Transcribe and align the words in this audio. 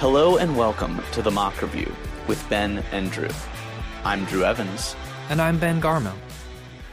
Hello 0.00 0.36
and 0.36 0.56
welcome 0.56 1.02
to 1.10 1.22
the 1.22 1.30
Mock 1.32 1.60
Review 1.60 1.92
with 2.28 2.48
Ben 2.48 2.84
and 2.92 3.10
Drew. 3.10 3.26
I'm 4.04 4.24
Drew 4.26 4.44
Evans. 4.44 4.94
And 5.28 5.42
I'm 5.42 5.58
Ben 5.58 5.82
Garmo. 5.82 6.12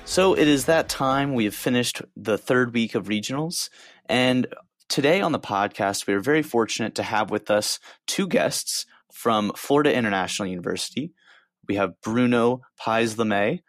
So 0.05 0.33
it 0.33 0.47
is 0.47 0.65
that 0.65 0.89
time. 0.89 1.35
We 1.35 1.45
have 1.45 1.53
finished 1.53 2.02
the 2.17 2.35
third 2.35 2.73
week 2.73 2.95
of 2.95 3.05
regionals. 3.05 3.70
And 4.07 4.47
today 4.89 5.21
on 5.21 5.33
the 5.33 5.39
podcast, 5.39 6.07
we 6.07 6.15
are 6.15 6.20
very 6.20 6.41
fortunate 6.41 6.95
to 6.95 7.03
have 7.03 7.29
with 7.29 7.52
us 7.52 7.79
two 8.07 8.27
guests 8.27 8.88
from 9.13 9.51
Florida 9.55 9.95
International 9.95 10.47
University. 10.47 11.13
We 11.67 11.75
have 11.75 12.01
Bruno 12.01 12.61
Paes 12.83 13.17
Leme 13.17 13.59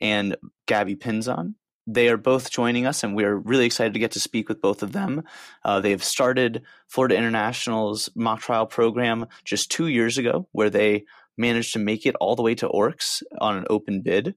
and 0.00 0.34
Gaby 0.66 0.96
Pinzon. 0.96 1.54
They 1.92 2.08
are 2.08 2.16
both 2.16 2.52
joining 2.52 2.86
us, 2.86 3.02
and 3.02 3.16
we're 3.16 3.34
really 3.34 3.66
excited 3.66 3.94
to 3.94 3.98
get 3.98 4.12
to 4.12 4.20
speak 4.20 4.48
with 4.48 4.60
both 4.60 4.84
of 4.84 4.92
them. 4.92 5.24
Uh, 5.64 5.80
they 5.80 5.90
have 5.90 6.04
started 6.04 6.62
Florida 6.86 7.16
International's 7.16 8.08
mock 8.14 8.40
trial 8.40 8.66
program 8.66 9.26
just 9.44 9.72
two 9.72 9.88
years 9.88 10.16
ago, 10.16 10.46
where 10.52 10.70
they 10.70 11.04
managed 11.36 11.72
to 11.72 11.80
make 11.80 12.06
it 12.06 12.14
all 12.20 12.36
the 12.36 12.42
way 12.42 12.54
to 12.54 12.68
ORCS 12.68 13.24
on 13.40 13.56
an 13.56 13.64
open 13.68 14.02
bid. 14.02 14.36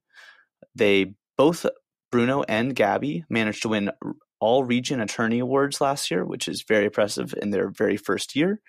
They 0.73 1.13
both, 1.37 1.67
Bruno 2.11 2.43
and 2.47 2.75
Gaby, 2.75 3.25
managed 3.29 3.61
to 3.63 3.69
win 3.69 3.91
all 4.39 4.63
region 4.63 4.99
attorney 4.99 5.37
awards 5.37 5.79
last 5.79 6.09
year, 6.09 6.25
which 6.25 6.47
is 6.47 6.65
very 6.67 6.85
impressive 6.85 7.35
in 7.39 7.51
their 7.51 7.69
very 7.69 7.97
first 7.97 8.35
year. 8.35 8.61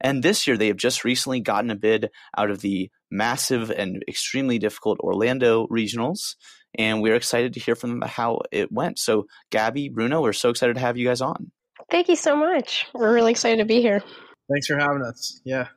And 0.00 0.22
this 0.22 0.46
year, 0.46 0.56
they 0.56 0.68
have 0.68 0.78
just 0.78 1.04
recently 1.04 1.40
gotten 1.40 1.70
a 1.70 1.76
bid 1.76 2.08
out 2.38 2.50
of 2.50 2.62
the 2.62 2.90
massive 3.10 3.70
and 3.70 4.02
extremely 4.08 4.58
difficult 4.58 4.98
Orlando 5.00 5.66
regionals 5.66 6.36
and 6.76 7.02
we're 7.02 7.14
excited 7.14 7.54
to 7.54 7.60
hear 7.60 7.74
from 7.74 8.00
them 8.00 8.08
how 8.08 8.40
it 8.52 8.70
went. 8.70 8.98
So, 8.98 9.26
Gaby, 9.50 9.88
Bruno, 9.88 10.22
we're 10.22 10.32
so 10.32 10.50
excited 10.50 10.74
to 10.74 10.80
have 10.80 10.96
you 10.96 11.06
guys 11.06 11.20
on. 11.20 11.50
Thank 11.90 12.08
you 12.08 12.16
so 12.16 12.36
much. 12.36 12.86
We're 12.94 13.12
really 13.12 13.32
excited 13.32 13.58
to 13.58 13.64
be 13.64 13.80
here. 13.80 14.02
Thanks 14.50 14.66
for 14.66 14.78
having 14.78 15.02
us. 15.02 15.40
Yeah. 15.44 15.68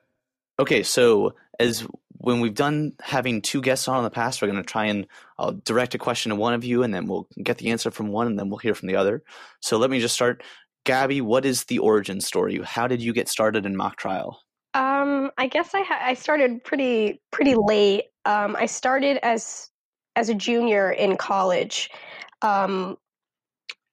Okay, 0.59 0.83
so 0.83 1.33
as 1.59 1.88
when 2.17 2.39
we've 2.39 2.53
done 2.53 2.94
having 3.02 3.41
two 3.41 3.61
guests 3.61 3.88
on 3.88 3.97
in 3.97 4.03
the 4.03 4.09
past, 4.09 4.41
we're 4.41 4.47
going 4.47 4.61
to 4.61 4.67
try 4.69 4.86
and 4.86 5.08
I'll 5.38 5.53
direct 5.53 5.95
a 5.95 5.97
question 5.97 6.30
to 6.30 6.36
one 6.36 6.53
of 6.53 6.64
you, 6.64 6.83
and 6.83 6.94
then 6.94 7.08
we'll 7.08 7.27
get 7.41 7.58
the 7.58 7.71
answer 7.71 7.91
from 7.91 8.09
one, 8.09 8.27
and 8.27 8.39
then 8.39 8.49
we'll 8.49 8.59
hear 8.59 8.75
from 8.75 8.88
the 8.88 8.95
other. 8.95 9.23
So 9.61 9.77
let 9.77 9.89
me 9.89 9.99
just 9.99 10.16
start. 10.16 10.44
Gaby, 10.86 11.21
what 11.21 11.45
is 11.45 11.66
the 11.66 11.80
origin 11.80 12.19
story? 12.19 12.59
How 12.64 12.88
did 12.88 13.02
you 13.02 13.14
get 13.14 13.30
started 13.30 13.66
in 13.66 13.75
mock 13.75 13.95
trial? 13.95 14.41
Um, 14.73 15.31
I 15.38 15.47
guess 15.47 15.73
I 15.73 15.81
ha- 15.81 16.02
I 16.02 16.14
started 16.14 16.64
pretty 16.64 17.21
pretty 17.31 17.55
late. 17.55 18.05
Um, 18.25 18.55
I 18.58 18.66
started 18.66 19.17
as 19.23 19.69
as 20.16 20.30
a 20.30 20.33
junior 20.33 20.92
in 20.92 21.17
college, 21.17 21.89
um, 22.42 22.97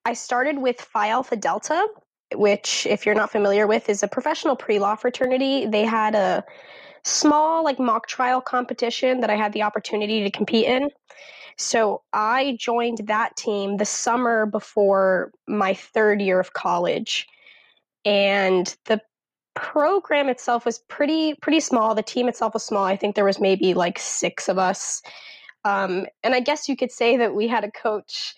I 0.05 0.15
started 0.15 0.59
with 0.59 0.81
Phi 0.81 1.09
Alpha 1.11 1.37
Delta, 1.37 1.87
which, 2.35 2.87
if 2.87 3.05
you're 3.05 3.15
not 3.15 3.31
familiar 3.31 3.67
with, 3.67 3.89
is 3.89 4.03
a 4.03 4.09
professional 4.09 4.57
pre 4.57 4.79
law 4.79 4.97
fraternity. 4.97 5.67
They 5.67 5.85
had 5.85 6.15
a 6.15 6.45
small, 7.05 7.65
like, 7.65 7.79
mock 7.79 8.07
trial 8.07 8.41
competition 8.41 9.21
that 9.21 9.31
I 9.31 9.37
had 9.37 9.53
the 9.53 9.63
opportunity 9.63 10.23
to 10.23 10.31
compete 10.31 10.67
in. 10.67 10.91
So 11.57 12.03
I 12.13 12.57
joined 12.59 13.07
that 13.07 13.37
team 13.37 13.77
the 13.77 13.85
summer 13.85 14.47
before 14.47 15.31
my 15.47 15.75
third 15.75 16.23
year 16.23 16.41
of 16.41 16.55
college. 16.55 17.27
And 18.05 18.75
the 18.87 19.01
program 19.55 20.29
itself 20.29 20.65
was 20.65 20.79
pretty 20.89 21.35
pretty 21.43 21.61
small. 21.61 21.95
The 21.95 22.03
team 22.03 22.29
itself 22.29 22.55
was 22.55 22.65
small. 22.65 22.85
I 22.85 22.97
think 22.97 23.15
there 23.15 23.25
was 23.27 23.41
maybe 23.41 23.75
like 23.75 23.99
six 23.99 24.49
of 24.49 24.59
us. 24.59 25.03
Um, 25.65 26.07
and 26.23 26.35
I 26.35 26.41
guess 26.41 26.69
you 26.69 26.77
could 26.77 26.91
say 26.91 27.19
that 27.19 27.35
we 27.35 27.49
had 27.49 27.65
a 27.65 27.71
coach, 27.71 28.35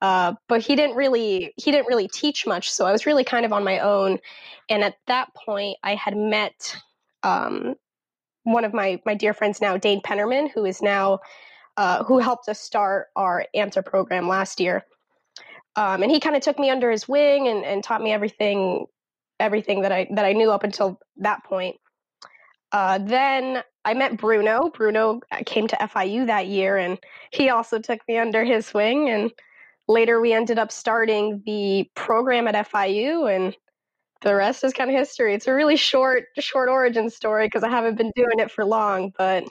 uh, 0.00 0.34
but 0.48 0.60
he 0.60 0.76
didn't 0.76 0.96
really 0.96 1.52
he 1.56 1.70
didn't 1.70 1.86
really 1.86 2.08
teach 2.08 2.46
much. 2.46 2.70
So 2.70 2.84
I 2.84 2.92
was 2.92 3.06
really 3.06 3.24
kind 3.24 3.44
of 3.44 3.52
on 3.52 3.64
my 3.64 3.78
own. 3.78 4.18
And 4.68 4.82
at 4.82 4.96
that 5.06 5.28
point, 5.34 5.78
I 5.82 5.94
had 5.94 6.16
met 6.16 6.76
um, 7.22 7.74
one 8.42 8.64
of 8.64 8.74
my 8.74 9.00
my 9.06 9.14
dear 9.14 9.34
friends 9.34 9.60
now, 9.60 9.76
Dane 9.76 10.02
Pennerman, 10.02 10.50
who 10.50 10.64
is 10.64 10.82
now 10.82 11.20
uh, 11.76 12.04
who 12.04 12.18
helped 12.18 12.48
us 12.48 12.60
start 12.60 13.08
our 13.16 13.46
AMTA 13.54 13.84
program 13.84 14.28
last 14.28 14.60
year. 14.60 14.84
Um, 15.76 16.02
and 16.02 16.10
he 16.10 16.20
kind 16.20 16.36
of 16.36 16.42
took 16.42 16.58
me 16.58 16.70
under 16.70 16.90
his 16.90 17.08
wing 17.08 17.48
and, 17.48 17.64
and 17.64 17.82
taught 17.82 18.02
me 18.02 18.12
everything 18.12 18.86
everything 19.40 19.82
that 19.82 19.92
I 19.92 20.06
that 20.12 20.24
I 20.24 20.32
knew 20.32 20.50
up 20.50 20.64
until 20.64 21.00
that 21.18 21.44
point. 21.44 21.76
Uh, 22.74 22.98
then 22.98 23.62
I 23.84 23.94
met 23.94 24.16
Bruno. 24.16 24.68
Bruno 24.68 25.20
came 25.46 25.68
to 25.68 25.76
FIU 25.76 26.26
that 26.26 26.48
year, 26.48 26.76
and 26.76 26.98
he 27.30 27.48
also 27.48 27.78
took 27.78 28.00
me 28.08 28.18
under 28.18 28.42
his 28.42 28.74
wing. 28.74 29.08
And 29.08 29.30
later, 29.86 30.20
we 30.20 30.32
ended 30.32 30.58
up 30.58 30.72
starting 30.72 31.40
the 31.46 31.88
program 31.94 32.48
at 32.48 32.68
FIU, 32.68 33.32
and 33.32 33.56
the 34.22 34.34
rest 34.34 34.64
is 34.64 34.72
kind 34.72 34.90
of 34.90 34.96
history. 34.96 35.34
It's 35.34 35.46
a 35.46 35.54
really 35.54 35.76
short, 35.76 36.24
short 36.40 36.68
origin 36.68 37.10
story 37.10 37.46
because 37.46 37.62
I 37.62 37.70
haven't 37.70 37.94
been 37.94 38.10
doing 38.16 38.40
it 38.40 38.50
for 38.50 38.64
long, 38.64 39.12
but 39.16 39.44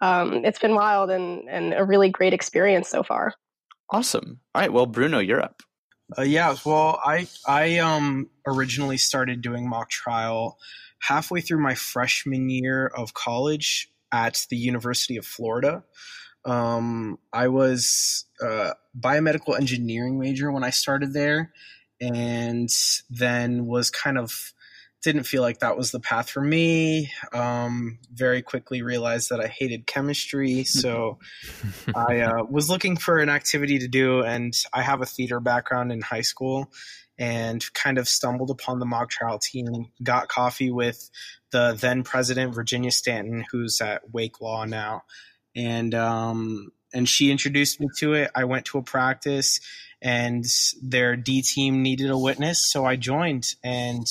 um, 0.00 0.44
it's 0.44 0.60
been 0.60 0.76
wild 0.76 1.10
and 1.10 1.48
and 1.48 1.74
a 1.74 1.82
really 1.82 2.10
great 2.10 2.32
experience 2.32 2.88
so 2.88 3.02
far. 3.02 3.34
Awesome. 3.90 4.38
All 4.54 4.62
right. 4.62 4.72
Well, 4.72 4.86
Bruno, 4.86 5.18
you're 5.18 5.42
up. 5.42 5.62
Uh, 6.16 6.22
yeah. 6.22 6.54
Well, 6.64 7.00
I 7.04 7.26
I 7.44 7.78
um 7.78 8.30
originally 8.46 8.98
started 8.98 9.42
doing 9.42 9.68
mock 9.68 9.90
trial 9.90 10.58
halfway 11.02 11.40
through 11.40 11.60
my 11.60 11.74
freshman 11.74 12.48
year 12.48 12.86
of 12.86 13.12
college 13.12 13.90
at 14.12 14.46
the 14.50 14.56
University 14.56 15.16
of 15.16 15.26
Florida. 15.26 15.82
Um, 16.44 17.18
I 17.32 17.48
was 17.48 18.26
a 18.40 18.72
biomedical 18.98 19.56
engineering 19.56 20.18
major 20.18 20.50
when 20.52 20.64
I 20.64 20.70
started 20.70 21.12
there, 21.12 21.52
and 22.00 22.68
then 23.10 23.66
was 23.66 23.90
kind 23.90 24.18
of 24.18 24.52
didn't 25.02 25.24
feel 25.24 25.42
like 25.42 25.58
that 25.58 25.76
was 25.76 25.90
the 25.90 25.98
path 25.98 26.30
for 26.30 26.40
me. 26.40 27.10
Um, 27.32 27.98
very 28.12 28.40
quickly 28.40 28.82
realized 28.82 29.30
that 29.30 29.40
I 29.40 29.48
hated 29.48 29.86
chemistry, 29.86 30.62
so 30.62 31.18
I 31.94 32.20
uh, 32.20 32.44
was 32.48 32.70
looking 32.70 32.96
for 32.96 33.18
an 33.18 33.28
activity 33.28 33.80
to 33.80 33.88
do. 33.88 34.22
And 34.22 34.54
I 34.72 34.82
have 34.82 35.02
a 35.02 35.06
theater 35.06 35.40
background 35.40 35.90
in 35.90 36.00
high 36.00 36.20
school, 36.20 36.70
and 37.22 37.64
kind 37.72 37.98
of 37.98 38.08
stumbled 38.08 38.50
upon 38.50 38.80
the 38.80 38.84
mock 38.84 39.08
trial 39.08 39.38
team. 39.38 39.92
Got 40.02 40.26
coffee 40.26 40.72
with 40.72 41.08
the 41.52 41.78
then 41.80 42.02
president 42.02 42.52
Virginia 42.52 42.90
Stanton, 42.90 43.44
who's 43.52 43.80
at 43.80 44.10
Wake 44.12 44.40
Law 44.40 44.64
now, 44.64 45.02
and 45.54 45.94
um, 45.94 46.72
and 46.92 47.08
she 47.08 47.30
introduced 47.30 47.78
me 47.78 47.86
to 47.98 48.14
it. 48.14 48.32
I 48.34 48.42
went 48.42 48.64
to 48.66 48.78
a 48.78 48.82
practice, 48.82 49.60
and 50.02 50.44
their 50.82 51.14
D 51.14 51.42
team 51.42 51.84
needed 51.84 52.10
a 52.10 52.18
witness, 52.18 52.68
so 52.68 52.84
I 52.84 52.96
joined 52.96 53.46
and 53.62 54.04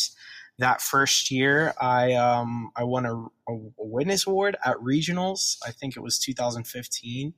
that 0.61 0.79
first 0.79 1.31
year, 1.31 1.73
I 1.81 2.13
um, 2.13 2.71
I 2.75 2.83
won 2.83 3.05
a, 3.05 3.15
a, 3.15 3.57
witness 3.77 4.27
award 4.27 4.55
at 4.63 4.77
regionals. 4.77 5.57
I 5.65 5.71
think 5.71 5.97
it 5.97 6.01
was 6.01 6.19
2015, 6.19 7.33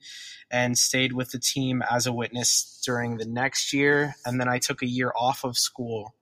and 0.51 0.77
stayed 0.77 1.13
with 1.13 1.31
the 1.31 1.39
team 1.39 1.81
as 1.89 2.05
a 2.05 2.13
witness 2.13 2.81
during 2.85 3.17
the 3.17 3.25
next 3.25 3.73
year. 3.73 4.15
And 4.25 4.39
then 4.39 4.49
I 4.49 4.59
took 4.59 4.81
a 4.81 4.87
year 4.87 5.11
off 5.15 5.43
of 5.45 5.57
school, 5.57 6.15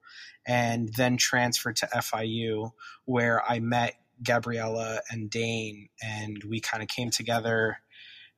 and 0.46 0.90
then 0.96 1.16
transferred 1.16 1.76
to 1.76 1.88
FIU, 1.92 2.70
where 3.04 3.42
I 3.50 3.58
met 3.58 3.94
Gabriella 4.22 5.00
and 5.10 5.28
Dane, 5.28 5.88
and 6.02 6.42
we 6.48 6.60
kind 6.60 6.82
of 6.82 6.88
came 6.88 7.10
together 7.10 7.78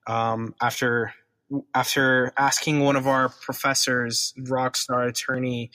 um, 0.06 0.54
after 0.60 1.12
after 1.74 2.32
asking 2.36 2.80
one 2.80 2.96
of 2.96 3.06
our 3.06 3.28
professors, 3.28 4.32
rockstar 4.38 5.08
attorney 5.08 5.70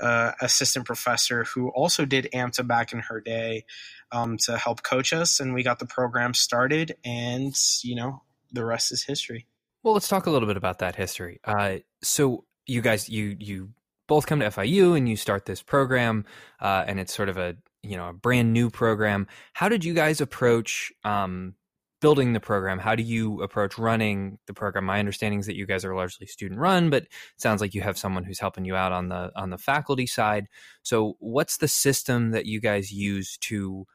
uh, 0.00 0.32
assistant 0.40 0.84
professor 0.84 1.44
who 1.44 1.68
also 1.70 2.04
did 2.04 2.28
AMTA 2.32 2.66
back 2.66 2.92
in 2.92 3.00
her 3.00 3.20
day 3.20 3.64
um, 4.12 4.36
to 4.38 4.56
help 4.56 4.82
coach 4.82 5.12
us, 5.12 5.40
and 5.40 5.54
we 5.54 5.62
got 5.62 5.78
the 5.78 5.86
program 5.86 6.34
started. 6.34 6.96
And 7.04 7.54
you 7.82 7.96
know, 7.96 8.22
the 8.52 8.64
rest 8.64 8.92
is 8.92 9.04
history. 9.04 9.46
Well, 9.82 9.94
let's 9.94 10.08
talk 10.08 10.26
a 10.26 10.30
little 10.30 10.48
bit 10.48 10.56
about 10.56 10.78
that 10.80 10.96
history. 10.96 11.40
Uh, 11.44 11.78
so, 12.02 12.44
you 12.66 12.80
guys, 12.80 13.08
you 13.08 13.36
you 13.38 13.70
both 14.06 14.26
come 14.26 14.40
to 14.40 14.46
FIU 14.46 14.96
and 14.96 15.08
you 15.08 15.16
start 15.16 15.46
this 15.46 15.62
program, 15.62 16.24
uh, 16.60 16.84
and 16.86 16.98
it's 16.98 17.14
sort 17.14 17.28
of 17.28 17.36
a 17.36 17.56
you 17.82 17.96
know 17.96 18.08
a 18.08 18.12
brand 18.12 18.52
new 18.52 18.70
program. 18.70 19.26
How 19.52 19.68
did 19.68 19.84
you 19.84 19.94
guys 19.94 20.20
approach 20.20 20.92
um, 21.04 21.54
building 22.00 22.32
the 22.32 22.40
program 22.40 22.78
how 22.78 22.94
do 22.94 23.02
you 23.02 23.42
approach 23.42 23.78
running 23.78 24.38
the 24.46 24.54
program? 24.54 24.84
My 24.84 24.98
understanding 24.98 25.40
is 25.40 25.46
that 25.46 25.56
you 25.56 25.66
guys 25.66 25.84
are 25.84 25.94
largely 25.94 26.26
student 26.26 26.60
run 26.60 26.90
but 26.90 27.06
sounds 27.36 27.60
like 27.60 27.74
you 27.74 27.82
have 27.82 27.98
someone 27.98 28.24
who's 28.24 28.40
helping 28.40 28.64
you 28.64 28.76
out 28.76 28.92
on 28.92 29.08
the 29.08 29.30
on 29.36 29.50
the 29.50 29.58
faculty 29.58 30.06
side. 30.06 30.46
So 30.82 31.16
what's 31.18 31.58
the 31.58 31.68
system 31.68 32.30
that 32.30 32.46
you 32.46 32.60
guys 32.60 32.92
use 32.92 33.36
to 33.42 33.86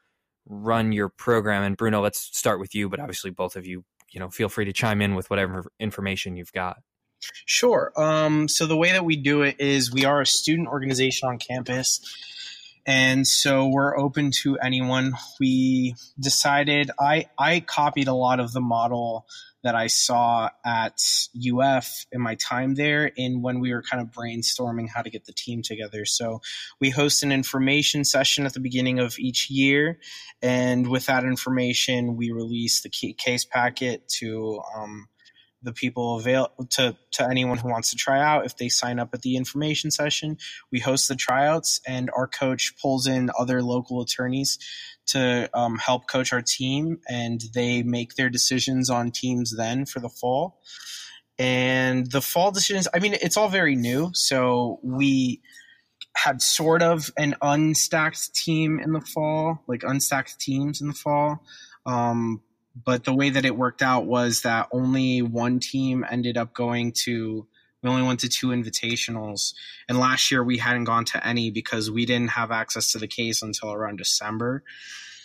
run 0.46 0.92
your 0.92 1.08
program? 1.08 1.62
And 1.62 1.76
bruno 1.76 2.00
let's 2.02 2.30
start 2.36 2.60
with 2.60 2.74
you 2.74 2.88
but 2.88 3.00
obviously 3.00 3.30
both 3.30 3.56
of 3.56 3.66
you 3.66 3.84
you 4.12 4.20
know 4.20 4.30
feel 4.30 4.48
free 4.48 4.64
to 4.64 4.72
chime 4.72 5.02
in 5.02 5.14
with 5.14 5.30
whatever 5.30 5.70
information 5.80 6.36
you've 6.36 6.52
got. 6.52 6.78
Sure. 7.46 7.92
Um, 7.96 8.48
so 8.48 8.66
the 8.66 8.76
way 8.76 8.92
that 8.92 9.04
we 9.04 9.16
do 9.16 9.42
it 9.42 9.56
is 9.58 9.92
we 9.92 10.04
are 10.04 10.20
a 10.20 10.26
student 10.26 10.68
organization 10.68 11.28
on 11.28 11.38
campus 11.38 12.00
and 12.86 13.26
so 13.26 13.68
we're 13.68 13.96
open 13.96 14.30
to 14.42 14.58
anyone. 14.58 15.14
We 15.40 15.94
decided 16.18 16.90
I 17.00 17.26
I 17.38 17.60
copied 17.60 18.08
a 18.08 18.14
lot 18.14 18.40
of 18.40 18.52
the 18.52 18.60
model 18.60 19.26
that 19.62 19.74
I 19.74 19.86
saw 19.86 20.50
at 20.64 21.00
UF 21.34 22.04
in 22.12 22.20
my 22.20 22.34
time 22.34 22.74
there 22.74 23.06
in 23.06 23.40
when 23.40 23.60
we 23.60 23.72
were 23.72 23.82
kind 23.82 24.02
of 24.02 24.08
brainstorming 24.08 24.88
how 24.94 25.00
to 25.00 25.08
get 25.08 25.24
the 25.24 25.32
team 25.32 25.62
together. 25.62 26.04
So 26.04 26.42
we 26.80 26.90
host 26.90 27.22
an 27.22 27.32
information 27.32 28.04
session 28.04 28.44
at 28.44 28.52
the 28.52 28.60
beginning 28.60 28.98
of 28.98 29.18
each 29.18 29.50
year. 29.50 29.98
And 30.42 30.88
with 30.88 31.06
that 31.06 31.24
information, 31.24 32.14
we 32.16 32.30
release 32.30 32.82
the 32.82 32.90
case 32.90 33.46
packet 33.46 34.06
to 34.20 34.60
um, 34.76 35.08
the 35.64 35.72
people 35.72 36.16
avail 36.16 36.50
to 36.70 36.96
to 37.12 37.28
anyone 37.28 37.58
who 37.58 37.68
wants 37.68 37.90
to 37.90 37.96
try 37.96 38.20
out. 38.20 38.46
If 38.46 38.56
they 38.56 38.68
sign 38.68 38.98
up 38.98 39.10
at 39.14 39.22
the 39.22 39.36
information 39.36 39.90
session 39.90 40.38
we 40.70 40.80
host 40.80 41.08
the 41.08 41.16
tryouts 41.16 41.80
and 41.86 42.10
our 42.16 42.26
coach 42.26 42.74
pulls 42.80 43.06
in 43.06 43.30
other 43.38 43.62
local 43.62 44.00
attorneys 44.00 44.58
to 45.06 45.50
um, 45.54 45.78
help 45.78 46.08
coach 46.08 46.32
our 46.32 46.42
team 46.42 47.00
and 47.08 47.42
they 47.52 47.82
make 47.82 48.14
their 48.14 48.30
decisions 48.30 48.90
on 48.90 49.10
teams 49.10 49.56
then 49.56 49.86
for 49.86 50.00
the 50.00 50.08
fall. 50.08 50.60
And 51.38 52.10
the 52.10 52.20
fall 52.20 52.52
decisions 52.52 52.86
i 52.94 53.00
mean 53.00 53.14
it's 53.14 53.36
all 53.36 53.48
very 53.48 53.74
new 53.74 54.10
so 54.14 54.78
we 54.84 55.40
had 56.16 56.40
sort 56.40 56.82
of 56.82 57.10
an 57.16 57.34
unstacked 57.42 58.32
team 58.32 58.78
in 58.78 58.92
the 58.92 59.00
fall 59.00 59.62
like 59.66 59.80
unstacked 59.80 60.38
teams 60.38 60.80
in 60.80 60.88
the 60.88 60.94
fall. 60.94 61.42
Um, 61.86 62.42
but 62.74 63.04
the 63.04 63.14
way 63.14 63.30
that 63.30 63.44
it 63.44 63.56
worked 63.56 63.82
out 63.82 64.06
was 64.06 64.42
that 64.42 64.68
only 64.72 65.22
one 65.22 65.60
team 65.60 66.04
ended 66.08 66.36
up 66.36 66.54
going 66.54 66.92
to 67.04 67.46
we 67.82 67.90
only 67.90 68.02
went 68.02 68.20
to 68.20 68.30
two 68.30 68.46
invitationals. 68.46 69.52
And 69.90 69.98
last 69.98 70.30
year 70.30 70.42
we 70.42 70.56
hadn't 70.56 70.84
gone 70.84 71.04
to 71.06 71.26
any 71.26 71.50
because 71.50 71.90
we 71.90 72.06
didn't 72.06 72.30
have 72.30 72.50
access 72.50 72.92
to 72.92 72.98
the 72.98 73.06
case 73.06 73.42
until 73.42 73.72
around 73.72 73.98
december. 73.98 74.64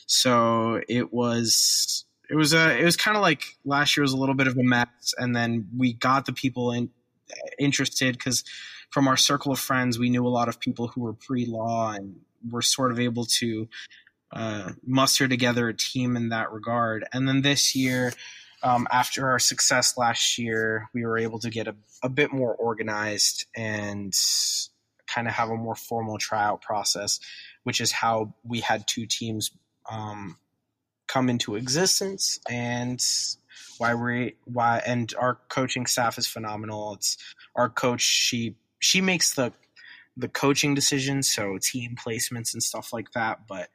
So 0.07 0.81
it 0.89 1.13
was 1.13 2.03
it 2.29 2.35
was 2.35 2.53
a 2.53 2.77
it 2.77 2.83
was 2.83 2.97
kind 2.97 3.15
of 3.15 3.21
like 3.21 3.43
last 3.63 3.95
year 3.95 4.01
was 4.01 4.11
a 4.11 4.17
little 4.17 4.35
bit 4.35 4.47
of 4.47 4.57
a 4.57 4.63
mess. 4.63 5.13
And 5.17 5.33
then 5.33 5.69
we 5.75 5.93
got 5.93 6.25
the 6.25 6.33
people 6.33 6.73
in, 6.73 6.89
interested 7.57 8.17
because 8.17 8.43
from 8.89 9.07
our 9.07 9.17
circle 9.17 9.53
of 9.53 9.59
friends 9.59 9.97
we 9.97 10.09
knew 10.09 10.25
a 10.25 10.27
lot 10.27 10.49
of 10.49 10.59
people 10.59 10.89
who 10.89 11.01
were 11.01 11.13
pre-law 11.13 11.93
and 11.93 12.17
were 12.51 12.61
sort 12.61 12.91
of 12.91 12.99
able 12.99 13.25
to 13.25 13.69
uh, 14.31 14.71
muster 14.85 15.27
together 15.27 15.69
a 15.69 15.73
team 15.73 16.15
in 16.15 16.29
that 16.29 16.51
regard. 16.51 17.05
And 17.13 17.27
then 17.27 17.41
this 17.41 17.75
year, 17.75 18.13
um, 18.61 18.87
after 18.91 19.29
our 19.29 19.39
success 19.39 19.97
last 19.97 20.37
year, 20.37 20.89
we 20.93 21.05
were 21.05 21.17
able 21.17 21.39
to 21.39 21.49
get 21.49 21.67
a, 21.67 21.75
a 22.03 22.09
bit 22.09 22.31
more 22.31 22.53
organized 22.53 23.45
and 23.55 24.13
kind 25.07 25.27
of 25.27 25.33
have 25.33 25.49
a 25.49 25.55
more 25.55 25.75
formal 25.75 26.17
tryout 26.17 26.61
process, 26.61 27.19
which 27.63 27.81
is 27.81 27.91
how 27.91 28.33
we 28.43 28.59
had 28.59 28.87
two 28.87 29.05
teams 29.05 29.51
um, 29.89 30.37
come 31.07 31.29
into 31.29 31.55
existence 31.55 32.39
and 32.49 33.03
why 33.77 33.95
we 33.95 34.35
why 34.45 34.81
and 34.85 35.13
our 35.17 35.39
coaching 35.49 35.85
staff 35.85 36.17
is 36.17 36.27
phenomenal. 36.27 36.93
It's 36.93 37.17
our 37.55 37.69
coach 37.69 38.01
she 38.01 38.55
she 38.79 39.01
makes 39.01 39.33
the 39.33 39.51
the 40.15 40.27
coaching 40.27 40.75
decisions, 40.75 41.31
so 41.31 41.57
team 41.61 41.95
placements 41.95 42.53
and 42.53 42.61
stuff 42.61 42.91
like 42.91 43.11
that, 43.13 43.47
but 43.47 43.69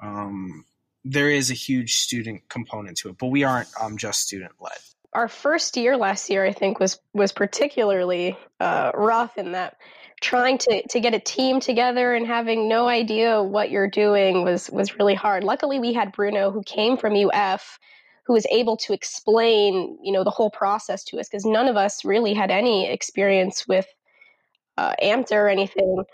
um, 0.00 0.64
there 1.04 1.30
is 1.30 1.50
a 1.50 1.54
huge 1.54 1.96
student 1.96 2.48
component 2.48 2.98
to 2.98 3.08
it, 3.08 3.16
but 3.18 3.28
we 3.28 3.44
aren't 3.44 3.68
um, 3.80 3.96
just 3.96 4.20
student 4.20 4.52
led. 4.60 4.78
Our 5.12 5.28
first 5.28 5.76
year 5.76 5.96
last 5.96 6.28
year, 6.28 6.44
I 6.44 6.52
think, 6.52 6.78
was 6.78 7.00
was 7.14 7.32
particularly 7.32 8.36
uh, 8.60 8.92
rough 8.94 9.38
in 9.38 9.52
that 9.52 9.76
trying 10.20 10.58
to, 10.58 10.86
to 10.88 11.00
get 11.00 11.14
a 11.14 11.20
team 11.20 11.60
together 11.60 12.12
and 12.12 12.26
having 12.26 12.68
no 12.68 12.88
idea 12.88 13.42
what 13.42 13.70
you're 13.70 13.88
doing 13.88 14.44
was 14.44 14.68
was 14.70 14.98
really 14.98 15.14
hard. 15.14 15.44
Luckily, 15.44 15.78
we 15.78 15.92
had 15.92 16.12
Bruno 16.12 16.50
who 16.50 16.62
came 16.62 16.96
from 16.96 17.14
UF 17.14 17.78
who 18.26 18.34
was 18.34 18.46
able 18.50 18.76
to 18.76 18.92
explain 18.92 19.98
you 20.02 20.12
know 20.12 20.24
the 20.24 20.30
whole 20.30 20.50
process 20.50 21.04
to 21.04 21.18
us 21.18 21.28
because 21.28 21.46
none 21.46 21.68
of 21.68 21.76
us 21.76 22.04
really 22.04 22.34
had 22.34 22.50
any 22.50 22.90
experience 22.90 23.66
with 23.66 23.86
uh, 24.76 24.94
AMTA 25.02 25.32
or 25.32 25.48
anything. 25.48 26.04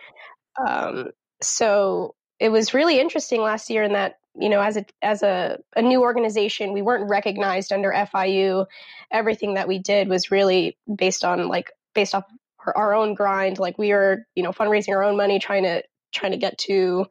Um, 0.67 1.11
so 1.43 2.15
it 2.45 2.53
was 2.53 2.75
really 2.75 3.01
interesting 3.01 3.41
last 3.41 3.71
year 3.71 3.83
in 3.83 3.95
that 3.95 4.19
you 4.39 4.49
know 4.49 4.61
as 4.61 4.77
a 4.77 4.85
as 5.03 5.23
a, 5.23 5.59
a 5.77 5.83
new 5.83 6.03
organization 6.03 6.73
we 6.73 6.83
weren't 6.83 7.09
recognized 7.09 7.73
under 7.73 7.91
FIU 7.91 8.67
everything 9.11 9.55
that 9.55 9.69
we 9.69 9.79
did 9.79 10.09
was 10.09 10.31
really 10.31 10.77
based 10.95 11.25
on 11.25 11.49
like 11.49 11.71
based 11.95 12.15
off 12.15 12.25
our, 12.67 12.77
our 12.77 12.95
own 12.95 13.15
grind. 13.15 13.59
Like 13.59 13.79
we 13.79 13.93
were 13.93 14.27
you 14.35 14.43
know 14.43 14.53
fundraising 14.53 14.95
our 14.95 15.05
own 15.05 15.17
money 15.17 15.39
trying 15.39 15.63
to 15.63 15.83
trying 16.13 16.33
to 16.33 16.39
get 16.39 16.59
to 16.59 17.07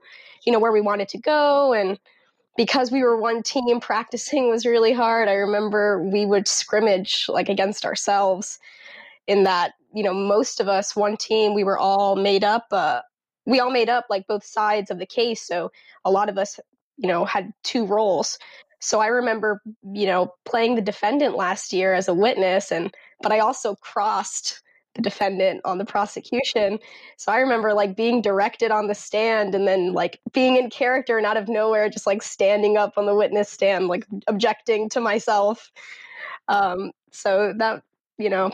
you 0.46 0.52
know 0.52 0.60
where 0.60 0.72
we 0.72 0.82
wanted 0.82 1.10
to 1.10 1.18
go. 1.18 1.74
And 1.74 2.00
because 2.56 2.92
we 2.92 3.02
were 3.04 3.18
one 3.18 3.42
team 3.42 3.80
practicing 3.82 4.50
was 4.50 4.66
really 4.66 4.94
hard. 4.94 5.28
I 5.28 5.34
remember 5.34 6.04
we 6.04 6.26
would 6.26 6.48
scrimmage 6.48 7.26
like 7.28 7.50
against 7.50 7.86
ourselves 7.86 8.60
in 9.28 9.44
that 9.44 9.74
you 9.94 10.04
know 10.04 10.14
most 10.14 10.60
of 10.60 10.68
us 10.68 10.96
one 10.96 11.18
team 11.18 11.54
we 11.54 11.64
were 11.64 11.78
all 11.78 12.16
made 12.16 12.44
up 12.44 12.68
uh, 12.72 13.02
we 13.46 13.60
all 13.60 13.72
made 13.72 13.90
up 13.90 14.06
like 14.10 14.28
both 14.28 14.44
sides 14.44 14.92
of 14.92 15.00
the 15.00 15.06
case. 15.06 15.42
So 15.42 15.72
a 16.06 16.12
lot 16.12 16.30
of 16.30 16.38
us, 16.38 16.60
you 16.98 17.08
know, 17.08 17.26
had 17.26 17.54
two 17.64 17.86
roles. 17.86 18.38
So 18.80 19.00
I 19.00 19.08
remember, 19.08 19.62
you 19.94 20.06
know, 20.06 20.34
playing 20.46 20.76
the 20.76 20.82
defendant 20.82 21.36
last 21.36 21.72
year 21.72 21.94
as 21.94 22.08
a 22.08 22.14
witness 22.14 22.72
and 22.72 22.94
but 23.22 23.32
I 23.32 23.40
also 23.40 23.76
crossed 23.76 24.62
the 24.96 25.02
defendant 25.02 25.62
on 25.66 25.78
the 25.78 25.86
prosecution. 25.86 26.78
So 27.18 27.32
I 27.32 27.38
remember 27.38 27.74
like 27.74 27.96
being 27.96 28.22
directed 28.22 28.70
on 28.72 28.88
the 28.88 28.94
stand 28.94 29.56
and 29.56 29.68
then 29.68 29.94
like 29.94 30.20
being 30.34 30.58
in 30.58 30.70
character 30.70 31.18
and 31.18 31.26
out 31.26 31.38
of 31.38 31.48
nowhere 31.48 31.90
just 31.90 32.06
like 32.06 32.22
standing 32.22 32.78
up 32.78 32.98
on 32.98 33.06
the 33.06 33.16
witness 33.16 33.50
stand 33.50 33.88
like 33.88 34.06
objecting 34.28 34.90
to 34.90 35.00
myself. 35.00 35.72
Um 36.48 36.92
so 37.12 37.54
that, 37.58 37.84
you 38.18 38.30
know, 38.30 38.52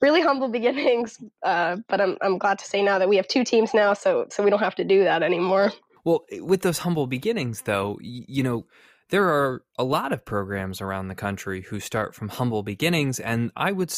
really 0.00 0.20
humble 0.20 0.48
beginnings. 0.48 1.18
Uh, 1.42 1.78
but 1.88 2.02
I'm 2.02 2.18
I'm 2.20 2.36
glad 2.36 2.58
to 2.58 2.66
say 2.66 2.82
now 2.82 2.98
that 2.98 3.08
we 3.08 3.16
have 3.16 3.26
two 3.26 3.44
teams 3.44 3.72
now, 3.72 3.94
so 3.94 4.26
so 4.30 4.42
we 4.42 4.50
don't 4.50 4.60
have 4.60 4.74
to 4.74 4.84
do 4.84 5.04
that 5.04 5.22
anymore. 5.22 5.72
Well, 6.04 6.26
with 6.32 6.60
those 6.60 6.78
humble 6.78 7.06
beginnings, 7.06 7.62
though, 7.62 7.98
you 8.02 8.42
know, 8.42 8.66
there 9.08 9.24
are 9.24 9.62
a 9.78 9.84
lot 9.84 10.12
of 10.12 10.24
programs 10.24 10.82
around 10.82 11.08
the 11.08 11.14
country 11.14 11.62
who 11.62 11.80
start 11.80 12.14
from 12.14 12.28
humble 12.28 12.62
beginnings, 12.62 13.20
and 13.20 13.50
I 13.56 13.72
would 13.72 13.90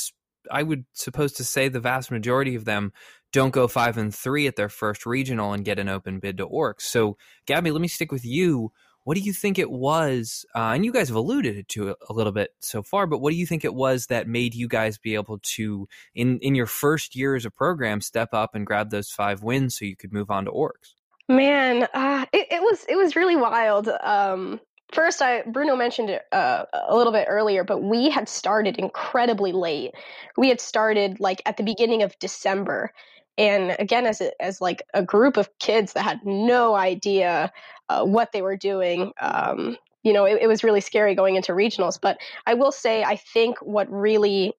I 0.50 0.62
would 0.62 0.84
suppose 0.92 1.32
to 1.34 1.44
say 1.44 1.68
the 1.68 1.80
vast 1.80 2.12
majority 2.12 2.54
of 2.54 2.64
them 2.64 2.92
don't 3.32 3.52
go 3.52 3.66
five 3.66 3.96
and 3.96 4.14
three 4.14 4.46
at 4.46 4.56
their 4.56 4.68
first 4.68 5.06
regional 5.06 5.52
and 5.52 5.64
get 5.64 5.78
an 5.78 5.88
open 5.88 6.20
bid 6.20 6.36
to 6.38 6.46
Orcs. 6.46 6.82
So, 6.82 7.16
Gaby, 7.46 7.70
let 7.70 7.80
me 7.80 7.88
stick 7.88 8.12
with 8.12 8.24
you. 8.24 8.72
What 9.04 9.16
do 9.16 9.20
you 9.22 9.32
think 9.32 9.58
it 9.58 9.70
was? 9.70 10.46
Uh, 10.54 10.72
and 10.74 10.84
you 10.84 10.92
guys 10.92 11.08
have 11.08 11.16
alluded 11.16 11.68
to 11.68 11.88
it 11.88 11.96
a 12.08 12.12
little 12.12 12.32
bit 12.32 12.50
so 12.60 12.82
far, 12.82 13.06
but 13.06 13.18
what 13.18 13.30
do 13.30 13.36
you 13.36 13.46
think 13.46 13.64
it 13.64 13.74
was 13.74 14.06
that 14.06 14.28
made 14.28 14.54
you 14.54 14.68
guys 14.68 14.98
be 14.98 15.14
able 15.14 15.38
to, 15.42 15.88
in 16.14 16.38
in 16.40 16.54
your 16.54 16.66
first 16.66 17.16
year 17.16 17.34
as 17.34 17.44
a 17.44 17.50
program, 17.50 18.00
step 18.00 18.32
up 18.32 18.54
and 18.54 18.66
grab 18.66 18.90
those 18.90 19.10
five 19.10 19.42
wins 19.42 19.76
so 19.76 19.84
you 19.84 19.96
could 19.96 20.12
move 20.12 20.30
on 20.30 20.44
to 20.44 20.50
orcs? 20.50 20.94
Man, 21.28 21.88
uh, 21.94 22.26
it, 22.32 22.46
it, 22.50 22.62
was 22.62 22.84
it 22.88 22.96
was 22.96 23.16
really 23.16 23.36
wild. 23.36 23.88
Um, 23.88 24.60
first, 24.92 25.22
I 25.22 25.42
Bruno 25.42 25.76
mentioned 25.76 26.10
it 26.10 26.22
uh, 26.32 26.64
a 26.88 26.96
little 26.96 27.12
bit 27.12 27.26
earlier, 27.28 27.64
but 27.64 27.82
we 27.82 28.10
had 28.10 28.28
started 28.28 28.76
incredibly 28.76 29.52
late. 29.52 29.92
We 30.36 30.48
had 30.48 30.60
started 30.60 31.20
like 31.20 31.42
at 31.46 31.56
the 31.56 31.62
beginning 31.62 32.02
of 32.02 32.18
December, 32.18 32.92
and 33.38 33.76
again 33.78 34.06
as 34.06 34.20
a, 34.20 34.42
as 34.42 34.60
like 34.60 34.82
a 34.94 35.02
group 35.02 35.36
of 35.36 35.48
kids 35.58 35.92
that 35.92 36.02
had 36.02 36.20
no 36.24 36.74
idea 36.74 37.52
uh, 37.88 38.04
what 38.04 38.32
they 38.32 38.42
were 38.42 38.56
doing 38.56 39.12
um, 39.20 39.76
you 40.02 40.12
know 40.12 40.24
it, 40.24 40.42
it, 40.42 40.46
was 40.46 40.64
really 40.64 40.80
scary 40.80 41.14
going 41.14 41.36
into 41.36 41.52
regionals. 41.52 41.98
But 42.00 42.18
i 42.46 42.54
will 42.54 42.72
say 42.72 43.02
i 43.04 43.16
think 43.16 43.58
what 43.60 43.90
really 43.90 44.52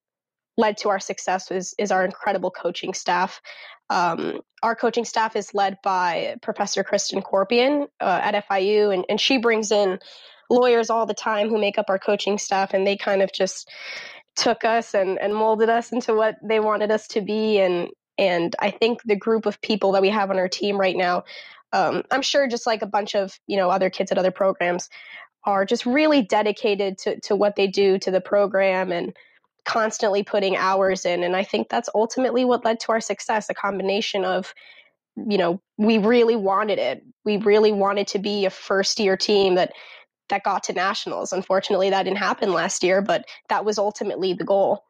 led 0.56 0.76
to 0.78 0.88
our 0.88 1.00
success 1.00 1.50
is 1.50 1.74
is 1.78 1.90
our 1.90 2.04
incredible 2.04 2.50
coaching 2.50 2.94
staff. 2.94 3.40
Um, 3.90 4.40
our 4.62 4.74
coaching 4.74 5.04
staff 5.04 5.36
is 5.36 5.52
led 5.52 5.76
by 5.82 6.36
professor 6.40 6.82
kristen 6.82 7.20
corpian 7.20 7.86
uh, 8.00 8.20
at 8.22 8.48
fiu 8.48 8.90
and, 8.90 9.04
and 9.10 9.20
she 9.20 9.36
brings 9.36 9.70
in 9.70 9.98
lawyers 10.48 10.90
all 10.90 11.06
the 11.06 11.14
time 11.14 11.48
who 11.48 11.58
make 11.58 11.78
up 11.78 11.86
our 11.88 11.98
coaching 11.98 12.38
staff 12.38 12.72
and 12.72 12.86
they 12.86 12.96
kind 12.96 13.22
of 13.22 13.30
just 13.32 13.70
took 14.36 14.64
us 14.64 14.94
and, 14.94 15.18
and 15.18 15.34
molded 15.34 15.68
us 15.68 15.92
into 15.92 16.14
what 16.14 16.36
they 16.42 16.60
wanted 16.60 16.90
us 16.90 17.06
to 17.08 17.20
be. 17.20 17.58
And 17.58 17.88
and 18.18 18.54
I 18.58 18.70
think 18.70 19.02
the 19.02 19.16
group 19.16 19.46
of 19.46 19.60
people 19.60 19.92
that 19.92 20.02
we 20.02 20.10
have 20.10 20.30
on 20.30 20.38
our 20.38 20.48
team 20.48 20.78
right 20.78 20.96
now, 20.96 21.24
um, 21.72 22.02
I'm 22.10 22.22
sure 22.22 22.46
just 22.46 22.66
like 22.66 22.82
a 22.82 22.86
bunch 22.86 23.14
of, 23.14 23.38
you 23.46 23.56
know, 23.56 23.70
other 23.70 23.90
kids 23.90 24.12
at 24.12 24.18
other 24.18 24.30
programs 24.30 24.88
are 25.44 25.64
just 25.64 25.84
really 25.84 26.22
dedicated 26.22 26.98
to, 26.98 27.20
to 27.20 27.36
what 27.36 27.56
they 27.56 27.66
do 27.66 27.98
to 27.98 28.10
the 28.10 28.20
program 28.20 28.92
and 28.92 29.16
constantly 29.64 30.22
putting 30.22 30.56
hours 30.56 31.04
in. 31.04 31.24
And 31.24 31.34
I 31.34 31.42
think 31.42 31.68
that's 31.68 31.88
ultimately 31.94 32.44
what 32.44 32.64
led 32.64 32.80
to 32.80 32.92
our 32.92 33.00
success, 33.00 33.50
a 33.50 33.54
combination 33.54 34.24
of, 34.24 34.54
you 35.16 35.38
know, 35.38 35.60
we 35.76 35.98
really 35.98 36.36
wanted 36.36 36.78
it. 36.78 37.02
We 37.24 37.38
really 37.38 37.72
wanted 37.72 38.06
to 38.08 38.18
be 38.18 38.44
a 38.44 38.50
first 38.50 39.00
year 39.00 39.16
team 39.16 39.54
that 39.56 39.72
that 40.30 40.42
got 40.42 40.64
to 40.64 40.72
nationals. 40.72 41.32
Unfortunately, 41.32 41.90
that 41.90 42.04
didn't 42.04 42.18
happen 42.18 42.52
last 42.52 42.82
year, 42.82 43.02
but 43.02 43.26
that 43.48 43.64
was 43.64 43.78
ultimately 43.78 44.32
the 44.32 44.44
goal 44.44 44.84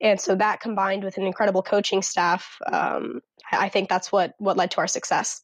and 0.00 0.20
so 0.20 0.34
that 0.34 0.60
combined 0.60 1.04
with 1.04 1.16
an 1.16 1.24
incredible 1.24 1.62
coaching 1.62 2.02
staff 2.02 2.58
um, 2.72 3.20
i 3.52 3.68
think 3.68 3.88
that's 3.88 4.10
what 4.12 4.34
what 4.38 4.56
led 4.56 4.70
to 4.70 4.78
our 4.78 4.86
success. 4.86 5.42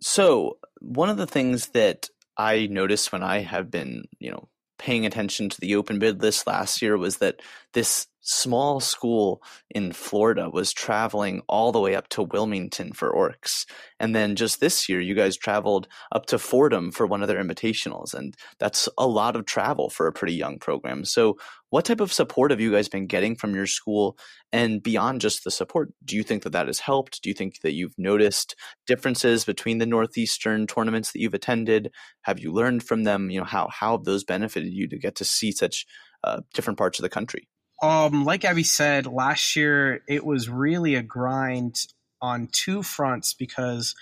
So 0.00 0.58
one 0.80 1.10
of 1.10 1.16
the 1.16 1.26
things 1.26 1.68
that 1.68 2.08
i 2.36 2.66
noticed 2.66 3.12
when 3.12 3.22
i 3.22 3.40
have 3.40 3.70
been 3.70 4.04
you 4.18 4.30
know 4.30 4.48
paying 4.78 5.04
attention 5.04 5.48
to 5.50 5.60
the 5.60 5.76
open 5.76 5.98
bid 5.98 6.22
list 6.22 6.46
last 6.46 6.80
year 6.80 6.96
was 6.96 7.18
that 7.18 7.40
this 7.74 8.06
small 8.22 8.80
school 8.80 9.42
in 9.70 9.92
Florida 9.92 10.50
was 10.50 10.72
traveling 10.72 11.42
all 11.48 11.72
the 11.72 11.80
way 11.80 11.94
up 11.94 12.08
to 12.10 12.22
Wilmington 12.22 12.92
for 12.92 13.12
Orcs. 13.12 13.66
And 13.98 14.14
then 14.14 14.36
just 14.36 14.60
this 14.60 14.88
year, 14.88 15.00
you 15.00 15.14
guys 15.14 15.36
traveled 15.36 15.88
up 16.12 16.26
to 16.26 16.38
Fordham 16.38 16.90
for 16.90 17.06
one 17.06 17.22
of 17.22 17.28
their 17.28 17.42
invitationals. 17.42 18.14
And 18.14 18.34
that's 18.58 18.88
a 18.98 19.06
lot 19.06 19.36
of 19.36 19.46
travel 19.46 19.90
for 19.90 20.06
a 20.06 20.12
pretty 20.12 20.34
young 20.34 20.58
program. 20.58 21.04
So, 21.04 21.36
what 21.70 21.84
type 21.84 22.00
of 22.00 22.12
support 22.12 22.50
have 22.50 22.60
you 22.60 22.72
guys 22.72 22.88
been 22.88 23.06
getting 23.06 23.36
from 23.36 23.54
your 23.54 23.66
school? 23.66 24.18
And 24.52 24.82
beyond 24.82 25.20
just 25.20 25.44
the 25.44 25.52
support, 25.52 25.92
do 26.04 26.16
you 26.16 26.24
think 26.24 26.42
that 26.42 26.50
that 26.50 26.66
has 26.66 26.80
helped? 26.80 27.22
Do 27.22 27.30
you 27.30 27.34
think 27.34 27.60
that 27.60 27.74
you've 27.74 27.96
noticed 27.96 28.56
differences 28.88 29.44
between 29.44 29.78
the 29.78 29.86
Northeastern 29.86 30.66
tournaments 30.66 31.12
that 31.12 31.20
you've 31.20 31.32
attended? 31.32 31.92
Have 32.22 32.40
you 32.40 32.52
learned 32.52 32.82
from 32.82 33.04
them? 33.04 33.30
You 33.30 33.38
know, 33.38 33.44
how, 33.44 33.68
how 33.68 33.96
have 33.96 34.04
those 34.04 34.24
benefited 34.24 34.72
you 34.72 34.88
to 34.88 34.98
get 34.98 35.14
to 35.16 35.24
see 35.24 35.52
such 35.52 35.86
uh, 36.24 36.40
different 36.54 36.76
parts 36.76 36.98
of 36.98 37.04
the 37.04 37.08
country? 37.08 37.48
Um, 37.82 38.24
like 38.24 38.44
Abby 38.44 38.64
said, 38.64 39.06
last 39.06 39.56
year 39.56 40.02
it 40.06 40.24
was 40.24 40.48
really 40.48 40.94
a 40.94 41.02
grind 41.02 41.86
on 42.20 42.48
two 42.52 42.82
fronts 42.82 43.32
because 43.34 43.94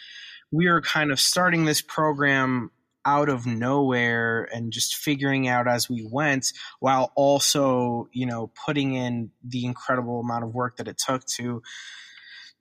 we 0.50 0.68
were 0.68 0.80
kind 0.80 1.12
of 1.12 1.20
starting 1.20 1.64
this 1.64 1.80
program 1.80 2.70
out 3.04 3.28
of 3.28 3.46
nowhere 3.46 4.48
and 4.52 4.72
just 4.72 4.96
figuring 4.96 5.48
out 5.48 5.68
as 5.68 5.88
we 5.88 6.06
went 6.10 6.52
while 6.80 7.12
also 7.14 8.08
you 8.12 8.26
know 8.26 8.50
putting 8.66 8.94
in 8.94 9.30
the 9.42 9.64
incredible 9.64 10.20
amount 10.20 10.44
of 10.44 10.52
work 10.52 10.76
that 10.76 10.88
it 10.88 10.98
took 10.98 11.24
to 11.24 11.62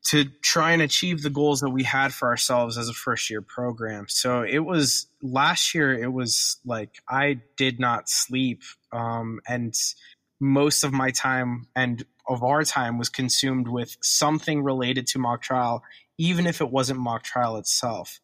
to 0.04 0.26
try 0.42 0.72
and 0.72 0.82
achieve 0.82 1.22
the 1.22 1.30
goals 1.30 1.60
that 1.60 1.70
we 1.70 1.84
had 1.84 2.14
for 2.14 2.30
ourselves 2.30 2.78
as 2.78 2.88
a 2.88 2.94
first 2.94 3.30
year 3.30 3.42
program. 3.42 4.06
So 4.08 4.42
it 4.42 4.60
was 4.60 5.08
last 5.22 5.74
year 5.76 5.92
it 5.92 6.14
was 6.14 6.58
like 6.64 7.02
i 7.10 7.40
did 7.58 7.80
not 7.80 8.08
sleep 8.08 8.62
um, 8.92 9.40
and 9.48 9.74
most 10.40 10.84
of 10.84 10.92
my 10.92 11.12
time 11.12 11.68
and 11.76 12.06
of 12.28 12.44
our 12.44 12.64
time 12.64 12.98
was 12.98 13.10
consumed 13.10 13.68
with 13.68 13.98
something 14.02 14.62
related 14.62 15.08
to 15.08 15.20
mock 15.20 15.42
trial, 15.42 15.84
even 16.18 16.46
if 16.46 16.62
it 16.62 16.70
wasn't 16.70 17.00
mock 17.00 17.24
trial 17.24 17.58
itself. 17.58 18.20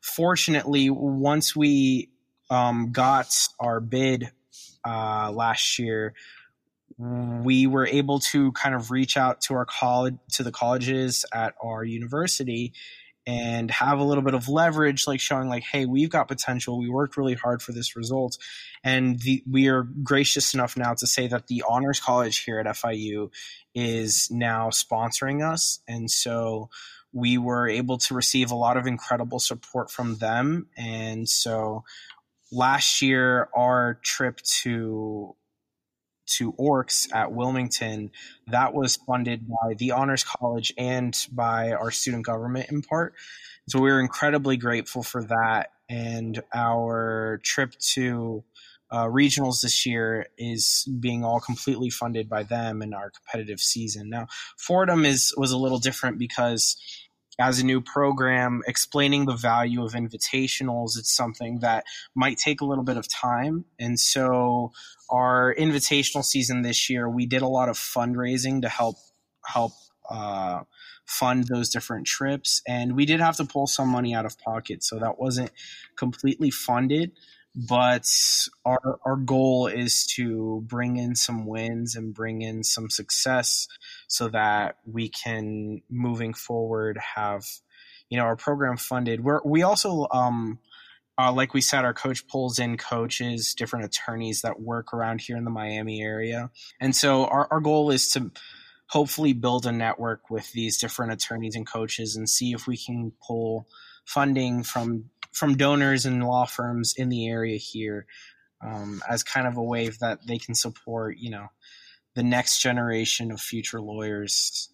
Fortunately, 0.00 0.90
once 0.90 1.54
we 1.54 2.10
um, 2.50 2.92
got 2.92 3.32
our 3.60 3.80
bid 3.80 4.30
uh, 4.86 5.30
last 5.32 5.78
year, 5.78 6.14
we 6.98 7.66
were 7.66 7.86
able 7.86 8.20
to 8.20 8.52
kind 8.52 8.74
of 8.74 8.90
reach 8.90 9.16
out 9.16 9.40
to 9.42 9.54
our 9.54 9.64
college 9.64 10.16
to 10.32 10.42
the 10.42 10.52
colleges 10.52 11.24
at 11.32 11.54
our 11.62 11.84
university 11.84 12.72
and 13.26 13.70
have 13.70 13.98
a 13.98 14.04
little 14.04 14.22
bit 14.22 14.34
of 14.34 14.48
leverage, 14.48 15.06
like 15.06 15.20
showing 15.20 15.48
like, 15.48 15.62
hey, 15.62 15.86
we've 15.86 16.10
got 16.10 16.28
potential. 16.28 16.78
We 16.78 16.90
worked 16.90 17.16
really 17.16 17.34
hard 17.34 17.62
for 17.62 17.72
this 17.72 17.96
result, 17.96 18.38
and 18.82 19.18
the, 19.20 19.42
we 19.50 19.68
are 19.68 19.82
gracious 19.82 20.54
enough 20.54 20.76
now 20.76 20.94
to 20.94 21.06
say 21.06 21.26
that 21.28 21.46
the 21.46 21.64
Honors 21.68 22.00
College 22.00 22.38
here 22.44 22.58
at 22.58 22.66
FIU 22.66 23.30
is 23.74 24.30
now 24.30 24.68
sponsoring 24.70 25.42
us, 25.42 25.80
and 25.88 26.10
so 26.10 26.68
we 27.12 27.38
were 27.38 27.68
able 27.68 27.98
to 27.98 28.14
receive 28.14 28.50
a 28.50 28.56
lot 28.56 28.76
of 28.76 28.86
incredible 28.86 29.38
support 29.38 29.90
from 29.90 30.16
them, 30.16 30.66
and 30.76 31.28
so 31.28 31.84
last 32.52 33.02
year 33.02 33.48
our 33.56 33.98
trip 34.02 34.40
to 34.62 35.34
to 36.26 36.52
orcs 36.52 37.12
at 37.14 37.32
Wilmington, 37.32 38.10
that 38.48 38.74
was 38.74 38.96
funded 38.96 39.46
by 39.48 39.74
the 39.74 39.92
Honors 39.92 40.24
College 40.24 40.72
and 40.78 41.16
by 41.32 41.72
our 41.72 41.90
student 41.90 42.24
government 42.24 42.70
in 42.70 42.82
part. 42.82 43.14
So 43.68 43.80
we 43.80 43.90
are 43.90 44.00
incredibly 44.00 44.56
grateful 44.56 45.02
for 45.02 45.24
that. 45.24 45.70
And 45.88 46.42
our 46.54 47.40
trip 47.42 47.74
to 47.94 48.44
uh, 48.90 49.06
regionals 49.06 49.62
this 49.62 49.84
year 49.84 50.26
is 50.38 50.88
being 51.00 51.24
all 51.24 51.40
completely 51.40 51.90
funded 51.90 52.28
by 52.28 52.42
them 52.42 52.80
in 52.80 52.94
our 52.94 53.10
competitive 53.10 53.60
season. 53.60 54.08
Now, 54.08 54.28
Fordham 54.56 55.04
is 55.04 55.34
was 55.36 55.50
a 55.50 55.58
little 55.58 55.78
different 55.78 56.18
because 56.18 56.76
as 57.38 57.58
a 57.58 57.64
new 57.64 57.80
program, 57.80 58.62
explaining 58.66 59.26
the 59.26 59.34
value 59.34 59.84
of 59.84 59.92
invitationals, 59.92 60.96
it's 60.98 61.14
something 61.14 61.60
that 61.60 61.84
might 62.14 62.38
take 62.38 62.60
a 62.60 62.64
little 62.64 62.84
bit 62.84 62.96
of 62.96 63.08
time. 63.08 63.64
And 63.78 63.98
so 63.98 64.72
our 65.10 65.54
invitational 65.58 66.24
season 66.24 66.62
this 66.62 66.88
year, 66.88 67.08
we 67.08 67.26
did 67.26 67.42
a 67.42 67.48
lot 67.48 67.68
of 67.68 67.76
fundraising 67.76 68.62
to 68.62 68.68
help 68.68 68.96
help 69.46 69.72
uh, 70.08 70.60
fund 71.06 71.48
those 71.48 71.68
different 71.68 72.06
trips, 72.06 72.62
and 72.66 72.96
we 72.96 73.04
did 73.04 73.20
have 73.20 73.36
to 73.36 73.44
pull 73.44 73.66
some 73.66 73.88
money 73.88 74.14
out 74.14 74.24
of 74.24 74.38
pocket, 74.38 74.82
so 74.82 74.98
that 74.98 75.18
wasn't 75.18 75.50
completely 75.96 76.50
funded. 76.50 77.12
But 77.54 78.06
our 78.64 78.98
our 79.04 79.16
goal 79.16 79.68
is 79.68 80.06
to 80.16 80.64
bring 80.66 80.96
in 80.96 81.14
some 81.14 81.46
wins 81.46 81.94
and 81.94 82.12
bring 82.12 82.42
in 82.42 82.64
some 82.64 82.90
success, 82.90 83.68
so 84.08 84.28
that 84.28 84.78
we 84.84 85.08
can 85.08 85.82
moving 85.88 86.34
forward 86.34 86.98
have 87.16 87.44
you 88.10 88.18
know 88.18 88.24
our 88.24 88.36
program 88.36 88.76
funded. 88.76 89.22
We're 89.22 89.40
we 89.44 89.62
also 89.62 90.08
um, 90.10 90.58
uh, 91.16 91.32
like 91.32 91.54
we 91.54 91.60
said, 91.60 91.84
our 91.84 91.94
coach 91.94 92.26
pulls 92.26 92.58
in 92.58 92.76
coaches, 92.76 93.54
different 93.54 93.84
attorneys 93.84 94.42
that 94.42 94.60
work 94.60 94.92
around 94.92 95.20
here 95.20 95.36
in 95.36 95.44
the 95.44 95.50
Miami 95.50 96.02
area. 96.02 96.50
And 96.80 96.94
so 96.94 97.26
our, 97.26 97.46
our 97.50 97.60
goal 97.60 97.90
is 97.90 98.08
to 98.12 98.32
hopefully 98.88 99.32
build 99.32 99.66
a 99.66 99.72
network 99.72 100.28
with 100.30 100.50
these 100.52 100.78
different 100.78 101.12
attorneys 101.12 101.54
and 101.54 101.66
coaches 101.66 102.16
and 102.16 102.28
see 102.28 102.52
if 102.52 102.66
we 102.66 102.76
can 102.76 103.12
pull 103.26 103.66
funding 104.04 104.62
from 104.62 105.04
from 105.34 105.56
donors 105.56 106.06
and 106.06 106.24
law 106.24 106.46
firms 106.46 106.94
in 106.96 107.08
the 107.08 107.28
area 107.28 107.58
here 107.58 108.06
um, 108.64 109.02
as 109.08 109.22
kind 109.22 109.46
of 109.46 109.56
a 109.56 109.62
way 109.62 109.90
that 110.00 110.26
they 110.26 110.38
can 110.38 110.54
support, 110.54 111.18
you 111.18 111.30
know, 111.30 111.48
the 112.14 112.22
next 112.22 112.62
generation 112.62 113.30
of 113.30 113.40
future 113.40 113.80
lawyers 113.80 114.70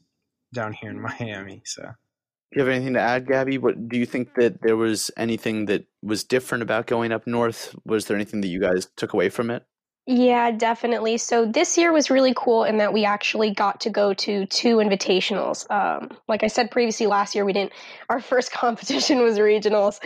down 0.55 0.73
here 0.73 0.91
in 0.91 1.01
Miami. 1.01 1.63
So 1.65 1.83
do 1.83 2.59
you 2.59 2.67
have 2.67 2.75
anything 2.75 2.95
to 2.95 3.01
add, 3.01 3.29
Gaby? 3.29 3.59
What 3.59 3.89
do 3.89 3.97
you 3.97 4.07
think 4.07 4.35
that 4.35 4.61
there 4.61 4.77
was 4.77 5.11
anything 5.17 5.67
that 5.67 5.87
was 6.03 6.25
different 6.25 6.63
about 6.63 6.87
going 6.87 7.13
up 7.13 7.27
north? 7.27 7.77
Was 7.85 8.07
there 8.07 8.17
anything 8.17 8.41
that 8.41 8.49
you 8.49 8.61
guys 8.61 8.89
took 8.97 9.13
away 9.13 9.29
from 9.29 9.51
it? 9.51 9.65
Yeah, 10.13 10.51
definitely. 10.51 11.19
So 11.19 11.47
this 11.47 11.79
year 11.79 11.93
was 11.93 12.11
really 12.11 12.35
cool 12.37 12.65
in 12.65 12.79
that 12.79 12.93
we 12.93 13.05
actually 13.05 13.53
got 13.53 13.83
to 13.83 13.91
go 13.91 14.13
to 14.13 14.45
two 14.47 14.79
invitationals. 14.79 15.71
Um, 15.71 16.11
like 16.27 16.43
I 16.43 16.49
said 16.49 16.73
previously, 16.73 17.07
last 17.07 17.37
year 17.37 17.45
we 17.45 17.53
didn't. 17.53 17.73
Our 18.09 18.21
first 18.21 18.51
competition 18.53 19.23
was 19.23 19.39
regionals. 19.39 20.01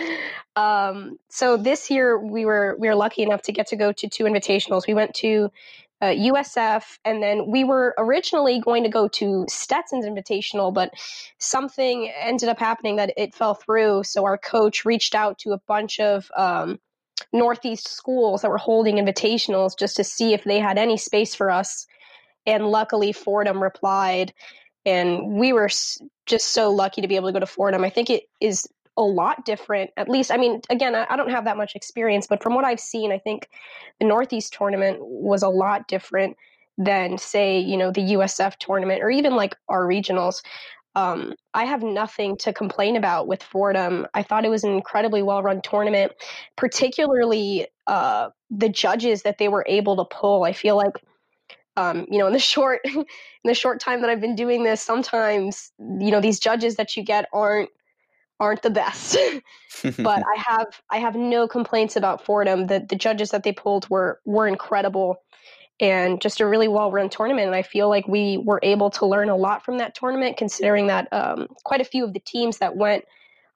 Um, 0.56 1.18
so 1.30 1.56
this 1.56 1.90
year 1.90 2.18
we 2.18 2.44
were 2.44 2.76
we 2.78 2.86
were 2.88 2.94
lucky 2.94 3.22
enough 3.22 3.40
to 3.44 3.52
get 3.52 3.68
to 3.68 3.76
go 3.76 3.92
to 3.92 4.06
two 4.06 4.24
invitationals. 4.24 4.86
We 4.86 4.92
went 4.92 5.14
to 5.16 5.50
uh, 6.02 6.08
USF, 6.08 6.98
and 7.06 7.22
then 7.22 7.46
we 7.46 7.64
were 7.64 7.94
originally 7.96 8.60
going 8.60 8.82
to 8.82 8.90
go 8.90 9.08
to 9.08 9.46
Stetson's 9.48 10.04
Invitational, 10.04 10.74
but 10.74 10.92
something 11.38 12.12
ended 12.20 12.50
up 12.50 12.58
happening 12.58 12.96
that 12.96 13.14
it 13.16 13.34
fell 13.34 13.54
through. 13.54 14.04
So 14.04 14.24
our 14.26 14.36
coach 14.36 14.84
reached 14.84 15.14
out 15.14 15.38
to 15.38 15.52
a 15.52 15.58
bunch 15.66 15.98
of 15.98 16.30
um, 16.36 16.78
Northeast 17.32 17.88
schools 17.88 18.42
that 18.42 18.50
were 18.50 18.58
holding 18.58 18.96
invitationals 18.96 19.78
just 19.78 19.96
to 19.96 20.04
see 20.04 20.34
if 20.34 20.44
they 20.44 20.58
had 20.58 20.78
any 20.78 20.96
space 20.96 21.34
for 21.34 21.50
us. 21.50 21.86
And 22.46 22.66
luckily, 22.66 23.12
Fordham 23.12 23.62
replied, 23.62 24.32
and 24.84 25.34
we 25.34 25.52
were 25.52 25.70
just 26.26 26.46
so 26.52 26.70
lucky 26.70 27.00
to 27.00 27.08
be 27.08 27.16
able 27.16 27.28
to 27.28 27.32
go 27.32 27.40
to 27.40 27.46
Fordham. 27.46 27.84
I 27.84 27.90
think 27.90 28.10
it 28.10 28.24
is 28.40 28.68
a 28.96 29.02
lot 29.02 29.44
different. 29.44 29.90
At 29.96 30.08
least, 30.08 30.30
I 30.30 30.36
mean, 30.36 30.60
again, 30.70 30.94
I, 30.94 31.06
I, 31.10 31.16
don't 31.16 31.30
have 31.30 31.44
that 31.46 31.56
much 31.56 31.74
experience, 31.74 32.26
but 32.26 32.42
from 32.42 32.54
what 32.54 32.64
I've 32.64 32.80
seen, 32.80 33.10
I 33.10 33.18
think 33.18 33.48
the 33.98 34.06
Northeast 34.06 34.52
tournament 34.52 34.98
was 35.00 35.42
a 35.42 35.48
lot 35.48 35.88
different 35.88 36.36
than, 36.78 37.18
say, 37.18 37.58
you 37.58 37.76
know, 37.76 37.90
the 37.90 38.12
USF 38.14 38.56
tournament 38.58 39.02
or 39.02 39.10
even 39.10 39.34
like 39.34 39.56
our 39.68 39.84
regionals. 39.84 40.42
Um, 40.96 41.34
I 41.54 41.64
have 41.64 41.82
nothing 41.82 42.36
to 42.38 42.52
complain 42.52 42.96
about 42.96 43.26
with 43.26 43.42
Fordham. 43.42 44.06
I 44.14 44.22
thought 44.22 44.44
it 44.44 44.50
was 44.50 44.64
an 44.64 44.72
incredibly 44.72 45.22
well 45.22 45.42
run 45.42 45.60
tournament, 45.62 46.12
particularly 46.56 47.66
uh, 47.86 48.30
the 48.50 48.68
judges 48.68 49.22
that 49.22 49.38
they 49.38 49.48
were 49.48 49.64
able 49.68 49.96
to 49.96 50.04
pull. 50.04 50.44
I 50.44 50.52
feel 50.52 50.76
like 50.76 50.94
um, 51.76 52.06
you 52.10 52.18
know, 52.18 52.26
in 52.26 52.32
the 52.32 52.38
short 52.54 52.80
in 52.84 53.04
the 53.44 53.54
short 53.54 53.80
time 53.80 54.00
that 54.02 54.10
I've 54.10 54.20
been 54.20 54.36
doing 54.36 54.64
this, 54.64 54.80
sometimes 54.80 55.72
you 55.78 56.10
know 56.10 56.20
these 56.20 56.38
judges 56.38 56.76
that 56.76 56.96
you 56.96 57.02
get 57.02 57.26
aren't 57.32 57.70
aren't 58.40 58.62
the 58.62 58.70
best. 58.70 59.16
but 59.98 60.22
I 60.36 60.36
have 60.36 60.80
I 60.90 60.98
have 60.98 61.16
no 61.16 61.48
complaints 61.48 61.96
about 61.96 62.24
Fordham. 62.24 62.66
The 62.66 62.84
the 62.88 62.96
judges 62.96 63.30
that 63.30 63.42
they 63.42 63.52
pulled 63.52 63.88
were 63.90 64.20
were 64.24 64.46
incredible 64.46 65.16
and 65.80 66.20
just 66.20 66.40
a 66.40 66.46
really 66.46 66.68
well 66.68 66.90
run 66.90 67.08
tournament. 67.08 67.46
And 67.46 67.56
I 67.56 67.62
feel 67.62 67.88
like 67.88 68.06
we 68.06 68.38
were 68.38 68.60
able 68.62 68.90
to 68.90 69.06
learn 69.06 69.28
a 69.28 69.36
lot 69.36 69.64
from 69.64 69.78
that 69.78 69.94
tournament, 69.94 70.36
considering 70.36 70.86
that 70.86 71.08
um, 71.12 71.48
quite 71.64 71.80
a 71.80 71.84
few 71.84 72.04
of 72.04 72.12
the 72.12 72.20
teams 72.20 72.58
that 72.58 72.76
went 72.76 73.04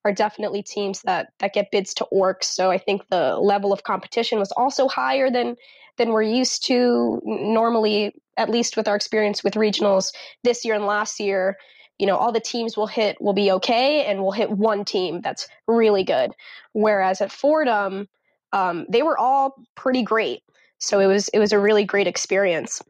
are 0.05 0.13
definitely 0.13 0.63
teams 0.63 1.03
that 1.03 1.33
that 1.39 1.53
get 1.53 1.71
bids 1.71 1.95
to 1.95 2.07
orcs. 2.13 2.45
So 2.45 2.71
I 2.71 2.79
think 2.79 3.09
the 3.09 3.37
level 3.37 3.73
of 3.73 3.85
competition 3.85 4.39
was 4.39 4.53
also 4.53 4.89
higher 4.89 5.31
than 5.31 5.57
than 5.97 6.11
we're 6.11 6.23
used 6.23 6.65
to 6.67 7.21
normally, 7.25 8.15
at 8.37 8.49
least 8.49 8.77
with 8.77 8.87
our 8.87 8.95
experience 8.95 9.43
with 9.43 9.55
regionals 9.55 10.13
this 10.45 10.65
year 10.65 10.75
and 10.75 10.87
last 10.87 11.19
year 11.19 11.57
you 11.99 12.07
know 12.07 12.17
all 12.17 12.33
the 12.33 12.41
teams 12.41 12.77
will 12.77 12.87
hit 12.87 13.21
will 13.21 13.33
be 13.33 13.51
okay 13.51 14.05
and 14.05 14.23
we'll 14.23 14.33
hit 14.33 14.51
one 14.51 14.85
team 14.85 15.21
that's 15.21 15.49
really 15.67 16.05
good 16.05 16.33
whereas 16.73 17.21
at 17.21 17.33
fordham 17.33 18.09
um, 18.53 18.87
they 18.89 19.03
were 19.03 19.19
all 19.19 19.55
pretty 19.75 20.03
great 20.03 20.43
So 20.79 21.01
it 21.01 21.07
was 21.07 21.29
it 21.29 21.39
was 21.39 21.53
a 21.53 21.59
really 21.59 21.85
great 21.85 22.07
experience. 22.07 22.83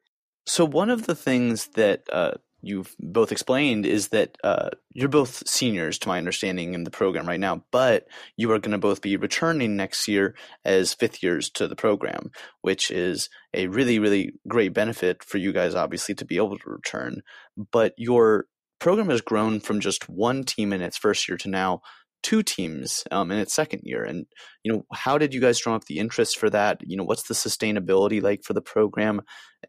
So 0.46 0.64
one 0.64 0.90
of 0.90 1.06
the 1.06 1.14
things 1.14 1.68
that 1.74 2.02
uh, 2.10 2.32
you've 2.62 2.94
both 2.98 3.32
explained 3.32 3.86
is 3.86 4.08
that 4.08 4.36
uh, 4.42 4.70
you're 4.92 5.08
both 5.08 5.46
seniors, 5.46 5.98
to 5.98 6.08
my 6.08 6.18
understanding, 6.18 6.74
in 6.74 6.84
the 6.84 6.90
program 6.90 7.28
right 7.28 7.38
now, 7.38 7.64
but 7.70 8.06
you 8.36 8.50
are 8.52 8.58
going 8.58 8.72
to 8.72 8.78
both 8.78 9.02
be 9.02 9.16
returning 9.16 9.76
next 9.76 10.08
year 10.08 10.34
as 10.64 10.94
fifth 10.94 11.22
years 11.22 11.50
to 11.50 11.68
the 11.68 11.76
program, 11.76 12.30
which 12.62 12.90
is 12.90 13.28
a 13.54 13.66
really, 13.68 13.98
really 13.98 14.32
great 14.48 14.72
benefit 14.72 15.22
for 15.22 15.38
you 15.38 15.52
guys, 15.52 15.74
obviously, 15.74 16.14
to 16.14 16.24
be 16.24 16.36
able 16.36 16.58
to 16.58 16.70
return. 16.70 17.22
But 17.70 17.94
your 17.96 18.46
program 18.78 19.10
has 19.10 19.20
grown 19.20 19.60
from 19.60 19.80
just 19.80 20.08
one 20.08 20.44
team 20.44 20.72
in 20.72 20.82
its 20.82 20.96
first 20.96 21.28
year 21.28 21.36
to 21.38 21.48
now 21.48 21.82
two 22.22 22.42
teams 22.42 23.04
um, 23.10 23.30
in 23.30 23.38
its 23.38 23.54
second 23.54 23.82
year. 23.84 24.04
And 24.04 24.26
you 24.62 24.72
know 24.72 24.84
how 24.92 25.18
did 25.18 25.32
you 25.32 25.40
guys 25.40 25.58
drum 25.58 25.74
up 25.74 25.84
the 25.84 25.98
interest 25.98 26.38
for 26.38 26.50
that? 26.50 26.80
You 26.82 26.96
know 26.96 27.04
what's 27.04 27.28
the 27.28 27.34
sustainability 27.34 28.22
like 28.22 28.42
for 28.42 28.52
the 28.52 28.62
program? 28.62 29.22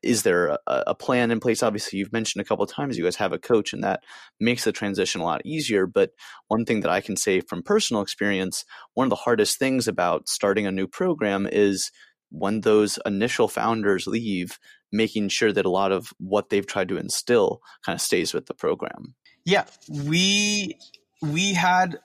Is 0.03 0.23
there 0.23 0.47
a, 0.47 0.59
a 0.87 0.95
plan 0.95 1.31
in 1.31 1.39
place? 1.39 1.63
Obviously 1.63 1.99
you've 1.99 2.13
mentioned 2.13 2.41
a 2.41 2.45
couple 2.45 2.63
of 2.63 2.71
times 2.71 2.97
you 2.97 3.03
guys 3.03 3.15
have 3.17 3.33
a 3.33 3.39
coach 3.39 3.73
and 3.73 3.83
that 3.83 4.03
makes 4.39 4.63
the 4.63 4.71
transition 4.71 5.21
a 5.21 5.25
lot 5.25 5.45
easier. 5.45 5.85
But 5.85 6.11
one 6.47 6.65
thing 6.65 6.81
that 6.81 6.91
i 6.91 7.01
can 7.01 7.15
say 7.15 7.41
from 7.41 7.63
personal 7.63 8.01
experience 8.01 8.65
one 8.93 9.05
of 9.05 9.09
the 9.09 9.15
hardest 9.15 9.59
things 9.59 9.87
about 9.87 10.27
starting 10.27 10.65
a 10.65 10.71
new 10.71 10.87
program 10.87 11.47
is 11.49 11.91
when 12.31 12.61
those 12.61 12.99
initial 13.05 13.47
founders 13.47 14.05
leave 14.07 14.59
making 14.91 15.29
sure 15.29 15.51
that 15.51 15.65
a 15.65 15.69
lot 15.69 15.91
of 15.91 16.11
what 16.17 16.49
they've 16.49 16.67
tried 16.67 16.89
to 16.89 16.97
instill 16.97 17.61
kind 17.85 17.95
of 17.95 18.01
stays 18.01 18.33
with 18.33 18.47
the 18.47 18.53
program. 18.53 19.15
Yeah 19.45 19.65
we 19.89 20.77
we 21.21 21.53
had 21.53 21.99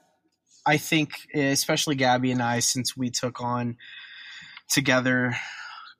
I 0.67 0.79
think, 0.79 1.13
especially 1.35 1.95
Gaby 1.95 2.33
and 2.33 2.43
I, 2.43 2.61
since 2.61 2.97
we 2.97 3.11
took 3.11 3.41
on 3.41 3.77
together 4.69 5.37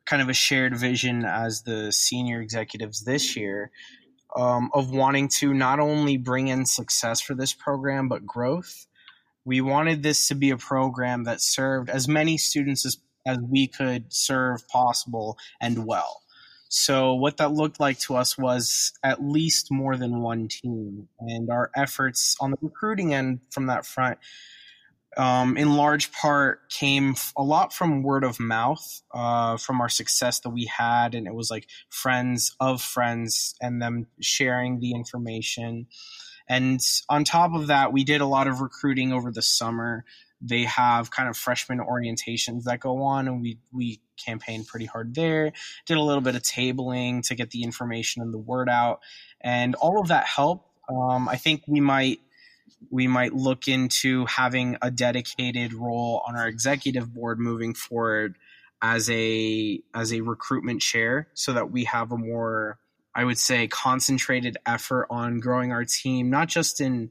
kind 0.07 0.23
of 0.23 0.29
a 0.29 0.35
shared 0.35 0.77
vision 0.77 1.25
as 1.25 1.63
the 1.63 1.93
senior 1.93 2.41
executives 2.41 3.05
this 3.05 3.37
year 3.37 3.71
um, 4.37 4.71
of 4.75 4.91
wanting 4.91 5.29
to 5.29 5.55
not 5.55 5.81
only 5.81 6.17
bring 6.17 6.49
in 6.49 6.67
success 6.67 7.21
for 7.21 7.35
this 7.35 7.53
program, 7.53 8.09
but 8.09 8.27
growth. 8.27 8.87
We 9.45 9.61
wanted 9.61 10.03
this 10.03 10.29
to 10.29 10.35
be 10.35 10.51
a 10.51 10.57
program 10.57 11.25
that 11.25 11.41
served 11.41 11.91
as 11.91 12.09
many 12.09 12.39
students 12.39 12.87
as, 12.87 12.99
as 13.27 13.39
we 13.39 13.67
could 13.67 14.13
serve 14.13 14.67
possible 14.69 15.37
and 15.61 15.87
well. 15.87 16.23
So, 16.69 17.15
what 17.15 17.37
that 17.37 17.53
looked 17.53 17.79
like 17.79 18.01
to 18.01 18.17
us 18.17 18.37
was 18.37 18.93
at 19.05 19.23
least 19.23 19.71
more 19.71 19.97
than 19.97 20.23
one 20.23 20.49
team. 20.49 21.09
And 21.21 21.49
our 21.51 21.71
efforts 21.77 22.37
on 22.41 22.51
the 22.51 22.57
recruiting 22.61 23.15
end 23.15 23.41
from 23.51 23.67
that 23.67 23.87
front 23.87 24.19
um, 25.17 25.57
in 25.57 25.75
large 25.75 26.13
part 26.13 26.71
came 26.71 27.15
a 27.37 27.43
lot 27.43 27.73
from 27.73 28.03
word 28.03 28.25
of 28.25 28.41
mouth 28.41 29.03
uh, 29.13 29.57
from 29.57 29.81
our 29.81 29.89
success 29.89 30.41
that 30.41 30.51
we 30.51 30.67
had. 30.67 31.15
And 31.15 31.27
it 31.27 31.35
was 31.35 31.51
like 31.51 31.69
friends 31.89 32.55
of 32.61 32.83
friends 32.83 33.55
and 33.61 33.81
them 33.81 34.07
sharing 34.21 34.81
the 34.81 34.93
information. 34.93 35.87
And 36.49 36.81
on 37.09 37.25
top 37.25 37.55
of 37.55 37.69
that 37.69 37.93
we 37.93 38.05
did 38.05 38.21
a 38.21 38.27
lot 38.27 38.47
of 38.47 38.61
recruiting 38.61 39.13
over 39.13 39.31
the 39.31 39.43
summer. 39.43 40.05
They 40.41 40.65
have 40.65 41.11
kind 41.11 41.29
of 41.29 41.37
freshman 41.37 41.79
orientations 41.79 42.65
that 42.65 42.81
go 42.81 43.03
on 43.03 43.29
and 43.29 43.41
we 43.41 43.59
we 43.73 44.01
campaigned 44.23 44.67
pretty 44.67 44.87
hard 44.87 45.15
there. 45.15 45.53
Did 45.87 45.97
a 45.97 46.03
little 46.03 46.21
bit 46.21 46.35
of 46.35 46.43
tabling 46.43 47.27
to 47.29 47.35
get 47.35 47.51
the 47.51 47.63
information 47.63 48.21
and 48.21 48.33
the 48.33 48.39
word 48.39 48.69
out. 48.69 49.01
And 49.41 49.75
all 49.77 50.01
of 50.01 50.09
that 50.09 50.27
helped. 50.27 50.69
Um, 50.87 51.31
i 51.31 51.37
think 51.37 51.63
we 51.67 51.81
might 51.81 52.21
we 52.91 53.07
might 53.07 53.33
look 53.33 53.69
into 53.69 54.27
having 54.27 54.77
a 54.83 54.91
dedicated 54.91 55.73
role 55.73 56.23
on 56.27 56.37
our 56.37 56.49
executive 56.49 57.13
board 57.13 57.39
moving 57.39 57.75
forward 57.75 58.37
as 58.83 59.09
a 59.11 59.81
as 59.95 60.13
a 60.13 60.21
recruitment 60.21 60.81
chair 60.81 61.29
so 61.35 61.53
that 61.53 61.71
we 61.71 61.85
have 61.85 62.13
a 62.13 62.17
more 62.17 62.79
I 63.15 63.25
would 63.25 63.39
say 63.39 63.69
concentrated 63.69 64.57
effort 64.67 65.07
on 65.11 65.41
growing 65.41 65.73
our 65.73 65.85
team 65.85 66.31
not 66.31 66.49
just 66.49 66.81
in 66.81 67.11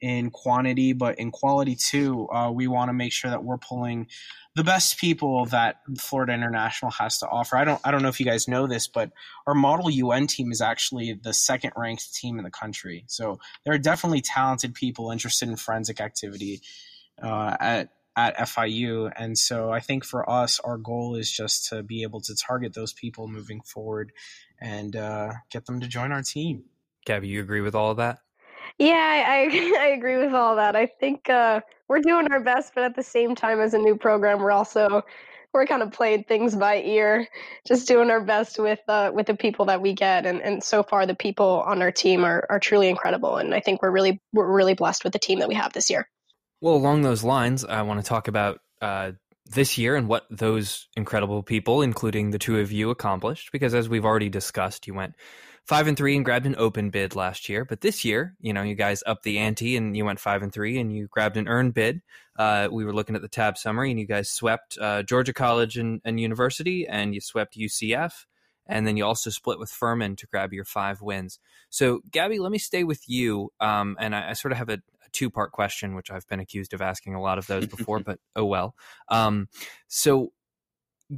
in 0.00 0.30
quantity 0.30 0.92
but 0.92 1.18
in 1.18 1.30
quality 1.30 1.76
too. 1.76 2.28
Uh, 2.28 2.50
we 2.50 2.66
want 2.66 2.88
to 2.88 2.92
make 2.92 3.12
sure 3.12 3.30
that 3.30 3.44
we're 3.44 3.58
pulling 3.58 4.08
the 4.54 4.64
best 4.64 4.98
people 4.98 5.46
that 5.46 5.76
Florida 5.98 6.32
International 6.32 6.90
has 6.90 7.18
to 7.18 7.28
offer. 7.28 7.56
I 7.56 7.64
don't 7.64 7.80
I 7.84 7.90
don't 7.90 8.02
know 8.02 8.08
if 8.08 8.20
you 8.20 8.26
guys 8.26 8.48
know 8.48 8.66
this, 8.66 8.86
but 8.86 9.10
our 9.46 9.54
model 9.54 9.90
UN 9.90 10.26
team 10.26 10.52
is 10.52 10.60
actually 10.60 11.14
the 11.14 11.32
second 11.32 11.72
ranked 11.76 12.14
team 12.14 12.38
in 12.38 12.44
the 12.44 12.50
country. 12.50 13.04
So 13.06 13.38
there 13.64 13.74
are 13.74 13.78
definitely 13.78 14.20
talented 14.20 14.74
people 14.74 15.10
interested 15.10 15.48
in 15.48 15.56
forensic 15.56 16.00
activity 16.00 16.60
uh, 17.22 17.56
at 17.58 17.88
at 18.14 18.36
FIU, 18.36 19.10
and 19.16 19.38
so 19.38 19.70
I 19.70 19.80
think 19.80 20.04
for 20.04 20.28
us, 20.28 20.60
our 20.60 20.76
goal 20.76 21.14
is 21.14 21.30
just 21.30 21.70
to 21.70 21.82
be 21.82 22.02
able 22.02 22.20
to 22.22 22.34
target 22.34 22.74
those 22.74 22.92
people 22.92 23.26
moving 23.26 23.62
forward 23.62 24.12
and 24.60 24.94
uh, 24.94 25.32
get 25.50 25.64
them 25.64 25.80
to 25.80 25.88
join 25.88 26.12
our 26.12 26.22
team. 26.22 26.64
Gaby, 27.06 27.28
you 27.28 27.40
agree 27.40 27.62
with 27.62 27.74
all 27.74 27.90
of 27.90 27.96
that? 27.96 28.18
Yeah, 28.82 29.24
I 29.28 29.76
I 29.80 29.86
agree 29.88 30.18
with 30.18 30.34
all 30.34 30.56
that. 30.56 30.74
I 30.74 30.86
think 30.86 31.30
uh, 31.30 31.60
we're 31.88 32.00
doing 32.00 32.26
our 32.32 32.40
best, 32.40 32.72
but 32.74 32.82
at 32.82 32.96
the 32.96 33.02
same 33.02 33.36
time, 33.36 33.60
as 33.60 33.74
a 33.74 33.78
new 33.78 33.96
program, 33.96 34.40
we're 34.40 34.50
also 34.50 35.02
we're 35.54 35.66
kind 35.66 35.82
of 35.82 35.92
playing 35.92 36.24
things 36.24 36.56
by 36.56 36.78
ear, 36.82 37.28
just 37.66 37.86
doing 37.86 38.10
our 38.10 38.20
best 38.20 38.58
with 38.58 38.80
uh, 38.88 39.12
with 39.14 39.26
the 39.26 39.36
people 39.36 39.66
that 39.66 39.80
we 39.80 39.92
get, 39.92 40.26
and 40.26 40.42
and 40.42 40.64
so 40.64 40.82
far 40.82 41.06
the 41.06 41.14
people 41.14 41.62
on 41.64 41.80
our 41.80 41.92
team 41.92 42.24
are 42.24 42.44
are 42.50 42.58
truly 42.58 42.88
incredible, 42.88 43.36
and 43.36 43.54
I 43.54 43.60
think 43.60 43.82
we're 43.82 43.92
really 43.92 44.20
we're 44.32 44.52
really 44.52 44.74
blessed 44.74 45.04
with 45.04 45.12
the 45.12 45.20
team 45.20 45.38
that 45.38 45.48
we 45.48 45.54
have 45.54 45.72
this 45.72 45.88
year. 45.88 46.08
Well, 46.60 46.74
along 46.74 47.02
those 47.02 47.22
lines, 47.22 47.64
I 47.64 47.82
want 47.82 48.00
to 48.00 48.06
talk 48.06 48.26
about 48.26 48.58
uh, 48.80 49.12
this 49.46 49.78
year 49.78 49.94
and 49.94 50.08
what 50.08 50.26
those 50.28 50.88
incredible 50.96 51.44
people, 51.44 51.82
including 51.82 52.30
the 52.30 52.38
two 52.38 52.58
of 52.58 52.72
you, 52.72 52.90
accomplished. 52.90 53.52
Because 53.52 53.74
as 53.74 53.88
we've 53.88 54.04
already 54.04 54.28
discussed, 54.28 54.88
you 54.88 54.94
went 54.94 55.14
five 55.64 55.86
and 55.86 55.96
three 55.96 56.16
and 56.16 56.24
grabbed 56.24 56.46
an 56.46 56.56
open 56.58 56.90
bid 56.90 57.14
last 57.14 57.48
year. 57.48 57.64
But 57.64 57.80
this 57.80 58.04
year, 58.04 58.34
you 58.40 58.52
know, 58.52 58.62
you 58.62 58.74
guys 58.74 59.02
upped 59.06 59.22
the 59.22 59.38
ante 59.38 59.76
and 59.76 59.96
you 59.96 60.04
went 60.04 60.20
five 60.20 60.42
and 60.42 60.52
three 60.52 60.78
and 60.78 60.92
you 60.92 61.08
grabbed 61.08 61.36
an 61.36 61.48
earned 61.48 61.74
bid. 61.74 62.02
Uh, 62.36 62.68
we 62.70 62.84
were 62.84 62.92
looking 62.92 63.14
at 63.14 63.22
the 63.22 63.28
tab 63.28 63.56
summary 63.56 63.90
and 63.90 64.00
you 64.00 64.06
guys 64.06 64.30
swept 64.30 64.76
uh, 64.80 65.02
Georgia 65.02 65.32
College 65.32 65.76
and, 65.76 66.00
and 66.04 66.18
University 66.18 66.86
and 66.86 67.14
you 67.14 67.20
swept 67.20 67.56
UCF. 67.56 68.26
And 68.66 68.86
then 68.86 68.96
you 68.96 69.04
also 69.04 69.30
split 69.30 69.58
with 69.58 69.70
Furman 69.70 70.16
to 70.16 70.26
grab 70.26 70.52
your 70.52 70.64
five 70.64 71.00
wins. 71.02 71.38
So, 71.68 72.00
Gaby, 72.10 72.38
let 72.38 72.52
me 72.52 72.58
stay 72.58 72.84
with 72.84 73.02
you. 73.08 73.50
Um, 73.60 73.96
and 73.98 74.14
I, 74.14 74.30
I, 74.30 74.32
sort 74.34 74.52
of 74.52 74.58
have 74.58 74.68
a, 74.68 74.74
a 74.74 75.10
two 75.10 75.30
part 75.30 75.50
question, 75.50 75.94
which 75.96 76.12
I've 76.12 76.26
been 76.28 76.38
accused 76.38 76.72
of 76.72 76.80
asking 76.80 77.14
a 77.14 77.20
lot 77.20 77.38
of 77.38 77.46
those 77.48 77.66
before, 77.66 77.98
but 78.04 78.20
oh 78.36 78.44
well. 78.44 78.76
Um, 79.08 79.48
so, 79.88 80.32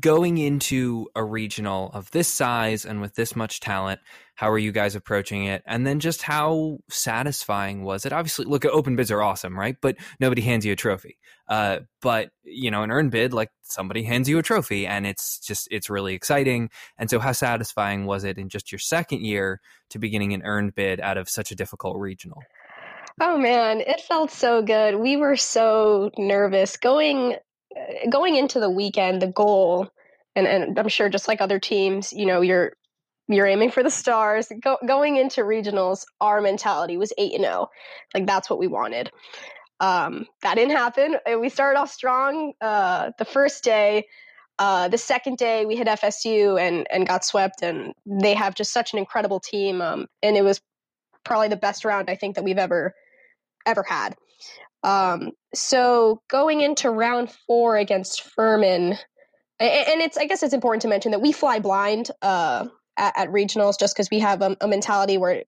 going 0.00 0.38
into 0.38 1.08
a 1.14 1.22
regional 1.24 1.90
of 1.92 2.10
this 2.10 2.28
size 2.28 2.84
and 2.84 3.00
with 3.00 3.14
this 3.14 3.36
much 3.36 3.60
talent, 3.60 4.00
how 4.34 4.50
are 4.50 4.58
you 4.58 4.72
guys 4.72 4.96
approaching 4.96 5.44
it? 5.44 5.62
And 5.66 5.86
then 5.86 6.00
just 6.00 6.22
how 6.22 6.78
satisfying 6.88 7.84
was 7.84 8.04
it? 8.04 8.12
Obviously, 8.12 8.46
look, 8.46 8.64
open 8.64 8.96
bids 8.96 9.10
are 9.10 9.22
awesome, 9.22 9.58
right? 9.58 9.76
But 9.80 9.96
nobody 10.18 10.42
hands 10.42 10.66
you 10.66 10.72
a 10.72 10.76
trophy. 10.76 11.18
Uh, 11.48 11.80
but 12.02 12.30
you 12.42 12.70
know, 12.70 12.82
an 12.82 12.90
earned 12.90 13.10
bid, 13.10 13.32
like 13.32 13.50
somebody 13.62 14.02
hands 14.02 14.28
you 14.28 14.38
a 14.38 14.42
trophy, 14.42 14.86
and 14.86 15.06
it's 15.06 15.38
just 15.38 15.68
it's 15.70 15.90
really 15.90 16.14
exciting. 16.14 16.70
And 16.98 17.08
so, 17.08 17.18
how 17.18 17.32
satisfying 17.32 18.06
was 18.06 18.24
it 18.24 18.38
in 18.38 18.48
just 18.48 18.72
your 18.72 18.78
second 18.78 19.20
year 19.20 19.60
to 19.90 19.98
be 19.98 20.08
getting 20.08 20.32
an 20.32 20.42
earned 20.42 20.74
bid 20.74 21.00
out 21.00 21.18
of 21.18 21.28
such 21.28 21.52
a 21.52 21.54
difficult 21.54 21.98
regional? 21.98 22.42
Oh 23.20 23.38
man, 23.38 23.80
it 23.80 24.00
felt 24.00 24.30
so 24.30 24.62
good. 24.62 24.96
We 24.96 25.16
were 25.16 25.36
so 25.36 26.10
nervous 26.18 26.78
going 26.78 27.36
going 28.10 28.36
into 28.36 28.60
the 28.60 28.70
weekend, 28.70 29.22
the 29.22 29.26
goal, 29.26 29.88
and, 30.36 30.46
and 30.46 30.78
I'm 30.78 30.88
sure 30.88 31.08
just 31.08 31.28
like 31.28 31.40
other 31.40 31.58
teams, 31.58 32.12
you 32.12 32.26
know, 32.26 32.40
you're 32.40 32.72
you're 33.28 33.46
aiming 33.46 33.70
for 33.70 33.82
the 33.82 33.90
stars. 33.90 34.52
Go, 34.62 34.76
going 34.86 35.16
into 35.16 35.42
regionals, 35.42 36.04
our 36.20 36.40
mentality 36.40 36.96
was 36.96 37.12
eight 37.16 37.32
and 37.32 37.44
zero, 37.44 37.68
oh. 37.68 37.70
like 38.12 38.26
that's 38.26 38.50
what 38.50 38.58
we 38.58 38.66
wanted. 38.66 39.10
Um, 39.80 40.26
that 40.42 40.54
didn't 40.54 40.76
happen. 40.76 41.16
We 41.40 41.48
started 41.48 41.78
off 41.78 41.90
strong 41.90 42.52
uh, 42.60 43.10
the 43.18 43.24
first 43.24 43.64
day. 43.64 44.06
Uh, 44.58 44.88
the 44.88 44.98
second 44.98 45.36
day, 45.36 45.66
we 45.66 45.74
hit 45.74 45.88
FSU 45.88 46.60
and 46.60 46.86
and 46.90 47.06
got 47.06 47.24
swept, 47.24 47.62
and 47.62 47.92
they 48.06 48.34
have 48.34 48.54
just 48.54 48.72
such 48.72 48.92
an 48.92 48.98
incredible 48.98 49.40
team. 49.40 49.80
Um, 49.80 50.06
and 50.22 50.36
it 50.36 50.42
was 50.42 50.60
probably 51.24 51.48
the 51.48 51.56
best 51.56 51.84
round 51.84 52.10
I 52.10 52.14
think 52.16 52.36
that 52.36 52.44
we've 52.44 52.58
ever 52.58 52.94
ever 53.66 53.82
had. 53.82 54.14
Um, 54.82 55.32
so 55.54 56.20
going 56.28 56.60
into 56.60 56.90
round 56.90 57.30
four 57.46 57.76
against 57.76 58.22
Furman, 58.22 58.98
and, 59.60 60.00
it's 60.00 60.18
I 60.18 60.26
guess 60.26 60.42
it's 60.42 60.52
important 60.54 60.82
to 60.82 60.88
mention 60.88 61.12
that 61.12 61.22
we 61.22 61.32
fly 61.32 61.58
blind 61.58 62.10
uh, 62.20 62.66
at, 62.96 63.14
at, 63.16 63.28
regionals 63.30 63.78
just 63.78 63.94
because 63.94 64.10
we 64.10 64.18
have 64.18 64.42
a, 64.42 64.56
a, 64.60 64.68
mentality 64.68 65.16
where 65.16 65.44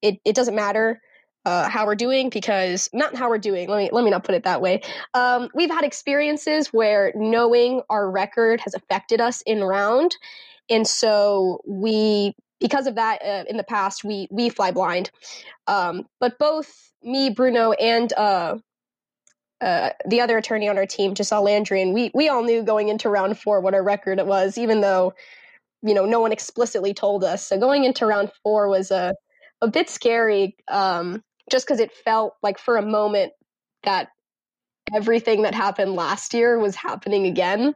it, 0.00 0.20
it 0.24 0.36
doesn't 0.36 0.54
matter 0.54 1.00
uh, 1.44 1.68
how 1.68 1.86
we're 1.86 1.94
doing 1.94 2.28
because 2.28 2.88
not 2.92 3.16
how 3.16 3.28
we're 3.28 3.38
doing. 3.38 3.68
Let 3.68 3.78
me 3.78 3.90
let 3.90 4.04
me 4.04 4.10
not 4.10 4.22
put 4.22 4.34
it 4.34 4.44
that 4.44 4.60
way. 4.60 4.82
Um, 5.14 5.48
we've 5.54 5.70
had 5.70 5.82
experiences 5.82 6.68
where 6.68 7.12
knowing 7.16 7.82
our 7.88 8.10
record 8.10 8.60
has 8.60 8.74
affected 8.74 9.20
us 9.20 9.42
in 9.46 9.64
round, 9.64 10.14
and 10.68 10.86
so 10.86 11.60
we 11.66 12.34
because 12.60 12.86
of 12.86 12.94
that 12.96 13.22
uh, 13.22 13.44
in 13.48 13.56
the 13.56 13.64
past 13.64 14.04
we 14.04 14.28
we 14.30 14.48
fly 14.48 14.70
blind. 14.70 15.10
Um, 15.66 16.06
but 16.20 16.38
both 16.38 16.92
me, 17.02 17.30
Bruno, 17.30 17.72
and 17.72 18.12
uh, 18.14 18.58
uh, 19.60 19.90
the 20.06 20.20
other 20.20 20.38
attorney 20.38 20.68
on 20.68 20.78
our 20.78 20.86
team, 20.86 21.14
Giselle 21.14 21.44
Landry, 21.44 21.90
we 21.92 22.10
we 22.14 22.28
all 22.28 22.42
knew 22.42 22.62
going 22.62 22.88
into 22.88 23.08
round 23.08 23.38
four 23.38 23.60
what 23.60 23.74
our 23.74 23.82
record 23.82 24.18
it 24.18 24.26
was, 24.26 24.58
even 24.58 24.80
though 24.80 25.14
you 25.82 25.94
know 25.94 26.04
no 26.04 26.20
one 26.20 26.32
explicitly 26.32 26.94
told 26.94 27.24
us. 27.24 27.46
So 27.46 27.58
going 27.58 27.84
into 27.84 28.06
round 28.06 28.30
four 28.42 28.68
was 28.68 28.90
a 28.90 29.14
a 29.60 29.68
bit 29.68 29.90
scary, 29.90 30.56
um, 30.68 31.22
just 31.50 31.66
because 31.66 31.80
it 31.80 31.92
felt 31.92 32.34
like 32.42 32.58
for 32.58 32.76
a 32.76 32.82
moment 32.82 33.32
that 33.84 34.10
everything 34.94 35.42
that 35.42 35.54
happened 35.54 35.94
last 35.94 36.34
year 36.34 36.58
was 36.58 36.74
happening 36.74 37.26
again. 37.26 37.74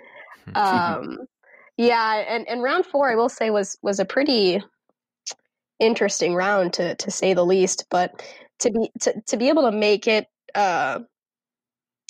um, 0.54 1.18
yeah, 1.80 2.24
and 2.28 2.46
and 2.48 2.62
round 2.62 2.86
four, 2.86 3.10
I 3.10 3.16
will 3.16 3.30
say, 3.30 3.50
was 3.50 3.78
was 3.82 4.00
a 4.00 4.04
pretty 4.04 4.62
interesting 5.78 6.34
round 6.34 6.74
to 6.74 6.94
to 6.96 7.10
say 7.10 7.34
the 7.34 7.44
least. 7.46 7.86
But 7.90 8.22
to 8.60 8.70
be 8.70 8.90
to 9.00 9.22
to 9.28 9.36
be 9.38 9.48
able 9.48 9.62
to 9.70 9.72
make 9.72 10.06
it. 10.06 10.26
Uh, 10.54 11.00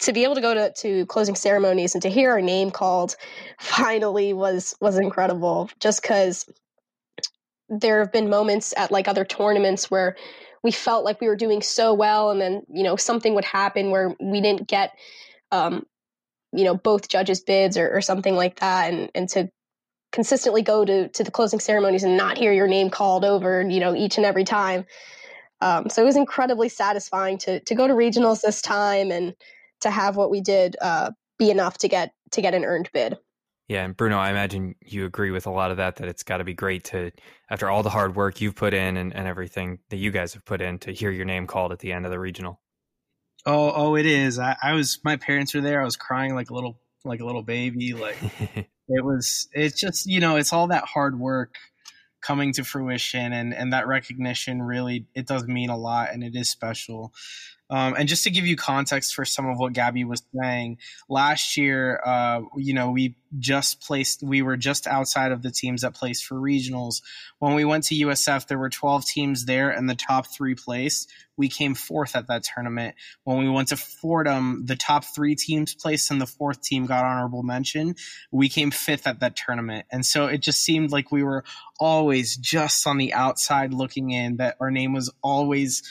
to 0.02 0.14
be 0.14 0.24
able 0.24 0.34
to 0.34 0.40
go 0.40 0.54
to, 0.54 0.72
to 0.72 1.04
closing 1.06 1.34
ceremonies 1.34 1.94
and 1.94 2.00
to 2.02 2.08
hear 2.08 2.30
our 2.30 2.40
name 2.40 2.70
called 2.70 3.16
finally 3.60 4.32
was 4.32 4.74
was 4.80 4.98
incredible 4.98 5.70
just 5.78 6.02
because 6.02 6.46
there 7.68 8.00
have 8.00 8.10
been 8.12 8.30
moments 8.30 8.74
at 8.76 8.90
like 8.90 9.06
other 9.08 9.24
tournaments 9.24 9.90
where 9.90 10.16
we 10.62 10.72
felt 10.72 11.04
like 11.04 11.20
we 11.20 11.28
were 11.28 11.36
doing 11.36 11.62
so 11.62 11.94
well 11.94 12.30
and 12.30 12.40
then 12.40 12.62
you 12.72 12.82
know 12.82 12.96
something 12.96 13.34
would 13.34 13.44
happen 13.44 13.90
where 13.90 14.16
we 14.20 14.40
didn't 14.40 14.66
get 14.66 14.92
um, 15.52 15.86
you 16.52 16.64
know 16.64 16.74
both 16.74 17.08
judges 17.08 17.42
bids 17.42 17.76
or, 17.76 17.90
or 17.94 18.00
something 18.00 18.34
like 18.34 18.60
that 18.60 18.92
and 18.92 19.10
and 19.14 19.28
to 19.28 19.50
consistently 20.12 20.62
go 20.62 20.84
to 20.84 21.08
to 21.08 21.24
the 21.24 21.30
closing 21.30 21.60
ceremonies 21.60 22.02
and 22.02 22.16
not 22.16 22.38
hear 22.38 22.52
your 22.52 22.68
name 22.68 22.90
called 22.90 23.24
over 23.24 23.62
you 23.62 23.80
know 23.80 23.94
each 23.94 24.16
and 24.16 24.26
every 24.26 24.44
time 24.44 24.84
um, 25.62 25.90
so 25.90 26.02
it 26.02 26.06
was 26.06 26.16
incredibly 26.16 26.68
satisfying 26.68 27.38
to 27.38 27.60
to 27.60 27.74
go 27.74 27.86
to 27.86 27.94
regionals 27.94 28.40
this 28.42 28.62
time 28.62 29.10
and 29.10 29.34
to 29.80 29.90
have 29.90 30.16
what 30.16 30.30
we 30.30 30.40
did 30.40 30.76
uh, 30.80 31.10
be 31.38 31.50
enough 31.50 31.78
to 31.78 31.88
get 31.88 32.12
to 32.32 32.42
get 32.42 32.54
an 32.54 32.64
earned 32.64 32.90
bid 32.92 33.18
yeah, 33.70 33.84
and 33.84 33.96
Bruno, 33.96 34.18
I 34.18 34.30
imagine 34.30 34.74
you 34.84 35.04
agree 35.04 35.30
with 35.30 35.46
a 35.46 35.50
lot 35.52 35.70
of 35.70 35.76
that. 35.76 35.94
That 35.94 36.08
it's 36.08 36.24
got 36.24 36.38
to 36.38 36.44
be 36.44 36.54
great 36.54 36.82
to, 36.86 37.12
after 37.48 37.70
all 37.70 37.84
the 37.84 37.88
hard 37.88 38.16
work 38.16 38.40
you've 38.40 38.56
put 38.56 38.74
in 38.74 38.96
and, 38.96 39.14
and 39.14 39.28
everything 39.28 39.78
that 39.90 39.98
you 39.98 40.10
guys 40.10 40.34
have 40.34 40.44
put 40.44 40.60
in, 40.60 40.80
to 40.80 40.90
hear 40.90 41.12
your 41.12 41.24
name 41.24 41.46
called 41.46 41.70
at 41.70 41.78
the 41.78 41.92
end 41.92 42.04
of 42.04 42.10
the 42.10 42.18
regional. 42.18 42.60
Oh, 43.46 43.72
oh, 43.72 43.94
it 43.94 44.06
is. 44.06 44.40
I, 44.40 44.56
I 44.60 44.72
was. 44.72 44.98
My 45.04 45.14
parents 45.14 45.54
were 45.54 45.60
there. 45.60 45.80
I 45.80 45.84
was 45.84 45.94
crying 45.94 46.34
like 46.34 46.50
a 46.50 46.54
little, 46.54 46.80
like 47.04 47.20
a 47.20 47.24
little 47.24 47.44
baby. 47.44 47.94
Like 47.94 48.16
it 48.90 49.04
was. 49.04 49.48
It's 49.52 49.80
just 49.80 50.06
you 50.06 50.20
know, 50.20 50.36
it's 50.36 50.52
all 50.52 50.68
that 50.68 50.84
hard 50.84 51.18
work 51.18 51.56
coming 52.22 52.52
to 52.54 52.64
fruition, 52.64 53.32
and 53.32 53.54
and 53.54 53.72
that 53.72 53.86
recognition 53.86 54.62
really 54.62 55.06
it 55.14 55.26
does 55.26 55.46
mean 55.46 55.70
a 55.70 55.76
lot, 55.78 56.10
and 56.12 56.24
it 56.24 56.36
is 56.36 56.50
special. 56.50 57.12
Um, 57.70 57.94
and 57.96 58.08
just 58.08 58.24
to 58.24 58.30
give 58.30 58.46
you 58.46 58.56
context 58.56 59.14
for 59.14 59.24
some 59.24 59.46
of 59.46 59.58
what 59.58 59.72
Gaby 59.72 60.04
was 60.04 60.22
saying, 60.34 60.78
last 61.08 61.56
year, 61.56 62.00
uh, 62.04 62.42
you 62.56 62.74
know, 62.74 62.90
we 62.90 63.14
just 63.38 63.80
placed, 63.80 64.22
we 64.22 64.42
were 64.42 64.56
just 64.56 64.88
outside 64.88 65.30
of 65.30 65.42
the 65.42 65.52
teams 65.52 65.82
that 65.82 65.94
placed 65.94 66.26
for 66.26 66.34
regionals. 66.34 67.00
When 67.38 67.54
we 67.54 67.64
went 67.64 67.84
to 67.84 67.94
USF, 67.94 68.48
there 68.48 68.58
were 68.58 68.70
12 68.70 69.06
teams 69.06 69.44
there, 69.44 69.70
and 69.70 69.88
the 69.88 69.94
top 69.94 70.26
three 70.26 70.56
placed. 70.56 71.10
We 71.36 71.48
came 71.48 71.74
fourth 71.74 72.16
at 72.16 72.26
that 72.26 72.42
tournament. 72.42 72.96
When 73.24 73.38
we 73.38 73.48
went 73.48 73.68
to 73.68 73.76
Fordham, 73.76 74.66
the 74.66 74.76
top 74.76 75.04
three 75.04 75.36
teams 75.36 75.74
placed, 75.74 76.10
and 76.10 76.20
the 76.20 76.26
fourth 76.26 76.60
team 76.60 76.86
got 76.86 77.04
honorable 77.04 77.42
mention. 77.42 77.94
We 78.32 78.48
came 78.48 78.70
fifth 78.70 79.06
at 79.06 79.20
that 79.20 79.36
tournament. 79.36 79.86
And 79.90 80.04
so 80.04 80.26
it 80.26 80.42
just 80.42 80.60
seemed 80.60 80.90
like 80.90 81.12
we 81.12 81.22
were 81.22 81.44
always 81.78 82.36
just 82.36 82.86
on 82.86 82.98
the 82.98 83.14
outside 83.14 83.72
looking 83.72 84.10
in, 84.10 84.36
that 84.36 84.56
our 84.60 84.70
name 84.70 84.92
was 84.92 85.10
always 85.22 85.82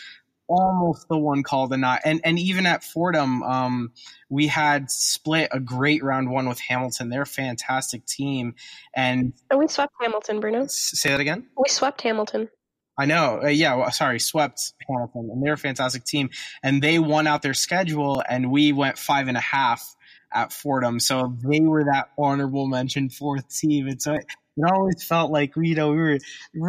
almost 0.50 1.08
the 1.08 1.18
one 1.18 1.44
called 1.44 1.72
a 1.72 1.78
not. 1.78 2.02
And 2.04 2.20
and 2.24 2.38
even 2.40 2.66
at 2.66 2.84
Fordham, 2.84 3.44
um, 3.44 3.94
we 4.30 4.48
had 4.48 4.92
split 4.92 5.50
a 5.52 5.60
great 5.60 6.04
round 6.04 6.30
one 6.30 6.50
with 6.50 6.60
Hamilton. 6.60 7.10
They're 7.10 7.22
a 7.22 7.28
fantastic 7.28 8.06
team. 8.06 8.56
And 8.94 9.34
oh, 9.52 9.58
we 9.58 9.68
swept 9.68 9.94
Hamilton, 10.02 10.40
Bruno. 10.40 10.66
Say 10.68 11.12
that 11.12 11.20
again. 11.20 11.48
We 11.58 11.70
swept 11.70 12.02
Hamilton. 12.02 12.50
I 12.98 13.06
know. 13.06 13.40
Uh, 13.44 13.48
yeah, 13.48 13.76
well, 13.76 13.92
sorry, 13.92 14.20
swept 14.20 14.74
Hamilton, 14.90 15.30
and 15.32 15.42
they're 15.42 15.54
a 15.54 15.58
fantastic 15.58 16.04
team. 16.04 16.32
And 16.62 16.82
they 16.82 17.00
won 17.00 17.28
out 17.28 17.42
their 17.42 17.54
schedule, 17.54 18.22
and 18.28 18.52
we 18.52 18.74
went 18.74 18.98
five 18.98 19.30
and 19.30 19.38
a 19.38 19.42
half 19.42 19.96
at 20.34 20.52
Fordham. 20.52 21.00
So 21.00 21.34
they 21.48 21.62
were 21.62 21.86
that 21.86 22.10
honorable 22.18 22.68
mention 22.68 23.10
fourth 23.10 23.48
team. 23.58 23.88
And 23.88 24.02
so 24.02 24.14
it, 24.16 24.26
it 24.58 24.72
always 24.72 25.02
felt 25.04 25.32
like 25.32 25.54
you 25.56 25.76
know 25.76 25.92
we 25.92 25.98
were 25.98 26.20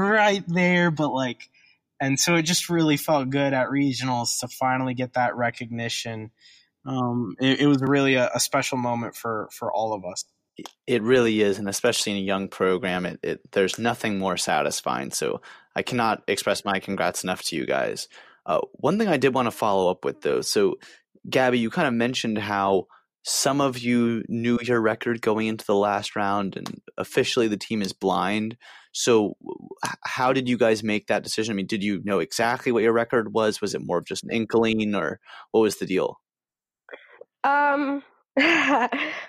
right 0.01 0.45
there, 0.47 0.93
but 0.93 1.13
like 1.13 1.51
and 2.01 2.19
so 2.19 2.35
it 2.37 2.43
just 2.43 2.71
really 2.71 2.97
felt 2.97 3.31
good 3.31 3.53
at 3.53 3.69
regionals 3.69 4.41
to 4.41 4.49
finally 4.49 4.95
get 4.95 5.15
that 5.15 5.37
recognition. 5.37 6.31
Um, 6.87 7.35
it, 7.39 7.61
it, 7.61 7.67
was 7.67 7.83
really 7.83 8.15
a, 8.15 8.31
a, 8.35 8.41
special 8.41 8.79
moment 8.79 9.15
for 9.15 9.51
for 9.53 9.71
all 9.71 9.93
of 9.93 10.05
us. 10.05 10.25
It 10.87 11.03
really 11.03 11.43
is, 11.43 11.59
and 11.59 11.69
especially 11.69 12.13
in 12.13 12.19
a 12.19 12.23
young 12.23 12.49
program, 12.49 13.05
it, 13.05 13.21
it 13.23 13.41
there's 13.53 13.79
nothing 13.79 14.19
more 14.19 14.39
satisfying. 14.39 15.11
So 15.11 15.43
I 15.77 15.83
cannot 15.83 16.23
express 16.27 16.65
my 16.65 16.81
congrats 16.81 17.23
enough 17.23 17.43
to 17.45 17.57
you 17.57 17.67
guys. 17.67 18.09
Uh, 18.47 18.61
one 18.73 18.99
thing 18.99 19.09
I 19.09 19.19
did 19.19 19.35
want 19.35 19.47
to 19.47 19.53
follow 19.53 19.91
up 19.91 20.05
with 20.07 20.23
though, 20.23 20.41
so 20.41 20.77
Gaby, 21.29 21.59
you 21.59 21.69
kind 21.69 21.87
of 21.87 21.93
mentioned 21.93 22.39
how 22.39 22.87
some 23.23 23.61
of 23.61 23.79
you 23.79 24.25
knew 24.29 24.59
your 24.63 24.81
record 24.81 25.21
going 25.21 25.47
into 25.47 25.65
the 25.65 25.75
last 25.75 26.17
round, 26.17 26.57
and 26.57 26.81
officially 26.97 27.49
the 27.49 27.57
team 27.57 27.83
is 27.83 27.93
blind. 27.93 28.57
So, 28.93 29.37
how 30.05 30.33
did 30.33 30.49
you 30.49 30.57
guys 30.57 30.83
make 30.83 31.07
that 31.07 31.23
decision? 31.23 31.53
I 31.53 31.57
mean, 31.57 31.67
did 31.67 31.83
you 31.83 32.01
know 32.05 32.19
exactly 32.19 32.73
what 32.73 32.83
your 32.83 32.93
record 32.93 33.33
was? 33.33 33.61
Was 33.61 33.75
it 33.75 33.85
more 33.85 33.99
of 33.99 34.07
just 34.07 34.25
an 34.25 34.31
inkling, 34.31 34.95
or 34.95 35.21
what 35.51 35.61
was 35.61 35.77
the 35.77 35.87
deal? 35.87 36.19
Um, 37.45 38.03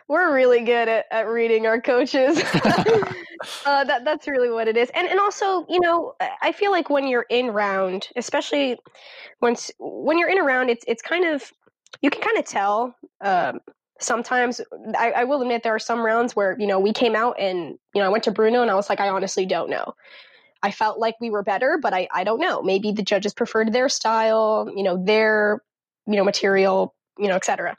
we're 0.08 0.34
really 0.34 0.64
good 0.64 0.88
at, 0.88 1.06
at 1.12 1.28
reading 1.28 1.68
our 1.68 1.82
coaches. 1.82 2.38
uh, 3.66 3.84
that 3.84 4.06
that's 4.06 4.28
really 4.28 4.52
what 4.52 4.68
it 4.68 4.78
is, 4.78 4.90
and 4.96 5.08
and 5.08 5.20
also, 5.20 5.66
you 5.68 5.82
know, 5.82 6.14
I 6.42 6.54
feel 6.54 6.72
like 6.72 6.90
when 6.90 7.08
you're 7.08 7.26
in 7.30 7.48
round, 7.48 8.08
especially 8.16 8.80
once 9.42 9.70
when 9.80 10.18
you're 10.18 10.30
in 10.30 10.38
a 10.38 10.44
round, 10.44 10.70
it's 10.70 10.86
it's 10.88 11.02
kind 11.02 11.26
of 11.26 11.52
you 12.02 12.10
can 12.10 12.22
kind 12.22 12.38
of 12.38 12.46
tell 12.46 12.96
um, 13.22 13.60
sometimes 14.02 14.60
I, 14.98 15.12
I, 15.12 15.24
will 15.24 15.42
admit 15.42 15.64
there 15.64 15.76
are 15.76 15.80
some 15.80 16.04
rounds 16.04 16.36
where 16.36 16.56
you 16.60 16.68
know 16.68 16.80
we 16.80 16.92
came 16.94 17.16
out 17.16 17.36
and 17.40 17.78
you 17.94 18.02
know 18.02 18.06
I 18.06 18.10
went 18.10 18.24
to 18.26 18.32
Bruno 18.32 18.62
and 18.62 18.72
I 18.72 18.76
was 18.76 18.90
like 18.90 19.00
I 19.00 19.10
honestly 19.10 19.46
don't 19.46 19.70
know. 19.70 19.94
I 20.64 20.72
felt 20.72 21.00
like 21.00 21.16
we 21.20 21.30
were 21.30 21.44
better, 21.44 21.80
but 21.82 21.94
I, 21.94 22.08
I 22.14 22.24
don't 22.24 22.40
know. 22.40 22.62
Maybe 22.62 22.92
the 22.92 23.02
judges 23.02 23.34
preferred 23.34 23.74
their 23.74 23.90
style, 23.90 24.72
you 24.76 24.84
know, 24.84 25.04
their 25.04 25.62
you 26.08 26.16
know 26.16 26.24
material, 26.24 26.96
you 27.18 27.28
know, 27.28 27.36
etc. 27.36 27.78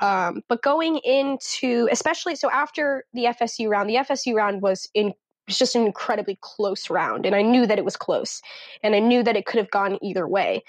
Um, 0.00 0.42
but 0.48 0.62
going 0.62 0.98
into 0.98 1.88
especially 1.90 2.36
so 2.36 2.50
after 2.50 3.04
the 3.14 3.24
FSU 3.24 3.68
round, 3.68 3.88
the 3.88 3.96
FSU 3.96 4.34
round 4.34 4.62
was 4.62 4.88
in 4.94 5.12
was 5.46 5.58
just 5.58 5.74
an 5.74 5.86
incredibly 5.86 6.38
close 6.40 6.90
round, 6.90 7.26
and 7.26 7.34
I 7.34 7.42
knew 7.42 7.66
that 7.66 7.78
it 7.78 7.84
was 7.84 7.96
close, 7.96 8.42
and 8.82 8.94
I 8.94 8.98
knew 8.98 9.22
that 9.22 9.36
it 9.36 9.46
could 9.46 9.58
have 9.58 9.70
gone 9.70 9.98
either 10.02 10.28
way. 10.28 10.62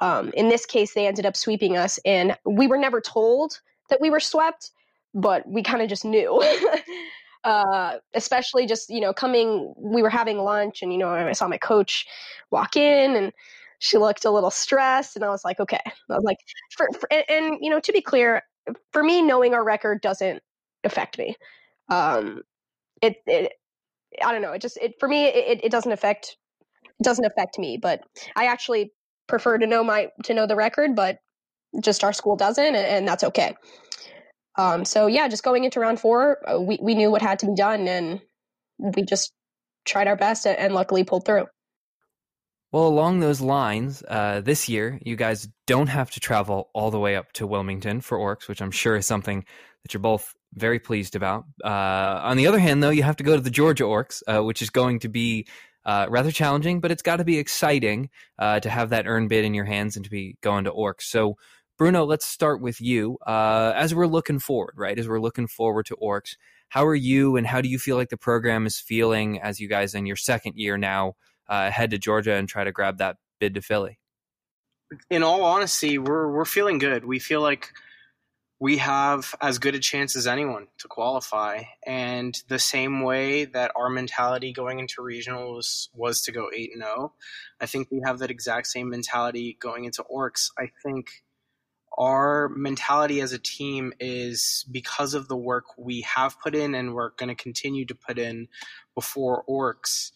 Um, 0.00 0.30
in 0.34 0.48
this 0.48 0.64
case, 0.64 0.94
they 0.94 1.06
ended 1.06 1.26
up 1.26 1.36
sweeping 1.36 1.76
us, 1.76 1.98
and 2.04 2.36
we 2.46 2.66
were 2.66 2.78
never 2.78 3.00
told 3.00 3.60
that 3.90 4.00
we 4.00 4.10
were 4.10 4.20
swept, 4.20 4.70
but 5.14 5.46
we 5.48 5.62
kind 5.62 5.82
of 5.82 5.88
just 5.88 6.04
knew. 6.04 6.42
uh, 7.44 7.96
especially 8.14 8.66
just 8.66 8.90
you 8.90 9.00
know 9.00 9.12
coming, 9.12 9.74
we 9.76 10.02
were 10.02 10.10
having 10.10 10.38
lunch, 10.38 10.82
and 10.82 10.92
you 10.92 10.98
know 10.98 11.08
I 11.08 11.32
saw 11.32 11.48
my 11.48 11.58
coach 11.58 12.06
walk 12.50 12.76
in, 12.76 13.16
and 13.16 13.32
she 13.78 13.98
looked 13.98 14.24
a 14.24 14.30
little 14.30 14.50
stressed, 14.50 15.16
and 15.16 15.24
I 15.24 15.30
was 15.30 15.44
like, 15.44 15.60
okay. 15.60 15.80
I 15.84 16.14
was 16.14 16.24
like, 16.24 16.38
for, 16.76 16.88
for 16.98 17.12
and, 17.12 17.24
and, 17.28 17.58
you 17.60 17.70
know 17.70 17.80
to 17.80 17.92
be 17.92 18.00
clear, 18.00 18.42
for 18.92 19.02
me, 19.02 19.22
knowing 19.22 19.54
our 19.54 19.64
record 19.64 20.00
doesn't 20.00 20.42
affect 20.84 21.18
me. 21.18 21.36
Um, 21.88 22.42
it, 23.02 23.16
it 23.26 23.52
I 24.22 24.32
don't 24.32 24.42
know. 24.42 24.52
It 24.52 24.62
just 24.62 24.76
it 24.78 24.94
for 25.00 25.08
me 25.08 25.26
it, 25.26 25.60
it 25.64 25.72
doesn't 25.72 25.92
affect 25.92 26.36
it 26.84 27.04
doesn't 27.04 27.24
affect 27.24 27.58
me, 27.58 27.78
but 27.78 28.02
I 28.36 28.46
actually 28.46 28.92
prefer 29.26 29.58
to 29.58 29.66
know 29.66 29.82
my 29.82 30.08
to 30.24 30.34
know 30.34 30.46
the 30.46 30.56
record, 30.56 30.94
but 30.94 31.18
just 31.82 32.02
our 32.04 32.12
school 32.12 32.36
doesn't, 32.36 32.64
and, 32.64 32.76
and 32.76 33.08
that's 33.08 33.24
okay. 33.24 33.54
Um, 34.58 34.84
so 34.84 35.06
yeah, 35.06 35.28
just 35.28 35.44
going 35.44 35.64
into 35.64 35.80
round 35.80 36.00
four, 36.00 36.38
uh, 36.50 36.60
we 36.60 36.78
we 36.82 36.94
knew 36.94 37.10
what 37.10 37.22
had 37.22 37.38
to 37.40 37.46
be 37.46 37.54
done, 37.54 37.86
and 37.86 38.20
we 38.78 39.02
just 39.02 39.32
tried 39.84 40.08
our 40.08 40.16
best, 40.16 40.46
and 40.46 40.74
luckily 40.74 41.04
pulled 41.04 41.24
through. 41.24 41.46
Well, 42.72 42.86
along 42.86 43.18
those 43.18 43.40
lines, 43.40 44.02
uh, 44.06 44.42
this 44.42 44.68
year 44.68 45.00
you 45.02 45.16
guys 45.16 45.48
don't 45.66 45.88
have 45.88 46.10
to 46.12 46.20
travel 46.20 46.70
all 46.72 46.90
the 46.90 47.00
way 47.00 47.16
up 47.16 47.32
to 47.32 47.46
Wilmington 47.46 48.00
for 48.00 48.16
Orcs, 48.16 48.46
which 48.46 48.62
I'm 48.62 48.70
sure 48.70 48.96
is 48.96 49.06
something 49.06 49.44
that 49.82 49.92
you're 49.92 50.00
both 50.00 50.34
very 50.54 50.78
pleased 50.78 51.16
about. 51.16 51.44
Uh, 51.64 52.20
on 52.22 52.36
the 52.36 52.46
other 52.46 52.58
hand, 52.58 52.82
though, 52.82 52.90
you 52.90 53.02
have 53.02 53.16
to 53.16 53.24
go 53.24 53.34
to 53.34 53.42
the 53.42 53.50
Georgia 53.50 53.84
Orcs, 53.84 54.22
uh, 54.28 54.44
which 54.44 54.62
is 54.62 54.70
going 54.70 55.00
to 55.00 55.08
be 55.08 55.46
uh, 55.84 56.06
rather 56.08 56.30
challenging, 56.30 56.80
but 56.80 56.90
it's 56.90 57.02
got 57.02 57.16
to 57.16 57.24
be 57.24 57.38
exciting 57.38 58.10
uh, 58.38 58.60
to 58.60 58.70
have 58.70 58.90
that 58.90 59.06
earn 59.06 59.28
bid 59.28 59.44
in 59.44 59.54
your 59.54 59.64
hands 59.64 59.96
and 59.96 60.04
to 60.04 60.10
be 60.10 60.36
going 60.40 60.64
to 60.64 60.70
Orcs. 60.70 61.02
So 61.02 61.36
Bruno, 61.80 62.04
let's 62.04 62.26
start 62.26 62.60
with 62.60 62.78
you. 62.78 63.16
Uh, 63.26 63.72
as 63.74 63.94
we're 63.94 64.06
looking 64.06 64.38
forward, 64.38 64.74
right? 64.76 64.98
As 64.98 65.08
we're 65.08 65.18
looking 65.18 65.46
forward 65.46 65.86
to 65.86 65.96
Orcs, 65.96 66.36
how 66.68 66.84
are 66.84 66.94
you 66.94 67.36
and 67.36 67.46
how 67.46 67.62
do 67.62 67.70
you 67.70 67.78
feel 67.78 67.96
like 67.96 68.10
the 68.10 68.18
program 68.18 68.66
is 68.66 68.78
feeling 68.78 69.40
as 69.40 69.60
you 69.60 69.66
guys 69.66 69.94
in 69.94 70.04
your 70.04 70.16
second 70.16 70.56
year 70.56 70.76
now 70.76 71.14
uh, 71.48 71.70
head 71.70 71.90
to 71.92 71.98
Georgia 71.98 72.34
and 72.34 72.46
try 72.46 72.64
to 72.64 72.70
grab 72.70 72.98
that 72.98 73.16
bid 73.38 73.54
to 73.54 73.62
Philly? 73.62 73.98
in 75.08 75.22
all 75.22 75.42
honesty, 75.42 75.96
we're 75.96 76.30
we're 76.30 76.44
feeling 76.44 76.76
good. 76.76 77.06
We 77.06 77.18
feel 77.18 77.40
like 77.40 77.70
we 78.58 78.76
have 78.76 79.34
as 79.40 79.58
good 79.58 79.74
a 79.74 79.78
chance 79.78 80.16
as 80.16 80.26
anyone 80.26 80.66
to 80.80 80.88
qualify. 80.88 81.62
And 81.86 82.38
the 82.48 82.58
same 82.58 83.00
way 83.00 83.46
that 83.46 83.72
our 83.74 83.88
mentality 83.88 84.52
going 84.52 84.80
into 84.80 85.00
regionals 85.00 85.88
was 85.94 86.20
to 86.22 86.32
go 86.32 86.50
8 86.54 86.72
and 86.74 86.82
0, 86.82 87.14
I 87.58 87.64
think 87.64 87.90
we 87.90 88.02
have 88.04 88.18
that 88.18 88.30
exact 88.30 88.66
same 88.66 88.90
mentality 88.90 89.56
going 89.58 89.86
into 89.86 90.04
Orcs. 90.14 90.50
I 90.58 90.72
think 90.82 91.22
our 91.98 92.48
mentality 92.50 93.20
as 93.20 93.32
a 93.32 93.38
team 93.38 93.92
is 94.00 94.64
because 94.70 95.14
of 95.14 95.28
the 95.28 95.36
work 95.36 95.64
we 95.76 96.02
have 96.02 96.40
put 96.40 96.54
in 96.54 96.74
and 96.74 96.94
we're 96.94 97.10
going 97.10 97.28
to 97.28 97.34
continue 97.34 97.84
to 97.86 97.94
put 97.94 98.18
in 98.18 98.48
before 98.94 99.44
Orcs. 99.48 100.12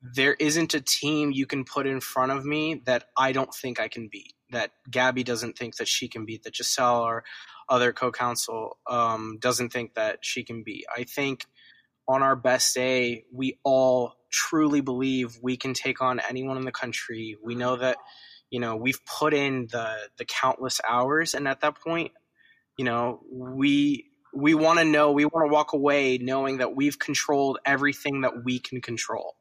There 0.00 0.34
isn't 0.34 0.74
a 0.74 0.80
team 0.80 1.32
you 1.32 1.46
can 1.46 1.64
put 1.64 1.86
in 1.86 2.00
front 2.00 2.32
of 2.32 2.44
me 2.44 2.82
that 2.86 3.04
I 3.16 3.32
don't 3.32 3.52
think 3.52 3.80
I 3.80 3.88
can 3.88 4.08
beat. 4.08 4.34
That 4.50 4.70
Gaby 4.90 5.24
doesn't 5.24 5.58
think 5.58 5.76
that 5.76 5.88
she 5.88 6.08
can 6.08 6.24
beat. 6.24 6.44
That 6.44 6.56
Giselle 6.56 7.02
or 7.02 7.24
other 7.68 7.92
co-counsel 7.92 8.78
um, 8.88 9.38
doesn't 9.40 9.70
think 9.72 9.94
that 9.94 10.20
she 10.22 10.44
can 10.44 10.62
be. 10.62 10.86
I 10.94 11.04
think 11.04 11.46
on 12.06 12.22
our 12.22 12.36
best 12.36 12.74
day, 12.74 13.24
we 13.32 13.58
all 13.64 14.14
truly 14.30 14.80
believe 14.80 15.38
we 15.42 15.56
can 15.56 15.74
take 15.74 16.00
on 16.00 16.20
anyone 16.28 16.56
in 16.56 16.64
the 16.64 16.72
country. 16.72 17.36
We 17.42 17.54
know 17.54 17.76
that 17.76 17.98
you 18.50 18.60
know 18.60 18.76
we've 18.76 19.04
put 19.04 19.34
in 19.34 19.68
the 19.70 19.96
the 20.16 20.24
countless 20.24 20.80
hours, 20.88 21.34
and 21.34 21.48
at 21.48 21.60
that 21.60 21.80
point, 21.80 22.12
you 22.76 22.84
know 22.84 23.20
we 23.30 24.06
we 24.34 24.54
want 24.54 24.78
to 24.78 24.84
know 24.84 25.12
we 25.12 25.24
want 25.24 25.48
to 25.48 25.52
walk 25.52 25.72
away 25.72 26.18
knowing 26.18 26.58
that 26.58 26.76
we've 26.76 26.98
controlled 26.98 27.58
everything 27.64 28.22
that 28.22 28.44
we 28.44 28.58
can 28.58 28.80
control. 28.80 29.36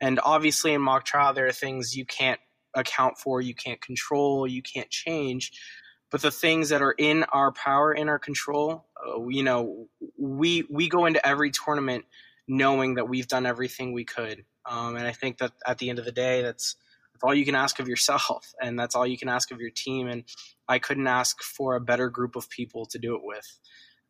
And 0.00 0.20
obviously, 0.22 0.72
in 0.74 0.82
mock 0.82 1.04
trial, 1.04 1.34
there 1.34 1.46
are 1.46 1.52
things 1.52 1.96
you 1.96 2.04
can't 2.04 2.40
account 2.74 3.18
for, 3.18 3.40
you 3.40 3.54
can't 3.54 3.80
control, 3.80 4.46
you 4.46 4.62
can't 4.62 4.90
change 4.90 5.52
but 6.14 6.22
the 6.22 6.30
things 6.30 6.68
that 6.68 6.80
are 6.80 6.94
in 6.96 7.24
our 7.24 7.50
power 7.50 7.92
in 7.92 8.08
our 8.08 8.20
control 8.20 8.86
uh, 9.04 9.26
you 9.26 9.42
know 9.42 9.88
we 10.16 10.64
we 10.70 10.88
go 10.88 11.06
into 11.06 11.26
every 11.26 11.50
tournament 11.50 12.04
knowing 12.46 12.94
that 12.94 13.08
we've 13.08 13.26
done 13.26 13.46
everything 13.46 13.92
we 13.92 14.04
could 14.04 14.44
um, 14.64 14.94
and 14.94 15.08
i 15.08 15.10
think 15.10 15.38
that 15.38 15.50
at 15.66 15.78
the 15.78 15.90
end 15.90 15.98
of 15.98 16.04
the 16.04 16.12
day 16.12 16.40
that's 16.40 16.76
that's 17.14 17.24
all 17.24 17.34
you 17.34 17.44
can 17.44 17.54
ask 17.54 17.78
of 17.78 17.88
yourself 17.88 18.52
and 18.62 18.78
that's 18.78 18.94
all 18.94 19.06
you 19.06 19.18
can 19.18 19.28
ask 19.28 19.50
of 19.50 19.60
your 19.60 19.70
team 19.70 20.08
and 20.08 20.24
i 20.68 20.78
couldn't 20.78 21.06
ask 21.06 21.42
for 21.42 21.76
a 21.76 21.80
better 21.80 22.08
group 22.08 22.36
of 22.36 22.48
people 22.50 22.86
to 22.86 22.98
do 22.98 23.14
it 23.14 23.22
with 23.24 23.58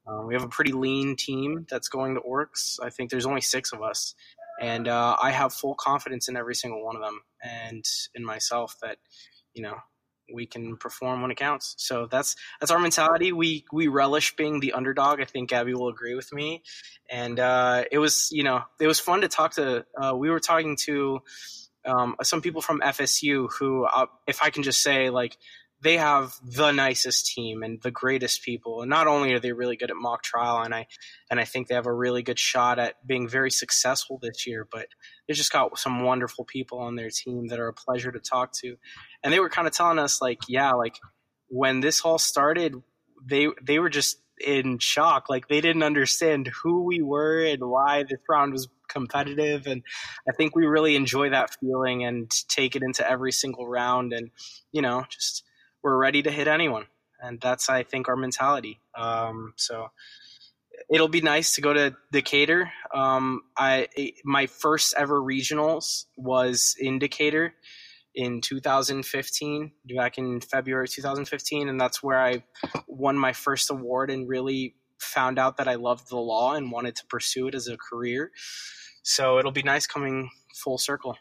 um, 0.07 0.27
we 0.27 0.35
have 0.35 0.45
a 0.45 0.49
pretty 0.49 0.73
lean 0.73 1.17
team 1.17 1.67
that's 1.71 1.89
going 1.89 2.15
to 2.15 2.21
orcs 2.21 2.79
i 2.83 2.91
think 2.91 3.11
there's 3.11 3.27
only 3.27 3.41
six 3.41 3.73
of 3.73 3.83
us 3.83 4.15
and 4.61 4.89
uh, 4.89 5.17
i 5.23 5.31
have 5.31 5.53
full 5.53 5.75
confidence 5.75 6.29
in 6.29 6.37
every 6.37 6.55
single 6.55 6.85
one 6.85 6.97
of 6.97 7.03
them 7.03 7.21
and 7.43 7.85
in 8.15 8.25
myself 8.25 8.77
that 8.83 8.99
you 9.55 9.63
know 9.63 9.77
we 10.33 10.47
can 10.47 10.77
perform 10.77 11.23
when 11.23 11.31
it 11.31 11.37
counts. 11.37 11.75
So 11.79 12.07
that's 12.07 12.37
that's 12.61 12.71
our 12.71 12.79
mentality. 12.79 13.33
We 13.33 13.65
we 13.73 13.89
relish 13.89 14.37
being 14.37 14.61
the 14.61 14.73
underdog. 14.73 15.21
I 15.21 15.25
think 15.25 15.51
Gaby 15.51 15.75
will 15.75 15.89
agree 15.89 16.15
with 16.15 16.33
me. 16.33 16.63
And 17.11 17.39
uh, 17.39 17.85
it 17.91 17.99
was 17.99 18.29
you 18.33 18.43
know 18.43 18.63
it 18.81 18.87
was 18.87 19.01
fun 19.01 19.21
to 19.23 19.29
talk 19.29 19.55
to. 19.55 19.85
Uh, 20.01 20.15
we 20.17 20.31
were 20.31 20.41
talking 20.41 20.77
to 20.85 21.21
um, 21.87 22.17
some 22.23 22.41
people 22.41 22.63
from 22.63 22.81
FSU 22.81 23.49
who, 23.59 23.85
uh, 23.85 24.07
if 24.27 24.43
I 24.43 24.51
can 24.51 24.63
just 24.63 24.83
say, 24.83 25.11
like 25.11 25.37
they 25.85 25.99
have 25.99 26.35
the 26.43 26.73
nicest 26.73 27.27
team 27.27 27.63
and 27.63 27.81
the 27.83 27.91
greatest 27.91 28.43
people. 28.43 28.81
And 28.81 28.89
not 28.89 29.07
only 29.07 29.35
are 29.35 29.39
they 29.39 29.53
really 29.53 29.77
good 29.77 29.91
at 29.91 29.97
mock 29.97 30.23
trial, 30.23 30.63
and 30.63 30.75
I 30.75 30.87
and 31.31 31.39
I 31.39 31.45
think 31.45 31.69
they 31.69 31.75
have 31.75 31.87
a 31.87 31.93
really 31.93 32.23
good 32.23 32.39
shot 32.39 32.79
at 32.79 33.07
being 33.07 33.29
very 33.29 33.51
successful 33.51 34.19
this 34.21 34.47
year, 34.47 34.67
but 34.71 34.87
they 35.29 35.35
just 35.35 35.53
got 35.53 35.79
some 35.79 36.03
wonderful 36.03 36.45
people 36.45 36.79
on 36.79 36.97
their 36.97 37.11
team 37.11 37.49
that 37.49 37.61
are 37.61 37.69
a 37.69 37.75
pleasure 37.75 38.11
to 38.11 38.19
talk 38.19 38.53
to. 38.61 38.77
And 39.23 39.33
they 39.33 39.41
were 39.41 39.51
kind 39.51 39.69
of 39.69 39.75
telling 39.75 39.99
us 39.99 40.23
like, 40.23 40.41
yeah, 40.49 40.73
like 40.73 40.97
when 41.49 41.81
this 41.81 42.01
all 42.01 42.19
started, 42.19 42.75
they 43.23 43.49
they 43.63 43.79
were 43.79 43.91
just 43.91 44.17
in 44.45 44.79
shock. 44.79 45.29
Like 45.29 45.49
they 45.49 45.61
didn't 45.61 45.83
understand 45.83 46.51
who 46.63 46.85
we 46.85 47.03
were 47.03 47.45
and 47.45 47.63
why 47.63 48.05
this 48.05 48.21
round 48.29 48.53
was 48.53 48.69
competitive. 48.89 49.67
And 49.67 49.83
I 50.29 50.33
think 50.33 50.55
we 50.55 50.67
really 50.67 50.97
enjoy 50.97 51.31
that 51.31 51.57
feeling 51.61 52.05
and 52.05 52.31
take 52.49 52.77
it 52.77 52.83
into 52.83 53.09
every 53.09 53.33
single 53.33 53.67
round. 53.67 54.13
And 54.13 54.31
you 54.73 54.83
know, 54.83 55.05
just 55.11 55.45
we're 55.83 55.97
ready 55.97 56.23
to 56.23 56.31
hit 56.31 56.49
anyone, 56.49 56.87
and 57.21 57.41
that's 57.41 57.69
I 57.69 57.83
think 57.83 58.09
our 58.09 58.17
mentality. 58.17 58.81
Um, 58.97 59.55
so 59.57 59.89
it'll 60.91 61.09
be 61.09 61.21
nice 61.21 61.55
to 61.55 61.61
go 61.61 61.73
to 61.73 61.97
Decatur. 62.13 62.71
Um, 62.95 63.43
I 63.57 63.89
my 64.25 64.47
first 64.47 64.95
ever 64.97 65.21
regionals 65.21 66.05
was 66.17 66.75
in 66.79 66.99
Decatur 66.99 67.55
in 68.15 68.41
2015, 68.41 69.73
back 69.97 70.19
in 70.19 70.41
February 70.41 70.89
2015, 70.89 71.69
and 71.69 71.81
that's 71.81 72.03
where 72.03 72.21
I 72.21 72.45
won 72.87 73.19
my 73.19 73.33
first 73.33 73.71
award 73.71 74.11
and 74.11 74.29
really 74.29 74.77
found 75.05 75.39
out 75.39 75.57
that 75.59 75.69
I 75.69 75.75
loved 75.75 76.09
the 76.09 76.17
law 76.17 76.55
and 76.55 76.73
wanted 76.73 76.97
to 76.97 77.07
pursue 77.07 77.49
it 77.49 77.55
as 77.55 77.69
a 77.69 77.77
career. 77.77 78.31
So 79.03 79.39
it'll 79.39 79.53
be 79.53 79.63
nice 79.63 79.87
coming 79.87 80.31
full 80.55 80.79
circle. 80.79 81.17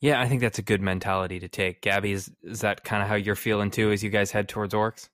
Yeah, 0.00 0.20
I 0.20 0.28
think 0.28 0.40
that's 0.40 0.58
a 0.58 0.62
good 0.62 0.82
mentality 0.82 1.38
to 1.38 1.48
take. 1.48 1.80
Gaby, 1.80 2.12
is, 2.12 2.30
is 2.42 2.60
that 2.62 2.82
kind 2.82 3.02
of 3.02 3.08
how 3.08 3.14
you're 3.14 3.36
feeling 3.36 3.70
too 3.70 3.92
as 3.92 4.02
you 4.02 4.10
guys 4.10 4.32
head 4.32 4.48
towards 4.48 4.74
Orcs? 4.74 5.08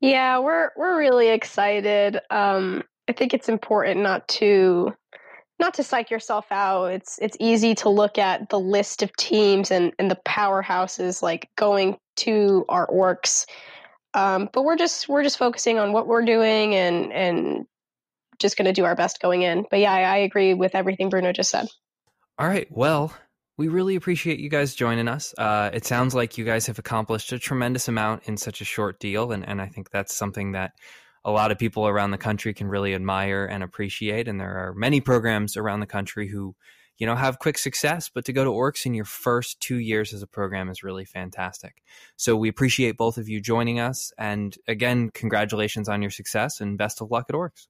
Yeah, 0.00 0.38
we're 0.38 0.70
we're 0.76 0.98
really 0.98 1.28
excited. 1.28 2.18
Um, 2.30 2.82
I 3.08 3.12
think 3.12 3.34
it's 3.34 3.48
important 3.48 4.00
not 4.00 4.26
to 4.28 4.94
not 5.58 5.74
to 5.74 5.82
psych 5.82 6.10
yourself 6.10 6.46
out. 6.50 6.86
It's 6.86 7.18
it's 7.20 7.36
easy 7.40 7.74
to 7.76 7.88
look 7.88 8.16
at 8.16 8.48
the 8.48 8.60
list 8.60 9.02
of 9.02 9.14
teams 9.16 9.70
and, 9.70 9.92
and 9.98 10.10
the 10.10 10.18
powerhouses 10.26 11.22
like 11.22 11.50
going 11.56 11.98
to 12.16 12.64
our 12.68 12.86
orcs. 12.86 13.44
Um, 14.14 14.48
but 14.52 14.62
we're 14.64 14.76
just 14.76 15.08
we're 15.08 15.22
just 15.22 15.38
focusing 15.38 15.78
on 15.78 15.92
what 15.92 16.06
we're 16.06 16.24
doing 16.24 16.74
and 16.74 17.12
and 17.12 17.66
just 18.38 18.56
going 18.56 18.66
to 18.66 18.72
do 18.72 18.84
our 18.84 18.94
best 18.94 19.20
going 19.20 19.42
in. 19.42 19.66
But 19.70 19.80
yeah, 19.80 19.92
I, 19.92 20.00
I 20.02 20.16
agree 20.18 20.54
with 20.54 20.74
everything 20.74 21.08
Bruno 21.08 21.32
just 21.32 21.50
said. 21.50 21.66
All 22.38 22.46
right. 22.46 22.68
Well, 22.70 23.12
we 23.56 23.66
really 23.68 23.96
appreciate 23.96 24.38
you 24.38 24.48
guys 24.48 24.74
joining 24.74 25.08
us. 25.08 25.34
Uh, 25.36 25.70
it 25.72 25.84
sounds 25.84 26.14
like 26.14 26.38
you 26.38 26.44
guys 26.44 26.66
have 26.66 26.78
accomplished 26.78 27.32
a 27.32 27.38
tremendous 27.38 27.88
amount 27.88 28.22
in 28.24 28.36
such 28.36 28.60
a 28.60 28.64
short 28.64 29.00
deal, 29.00 29.32
and, 29.32 29.46
and 29.46 29.60
I 29.60 29.66
think 29.66 29.90
that's 29.90 30.14
something 30.14 30.52
that 30.52 30.72
a 31.24 31.32
lot 31.32 31.50
of 31.50 31.58
people 31.58 31.88
around 31.88 32.12
the 32.12 32.18
country 32.18 32.54
can 32.54 32.68
really 32.68 32.94
admire 32.94 33.44
and 33.44 33.64
appreciate. 33.64 34.28
And 34.28 34.40
there 34.40 34.68
are 34.68 34.74
many 34.74 35.00
programs 35.00 35.56
around 35.56 35.80
the 35.80 35.86
country 35.86 36.28
who, 36.28 36.54
you 36.98 37.06
know, 37.06 37.14
have 37.14 37.38
quick 37.38 37.56
success, 37.56 38.10
but 38.12 38.24
to 38.24 38.32
go 38.32 38.44
to 38.44 38.50
Orcs 38.50 38.84
in 38.84 38.92
your 38.92 39.04
first 39.04 39.60
two 39.60 39.78
years 39.78 40.12
as 40.12 40.22
a 40.22 40.26
program 40.26 40.68
is 40.68 40.82
really 40.82 41.04
fantastic. 41.04 41.82
So 42.16 42.36
we 42.36 42.48
appreciate 42.48 42.96
both 42.96 43.18
of 43.18 43.28
you 43.28 43.40
joining 43.40 43.80
us, 43.80 44.12
and 44.18 44.56
again, 44.66 45.10
congratulations 45.14 45.88
on 45.88 46.02
your 46.02 46.10
success 46.10 46.60
and 46.60 46.76
best 46.76 47.00
of 47.00 47.10
luck 47.10 47.26
at 47.28 47.34
Orcs. 47.34 47.68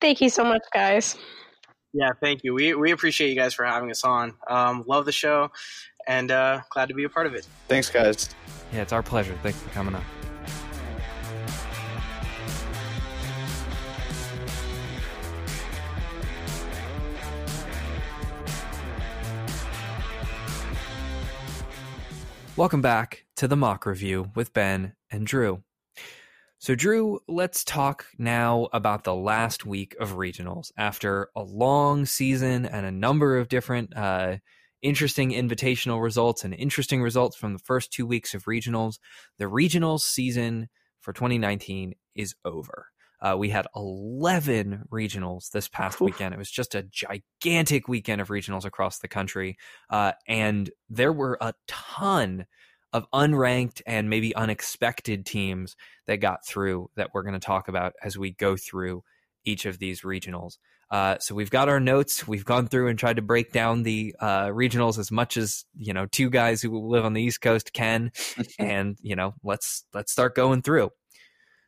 Thank 0.00 0.20
you 0.20 0.28
so 0.28 0.44
much, 0.44 0.62
guys. 0.72 1.16
Yeah, 1.94 2.10
thank 2.20 2.44
you. 2.44 2.52
We 2.52 2.74
we 2.74 2.90
appreciate 2.90 3.30
you 3.30 3.36
guys 3.36 3.54
for 3.54 3.64
having 3.64 3.90
us 3.90 4.04
on. 4.04 4.34
Um, 4.48 4.84
love 4.86 5.06
the 5.06 5.12
show, 5.12 5.50
and 6.06 6.30
uh, 6.30 6.60
glad 6.70 6.88
to 6.88 6.94
be 6.94 7.04
a 7.04 7.08
part 7.08 7.26
of 7.26 7.34
it. 7.34 7.46
Thanks, 7.68 7.88
guys. 7.88 8.28
Yeah, 8.72 8.82
it's 8.82 8.92
our 8.92 9.02
pleasure. 9.02 9.38
Thanks 9.42 9.58
for 9.58 9.70
coming 9.70 9.94
on. 9.94 10.04
Welcome 22.56 22.80
back 22.80 23.26
to 23.36 23.46
the 23.46 23.54
mock 23.54 23.84
review 23.84 24.30
with 24.34 24.54
Ben 24.54 24.94
and 25.10 25.26
Drew. 25.26 25.62
So, 26.58 26.74
Drew, 26.74 27.20
let's 27.28 27.62
talk 27.62 28.06
now 28.16 28.70
about 28.72 29.04
the 29.04 29.14
last 29.14 29.66
week 29.66 29.94
of 30.00 30.14
regionals. 30.14 30.72
After 30.78 31.28
a 31.36 31.42
long 31.42 32.06
season 32.06 32.64
and 32.64 32.86
a 32.86 32.90
number 32.90 33.36
of 33.36 33.50
different 33.50 33.94
uh, 33.94 34.38
interesting 34.80 35.32
invitational 35.32 36.02
results 36.02 36.44
and 36.44 36.54
interesting 36.54 37.02
results 37.02 37.36
from 37.36 37.52
the 37.52 37.58
first 37.58 37.92
two 37.92 38.06
weeks 38.06 38.32
of 38.32 38.44
regionals, 38.44 39.00
the 39.36 39.44
regionals 39.44 40.00
season 40.00 40.70
for 41.02 41.12
2019 41.12 41.92
is 42.14 42.34
over. 42.42 42.86
Uh, 43.20 43.36
we 43.38 43.48
had 43.50 43.66
11 43.74 44.84
regionals 44.92 45.50
this 45.50 45.68
past 45.68 45.96
Oof. 45.96 46.06
weekend. 46.06 46.34
It 46.34 46.38
was 46.38 46.50
just 46.50 46.74
a 46.74 46.82
gigantic 46.82 47.88
weekend 47.88 48.20
of 48.20 48.28
regionals 48.28 48.64
across 48.64 48.98
the 48.98 49.08
country. 49.08 49.56
Uh, 49.90 50.12
and 50.28 50.70
there 50.88 51.12
were 51.12 51.38
a 51.40 51.54
ton 51.66 52.46
of 52.92 53.10
unranked 53.12 53.82
and 53.86 54.08
maybe 54.08 54.34
unexpected 54.34 55.26
teams 55.26 55.76
that 56.06 56.16
got 56.16 56.46
through 56.46 56.90
that 56.96 57.10
we're 57.12 57.22
going 57.22 57.34
to 57.34 57.40
talk 57.40 57.68
about 57.68 57.94
as 58.02 58.16
we 58.16 58.30
go 58.32 58.56
through 58.56 59.02
each 59.44 59.66
of 59.66 59.78
these 59.78 60.02
regionals. 60.02 60.58
Uh, 60.90 61.18
so 61.18 61.34
we've 61.34 61.50
got 61.50 61.68
our 61.68 61.80
notes. 61.80 62.28
We've 62.28 62.44
gone 62.44 62.68
through 62.68 62.88
and 62.88 62.98
tried 62.98 63.16
to 63.16 63.22
break 63.22 63.52
down 63.52 63.82
the 63.82 64.14
uh, 64.20 64.46
regionals 64.46 64.98
as 64.98 65.10
much 65.10 65.36
as 65.36 65.64
you 65.76 65.92
know 65.92 66.06
two 66.06 66.30
guys 66.30 66.62
who 66.62 66.78
live 66.78 67.04
on 67.04 67.12
the 67.12 67.22
East 67.22 67.40
Coast 67.40 67.72
can, 67.72 68.12
and 68.58 68.96
you 69.02 69.16
know 69.16 69.34
let's 69.42 69.84
let's 69.92 70.12
start 70.12 70.36
going 70.36 70.62
through. 70.62 70.90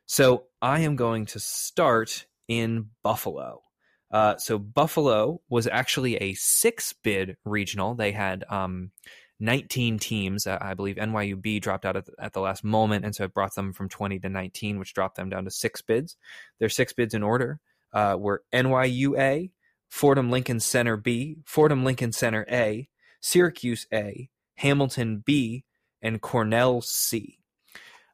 So 0.09 0.47
I 0.63 0.81
am 0.81 0.97
going 0.97 1.27
to 1.27 1.39
start 1.39 2.27
in 2.49 2.87
Buffalo. 3.03 3.63
Uh, 4.11 4.39
so 4.39 4.59
Buffalo 4.59 5.43
was 5.51 5.67
actually 5.67 6.17
a 6.17 6.33
six 6.33 6.95
bid 6.95 7.37
regional. 7.45 7.95
They 7.95 8.13
had 8.13 8.43
um, 8.49 8.91
19 9.39 9.99
teams. 9.99 10.47
Uh, 10.47 10.57
I 10.63 10.73
believe 10.73 10.97
NYUB 10.97 11.61
dropped 11.61 11.85
out 11.85 11.97
at 11.97 12.07
the, 12.07 12.13
at 12.19 12.33
the, 12.33 12.41
last 12.41 12.65
moment, 12.65 13.05
and 13.05 13.15
so 13.15 13.25
it 13.25 13.35
brought 13.35 13.55
them 13.55 13.75
from 13.75 13.91
20 13.91 14.19
to 14.21 14.31
19, 14.31 14.79
which 14.79 14.95
dropped 14.95 15.17
them 15.17 15.29
down 15.29 15.45
to 15.45 15.51
six 15.51 15.83
bids. 15.83 16.17
Their 16.59 16.71
six 16.71 16.95
bids 16.95 17.13
in 17.13 17.23
order 17.23 17.61
uh, 17.93 18.17
were 18.19 18.45
NYUA, 18.55 19.51
Fordham 19.91 20.31
Lincoln 20.31 20.61
Center 20.61 20.97
B, 20.97 21.37
Fordham 21.45 21.85
Lincoln 21.85 22.13
Center 22.13 22.47
A, 22.51 22.89
Syracuse 23.21 23.87
A, 23.93 24.31
Hamilton 24.55 25.23
B, 25.25 25.65
and 26.01 26.23
Cornell 26.23 26.81
C. 26.81 27.38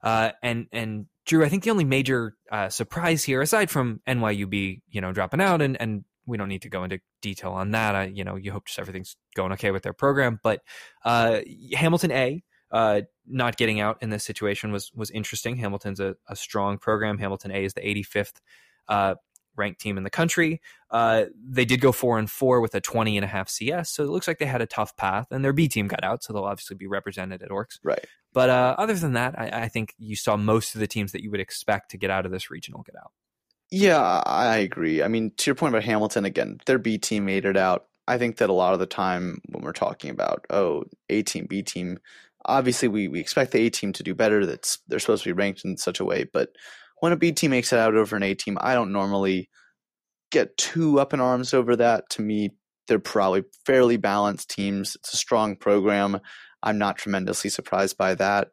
Uh, 0.05 0.33
and 0.43 0.67
and 0.71 1.07
Drew, 1.25 1.45
I 1.45 1.49
think 1.49 1.65
the 1.65 1.71
only 1.71 1.85
major 1.85 2.37
uh, 2.53 2.69
surprise 2.69 3.25
here, 3.25 3.41
aside 3.41 3.71
from 3.71 4.03
NYUB, 4.07 4.83
you 4.91 5.01
know, 5.01 5.13
dropping 5.13 5.41
out, 5.41 5.63
and 5.63 5.81
and 5.81 6.05
we 6.27 6.37
don't 6.37 6.49
need 6.49 6.63
to 6.63 6.69
go 6.69 6.85
into 6.85 7.01
detail 7.23 7.53
on 7.53 7.71
that. 7.71 7.95
I, 7.95 8.05
you 8.07 8.23
know, 8.23 8.37
you 8.37 8.53
hope 8.53 8.67
just 8.67 8.79
everything's 8.79 9.17
going 9.35 9.53
okay 9.53 9.71
with 9.71 9.83
their 9.83 9.95
program, 9.95 10.39
but 10.43 10.61
uh, 11.05 11.41
Hamilton 11.73 12.13
A. 12.13 12.45
Uh, 12.71 13.03
not 13.27 13.57
getting 13.57 13.79
out 13.79 13.99
in 14.03 14.11
this 14.11 14.25
situation 14.25 14.73
was 14.73 14.91
was 14.95 15.11
interesting. 15.11 15.57
Hamilton's 15.57 16.01
a, 16.01 16.17
a 16.29 16.37
strong 16.37 16.77
program. 16.77 17.19
Hamilton 17.19 17.53
A 17.53 17.65
is 17.65 17.73
the 17.73 17.81
85th 17.81 18.41
uh, 18.89 19.15
ranked 19.57 19.81
team 19.81 19.97
in 19.97 20.05
the 20.05 20.11
country. 20.11 20.61
Uh, 20.91 21.25
they 21.43 21.65
did 21.65 21.81
go 21.81 21.93
four 21.93 22.19
and 22.19 22.31
four 22.31 22.61
with 22.61 22.75
a 22.75 22.81
20 22.81 23.17
and 23.17 23.25
a 23.25 23.29
half 23.29 23.49
CS, 23.49 23.91
so 23.91 24.05
it 24.05 24.11
looks 24.11 24.29
like 24.29 24.39
they 24.39 24.47
had 24.47 24.63
a 24.63 24.67
tough 24.67 24.97
path. 24.97 25.27
And 25.31 25.45
their 25.45 25.53
B 25.53 25.69
team 25.69 25.89
got 25.89 26.05
out, 26.05 26.23
so 26.23 26.33
they'll 26.33 26.45
obviously 26.45 26.77
be 26.77 26.87
represented 26.87 27.43
at 27.43 27.51
Orcs. 27.51 27.79
Right. 27.83 28.05
But 28.33 28.51
uh, 28.51 28.75
other 28.79 28.95
than 28.95 29.13
that, 29.13 29.39
I, 29.39 29.65
I, 29.65 29.69
think 29.69 29.95
you 29.97 30.17
saw 30.17 30.37
most 30.37 30.75
of 30.75 30.81
the 30.81 30.89
teams 30.89 31.13
that 31.13 31.23
you 31.23 31.31
would 31.31 31.41
expect 31.41 31.93
to 31.93 31.97
get 31.97 32.11
out 32.11 32.27
of 32.27 32.33
this 32.33 32.51
regional 32.51 32.83
get 32.83 32.97
out. 32.97 33.13
Yeah, 33.71 34.23
I 34.27 34.57
agree. 34.59 35.03
I 35.03 35.09
mean, 35.09 35.33
to 35.37 35.51
your 35.51 35.55
point 35.55 35.73
about 35.73 35.85
Hamilton, 35.85 36.25
again, 36.25 36.59
their 36.67 36.79
B 36.79 36.99
team 36.99 37.25
made 37.25 37.45
it 37.45 37.57
out. 37.57 37.87
I 38.07 38.19
think 38.19 38.37
that 38.37 38.51
a 38.51 38.53
lot 38.53 38.75
of 38.75 38.81
the 38.81 38.87
time 38.87 39.41
when 39.49 39.65
we're 39.65 39.73
talking 39.73 40.11
about 40.11 40.45
oh 40.51 40.85
A 41.09 41.23
team, 41.23 41.47
B 41.49 41.63
team, 41.63 41.99
obviously 42.45 42.89
we, 42.89 43.09
we 43.09 43.21
expect 43.21 43.53
the 43.53 43.67
A 43.67 43.71
team 43.71 43.93
to 43.95 44.03
do 44.03 44.15
better. 44.15 44.45
That's 44.47 44.79
they're 44.89 44.99
supposed 44.99 45.25
to 45.25 45.29
be 45.31 45.33
ranked 45.33 45.65
in 45.65 45.77
such 45.77 46.01
a 46.01 46.05
way, 46.05 46.25
but 46.25 46.51
when 47.05 47.13
a 47.13 47.17
B 47.17 47.33
team 47.33 47.51
makes 47.51 47.71
it 47.71 47.79
out 47.79 47.95
over 47.95 48.17
an 48.17 48.23
A 48.23 48.33
team, 48.33 48.57
I 48.63 48.73
don't 48.73 48.91
normally 48.91 49.51
get 50.31 50.57
too 50.57 50.99
up 50.99 51.13
in 51.13 51.21
arms 51.21 51.53
over 51.53 51.77
that. 51.77 52.09
To 52.13 52.23
me, 52.23 52.53
they're 52.89 52.99
probably 52.99 53.45
fairly 53.67 53.99
balanced 53.99 54.49
teams. 54.49 54.97
It's 54.97 55.13
a 55.13 55.19
strong 55.19 55.55
program. 55.55 56.19
I'm 56.63 56.79
not 56.79 56.97
tremendously 56.97 57.51
surprised 57.51 57.99
by 57.99 58.15
that. 58.15 58.49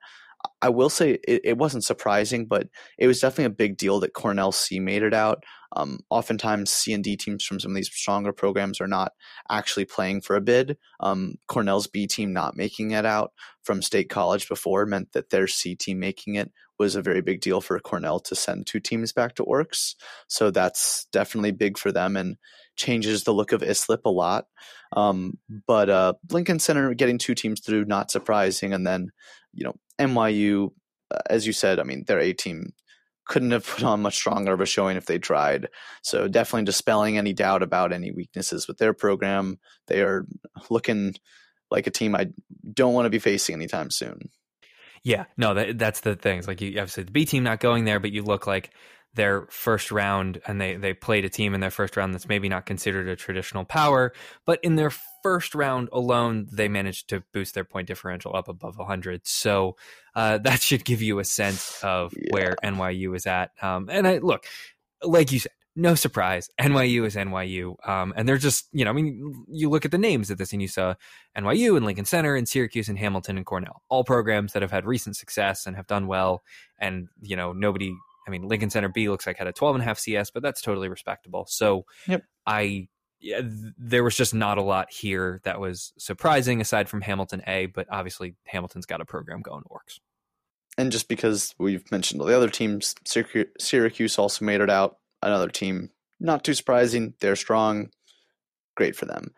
I 0.62 0.68
will 0.68 0.90
say 0.90 1.12
it, 1.26 1.42
it, 1.46 1.58
wasn't 1.58 1.86
surprising, 1.86 2.46
but 2.46 2.68
it 3.00 3.08
was 3.08 3.22
definitely 3.22 3.46
a 3.46 3.52
big 3.52 3.78
deal 3.78 4.02
that 4.02 4.12
Cornell 4.12 4.52
C 4.52 4.82
made 4.82 5.04
it 5.04 5.14
out. 5.14 5.46
Um, 5.74 6.00
oftentimes, 6.10 6.70
C 6.70 6.94
and 6.94 7.04
D 7.04 7.16
teams 7.16 7.44
from 7.44 7.60
some 7.60 7.72
of 7.72 7.76
these 7.76 7.92
stronger 7.92 8.34
programs 8.34 8.82
are 8.82 8.88
not 8.88 9.14
actually 9.50 9.86
playing 9.86 10.22
for 10.22 10.36
a 10.36 10.42
bid. 10.42 10.78
Um, 11.00 11.36
Cornell's 11.48 11.88
B 11.88 12.08
team 12.08 12.34
not 12.34 12.58
making 12.58 12.92
it 12.92 13.06
out 13.06 13.32
from 13.64 13.82
State 13.82 14.10
College 14.10 14.48
before 14.48 14.86
meant 14.86 15.14
that 15.14 15.30
their 15.30 15.48
C 15.48 15.76
team 15.76 16.00
making 16.00 16.36
it 16.36 16.52
was 16.82 16.96
a 16.96 17.02
very 17.02 17.22
big 17.22 17.42
deal 17.42 17.62
for 17.62 17.80
Cornell 17.80 18.20
to 18.20 18.36
send 18.36 18.66
two 18.66 18.80
teams 18.80 19.14
back 19.14 19.36
to 19.36 19.46
Orcs. 19.46 19.96
So 20.28 20.50
that's 20.50 21.06
definitely 21.12 21.52
big 21.52 21.78
for 21.78 21.92
them 21.92 22.18
and 22.18 22.38
changes 22.76 23.24
the 23.24 23.34
look 23.34 23.52
of 23.52 23.62
Islip 23.62 24.06
a 24.06 24.10
lot. 24.10 24.46
Um, 24.94 25.38
but 25.68 25.90
uh, 25.90 26.14
Lincoln 26.32 26.58
Center 26.60 26.94
getting 26.96 27.20
two 27.20 27.36
teams 27.36 27.62
through, 27.62 27.86
not 27.86 28.10
surprising. 28.10 28.74
And 28.74 28.86
then, 28.86 29.12
you 29.54 29.64
know, 29.64 29.76
NYU, 30.00 30.72
uh, 31.14 31.20
as 31.30 31.46
you 31.46 31.54
said, 31.54 31.80
I 31.80 31.84
mean, 31.84 32.04
their 32.08 32.20
A 32.20 32.34
team 32.34 32.74
couldn't 33.32 33.52
have 33.52 33.66
put 33.66 33.84
on 33.84 34.02
much 34.02 34.16
stronger 34.16 34.52
of 34.52 34.60
a 34.60 34.66
showing 34.66 34.98
if 34.98 35.06
they 35.06 35.18
tried. 35.18 35.70
So 36.04 36.28
definitely 36.28 36.66
dispelling 36.66 37.18
any 37.18 37.32
doubt 37.32 37.64
about 37.64 37.94
any 37.94 38.12
weaknesses 38.12 38.68
with 38.68 38.78
their 38.78 38.94
program. 38.94 39.58
They 39.88 40.02
are 40.02 40.26
looking 40.70 41.14
like 41.72 41.88
a 41.88 41.92
team 41.92 42.14
I 42.14 42.28
don't 42.74 42.94
want 42.94 43.06
to 43.06 43.10
be 43.10 43.20
facing 43.20 43.56
anytime 43.56 43.90
soon. 43.90 44.30
Yeah, 45.04 45.26
no, 45.38 45.54
that, 45.54 45.80
that's 45.80 46.02
the 46.02 46.18
thing. 46.18 46.40
It's 46.40 46.48
like 46.48 46.60
you 46.60 46.72
obviously 46.72 47.04
the 47.04 47.12
B 47.14 47.24
team 47.24 47.44
not 47.44 47.62
going 47.62 47.86
there, 47.86 48.02
but 48.02 48.12
you 48.12 48.22
look 48.22 48.48
like 48.48 48.72
their 49.14 49.46
first 49.50 49.92
round 49.92 50.42
and 50.48 50.62
they 50.62 50.76
they 50.76 50.94
played 50.94 51.26
a 51.26 51.30
team 51.30 51.54
in 51.54 51.60
their 51.60 51.72
first 51.72 51.98
round 51.98 52.14
that's 52.14 52.30
maybe 52.30 52.48
not 52.48 52.66
considered 52.66 53.08
a 53.08 53.16
traditional 53.16 53.66
power, 53.66 54.14
but 54.46 54.60
in 54.64 54.76
their 54.76 54.92
first 55.22 55.54
round 55.54 55.90
alone, 55.92 56.48
they 56.52 56.68
managed 56.68 57.10
to 57.10 57.24
boost 57.34 57.54
their 57.54 57.66
point 57.66 57.88
differential 57.88 58.36
up 58.36 58.48
above 58.48 58.78
100. 58.78 59.28
So 59.28 59.76
uh, 60.16 60.38
that 60.44 60.62
should 60.62 60.86
give 60.86 61.02
you 61.02 61.20
a 61.20 61.26
sense 61.26 61.84
of 61.84 62.14
yeah. 62.16 62.30
where 62.32 62.56
NYU 62.64 63.16
is 63.16 63.26
at. 63.26 63.52
Um, 63.62 63.90
and 63.92 64.08
I 64.08 64.18
look, 64.20 64.46
like 65.04 65.32
you 65.32 65.40
said, 65.40 65.52
no 65.76 65.96
surprise. 65.96 66.50
NYU 66.60 67.06
is 67.06 67.16
NYU. 67.16 67.76
Um, 67.88 68.14
and 68.18 68.28
they're 68.28 68.38
just, 68.38 68.68
you 68.74 68.84
know, 68.84 68.92
I 68.92 68.94
mean, 68.94 69.46
you 69.48 69.70
look 69.70 69.86
at 69.86 69.92
the 69.92 69.98
names 69.98 70.30
of 70.30 70.38
this 70.38 70.52
and 70.52 70.62
you 70.62 70.68
saw 70.68 70.96
NYU 71.38 71.78
and 71.78 71.86
Lincoln 71.86 72.06
Center 72.06 72.36
and 72.36 72.48
Syracuse 72.48 72.90
and 72.90 73.00
Hamilton 73.00 73.38
and 73.38 73.46
Cornell, 73.46 73.82
all 73.88 74.04
programs 74.04 74.52
that 74.54 74.62
have 74.62 74.72
had 74.72 74.86
recent 74.86 75.16
success 75.16 75.66
and 75.66 75.78
have 75.78 75.88
done 75.88 76.08
well. 76.08 76.44
And, 76.78 77.08
you 77.22 77.38
know, 77.38 77.54
nobody, 77.54 77.94
I 78.32 78.40
mean, 78.40 78.48
Lincoln 78.48 78.70
Center 78.70 78.88
B 78.88 79.10
looks 79.10 79.28
like 79.28 79.38
had 79.38 79.48
a 79.48 79.52
12 79.52 79.76
and 79.76 79.82
a 79.82 79.86
half 79.86 80.00
CS, 80.00 80.32
but 80.32 80.42
that's 80.42 80.62
totally 80.62 80.88
respectable. 80.88 81.46
So 81.50 81.86
yep. 82.08 82.24
I, 82.48 82.88
yeah, 83.20 83.42
there 83.44 84.04
was 84.06 84.16
just 84.16 84.34
not 84.34 84.58
a 84.58 84.64
lot 84.64 84.88
here 84.90 85.42
that 85.44 85.60
was 85.60 85.92
surprising 85.98 86.62
aside 86.62 86.88
from 86.88 87.02
Hamilton 87.02 87.44
A, 87.46 87.66
but 87.66 87.88
obviously 87.92 88.36
Hamilton's 88.46 88.86
got 88.86 89.02
a 89.02 89.06
program 89.06 89.42
going 89.42 89.64
works. 89.70 90.00
And 90.78 90.94
just 90.94 91.10
because 91.10 91.54
we've 91.60 91.92
mentioned 91.92 92.22
all 92.22 92.28
the 92.28 92.38
other 92.38 92.50
teams, 92.50 92.96
Syracuse 93.60 94.18
also 94.18 94.46
made 94.46 94.62
it 94.62 94.70
out 94.70 94.98
another 95.22 95.50
team. 95.50 95.90
Not 96.20 96.46
too 96.46 96.54
surprising. 96.54 97.16
They're 97.20 97.36
strong. 97.36 97.90
Great 98.78 98.96
for 98.96 99.06
them. 99.06 99.34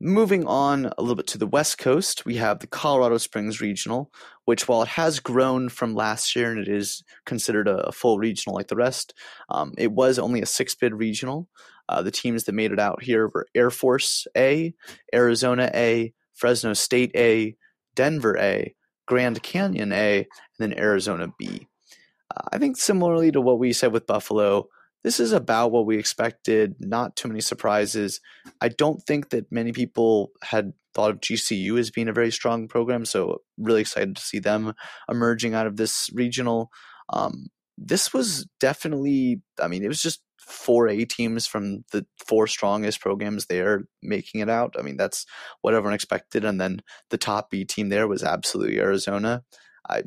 Moving 0.00 0.44
on 0.44 0.86
a 0.98 1.02
little 1.02 1.14
bit 1.14 1.28
to 1.28 1.38
the 1.38 1.46
West 1.46 1.78
Coast, 1.78 2.26
we 2.26 2.36
have 2.36 2.58
the 2.58 2.66
Colorado 2.66 3.16
Springs 3.16 3.60
Regional, 3.60 4.12
which, 4.44 4.66
while 4.66 4.82
it 4.82 4.88
has 4.88 5.20
grown 5.20 5.68
from 5.68 5.94
last 5.94 6.34
year 6.34 6.50
and 6.50 6.58
it 6.58 6.68
is 6.68 7.04
considered 7.24 7.68
a, 7.68 7.92
full 7.92 8.18
regional 8.18 8.56
like 8.56 8.66
the 8.66 8.76
rest, 8.76 9.14
um, 9.50 9.72
it 9.78 9.92
was 9.92 10.18
only 10.18 10.42
a 10.42 10.46
six 10.46 10.74
bid 10.74 10.94
regional. 10.94 11.48
Uh, 11.88 12.02
the 12.02 12.10
teams 12.10 12.44
that 12.44 12.54
made 12.54 12.72
it 12.72 12.80
out 12.80 13.04
here 13.04 13.28
were 13.28 13.46
Air 13.54 13.70
Force 13.70 14.26
A, 14.36 14.74
Arizona 15.14 15.70
A, 15.74 16.12
Fresno 16.34 16.72
State 16.72 17.12
A, 17.14 17.56
Denver 17.94 18.36
A, 18.36 18.74
Grand 19.06 19.42
Canyon 19.44 19.92
A, 19.92 20.18
and 20.18 20.26
then 20.58 20.78
Arizona 20.78 21.28
B. 21.38 21.68
Uh, 22.36 22.48
I 22.52 22.58
think 22.58 22.76
similarly 22.76 23.30
to 23.30 23.40
what 23.40 23.60
we 23.60 23.72
said 23.72 23.92
with 23.92 24.08
Buffalo, 24.08 24.68
this 25.04 25.20
is 25.20 25.32
about 25.32 25.70
what 25.70 25.86
we 25.86 25.98
expected. 25.98 26.76
Not 26.80 27.14
too 27.14 27.28
many 27.28 27.40
surprises. 27.40 28.20
I 28.60 28.68
don't 28.68 29.02
think 29.06 29.30
that 29.30 29.52
many 29.52 29.70
people 29.72 30.32
had 30.42 30.72
thought 30.94 31.10
of 31.10 31.20
GCU 31.20 31.78
as 31.78 31.90
being 31.90 32.08
a 32.08 32.12
very 32.12 32.32
strong 32.32 32.66
program, 32.66 33.04
so 33.04 33.42
really 33.58 33.82
excited 33.82 34.16
to 34.16 34.22
see 34.22 34.38
them 34.38 34.72
emerging 35.08 35.54
out 35.54 35.66
of 35.66 35.76
this 35.76 36.08
regional. 36.14 36.70
Um, 37.10 37.48
this 37.76 38.14
was 38.14 38.46
definitely, 38.60 39.42
I 39.60 39.68
mean, 39.68 39.84
it 39.84 39.88
was 39.88 40.00
just 40.00 40.22
four 40.38 40.88
A 40.88 41.04
teams 41.04 41.46
from 41.46 41.84
the 41.92 42.06
four 42.26 42.46
strongest 42.46 43.00
programs 43.00 43.46
there 43.46 43.84
making 44.02 44.40
it 44.40 44.48
out. 44.48 44.74
I 44.78 44.82
mean, 44.82 44.96
that's 44.96 45.26
what 45.60 45.74
everyone 45.74 45.94
expected. 45.94 46.44
And 46.44 46.60
then 46.60 46.80
the 47.10 47.18
top 47.18 47.50
B 47.50 47.64
team 47.64 47.88
there 47.88 48.08
was 48.08 48.22
absolutely 48.22 48.78
Arizona. 48.78 49.42
I 49.88 50.04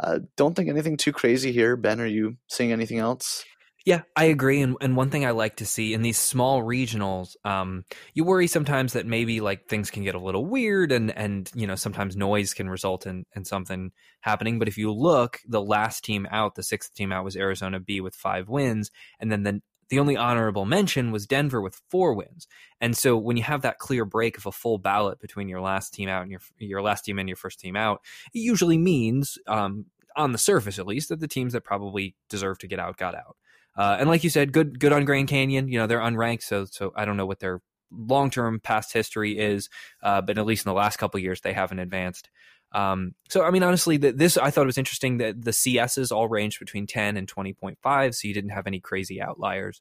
uh, 0.00 0.20
don't 0.36 0.54
think 0.54 0.68
anything 0.68 0.96
too 0.96 1.12
crazy 1.12 1.52
here. 1.52 1.76
Ben, 1.76 2.00
are 2.00 2.06
you 2.06 2.36
seeing 2.48 2.72
anything 2.72 2.98
else? 2.98 3.44
Yeah, 3.84 4.02
I 4.14 4.24
agree. 4.26 4.60
And 4.60 4.76
and 4.80 4.96
one 4.96 5.10
thing 5.10 5.26
I 5.26 5.32
like 5.32 5.56
to 5.56 5.66
see 5.66 5.92
in 5.92 6.02
these 6.02 6.18
small 6.18 6.62
regionals, 6.62 7.34
um, 7.44 7.84
you 8.14 8.24
worry 8.24 8.46
sometimes 8.46 8.92
that 8.92 9.06
maybe 9.06 9.40
like 9.40 9.66
things 9.68 9.90
can 9.90 10.04
get 10.04 10.14
a 10.14 10.20
little 10.20 10.46
weird 10.46 10.92
and 10.92 11.10
and 11.16 11.50
you 11.54 11.66
know 11.66 11.74
sometimes 11.74 12.16
noise 12.16 12.54
can 12.54 12.70
result 12.70 13.06
in 13.06 13.24
in 13.34 13.44
something 13.44 13.90
happening. 14.20 14.58
But 14.58 14.68
if 14.68 14.78
you 14.78 14.92
look, 14.92 15.40
the 15.48 15.60
last 15.62 16.04
team 16.04 16.28
out, 16.30 16.54
the 16.54 16.62
sixth 16.62 16.94
team 16.94 17.10
out 17.12 17.24
was 17.24 17.36
Arizona 17.36 17.80
B 17.80 18.00
with 18.00 18.14
five 18.14 18.48
wins, 18.48 18.90
and 19.18 19.32
then 19.32 19.42
the 19.42 19.60
the 19.88 19.98
only 19.98 20.16
honorable 20.16 20.64
mention 20.64 21.10
was 21.10 21.26
Denver 21.26 21.60
with 21.60 21.80
four 21.90 22.14
wins. 22.14 22.46
And 22.80 22.96
so 22.96 23.16
when 23.16 23.36
you 23.36 23.42
have 23.42 23.62
that 23.62 23.78
clear 23.78 24.04
break 24.06 24.38
of 24.38 24.46
a 24.46 24.52
full 24.52 24.78
ballot 24.78 25.18
between 25.20 25.48
your 25.48 25.60
last 25.60 25.92
team 25.92 26.08
out 26.08 26.22
and 26.22 26.30
your 26.30 26.40
your 26.58 26.82
last 26.82 27.04
team 27.04 27.18
and 27.18 27.28
your 27.28 27.36
first 27.36 27.58
team 27.58 27.74
out, 27.76 28.00
it 28.32 28.38
usually 28.38 28.78
means 28.78 29.38
um, 29.48 29.86
on 30.16 30.30
the 30.32 30.38
surface 30.38 30.78
at 30.78 30.86
least 30.86 31.08
that 31.08 31.18
the 31.20 31.28
teams 31.28 31.52
that 31.52 31.64
probably 31.64 32.14
deserve 32.28 32.58
to 32.60 32.68
get 32.68 32.78
out 32.78 32.96
got 32.96 33.14
out. 33.16 33.36
Uh, 33.76 33.96
and 33.98 34.08
like 34.08 34.24
you 34.24 34.30
said, 34.30 34.52
good 34.52 34.78
good 34.78 34.92
on 34.92 35.04
Grand 35.04 35.28
Canyon. 35.28 35.68
You 35.68 35.78
know 35.78 35.86
they're 35.86 36.00
unranked, 36.00 36.42
so 36.42 36.64
so 36.66 36.92
I 36.96 37.04
don't 37.04 37.16
know 37.16 37.26
what 37.26 37.40
their 37.40 37.60
long 37.90 38.30
term 38.30 38.60
past 38.60 38.92
history 38.92 39.38
is, 39.38 39.68
uh, 40.02 40.20
but 40.20 40.38
at 40.38 40.46
least 40.46 40.66
in 40.66 40.70
the 40.70 40.74
last 40.74 40.98
couple 40.98 41.20
years 41.20 41.40
they 41.40 41.52
haven't 41.52 41.78
advanced. 41.78 42.30
Um, 42.72 43.14
so 43.28 43.44
I 43.44 43.50
mean, 43.50 43.62
honestly, 43.62 43.96
the, 43.96 44.12
this 44.12 44.36
I 44.36 44.50
thought 44.50 44.62
it 44.62 44.66
was 44.66 44.78
interesting 44.78 45.18
that 45.18 45.42
the 45.42 45.50
CSs 45.50 46.10
all 46.10 46.28
ranged 46.28 46.58
between 46.58 46.86
10 46.86 47.16
and 47.16 47.32
20.5, 47.32 48.14
so 48.14 48.28
you 48.28 48.34
didn't 48.34 48.50
have 48.50 48.66
any 48.66 48.80
crazy 48.80 49.20
outliers 49.20 49.80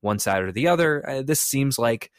one 0.00 0.18
side 0.18 0.42
or 0.42 0.52
the 0.52 0.68
other. 0.68 1.08
Uh, 1.08 1.22
this 1.22 1.40
seems 1.40 1.78
like 1.78 2.10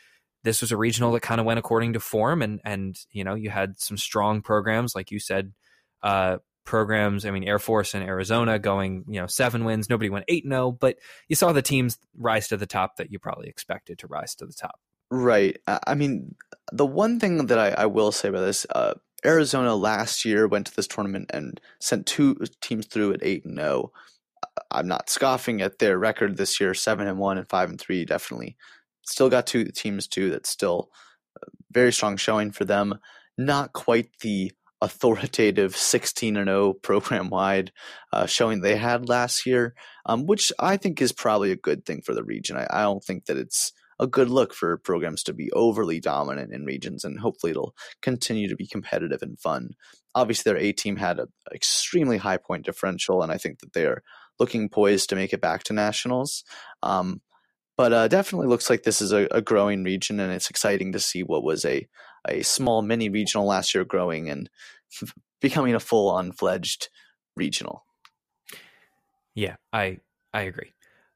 this 0.44 0.62
was 0.62 0.72
a 0.72 0.78
regional 0.78 1.12
that 1.12 1.22
kind 1.22 1.40
of 1.40 1.46
went 1.46 1.60
according 1.60 1.94
to 1.94 2.00
form, 2.00 2.42
and 2.42 2.60
and 2.66 2.98
you 3.12 3.24
know 3.24 3.36
you 3.36 3.50
had 3.50 3.80
some 3.80 3.98
strong 3.98 4.42
programs 4.42 4.96
like 4.96 5.12
you 5.12 5.20
said. 5.20 5.54
Uh, 6.02 6.38
programs. 6.66 7.26
I 7.26 7.32
mean, 7.32 7.44
Air 7.44 7.60
Force 7.60 7.94
and 7.94 8.04
Arizona 8.04 8.60
going, 8.60 9.06
you 9.08 9.20
know, 9.20 9.28
seven 9.28 9.66
wins. 9.66 9.90
Nobody 9.90 10.10
went 10.10 10.26
eight 10.28 10.44
zero, 10.44 10.68
oh, 10.68 10.72
but 10.72 10.98
you 11.28 11.36
saw 11.36 11.52
the 11.52 11.62
teams 11.62 11.98
rise 12.18 12.48
to 12.50 12.58
the 12.58 12.66
top 12.66 12.98
that 12.98 13.12
you 13.12 13.20
probably 13.20 13.48
expected 13.48 14.00
to 14.00 14.08
rise 14.08 14.36
to 14.36 14.46
the 14.46 14.54
top. 14.54 14.80
Right. 15.10 15.58
I 15.68 15.94
mean, 15.96 16.36
the 16.72 16.86
one 16.86 17.20
thing 17.20 17.46
that 17.46 17.60
I, 17.60 17.70
I 17.84 17.86
will 17.86 18.12
say 18.12 18.30
about 18.30 18.42
this, 18.42 18.66
uh, 18.74 18.96
Arizona 19.26 19.76
last 19.76 20.26
year 20.26 20.48
went 20.48 20.68
to 20.68 20.76
this 20.76 20.88
tournament 20.88 21.30
and 21.34 21.62
sent 21.80 22.08
two 22.08 22.36
teams 22.62 22.88
through 22.88 23.14
at 23.14 23.24
eight 23.24 23.46
and 23.46 23.58
zero. 23.58 23.92
I'm 24.72 24.88
not 24.88 25.10
scoffing 25.10 25.62
at 25.62 25.80
their 25.80 25.98
record 25.98 26.38
this 26.38 26.60
year, 26.60 26.74
seven 26.74 27.08
and 27.08 27.20
one 27.20 27.38
and 27.38 27.48
five 27.48 27.70
and 27.70 27.80
three. 27.80 28.06
Definitely, 28.06 28.58
still 29.04 29.30
got 29.30 29.48
two 29.48 29.66
teams 29.66 30.08
too. 30.08 30.30
That's 30.30 30.50
still 30.50 30.90
very 31.72 31.94
strong 31.94 32.18
showing 32.18 32.52
for 32.52 32.66
them. 32.66 33.00
Not 33.38 33.74
quite 33.74 34.10
the 34.22 34.52
authoritative 34.84 35.78
16 35.78 36.36
and 36.36 36.48
0 36.48 36.74
program 36.74 37.30
wide 37.30 37.72
uh, 38.12 38.26
showing 38.26 38.62
they 38.62 38.76
had 38.76 39.08
last 39.08 39.46
year, 39.46 39.74
um, 40.06 40.26
which 40.26 40.52
I 40.60 40.78
think 40.78 41.02
is 41.02 41.14
probably 41.14 41.52
a 41.52 41.56
good 41.56 41.86
thing 41.86 42.02
for 42.06 42.14
the 42.14 42.24
region. 42.24 42.58
I, 42.58 42.68
I, 42.70 42.82
don't 42.84 43.04
think 43.04 43.26
that 43.26 43.38
it's 43.38 43.72
a 44.00 44.08
good 44.08 44.30
look 44.30 44.54
for 44.54 44.78
programs 44.78 45.24
to 45.24 45.34
be 45.34 45.52
overly 45.54 46.02
dominant 46.02 46.54
in 46.54 46.66
regions, 46.66 47.06
and 47.06 47.20
hopefully 47.20 47.52
it'll 47.52 47.74
continue 48.02 48.50
to 48.50 48.58
be 48.58 48.68
competitive 48.68 49.22
and 49.22 49.40
fun. 49.40 49.72
Obviously, 50.16 50.52
their 50.52 50.62
A 50.62 50.74
team 50.74 50.98
had 50.98 51.20
an 51.20 51.28
extremely 51.54 52.18
high 52.18 52.38
point 52.38 52.66
differential, 52.66 53.24
and 53.24 53.32
I 53.32 53.38
think 53.38 53.60
that 53.60 53.74
they 53.74 53.86
are 53.86 54.04
looking 54.38 54.68
poised 54.68 55.10
to 55.10 55.16
make 55.16 55.32
it 55.32 55.42
back 55.42 55.64
to 55.64 55.74
nationals. 55.74 56.44
Um, 56.82 57.22
but 57.78 57.94
uh, 57.94 58.08
definitely 58.08 58.48
looks 58.48 58.70
like 58.70 58.84
this 58.84 59.02
is 59.02 59.12
a, 59.14 59.28
a, 59.32 59.42
growing 59.42 59.84
region, 59.84 60.20
and 60.20 60.32
it's 60.32 60.50
exciting 60.50 60.92
to 60.92 61.00
see 61.00 61.24
what 61.24 61.44
was 61.44 61.66
a 61.66 61.88
a 62.28 62.44
small 62.44 62.82
mini 62.82 63.10
regional 63.10 63.46
last 63.46 63.74
year 63.74 63.84
growing 63.84 64.30
and 64.30 64.50
becoming 65.42 65.76
a 65.76 65.80
full 65.80 66.10
on 66.10 66.32
fledged 66.32 66.90
regional. 67.36 67.86
Yeah, 69.36 69.56
I 69.72 70.00
I 70.34 70.44
agree. 70.44 70.74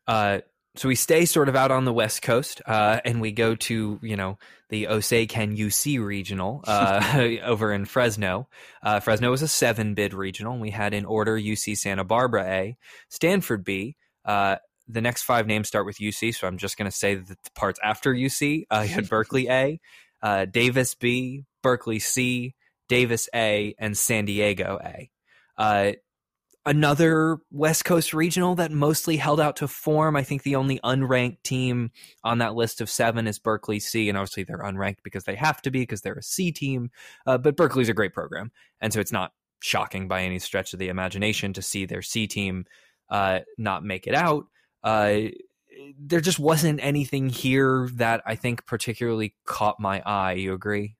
Uh, 0.07 0.39
so 0.75 0.87
we 0.87 0.95
stay 0.95 1.25
sort 1.25 1.49
of 1.49 1.55
out 1.55 1.71
on 1.71 1.85
the 1.85 1.93
west 1.93 2.21
coast, 2.21 2.61
uh, 2.65 2.99
and 3.03 3.19
we 3.19 3.31
go 3.31 3.55
to 3.55 3.99
you 4.01 4.15
know 4.15 4.37
the 4.69 4.85
OSACAN 4.85 5.57
UC 5.57 6.03
regional 6.03 6.63
uh, 6.67 7.27
over 7.43 7.71
in 7.73 7.85
Fresno. 7.85 8.47
Uh, 8.83 8.99
Fresno 8.99 9.31
was 9.31 9.41
a 9.41 9.47
seven 9.47 9.93
bid 9.93 10.13
regional. 10.13 10.59
We 10.59 10.71
had 10.71 10.93
in 10.93 11.05
order 11.05 11.37
UC 11.37 11.77
Santa 11.77 12.03
Barbara 12.03 12.45
A, 12.45 12.77
Stanford 13.09 13.63
B. 13.63 13.95
Uh, 14.25 14.57
the 14.87 15.01
next 15.01 15.23
five 15.23 15.47
names 15.47 15.67
start 15.67 15.85
with 15.85 15.97
UC, 15.97 16.35
so 16.35 16.47
I'm 16.47 16.57
just 16.57 16.77
going 16.77 16.89
to 16.89 16.95
say 16.95 17.15
that 17.15 17.27
the 17.27 17.51
parts 17.55 17.79
after 17.83 18.13
UC. 18.13 18.65
Uh, 18.69 18.85
you 18.87 18.93
had 18.93 19.09
Berkeley 19.09 19.49
A, 19.49 19.79
uh, 20.21 20.45
Davis 20.45 20.95
B, 20.95 21.45
Berkeley 21.61 21.99
C, 21.99 22.55
Davis 22.89 23.29
A, 23.33 23.75
and 23.77 23.97
San 23.97 24.25
Diego 24.25 24.79
A. 24.83 25.09
Uh, 25.57 25.93
another 26.65 27.37
West 27.49 27.85
Coast 27.85 28.13
regional 28.13 28.55
that 28.55 28.71
mostly 28.71 29.15
held 29.17 29.39
out 29.39 29.55
to 29.57 29.67
form. 29.67 30.15
I 30.15 30.23
think 30.23 30.43
the 30.43 30.57
only 30.57 30.79
unranked 30.83 31.41
team 31.43 31.91
on 32.23 32.39
that 32.39 32.55
list 32.55 32.81
of 32.81 32.89
seven 32.89 33.25
is 33.25 33.39
Berkeley 33.39 33.79
C, 33.79 34.09
and 34.09 34.17
obviously 34.17 34.43
they're 34.43 34.57
unranked 34.59 35.03
because 35.03 35.23
they 35.23 35.35
have 35.35 35.61
to 35.63 35.71
be 35.71 35.79
because 35.79 36.01
they're 36.01 36.13
a 36.15 36.23
C 36.23 36.51
team. 36.51 36.91
Uh, 37.25 37.37
but 37.37 37.55
Berkeley's 37.55 37.89
a 37.89 37.93
great 37.93 38.13
program, 38.13 38.51
and 38.81 38.93
so 38.93 38.99
it's 38.99 39.13
not 39.13 39.31
shocking 39.59 40.07
by 40.07 40.21
any 40.21 40.39
stretch 40.39 40.73
of 40.73 40.79
the 40.79 40.89
imagination 40.89 41.53
to 41.53 41.61
see 41.61 41.85
their 41.85 42.01
C 42.01 42.27
team 42.27 42.65
uh, 43.09 43.39
not 43.57 43.83
make 43.83 44.05
it 44.05 44.13
out. 44.13 44.45
Uh, 44.83 45.29
there 45.99 46.21
just 46.21 46.39
wasn't 46.39 46.79
anything 46.81 47.29
here 47.29 47.89
that 47.93 48.21
I 48.25 48.35
think 48.35 48.65
particularly 48.65 49.35
caught 49.45 49.79
my 49.79 50.01
eye. 50.05 50.33
You 50.33 50.53
agree? 50.53 50.95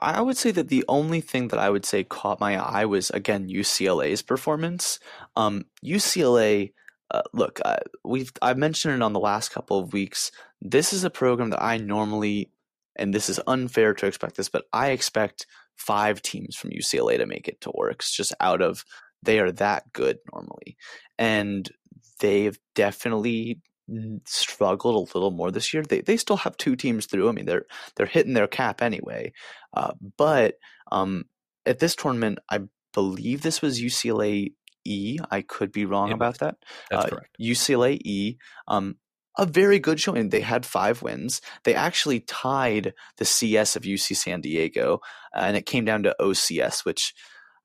I 0.00 0.20
would 0.20 0.36
say 0.36 0.50
that 0.50 0.68
the 0.68 0.84
only 0.88 1.20
thing 1.20 1.48
that 1.48 1.58
I 1.58 1.70
would 1.70 1.86
say 1.86 2.04
caught 2.04 2.40
my 2.40 2.62
eye 2.62 2.84
was 2.84 3.10
again 3.10 3.48
UCLA's 3.48 4.22
performance. 4.22 4.98
Um, 5.36 5.64
UCLA, 5.84 6.72
uh, 7.10 7.22
look, 7.32 7.60
uh, 7.64 7.76
we've 8.04 8.30
I've 8.42 8.58
mentioned 8.58 8.94
it 8.94 9.02
on 9.02 9.12
the 9.12 9.20
last 9.20 9.50
couple 9.50 9.78
of 9.78 9.92
weeks. 9.92 10.30
This 10.60 10.92
is 10.92 11.04
a 11.04 11.10
program 11.10 11.50
that 11.50 11.62
I 11.62 11.78
normally, 11.78 12.50
and 12.96 13.14
this 13.14 13.30
is 13.30 13.40
unfair 13.46 13.94
to 13.94 14.06
expect 14.06 14.36
this, 14.36 14.48
but 14.48 14.64
I 14.72 14.90
expect 14.90 15.46
five 15.76 16.20
teams 16.20 16.56
from 16.56 16.70
UCLA 16.70 17.16
to 17.16 17.26
make 17.26 17.48
it 17.48 17.60
to 17.62 17.70
Orcs 17.70 18.12
just 18.12 18.34
out 18.40 18.60
of 18.60 18.84
they 19.22 19.38
are 19.40 19.52
that 19.52 19.92
good 19.92 20.18
normally, 20.32 20.76
and 21.18 21.68
they've 22.20 22.58
definitely 22.74 23.60
struggled 24.24 25.10
a 25.10 25.18
little 25.18 25.30
more 25.30 25.50
this 25.50 25.72
year. 25.72 25.82
They 25.82 26.00
they 26.00 26.16
still 26.16 26.36
have 26.38 26.56
two 26.56 26.76
teams 26.76 27.06
through. 27.06 27.28
I 27.28 27.32
mean, 27.32 27.46
they're 27.46 27.66
they're 27.96 28.06
hitting 28.06 28.34
their 28.34 28.46
cap 28.46 28.82
anyway. 28.82 29.32
Uh, 29.72 29.92
but 30.16 30.54
um, 30.92 31.24
at 31.66 31.78
this 31.78 31.94
tournament, 31.96 32.38
I 32.50 32.60
believe 32.92 33.42
this 33.42 33.62
was 33.62 33.80
UCLA 33.80 34.52
E. 34.84 35.18
I 35.30 35.42
could 35.42 35.72
be 35.72 35.84
wrong 35.84 36.08
yeah, 36.08 36.14
about 36.14 36.38
that. 36.38 36.56
That's 36.90 37.06
uh, 37.06 37.08
correct. 37.08 37.36
UCLA 37.40 37.98
E. 38.04 38.36
Um, 38.66 38.96
a 39.38 39.46
very 39.46 39.78
good 39.78 40.00
showing. 40.00 40.30
They 40.30 40.40
had 40.40 40.66
five 40.66 41.00
wins. 41.00 41.40
They 41.62 41.74
actually 41.74 42.20
tied 42.20 42.92
the 43.18 43.24
CS 43.24 43.76
of 43.76 43.84
UC 43.84 44.16
San 44.16 44.40
Diego, 44.40 45.00
and 45.32 45.56
it 45.56 45.64
came 45.64 45.84
down 45.84 46.02
to 46.02 46.16
OCS, 46.20 46.84
which 46.84 47.14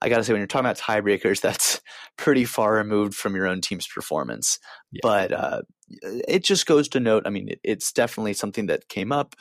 I 0.03 0.09
got 0.09 0.17
to 0.17 0.23
say, 0.23 0.33
when 0.33 0.41
you're 0.41 0.47
talking 0.47 0.65
about 0.65 0.77
tiebreakers, 0.77 1.41
that's 1.41 1.81
pretty 2.17 2.45
far 2.45 2.73
removed 2.73 3.15
from 3.15 3.35
your 3.35 3.47
own 3.47 3.61
team's 3.61 3.87
performance. 3.87 4.59
Yeah. 4.91 4.99
But 5.01 5.31
uh, 5.31 5.61
it 6.27 6.43
just 6.43 6.65
goes 6.65 6.87
to 6.89 6.99
note. 6.99 7.23
I 7.25 7.29
mean, 7.29 7.49
it, 7.49 7.59
it's 7.63 7.91
definitely 7.91 8.33
something 8.33 8.67
that 8.67 8.89
came 8.89 9.11
up. 9.11 9.35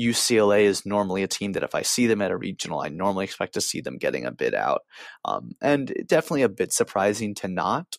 UCLA 0.00 0.62
is 0.62 0.86
normally 0.86 1.24
a 1.24 1.28
team 1.28 1.52
that 1.52 1.64
if 1.64 1.74
I 1.74 1.82
see 1.82 2.06
them 2.06 2.22
at 2.22 2.30
a 2.30 2.36
regional, 2.36 2.80
I 2.80 2.88
normally 2.88 3.24
expect 3.24 3.54
to 3.54 3.60
see 3.60 3.80
them 3.80 3.98
getting 3.98 4.26
a 4.26 4.32
bid 4.32 4.54
out, 4.54 4.82
um, 5.24 5.52
and 5.60 5.92
definitely 6.06 6.42
a 6.42 6.48
bit 6.48 6.72
surprising 6.72 7.34
to 7.36 7.48
not. 7.48 7.96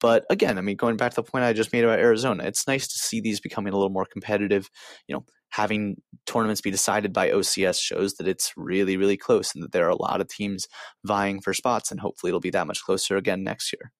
But 0.00 0.24
again, 0.28 0.58
I 0.58 0.60
mean, 0.60 0.76
going 0.76 0.96
back 0.96 1.12
to 1.12 1.16
the 1.16 1.22
point 1.22 1.44
I 1.44 1.52
just 1.52 1.72
made 1.72 1.84
about 1.84 2.00
Arizona, 2.00 2.44
it's 2.44 2.66
nice 2.66 2.86
to 2.88 2.98
see 2.98 3.20
these 3.20 3.40
becoming 3.40 3.72
a 3.72 3.76
little 3.76 3.90
more 3.90 4.04
competitive. 4.04 4.68
You 5.06 5.14
know, 5.14 5.24
having 5.56 5.96
tournaments 6.26 6.60
be 6.60 6.70
decided 6.70 7.14
by 7.14 7.30
OCS 7.30 7.80
shows 7.80 8.14
that 8.14 8.28
it's 8.28 8.52
really, 8.56 8.98
really 8.98 9.16
close 9.16 9.54
and 9.54 9.64
that 9.64 9.72
there 9.72 9.86
are 9.86 9.90
a 9.90 10.02
lot 10.02 10.20
of 10.20 10.28
teams 10.28 10.68
vying 11.04 11.40
for 11.40 11.54
spots, 11.54 11.90
and 11.90 11.98
hopefully 11.98 12.28
it'll 12.28 12.40
be 12.40 12.50
that 12.50 12.66
much 12.66 12.82
closer 12.82 13.16
again 13.16 13.42
next 13.42 13.72
year. 13.72 13.90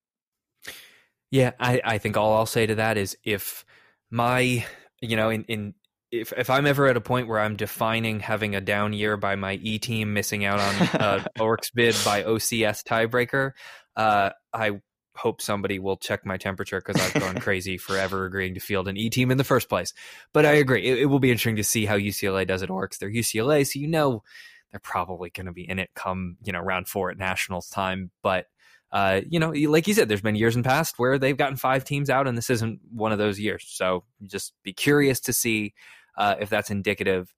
Yeah, 1.31 1.53
I, 1.59 1.81
I 1.83 1.99
think 1.99 2.19
all 2.19 2.35
I'll 2.35 2.45
say 2.45 2.67
to 2.67 2.75
that 2.75 2.99
is 2.99 3.17
if 3.25 3.65
my, 4.11 4.67
you 5.01 5.17
know, 5.17 5.31
in, 5.31 5.45
in 5.45 5.75
if 6.13 6.33
if 6.37 6.51
I'm 6.51 6.67
ever 6.67 6.87
at 6.87 6.97
a 6.97 7.01
point 7.01 7.27
where 7.27 7.41
I'm 7.41 7.57
defining 7.57 8.21
having 8.21 8.55
a 8.55 8.61
down 8.61 8.93
year 8.93 9.17
by 9.17 9.35
my 9.35 9.55
E 9.55 9.79
team 9.79 10.13
missing 10.13 10.45
out 10.45 10.61
on 10.61 10.75
uh, 11.01 11.25
Orcs 11.39 11.73
bid 11.75 11.97
by 12.05 12.23
OCS 12.23 12.85
tiebreaker, 12.85 13.53
uh, 13.97 14.31
I 14.53 14.81
hope 15.17 15.41
somebody 15.41 15.79
will 15.79 15.97
check 15.97 16.25
my 16.25 16.37
temperature 16.37 16.81
because 16.85 17.01
I've 17.01 17.21
gone 17.21 17.37
crazy 17.41 17.79
forever 17.79 18.25
agreeing 18.25 18.55
to 18.55 18.61
field 18.61 18.89
an 18.89 18.97
E 18.97 19.11
team 19.11 19.31
in 19.31 19.39
the 19.39 19.45
first 19.45 19.69
place. 19.69 19.93
But 20.33 20.47
I 20.47 20.53
agree. 20.53 20.85
It, 20.87 20.99
it 20.99 21.07
will 21.07 21.19
be 21.19 21.31
interesting 21.31 21.57
to 21.57 21.65
see 21.65 21.87
how 21.87 21.97
UCLA 21.97 22.47
does 22.47 22.63
at 22.63 22.69
Orcs. 22.69 22.99
They're 22.99 23.11
UCLA, 23.11 23.67
so 23.67 23.79
you 23.79 23.89
know 23.89 24.23
they're 24.71 24.81
probably 24.81 25.31
going 25.31 25.47
to 25.47 25.53
be 25.53 25.69
in 25.69 25.79
it 25.79 25.91
come, 25.95 26.37
you 26.45 26.53
know, 26.53 26.61
round 26.61 26.89
four 26.89 27.11
at 27.11 27.19
nationals 27.19 27.69
time. 27.69 28.11
But, 28.23 28.47
uh, 28.93 29.23
you 29.29 29.41
know, 29.41 29.51
like 29.51 29.87
you 29.87 29.95
said, 29.95 30.09
there's 30.09 30.21
been 30.21 30.35
years 30.35 30.57
in 30.57 30.63
past 30.63 30.99
where 30.99 31.19
they've 31.19 31.37
gotten 31.37 31.57
five 31.57 31.85
teams 31.85 32.11
out, 32.11 32.27
and 32.27 32.37
this 32.37 32.51
isn't 32.51 32.81
one 32.93 33.13
of 33.13 33.19
those 33.19 33.39
years. 33.39 33.65
So 33.69 34.05
just 34.25 34.53
be 34.63 34.73
curious 34.73 35.21
to 35.21 35.33
see 35.33 35.75
uh, 36.17 36.37
if 36.41 36.49
that's 36.49 36.71
indicative 36.71 37.33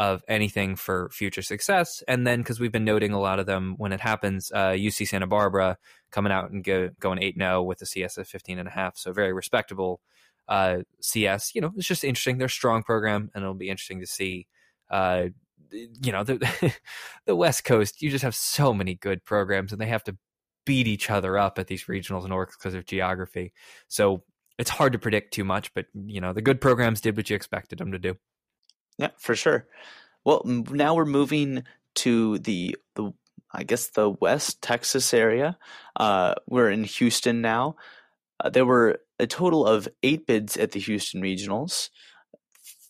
of 0.00 0.24
anything 0.28 0.76
for 0.76 1.10
future 1.12 1.42
success. 1.42 2.02
And 2.08 2.26
then 2.26 2.38
because 2.38 2.58
we've 2.58 2.72
been 2.72 2.86
noting 2.86 3.12
a 3.12 3.20
lot 3.20 3.38
of 3.38 3.44
them 3.44 3.74
when 3.76 3.92
it 3.92 4.00
happens, 4.00 4.50
uh, 4.50 4.70
UC 4.70 5.06
Santa 5.06 5.26
Barbara 5.26 5.76
coming 6.10 6.32
out 6.32 6.50
and 6.50 6.64
go, 6.64 6.88
going 6.98 7.22
8 7.22 7.36
0 7.36 7.62
with 7.64 7.82
a 7.82 7.86
CS 7.86 8.16
of 8.16 8.26
15 8.26 8.58
and 8.58 8.66
a 8.66 8.70
half. 8.70 8.96
So 8.96 9.12
very 9.12 9.34
respectable 9.34 10.00
uh, 10.48 10.78
CS. 11.02 11.54
You 11.54 11.60
know, 11.60 11.72
it's 11.76 11.86
just 11.86 12.02
interesting. 12.02 12.38
They're 12.38 12.46
a 12.46 12.50
strong 12.50 12.82
program, 12.82 13.30
and 13.34 13.42
it'll 13.42 13.52
be 13.52 13.68
interesting 13.68 14.00
to 14.00 14.06
see. 14.06 14.46
Uh, 14.90 15.26
you 15.70 16.12
know, 16.12 16.24
the, 16.24 16.74
the 17.26 17.36
West 17.36 17.64
Coast, 17.64 18.00
you 18.00 18.08
just 18.08 18.24
have 18.24 18.34
so 18.34 18.72
many 18.72 18.94
good 18.94 19.22
programs, 19.26 19.70
and 19.70 19.78
they 19.78 19.86
have 19.86 20.04
to 20.04 20.16
beat 20.64 20.88
each 20.88 21.10
other 21.10 21.36
up 21.36 21.58
at 21.58 21.66
these 21.66 21.84
regionals 21.84 22.24
and 22.24 22.32
orcs 22.32 22.58
because 22.58 22.72
of 22.72 22.86
geography. 22.86 23.52
So 23.88 24.22
it's 24.58 24.70
hard 24.70 24.94
to 24.94 24.98
predict 24.98 25.34
too 25.34 25.44
much, 25.44 25.74
but 25.74 25.84
you 25.94 26.22
know, 26.22 26.32
the 26.32 26.40
good 26.40 26.58
programs 26.58 27.02
did 27.02 27.18
what 27.18 27.28
you 27.28 27.36
expected 27.36 27.78
them 27.78 27.92
to 27.92 27.98
do. 27.98 28.16
Yeah, 29.00 29.10
for 29.16 29.34
sure. 29.34 29.66
Well, 30.26 30.42
now 30.44 30.94
we're 30.94 31.06
moving 31.06 31.64
to 31.96 32.38
the 32.38 32.76
the 32.96 33.14
I 33.50 33.64
guess 33.64 33.88
the 33.88 34.10
West 34.10 34.60
Texas 34.60 35.14
area. 35.14 35.56
Uh, 35.96 36.34
we're 36.46 36.70
in 36.70 36.84
Houston 36.84 37.40
now. 37.40 37.76
Uh, 38.38 38.50
there 38.50 38.66
were 38.66 39.00
a 39.18 39.26
total 39.26 39.66
of 39.66 39.88
eight 40.02 40.26
bids 40.26 40.58
at 40.58 40.72
the 40.72 40.80
Houston 40.80 41.22
regionals, 41.22 41.88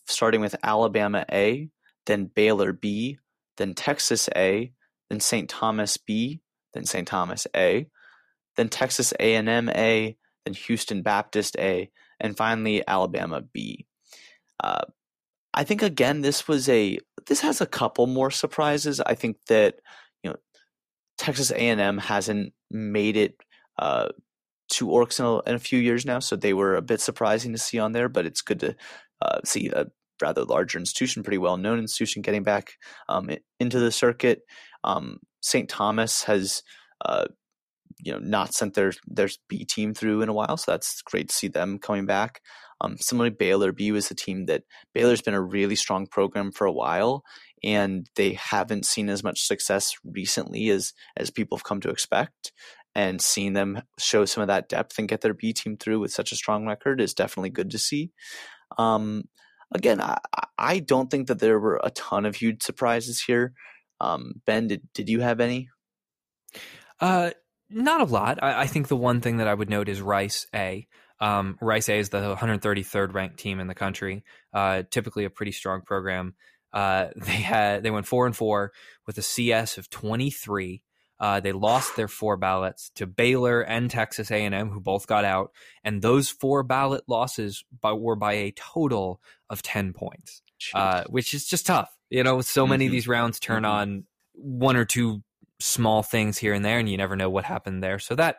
starting 0.05 0.41
with 0.41 0.55
Alabama 0.63 1.25
A, 1.31 1.69
then 2.05 2.25
Baylor 2.25 2.73
B, 2.73 3.17
then 3.55 3.73
Texas 3.73 4.27
A, 4.35 4.73
then 5.09 5.21
St. 5.21 5.49
Thomas 5.49 5.95
B, 5.95 6.41
then 6.73 6.85
St. 6.85 7.07
Thomas 7.07 7.47
A, 7.55 7.87
then 8.57 8.67
Texas 8.67 9.13
A&M 9.17 9.69
A, 9.69 10.17
then 10.45 10.53
Houston 10.53 11.03
Baptist 11.03 11.55
A, 11.57 11.89
and 12.19 12.35
finally 12.35 12.85
Alabama 12.85 13.41
B. 13.41 13.87
Uh, 14.61 14.83
I 15.53 15.63
think 15.63 15.81
again 15.81 16.21
this 16.21 16.47
was 16.47 16.69
a 16.69 16.99
this 17.27 17.41
has 17.41 17.61
a 17.61 17.65
couple 17.65 18.07
more 18.07 18.31
surprises. 18.31 18.99
I 19.01 19.15
think 19.15 19.37
that 19.47 19.79
you 20.23 20.31
know 20.31 20.37
Texas 21.17 21.51
A&M 21.51 21.97
hasn't 21.97 22.53
made 22.69 23.17
it 23.17 23.35
uh, 23.77 24.09
to 24.69 24.87
Orcs 24.87 25.19
in 25.19 25.25
a, 25.25 25.49
in 25.49 25.55
a, 25.55 25.59
few 25.59 25.79
years 25.79 26.05
now, 26.05 26.19
so 26.19 26.35
they 26.35 26.53
were 26.53 26.75
a 26.75 26.81
bit 26.81 27.01
surprising 27.01 27.51
to 27.51 27.57
see 27.57 27.79
on 27.79 27.91
there. 27.91 28.09
But 28.09 28.25
it's 28.25 28.41
good 28.41 28.59
to 28.61 28.75
uh, 29.21 29.39
see 29.43 29.69
a 29.69 29.87
rather 30.21 30.43
larger 30.43 30.79
institution, 30.79 31.23
pretty 31.23 31.37
well 31.37 31.57
known 31.57 31.79
institution, 31.79 32.21
getting 32.21 32.43
back 32.43 32.73
um, 33.09 33.29
into 33.59 33.79
the 33.79 33.91
circuit. 33.91 34.41
Um, 34.83 35.19
St. 35.41 35.67
Thomas 35.67 36.23
has 36.23 36.63
uh, 37.03 37.25
you 37.99 38.11
know 38.11 38.19
not 38.19 38.53
sent 38.53 38.73
their 38.73 38.93
their 39.07 39.29
B 39.49 39.65
team 39.65 39.93
through 39.93 40.21
in 40.21 40.29
a 40.29 40.33
while, 40.33 40.57
so 40.57 40.71
that's 40.71 41.01
great 41.01 41.29
to 41.29 41.35
see 41.35 41.47
them 41.47 41.79
coming 41.79 42.05
back. 42.05 42.41
Um, 42.81 42.97
similarly, 42.97 43.35
Baylor 43.37 43.71
BU 43.71 43.95
is 43.95 44.09
a 44.11 44.15
team 44.15 44.47
that 44.47 44.63
Baylor's 44.93 45.21
been 45.21 45.33
a 45.33 45.41
really 45.41 45.75
strong 45.75 46.07
program 46.07 46.51
for 46.51 46.65
a 46.65 46.71
while, 46.71 47.23
and 47.63 48.09
they 48.15 48.33
haven't 48.33 48.85
seen 48.85 49.07
as 49.09 49.23
much 49.23 49.43
success 49.43 49.93
recently 50.03 50.69
as 50.69 50.93
as 51.15 51.29
people 51.29 51.57
have 51.57 51.63
come 51.63 51.81
to 51.81 51.89
expect. 51.89 52.51
And 52.93 53.21
seeing 53.21 53.53
them 53.53 53.83
show 53.97 54.25
some 54.25 54.41
of 54.41 54.47
that 54.47 54.67
depth 54.67 54.99
and 54.99 55.07
get 55.07 55.21
their 55.21 55.33
B 55.33 55.53
team 55.53 55.77
through 55.77 55.99
with 55.99 56.11
such 56.11 56.33
a 56.33 56.35
strong 56.35 56.67
record 56.67 56.99
is 56.99 57.13
definitely 57.13 57.51
good 57.51 57.71
to 57.71 57.77
see. 57.77 58.11
Um, 58.77 59.29
again, 59.73 60.01
I, 60.01 60.17
I 60.57 60.79
don't 60.79 61.09
think 61.09 61.27
that 61.27 61.39
there 61.39 61.57
were 61.57 61.79
a 61.81 61.91
ton 61.91 62.25
of 62.25 62.35
huge 62.35 62.63
surprises 62.63 63.21
here. 63.21 63.53
Um, 64.01 64.41
ben, 64.45 64.67
did 64.67 64.81
did 64.93 65.07
you 65.07 65.21
have 65.21 65.39
any? 65.39 65.69
Uh, 66.99 67.31
not 67.69 68.01
a 68.01 68.05
lot. 68.05 68.39
I, 68.43 68.61
I, 68.61 68.67
think 68.67 68.87
the 68.87 68.97
one 68.97 69.21
thing 69.21 69.37
that 69.37 69.47
I 69.47 69.53
would 69.53 69.69
note 69.69 69.87
is 69.89 70.01
Rice 70.01 70.45
A. 70.53 70.87
Um, 71.21 71.57
Rice 71.61 71.87
A 71.87 71.99
is 71.99 72.09
the 72.09 72.35
133rd 72.35 73.13
ranked 73.13 73.37
team 73.37 73.59
in 73.59 73.67
the 73.67 73.75
country. 73.75 74.23
Uh, 74.53 74.83
typically 74.89 75.23
a 75.23 75.29
pretty 75.29 75.51
strong 75.51 75.81
program. 75.81 76.33
Uh, 76.73 77.07
they 77.15 77.31
had 77.33 77.83
they 77.83 77.91
went 77.91 78.07
four 78.07 78.25
and 78.25 78.35
four 78.35 78.73
with 79.05 79.17
a 79.17 79.21
CS 79.21 79.77
of 79.77 79.89
23. 79.89 80.81
Uh, 81.19 81.39
they 81.39 81.51
lost 81.51 81.95
their 81.95 82.07
four 82.07 82.35
ballots 82.35 82.89
to 82.95 83.05
Baylor 83.05 83.61
and 83.61 83.91
Texas 83.91 84.31
A&M, 84.31 84.71
who 84.71 84.79
both 84.79 85.05
got 85.05 85.23
out, 85.23 85.51
and 85.83 86.01
those 86.01 86.29
four 86.29 86.63
ballot 86.63 87.03
losses 87.07 87.63
by, 87.79 87.93
were 87.93 88.15
by 88.15 88.33
a 88.33 88.51
total 88.53 89.21
of 89.47 89.61
10 89.61 89.93
points, 89.93 90.41
uh, 90.73 91.03
which 91.09 91.35
is 91.35 91.45
just 91.45 91.67
tough. 91.67 91.95
You 92.09 92.23
know, 92.23 92.41
so 92.41 92.65
many 92.65 92.85
mm-hmm. 92.85 92.89
of 92.89 92.91
these 92.93 93.07
rounds 93.07 93.39
turn 93.39 93.61
mm-hmm. 93.61 93.71
on 93.71 94.03
one 94.33 94.75
or 94.75 94.83
two 94.83 95.21
small 95.59 96.01
things 96.01 96.39
here 96.39 96.55
and 96.55 96.65
there, 96.65 96.79
and 96.79 96.89
you 96.89 96.97
never 96.97 97.15
know 97.15 97.29
what 97.29 97.45
happened 97.45 97.83
there. 97.83 97.99
So 97.99 98.15
that, 98.15 98.37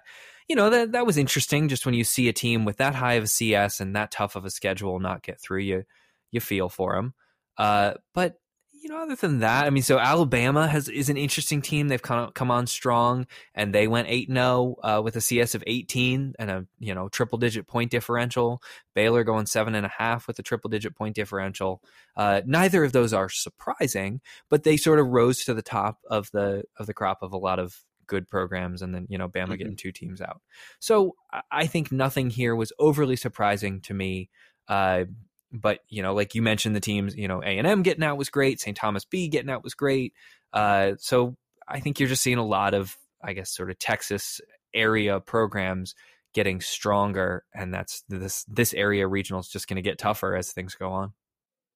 you 0.52 0.56
know, 0.56 0.68
that 0.68 0.92
that 0.92 1.06
was 1.06 1.16
interesting. 1.16 1.70
Just 1.70 1.86
when 1.86 1.94
you 1.94 2.04
see 2.04 2.28
a 2.28 2.32
team 2.34 2.66
with 2.66 2.76
that 2.76 2.94
high 2.94 3.14
of 3.14 3.24
a 3.24 3.26
CS 3.26 3.80
and 3.80 3.96
that 3.96 4.10
tough 4.10 4.36
of 4.36 4.44
a 4.44 4.50
schedule 4.50 5.00
not 5.00 5.22
get 5.22 5.40
through, 5.40 5.60
you 5.60 5.84
you 6.30 6.40
feel 6.40 6.68
for 6.68 6.94
them. 6.94 7.14
Uh, 7.56 7.94
but 8.12 8.34
you 8.74 8.90
know, 8.90 9.00
other 9.00 9.14
than 9.14 9.38
that, 9.38 9.64
I 9.64 9.70
mean, 9.70 9.82
so 9.82 9.98
Alabama 9.98 10.68
has 10.68 10.90
is 10.90 11.08
an 11.08 11.16
interesting 11.16 11.62
team. 11.62 11.88
They've 11.88 12.02
come 12.02 12.32
come 12.32 12.50
on 12.50 12.66
strong, 12.66 13.26
and 13.54 13.74
they 13.74 13.88
went 13.88 14.08
eight 14.10 14.28
zero 14.28 14.76
oh, 14.82 14.98
uh, 14.98 15.00
with 15.00 15.16
a 15.16 15.22
CS 15.22 15.54
of 15.54 15.64
eighteen 15.66 16.34
and 16.38 16.50
a 16.50 16.66
you 16.78 16.94
know 16.94 17.08
triple 17.08 17.38
digit 17.38 17.66
point 17.66 17.90
differential. 17.90 18.62
Baylor 18.94 19.24
going 19.24 19.46
seven 19.46 19.74
and 19.74 19.86
a 19.86 19.92
half 19.96 20.26
with 20.26 20.38
a 20.38 20.42
triple 20.42 20.68
digit 20.68 20.94
point 20.94 21.14
differential. 21.14 21.80
Uh, 22.14 22.42
neither 22.44 22.84
of 22.84 22.92
those 22.92 23.14
are 23.14 23.30
surprising, 23.30 24.20
but 24.50 24.64
they 24.64 24.76
sort 24.76 24.98
of 24.98 25.06
rose 25.06 25.46
to 25.46 25.54
the 25.54 25.62
top 25.62 25.96
of 26.10 26.30
the 26.32 26.64
of 26.76 26.84
the 26.84 26.92
crop 26.92 27.22
of 27.22 27.32
a 27.32 27.38
lot 27.38 27.58
of 27.58 27.74
good 28.06 28.28
programs, 28.28 28.82
and 28.82 28.94
then 28.94 29.06
you 29.08 29.18
know 29.18 29.28
Bama 29.28 29.44
mm-hmm. 29.44 29.54
getting 29.54 29.76
two 29.76 29.92
teams 29.92 30.20
out. 30.20 30.40
So 30.80 31.16
I 31.50 31.66
think 31.66 31.92
nothing 31.92 32.30
here 32.30 32.54
was 32.54 32.72
overly 32.78 33.16
surprising 33.16 33.80
to 33.82 33.94
me. 33.94 34.30
Uh, 34.68 35.04
but 35.52 35.80
you 35.88 36.02
know, 36.02 36.14
like 36.14 36.34
you 36.34 36.42
mentioned, 36.42 36.74
the 36.74 36.80
teams, 36.80 37.14
you 37.14 37.28
know, 37.28 37.42
A 37.42 37.58
and 37.58 37.66
M 37.66 37.82
getting 37.82 38.04
out 38.04 38.16
was 38.16 38.30
great. 38.30 38.60
St. 38.60 38.76
Thomas 38.76 39.04
B 39.04 39.28
getting 39.28 39.50
out 39.50 39.62
was 39.62 39.74
great. 39.74 40.14
Uh, 40.52 40.92
so 40.98 41.36
I 41.68 41.80
think 41.80 42.00
you're 42.00 42.08
just 42.08 42.22
seeing 42.22 42.38
a 42.38 42.46
lot 42.46 42.74
of, 42.74 42.96
I 43.22 43.32
guess, 43.34 43.50
sort 43.50 43.70
of 43.70 43.78
Texas 43.78 44.40
area 44.74 45.20
programs 45.20 45.94
getting 46.34 46.60
stronger, 46.60 47.44
and 47.54 47.72
that's 47.72 48.02
this 48.08 48.44
this 48.44 48.72
area 48.74 49.06
regional 49.06 49.40
is 49.40 49.48
just 49.48 49.68
going 49.68 49.76
to 49.76 49.82
get 49.82 49.98
tougher 49.98 50.34
as 50.34 50.52
things 50.52 50.74
go 50.74 50.90
on. 50.90 51.12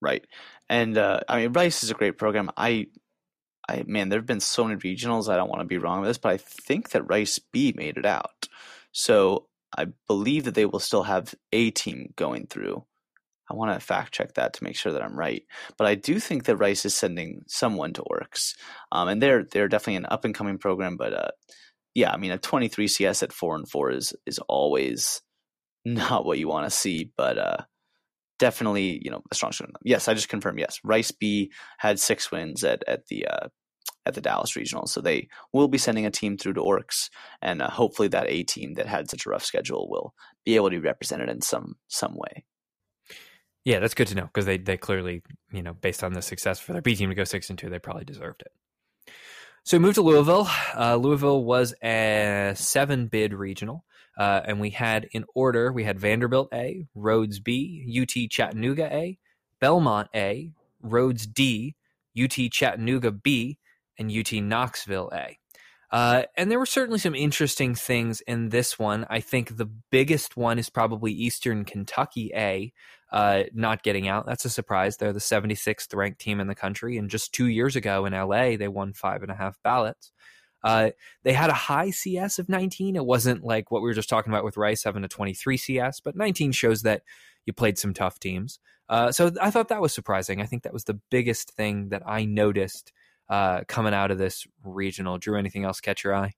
Right, 0.00 0.26
and 0.68 0.96
uh, 0.96 1.20
I 1.28 1.42
mean, 1.42 1.52
Rice 1.52 1.82
is 1.82 1.90
a 1.90 1.94
great 1.94 2.18
program. 2.18 2.50
I, 2.56 2.86
I 3.68 3.84
man, 3.86 4.08
there 4.08 4.18
have 4.18 4.26
been 4.26 4.40
so 4.40 4.64
many 4.64 4.80
regionals. 4.80 5.28
I 5.28 5.36
don't 5.36 5.48
want 5.48 5.60
to 5.60 5.66
be 5.66 5.78
wrong 5.78 6.00
with 6.00 6.10
this, 6.10 6.18
but 6.18 6.32
I 6.32 6.36
think 6.36 6.90
that 6.90 7.08
Rice 7.08 7.38
B 7.38 7.72
made 7.76 7.96
it 7.96 8.06
out. 8.06 8.48
So 8.92 9.48
I 9.76 9.86
believe 10.06 10.44
that 10.44 10.54
they 10.54 10.66
will 10.66 10.80
still 10.80 11.02
have 11.02 11.34
a 11.52 11.70
team 11.70 12.12
going 12.16 12.46
through. 12.46 12.84
I 13.50 13.54
want 13.54 13.72
to 13.72 13.84
fact 13.84 14.12
check 14.12 14.34
that 14.34 14.54
to 14.54 14.64
make 14.64 14.76
sure 14.76 14.92
that 14.92 15.02
I'm 15.02 15.18
right. 15.18 15.44
But 15.76 15.86
I 15.86 15.94
do 15.94 16.18
think 16.18 16.44
that 16.44 16.56
Rice 16.56 16.84
is 16.84 16.94
sending 16.94 17.44
someone 17.46 17.92
to 17.94 18.02
Orcs, 18.02 18.56
um, 18.90 19.08
and 19.08 19.22
they're 19.22 19.44
they're 19.44 19.68
definitely 19.68 19.96
an 19.96 20.06
up 20.06 20.24
and 20.24 20.34
coming 20.34 20.58
program. 20.58 20.96
But 20.96 21.12
uh, 21.12 21.28
yeah, 21.94 22.12
I 22.12 22.16
mean 22.16 22.32
a 22.32 22.38
23 22.38 22.88
CS 22.88 23.22
at 23.22 23.32
four 23.32 23.54
and 23.56 23.68
four 23.68 23.90
is 23.90 24.14
is 24.26 24.38
always 24.48 25.22
not 25.84 26.24
what 26.24 26.38
you 26.38 26.48
want 26.48 26.66
to 26.66 26.76
see, 26.76 27.10
but 27.16 27.38
uh, 27.38 27.56
definitely 28.38 29.00
you 29.02 29.10
know 29.10 29.22
a 29.30 29.34
strong 29.34 29.52
showing. 29.52 29.72
Yes, 29.82 30.08
I 30.08 30.14
just 30.14 30.28
confirmed. 30.28 30.58
Yes, 30.58 30.78
Rice 30.84 31.10
B 31.10 31.52
had 31.78 31.98
six 31.98 32.30
wins 32.30 32.64
at 32.64 32.82
at 32.86 33.06
the 33.06 33.26
uh, 33.26 33.48
at 34.04 34.14
the 34.14 34.20
Dallas 34.20 34.56
Regional, 34.56 34.86
so 34.86 35.00
they 35.00 35.28
will 35.52 35.68
be 35.68 35.78
sending 35.78 36.06
a 36.06 36.10
team 36.10 36.36
through 36.36 36.54
to 36.54 36.62
Orcs, 36.62 37.10
and 37.42 37.60
uh, 37.60 37.70
hopefully 37.70 38.08
that 38.08 38.28
A 38.28 38.42
team 38.44 38.74
that 38.74 38.86
had 38.86 39.10
such 39.10 39.26
a 39.26 39.30
rough 39.30 39.44
schedule 39.44 39.88
will 39.90 40.14
be 40.44 40.56
able 40.56 40.70
to 40.70 40.76
be 40.76 40.86
represented 40.86 41.28
in 41.28 41.40
some 41.40 41.76
some 41.88 42.14
way. 42.16 42.44
Yeah, 43.64 43.80
that's 43.80 43.94
good 43.94 44.06
to 44.08 44.14
know 44.14 44.26
because 44.26 44.46
they 44.46 44.58
they 44.58 44.76
clearly, 44.76 45.22
you 45.52 45.62
know, 45.62 45.74
based 45.74 46.04
on 46.04 46.12
the 46.12 46.22
success 46.22 46.60
for 46.60 46.72
their 46.72 46.82
B 46.82 46.94
team 46.94 47.08
to 47.08 47.16
go 47.16 47.24
six 47.24 47.50
and 47.50 47.58
two, 47.58 47.68
they 47.68 47.80
probably 47.80 48.04
deserved 48.04 48.42
it. 48.42 48.52
So 49.64 49.76
we 49.76 49.82
moved 49.82 49.96
to 49.96 50.02
Louisville. 50.02 50.48
Uh, 50.76 50.94
Louisville 50.94 51.42
was 51.42 51.74
a 51.82 52.52
seven 52.54 53.08
bid 53.08 53.34
regional, 53.34 53.84
uh, 54.16 54.40
and 54.44 54.60
we 54.60 54.70
had 54.70 55.08
in 55.12 55.24
order 55.34 55.72
we 55.72 55.84
had 55.84 55.98
Vanderbilt 55.98 56.48
A, 56.52 56.86
Rhodes 56.94 57.40
B, 57.40 57.84
UT 58.00 58.30
Chattanooga 58.30 58.92
A, 58.92 59.18
Belmont 59.60 60.08
A, 60.14 60.50
Rhodes 60.82 61.26
D, 61.26 61.74
UT 62.20 62.50
Chattanooga 62.50 63.10
B, 63.10 63.58
and 63.98 64.10
UT 64.10 64.32
Knoxville 64.32 65.10
A. 65.12 65.38
Uh, 65.90 66.24
and 66.36 66.50
there 66.50 66.58
were 66.58 66.66
certainly 66.66 66.98
some 66.98 67.14
interesting 67.14 67.74
things 67.74 68.20
in 68.22 68.48
this 68.48 68.78
one. 68.78 69.06
I 69.08 69.20
think 69.20 69.56
the 69.56 69.70
biggest 69.90 70.36
one 70.36 70.58
is 70.58 70.68
probably 70.68 71.12
Eastern 71.12 71.64
Kentucky 71.64 72.32
A, 72.34 72.72
uh, 73.12 73.44
not 73.54 73.84
getting 73.84 74.08
out. 74.08 74.26
That's 74.26 74.44
a 74.44 74.50
surprise. 74.50 74.96
They're 74.96 75.12
the 75.12 75.20
76th 75.20 75.94
ranked 75.94 76.20
team 76.20 76.40
in 76.40 76.48
the 76.48 76.56
country. 76.56 76.96
And 76.96 77.08
just 77.08 77.32
two 77.32 77.46
years 77.46 77.76
ago 77.76 78.04
in 78.04 78.12
LA, 78.12 78.56
they 78.56 78.68
won 78.68 78.94
five 78.94 79.22
and 79.22 79.30
a 79.30 79.36
half 79.36 79.56
ballots. 79.62 80.12
Uh, 80.66 80.90
they 81.22 81.32
had 81.32 81.48
a 81.48 81.54
high 81.54 81.90
CS 81.90 82.40
of 82.40 82.48
19. 82.48 82.96
It 82.96 83.06
wasn't 83.06 83.44
like 83.44 83.70
what 83.70 83.82
we 83.82 83.88
were 83.88 83.94
just 83.94 84.08
talking 84.08 84.32
about 84.32 84.42
with 84.42 84.56
Rice 84.56 84.82
having 84.82 85.04
a 85.04 85.08
23 85.08 85.56
CS, 85.56 86.00
but 86.00 86.16
19 86.16 86.50
shows 86.50 86.82
that 86.82 87.02
you 87.44 87.52
played 87.52 87.78
some 87.78 87.94
tough 87.94 88.18
teams. 88.18 88.58
Uh, 88.88 89.12
so 89.12 89.30
I 89.40 89.52
thought 89.52 89.68
that 89.68 89.80
was 89.80 89.94
surprising. 89.94 90.42
I 90.42 90.46
think 90.46 90.64
that 90.64 90.72
was 90.72 90.82
the 90.82 90.98
biggest 91.08 91.52
thing 91.52 91.90
that 91.90 92.02
I 92.04 92.24
noticed 92.24 92.92
uh, 93.28 93.60
coming 93.68 93.94
out 93.94 94.10
of 94.10 94.18
this 94.18 94.44
regional. 94.64 95.18
Drew, 95.18 95.38
anything 95.38 95.64
else 95.64 95.80
catch 95.80 96.02
your 96.02 96.16
eye? 96.16 96.32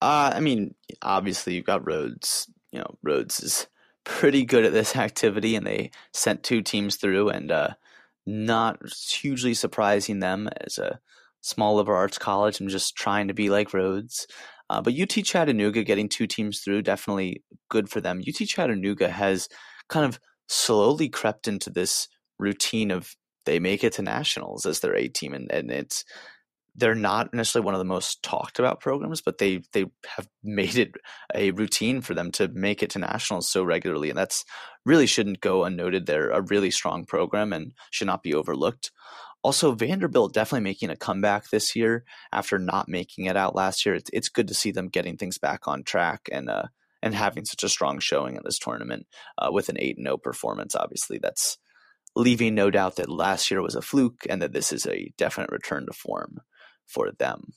Uh, 0.00 0.32
I 0.34 0.40
mean, 0.40 0.74
obviously 1.02 1.52
you've 1.52 1.66
got 1.66 1.86
Rhodes. 1.86 2.50
You 2.72 2.78
know, 2.78 2.96
Rhodes 3.02 3.40
is 3.40 3.66
pretty 4.04 4.46
good 4.46 4.64
at 4.64 4.72
this 4.72 4.96
activity, 4.96 5.54
and 5.54 5.66
they 5.66 5.90
sent 6.14 6.42
two 6.42 6.62
teams 6.62 6.96
through, 6.96 7.28
and 7.28 7.52
uh, 7.52 7.68
not 8.24 8.80
hugely 8.90 9.52
surprising 9.52 10.20
them 10.20 10.48
as 10.66 10.78
a 10.78 10.98
small 11.40 11.76
liberal 11.76 11.98
arts 11.98 12.18
college 12.18 12.60
and 12.60 12.68
just 12.68 12.96
trying 12.96 13.28
to 13.28 13.34
be 13.34 13.50
like 13.50 13.74
Rhodes. 13.74 14.26
Uh, 14.68 14.80
but 14.80 14.94
UT 14.98 15.10
Chattanooga 15.10 15.82
getting 15.82 16.08
two 16.08 16.26
teams 16.26 16.60
through 16.60 16.82
definitely 16.82 17.42
good 17.68 17.88
for 17.88 18.00
them. 18.00 18.22
UT 18.26 18.46
Chattanooga 18.46 19.08
has 19.08 19.48
kind 19.88 20.06
of 20.06 20.20
slowly 20.48 21.08
crept 21.08 21.48
into 21.48 21.70
this 21.70 22.08
routine 22.38 22.90
of 22.90 23.14
they 23.46 23.58
make 23.58 23.82
it 23.82 23.94
to 23.94 24.02
nationals 24.02 24.66
as 24.66 24.80
their 24.80 24.94
A 24.94 25.08
team, 25.08 25.34
and, 25.34 25.50
and 25.50 25.70
it's 25.70 26.04
they're 26.76 26.94
not 26.94 27.34
necessarily 27.34 27.64
one 27.64 27.74
of 27.74 27.80
the 27.80 27.84
most 27.84 28.22
talked 28.22 28.58
about 28.58 28.80
programs, 28.80 29.20
but 29.20 29.38
they 29.38 29.62
they 29.72 29.86
have 30.06 30.28
made 30.42 30.76
it 30.76 30.92
a 31.34 31.50
routine 31.52 32.00
for 32.00 32.14
them 32.14 32.30
to 32.32 32.48
make 32.48 32.82
it 32.82 32.90
to 32.90 32.98
nationals 32.98 33.48
so 33.48 33.62
regularly, 33.64 34.08
and 34.08 34.18
that's 34.18 34.44
really 34.84 35.06
shouldn't 35.06 35.40
go 35.40 35.64
unnoted. 35.64 36.06
They're 36.06 36.30
a 36.30 36.42
really 36.42 36.70
strong 36.70 37.04
program 37.04 37.52
and 37.52 37.72
should 37.90 38.06
not 38.06 38.22
be 38.22 38.34
overlooked. 38.34 38.92
Also, 39.42 39.72
Vanderbilt 39.72 40.34
definitely 40.34 40.64
making 40.64 40.90
a 40.90 40.96
comeback 40.96 41.48
this 41.48 41.74
year 41.74 42.04
after 42.30 42.58
not 42.58 42.88
making 42.88 43.24
it 43.24 43.36
out 43.36 43.54
last 43.54 43.86
year. 43.86 43.94
It's, 43.94 44.10
it's 44.12 44.28
good 44.28 44.48
to 44.48 44.54
see 44.54 44.70
them 44.70 44.88
getting 44.88 45.16
things 45.16 45.38
back 45.38 45.66
on 45.66 45.82
track 45.82 46.28
and 46.30 46.50
uh, 46.50 46.64
and 47.02 47.14
having 47.14 47.46
such 47.46 47.64
a 47.64 47.68
strong 47.68 47.98
showing 47.98 48.36
in 48.36 48.42
this 48.44 48.58
tournament 48.58 49.06
uh, 49.38 49.50
with 49.50 49.70
an 49.70 49.76
eight 49.78 49.96
0 49.96 50.18
performance. 50.18 50.74
Obviously, 50.74 51.18
that's 51.18 51.56
leaving 52.14 52.54
no 52.54 52.70
doubt 52.70 52.96
that 52.96 53.08
last 53.08 53.50
year 53.50 53.62
was 53.62 53.74
a 53.74 53.82
fluke 53.82 54.26
and 54.28 54.42
that 54.42 54.52
this 54.52 54.72
is 54.72 54.86
a 54.86 55.12
definite 55.16 55.50
return 55.50 55.86
to 55.86 55.92
form 55.92 56.40
for 56.86 57.10
them. 57.18 57.52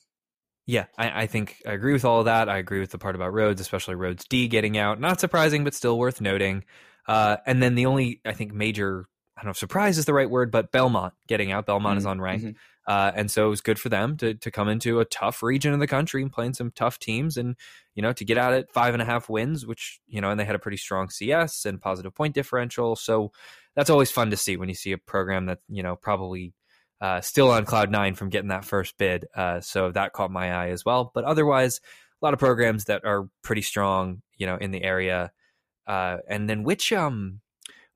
Yeah, 0.66 0.86
I, 0.96 1.22
I, 1.22 1.26
think 1.26 1.56
I 1.66 1.72
agree 1.72 1.92
with 1.92 2.06
all 2.06 2.20
of 2.20 2.24
that. 2.24 2.48
I 2.48 2.56
agree 2.56 2.80
with 2.80 2.90
the 2.90 2.98
part 2.98 3.14
about 3.14 3.34
Rhodes, 3.34 3.60
especially 3.60 3.96
Rhodes 3.96 4.24
D 4.26 4.48
getting 4.48 4.78
out. 4.78 4.98
Not 4.98 5.20
surprising, 5.20 5.62
but 5.64 5.74
still 5.74 5.98
worth 5.98 6.20
noting. 6.22 6.64
Uh, 7.06 7.36
and 7.46 7.62
then 7.62 7.74
the 7.74 7.84
only, 7.84 8.22
I 8.24 8.32
think, 8.32 8.54
major 8.54 9.06
I 9.36 9.40
don't 9.42 9.46
know 9.46 9.50
if 9.52 9.58
surprise 9.58 9.98
is 9.98 10.04
the 10.04 10.14
right 10.14 10.30
word, 10.30 10.50
but 10.50 10.70
Belmont 10.70 11.14
getting 11.26 11.50
out. 11.50 11.66
Belmont 11.66 11.98
mm-hmm. 11.98 12.08
is 12.08 12.14
unranked. 12.14 12.40
Mm-hmm. 12.42 12.56
Uh, 12.86 13.12
and 13.14 13.30
so 13.30 13.46
it 13.46 13.50
was 13.50 13.62
good 13.62 13.78
for 13.78 13.88
them 13.88 14.16
to 14.18 14.34
to 14.34 14.50
come 14.50 14.68
into 14.68 15.00
a 15.00 15.06
tough 15.06 15.42
region 15.42 15.72
of 15.72 15.80
the 15.80 15.86
country 15.86 16.20
and 16.20 16.30
playing 16.30 16.52
some 16.52 16.70
tough 16.70 16.98
teams 16.98 17.38
and 17.38 17.56
you 17.94 18.02
know 18.02 18.12
to 18.12 18.24
get 18.24 18.36
out 18.36 18.52
at 18.52 18.70
five 18.70 18.94
and 18.94 19.02
a 19.02 19.06
half 19.06 19.30
wins 19.30 19.66
which 19.66 20.00
you 20.06 20.20
know 20.20 20.30
and 20.30 20.38
they 20.38 20.44
had 20.44 20.54
a 20.54 20.58
pretty 20.58 20.76
strong 20.76 21.08
cs 21.08 21.64
and 21.64 21.80
positive 21.80 22.14
point 22.14 22.34
differential 22.34 22.94
so 22.94 23.32
that's 23.74 23.88
always 23.88 24.10
fun 24.10 24.30
to 24.30 24.36
see 24.36 24.58
when 24.58 24.68
you 24.68 24.74
see 24.74 24.92
a 24.92 24.98
program 24.98 25.46
that 25.46 25.60
you 25.68 25.82
know 25.82 25.96
probably 25.96 26.52
uh, 27.00 27.22
still 27.22 27.50
on 27.50 27.64
cloud 27.64 27.90
nine 27.90 28.14
from 28.14 28.28
getting 28.28 28.48
that 28.48 28.66
first 28.66 28.98
bid 28.98 29.26
uh, 29.34 29.60
so 29.60 29.90
that 29.90 30.12
caught 30.12 30.30
my 30.30 30.52
eye 30.52 30.68
as 30.68 30.84
well 30.84 31.10
but 31.14 31.24
otherwise 31.24 31.80
a 32.20 32.24
lot 32.24 32.34
of 32.34 32.38
programs 32.38 32.84
that 32.84 33.02
are 33.06 33.28
pretty 33.42 33.62
strong 33.62 34.20
you 34.36 34.46
know 34.46 34.56
in 34.56 34.72
the 34.72 34.82
area 34.82 35.32
uh, 35.86 36.18
and 36.28 36.50
then 36.50 36.64
which 36.64 36.92
um 36.92 37.40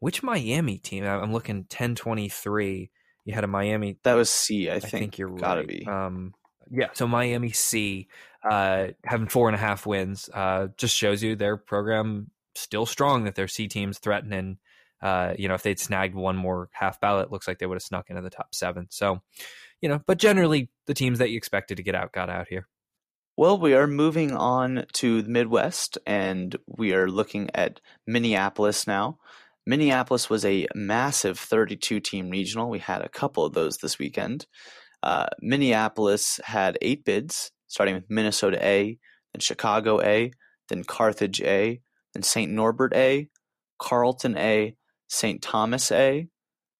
which 0.01 0.23
miami 0.23 0.79
team 0.79 1.05
i'm 1.05 1.33
looking 1.33 1.59
1023 1.59 2.91
you 3.29 3.35
had 3.35 3.45
a 3.45 3.47
Miami. 3.47 3.99
That 4.05 4.15
was 4.15 4.31
C, 4.31 4.71
I, 4.71 4.77
I 4.77 4.81
think. 4.81 4.91
think 4.91 5.19
you're 5.19 5.29
gotta 5.29 5.61
right. 5.61 5.69
be. 5.69 5.87
Um, 5.87 6.33
yeah, 6.71 6.89
so 6.95 7.07
Miami 7.07 7.51
C 7.51 8.09
uh, 8.43 8.89
having 9.05 9.29
four 9.29 9.49
and 9.49 9.55
a 9.55 9.59
half 9.59 9.85
wins 9.85 10.31
uh, 10.33 10.69
just 10.79 10.97
shows 10.97 11.23
you 11.23 11.37
their 11.37 11.59
program 11.59 12.31
still 12.55 12.87
strong. 12.87 13.25
That 13.25 13.35
their 13.35 13.47
C 13.47 13.69
teams 13.69 13.99
threatening. 13.99 14.57
Uh, 15.03 15.35
you 15.39 15.47
know, 15.47 15.53
if 15.53 15.63
they'd 15.63 15.79
snagged 15.79 16.15
one 16.15 16.37
more 16.37 16.71
half 16.73 17.03
ballot, 17.03 17.31
looks 17.31 17.47
like 17.47 17.59
they 17.59 17.67
would 17.67 17.77
have 17.77 17.83
snuck 17.83 18.09
into 18.09 18.23
the 18.23 18.31
top 18.31 18.55
seven. 18.55 18.87
So, 18.89 19.21
you 19.83 19.91
know, 19.91 20.01
but 20.07 20.17
generally 20.17 20.71
the 20.87 20.95
teams 20.95 21.19
that 21.19 21.29
you 21.29 21.37
expected 21.37 21.77
to 21.77 21.83
get 21.83 21.95
out 21.95 22.13
got 22.13 22.31
out 22.31 22.49
here. 22.49 22.67
Well, 23.37 23.59
we 23.59 23.75
are 23.75 23.87
moving 23.87 24.33
on 24.33 24.87
to 24.95 25.21
the 25.21 25.29
Midwest, 25.29 25.99
and 26.07 26.57
we 26.67 26.95
are 26.95 27.11
looking 27.11 27.51
at 27.55 27.83
Minneapolis 28.07 28.87
now. 28.87 29.19
Minneapolis 29.69 30.31
was 30.31 30.47
a 30.47 30.67
massive 30.75 31.39
32 31.39 32.01
team 32.01 32.31
regional. 32.31 32.71
We 32.71 32.79
had 32.79 33.03
a 33.03 33.09
couple 33.11 33.45
of 33.45 33.53
those 33.53 33.77
this 33.77 33.99
weekend. 33.99 34.47
Uh, 35.03 35.27
Minneapolis 35.43 36.41
had 36.43 36.79
eight 36.81 37.05
bids, 37.05 37.51
starting 37.67 37.95
with 37.95 38.09
Minnesota 38.09 38.57
A, 38.65 38.99
then 39.35 39.41
Chicago 39.41 40.01
A, 40.01 40.33
then 40.71 40.85
Carthage 40.85 41.43
A, 41.43 41.83
then 42.15 42.23
St. 42.23 42.51
Norbert 42.51 42.95
A, 42.95 43.29
Carleton 43.79 44.39
A, 44.39 44.75
St. 45.07 45.43
Thomas 45.43 45.93
A, 45.93 46.29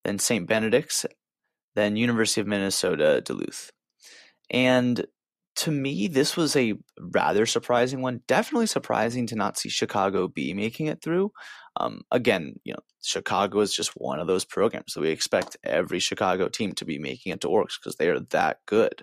then 0.07 0.19
St. 0.19 0.49
Benedict's, 0.49 1.05
then 1.75 1.95
University 1.95 2.41
of 2.41 2.47
Minnesota 2.47 3.21
Duluth. 3.23 3.71
And 4.49 5.07
to 5.59 5.73
me, 5.73 6.07
this 6.07 6.37
was 6.37 6.55
a 6.55 6.75
rather 7.01 7.45
surprising 7.45 8.01
one. 8.01 8.21
Definitely 8.29 8.69
surprising 8.69 9.27
to 9.27 9.35
not 9.35 9.59
see 9.59 9.69
Chicago 9.69 10.29
B 10.29 10.55
making 10.55 10.87
it 10.87 11.03
through. 11.03 11.33
Um, 11.77 12.03
again, 12.13 12.55
you 12.63 12.75
know, 12.75 12.79
Chicago 13.03 13.59
is 13.59 13.75
just 13.75 13.91
one 13.97 14.21
of 14.21 14.29
those 14.29 14.45
programs 14.45 14.95
that 14.95 15.01
we 15.01 15.11
expect 15.11 15.57
every 15.65 15.99
Chicago 15.99 16.49
team 16.49 16.75
to 16.75 16.85
be 16.85 17.01
making 17.01 17.33
it 17.33 17.41
to 17.41 17.49
Orcs 17.49 17.75
because 17.83 17.97
they 17.97 18.09
are 18.09 18.21
that 18.31 18.59
good. 18.67 19.03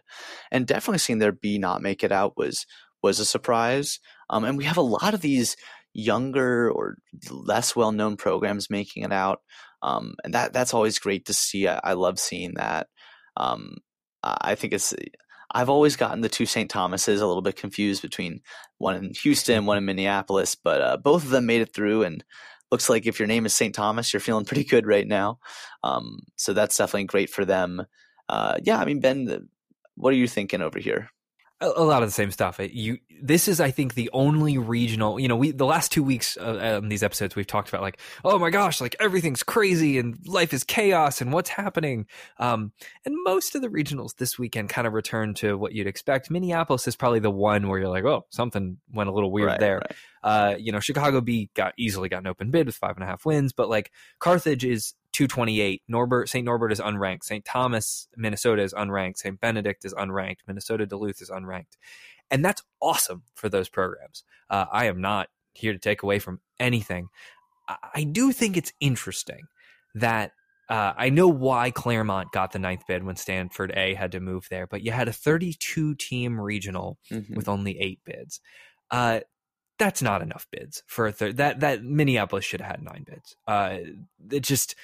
And 0.49 0.65
definitely 0.65 0.99
seeing 0.99 1.19
their 1.19 1.33
B 1.33 1.57
not 1.57 1.81
make 1.81 2.05
it 2.05 2.13
out 2.13 2.37
was 2.37 2.65
was 3.03 3.19
a 3.19 3.25
surprise. 3.25 3.99
Um, 4.29 4.45
and 4.45 4.57
we 4.57 4.63
have 4.63 4.77
a 4.77 4.81
lot 4.81 5.13
of 5.13 5.19
these 5.19 5.57
younger 5.93 6.71
or 6.71 6.95
less 7.29 7.75
well 7.75 7.91
known 7.91 8.15
programs 8.15 8.69
making 8.69 9.03
it 9.03 9.11
out. 9.11 9.39
Um, 9.81 10.15
and 10.23 10.33
that 10.33 10.53
that's 10.53 10.73
always 10.73 10.99
great 10.99 11.25
to 11.25 11.33
see. 11.33 11.67
I, 11.67 11.81
I 11.83 11.93
love 11.93 12.17
seeing 12.17 12.53
that. 12.53 12.87
Um, 13.35 13.75
I 14.23 14.55
think 14.55 14.73
it's 14.73 14.93
I've 15.55 15.69
always 15.69 15.95
gotten 15.95 16.19
the 16.19 16.27
two 16.27 16.45
St. 16.45 16.69
Thomases 16.69 17.21
a 17.21 17.25
little 17.25 17.41
bit 17.41 17.55
confused 17.55 18.01
between 18.01 18.41
one 18.77 18.97
in 18.97 19.13
Houston, 19.23 19.65
one 19.65 19.77
in 19.77 19.85
Minneapolis, 19.85 20.53
but 20.53 20.81
uh, 20.81 20.97
both 20.97 21.23
of 21.23 21.29
them 21.29 21.45
made 21.45 21.61
it 21.61 21.73
through. 21.73 22.03
And 22.03 22.25
looks 22.71 22.89
like 22.89 23.05
if 23.05 23.19
your 23.19 23.27
name 23.27 23.45
is 23.45 23.53
St. 23.53 23.73
Thomas, 23.73 24.11
you're 24.11 24.19
feeling 24.19 24.43
pretty 24.43 24.65
good 24.65 24.85
right 24.85 25.07
now. 25.07 25.39
Um, 25.81 26.19
so 26.35 26.51
that's 26.51 26.75
definitely 26.75 27.05
great 27.05 27.29
for 27.29 27.45
them. 27.45 27.85
Uh, 28.27 28.57
yeah, 28.63 28.79
I 28.79 28.85
mean, 28.85 28.99
Ben, 28.99 29.47
what 29.95 30.13
are 30.13 30.17
you 30.17 30.27
thinking 30.27 30.61
over 30.61 30.77
here? 30.77 31.09
A, 31.61 31.67
a 31.67 31.83
lot 31.83 32.03
of 32.03 32.09
the 32.09 32.13
same 32.13 32.31
stuff. 32.31 32.59
You, 32.59 32.97
this 33.21 33.47
is, 33.47 33.59
I 33.59 33.71
think, 33.71 33.93
the 33.93 34.09
only 34.13 34.57
regional. 34.57 35.19
You 35.19 35.27
know, 35.27 35.35
we 35.35 35.51
the 35.51 35.65
last 35.65 35.91
two 35.91 36.03
weeks 36.03 36.37
uh, 36.37 36.79
on 36.81 36.89
these 36.89 37.03
episodes 37.03 37.35
we've 37.35 37.47
talked 37.47 37.69
about 37.69 37.81
like, 37.81 37.99
oh 38.23 38.37
my 38.39 38.49
gosh, 38.49 38.81
like 38.81 38.95
everything's 38.99 39.43
crazy 39.43 39.97
and 39.97 40.17
life 40.27 40.53
is 40.53 40.63
chaos 40.63 41.21
and 41.21 41.31
what's 41.31 41.49
happening. 41.49 42.07
Um, 42.39 42.71
and 43.05 43.15
most 43.23 43.55
of 43.55 43.61
the 43.61 43.69
regionals 43.69 44.15
this 44.17 44.37
weekend 44.37 44.69
kind 44.69 44.87
of 44.87 44.93
return 44.93 45.33
to 45.35 45.57
what 45.57 45.73
you'd 45.73 45.87
expect. 45.87 46.29
Minneapolis 46.29 46.87
is 46.87 46.95
probably 46.95 47.19
the 47.19 47.31
one 47.31 47.67
where 47.67 47.79
you're 47.79 47.89
like, 47.89 48.05
oh, 48.05 48.25
something 48.29 48.77
went 48.91 49.09
a 49.09 49.13
little 49.13 49.31
weird 49.31 49.47
right, 49.47 49.59
there. 49.59 49.77
Right. 49.77 49.95
Uh, 50.23 50.55
you 50.57 50.71
know, 50.71 50.79
Chicago 50.79 51.21
B 51.21 51.51
got 51.53 51.73
easily 51.77 52.09
got 52.09 52.21
an 52.21 52.27
open 52.27 52.51
bid 52.51 52.65
with 52.65 52.75
five 52.75 52.95
and 52.95 53.03
a 53.03 53.07
half 53.07 53.25
wins, 53.25 53.53
but 53.53 53.69
like 53.69 53.91
Carthage 54.19 54.65
is 54.65 54.93
228. 55.15 55.81
Norbert 55.87 56.27
St. 56.27 56.45
Norbert 56.45 56.73
is 56.73 56.81
unranked. 56.81 57.23
St. 57.23 57.45
Thomas, 57.45 58.09
Minnesota 58.17 58.61
is 58.63 58.73
unranked. 58.73 59.17
St. 59.17 59.39
Benedict 59.39 59.85
is 59.85 59.93
unranked. 59.93 60.39
Minnesota 60.45 60.85
Duluth 60.85 61.21
is 61.21 61.29
unranked. 61.29 61.77
And 62.29 62.43
that's 62.43 62.61
awesome 62.81 63.23
for 63.33 63.47
those 63.47 63.69
programs. 63.69 64.25
Uh, 64.49 64.65
I 64.69 64.87
am 64.87 64.99
not 64.99 65.29
here 65.53 65.71
to 65.71 65.79
take 65.79 66.03
away 66.03 66.19
from 66.19 66.41
anything. 66.59 67.07
I, 67.69 67.77
I 67.95 68.03
do 68.03 68.33
think 68.33 68.57
it's 68.57 68.73
interesting 68.81 69.45
that 69.93 70.33
uh, 70.67 70.91
I 70.97 71.09
know 71.09 71.29
why 71.29 71.71
Claremont 71.71 72.33
got 72.33 72.51
the 72.51 72.59
ninth 72.59 72.83
bid 72.85 73.05
when 73.05 73.15
Stanford 73.15 73.71
A 73.77 73.93
had 73.93 74.11
to 74.11 74.19
move 74.19 74.47
there, 74.49 74.67
but 74.67 74.81
you 74.81 74.91
had 74.91 75.07
a 75.07 75.13
32 75.13 75.95
team 75.95 76.41
regional 76.41 76.97
mm-hmm. 77.09 77.35
with 77.35 77.47
only 77.47 77.79
eight 77.79 78.01
bids. 78.03 78.41
Uh, 78.91 79.21
that's 79.79 80.01
not 80.01 80.21
enough 80.21 80.45
bids 80.51 80.83
for 80.87 81.07
a 81.07 81.11
third. 81.13 81.37
That 81.37 81.61
that 81.61 81.83
Minneapolis 81.83 82.45
should 82.45 82.61
have 82.61 82.71
had 82.71 82.83
nine 82.83 83.05
bids. 83.07 83.35
Uh, 83.47 83.77
it 84.31 84.41
just 84.41 84.75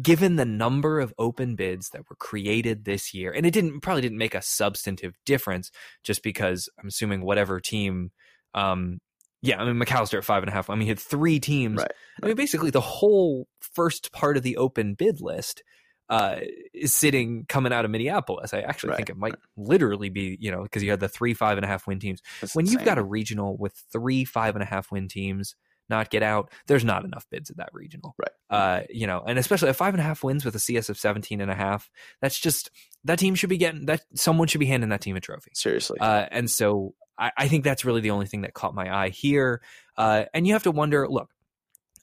given 0.00 0.36
the 0.36 0.44
number 0.44 1.00
of 1.00 1.12
open 1.18 1.54
bids 1.54 1.90
that 1.90 2.08
were 2.08 2.16
created 2.16 2.84
this 2.84 3.12
year, 3.12 3.32
and 3.32 3.44
it 3.44 3.52
didn't 3.52 3.80
probably 3.80 4.02
didn't 4.02 4.18
make 4.18 4.34
a 4.34 4.42
substantive 4.42 5.14
difference 5.24 5.70
just 6.02 6.22
because 6.22 6.68
I'm 6.80 6.88
assuming 6.88 7.22
whatever 7.22 7.60
team, 7.60 8.10
um, 8.54 9.00
yeah, 9.42 9.60
I 9.60 9.64
mean 9.64 9.80
Macalester 9.80 10.18
at 10.18 10.24
five 10.24 10.42
and 10.42 10.50
a 10.50 10.52
half. 10.52 10.70
I 10.70 10.74
mean, 10.74 10.82
he 10.82 10.88
had 10.88 10.98
three 10.98 11.40
teams. 11.40 11.78
Right. 11.78 11.92
I 12.22 12.26
mean, 12.26 12.36
basically 12.36 12.70
the 12.70 12.80
whole 12.80 13.48
first 13.60 14.12
part 14.12 14.36
of 14.36 14.42
the 14.42 14.56
open 14.56 14.94
bid 14.94 15.20
list 15.20 15.62
uh, 16.08 16.36
is 16.72 16.94
sitting 16.94 17.44
coming 17.48 17.72
out 17.72 17.84
of 17.84 17.90
Minneapolis. 17.90 18.54
I 18.54 18.60
actually 18.60 18.90
right. 18.90 18.96
think 18.96 19.10
it 19.10 19.16
might 19.16 19.34
literally 19.56 20.08
be, 20.08 20.38
you 20.40 20.50
know, 20.50 20.62
because 20.62 20.82
you 20.82 20.90
had 20.90 21.00
the 21.00 21.08
three 21.08 21.34
five 21.34 21.58
and 21.58 21.64
a 21.64 21.68
half 21.68 21.86
win 21.86 21.98
teams. 21.98 22.22
That's 22.40 22.54
when 22.54 22.64
insane. 22.64 22.78
you've 22.78 22.86
got 22.86 22.98
a 22.98 23.04
regional 23.04 23.56
with 23.56 23.74
three 23.92 24.24
five 24.24 24.54
and 24.54 24.62
a 24.62 24.66
half 24.66 24.90
win 24.90 25.08
teams 25.08 25.54
not 25.88 26.10
get 26.10 26.22
out, 26.22 26.50
there's 26.66 26.84
not 26.84 27.04
enough 27.04 27.26
bids 27.30 27.50
at 27.50 27.58
that 27.58 27.70
regional. 27.72 28.14
Right. 28.18 28.30
Uh, 28.48 28.82
you 28.90 29.06
know, 29.06 29.22
and 29.26 29.38
especially 29.38 29.68
at 29.68 29.76
five 29.76 29.94
and 29.94 30.00
a 30.00 30.04
half 30.04 30.22
wins 30.22 30.44
with 30.44 30.54
a 30.54 30.58
CS 30.58 30.88
of 30.88 30.98
17 30.98 31.40
and 31.40 31.50
a 31.50 31.54
half, 31.54 31.90
that's 32.20 32.38
just, 32.38 32.70
that 33.04 33.18
team 33.18 33.34
should 33.34 33.50
be 33.50 33.58
getting, 33.58 33.86
that 33.86 34.02
someone 34.14 34.48
should 34.48 34.60
be 34.60 34.66
handing 34.66 34.90
that 34.90 35.00
team 35.00 35.16
a 35.16 35.20
trophy. 35.20 35.50
Seriously. 35.54 35.98
Uh, 36.00 36.26
and 36.30 36.50
so 36.50 36.94
I, 37.18 37.32
I, 37.36 37.48
think 37.48 37.64
that's 37.64 37.84
really 37.84 38.00
the 38.00 38.10
only 38.10 38.26
thing 38.26 38.42
that 38.42 38.54
caught 38.54 38.74
my 38.74 38.94
eye 38.94 39.08
here. 39.10 39.62
Uh, 39.96 40.24
and 40.34 40.46
you 40.46 40.52
have 40.52 40.64
to 40.64 40.70
wonder, 40.70 41.08
look, 41.08 41.30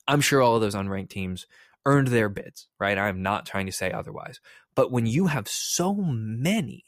I'm 0.07 0.21
sure 0.21 0.41
all 0.41 0.55
of 0.55 0.61
those 0.61 0.75
unranked 0.75 1.09
teams 1.09 1.45
earned 1.85 2.07
their 2.07 2.29
bids, 2.29 2.67
right? 2.79 2.97
I'm 2.97 3.21
not 3.21 3.45
trying 3.45 3.65
to 3.65 3.71
say 3.71 3.91
otherwise. 3.91 4.39
But 4.75 4.91
when 4.91 5.05
you 5.05 5.27
have 5.27 5.47
so 5.47 5.93
many 5.95 6.85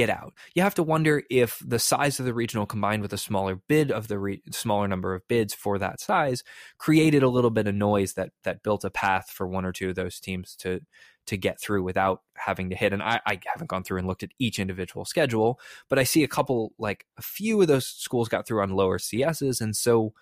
get 0.00 0.08
out. 0.10 0.32
You 0.54 0.62
have 0.62 0.74
to 0.76 0.82
wonder 0.82 1.22
if 1.28 1.62
the 1.64 1.78
size 1.78 2.18
of 2.18 2.24
the 2.24 2.32
regional 2.32 2.64
combined 2.64 3.02
with 3.02 3.12
a 3.12 3.18
smaller 3.18 3.56
bid 3.68 3.92
of 3.92 4.08
the 4.08 4.18
re- 4.18 4.42
smaller 4.50 4.88
number 4.88 5.14
of 5.14 5.28
bids 5.28 5.52
for 5.52 5.78
that 5.78 6.00
size 6.00 6.42
created 6.78 7.22
a 7.22 7.28
little 7.28 7.50
bit 7.50 7.66
of 7.66 7.74
noise 7.74 8.14
that 8.14 8.30
that 8.44 8.62
built 8.62 8.82
a 8.82 8.90
path 8.90 9.28
for 9.28 9.46
one 9.46 9.66
or 9.66 9.72
two 9.72 9.90
of 9.90 9.96
those 9.96 10.18
teams 10.18 10.56
to 10.56 10.80
to 11.26 11.36
get 11.36 11.60
through 11.60 11.82
without 11.82 12.22
having 12.38 12.70
to 12.70 12.76
hit. 12.76 12.94
And 12.94 13.02
I, 13.02 13.20
I 13.26 13.38
haven't 13.44 13.68
gone 13.68 13.84
through 13.84 13.98
and 13.98 14.06
looked 14.06 14.22
at 14.22 14.30
each 14.38 14.58
individual 14.58 15.04
schedule, 15.04 15.60
but 15.90 15.98
I 15.98 16.04
see 16.04 16.24
a 16.24 16.28
couple 16.28 16.72
like 16.78 17.04
a 17.18 17.22
few 17.22 17.60
of 17.60 17.68
those 17.68 17.86
schools 17.86 18.30
got 18.30 18.46
through 18.46 18.62
on 18.62 18.70
lower 18.70 18.98
CSs, 18.98 19.60
and 19.60 19.76
so 19.76 20.14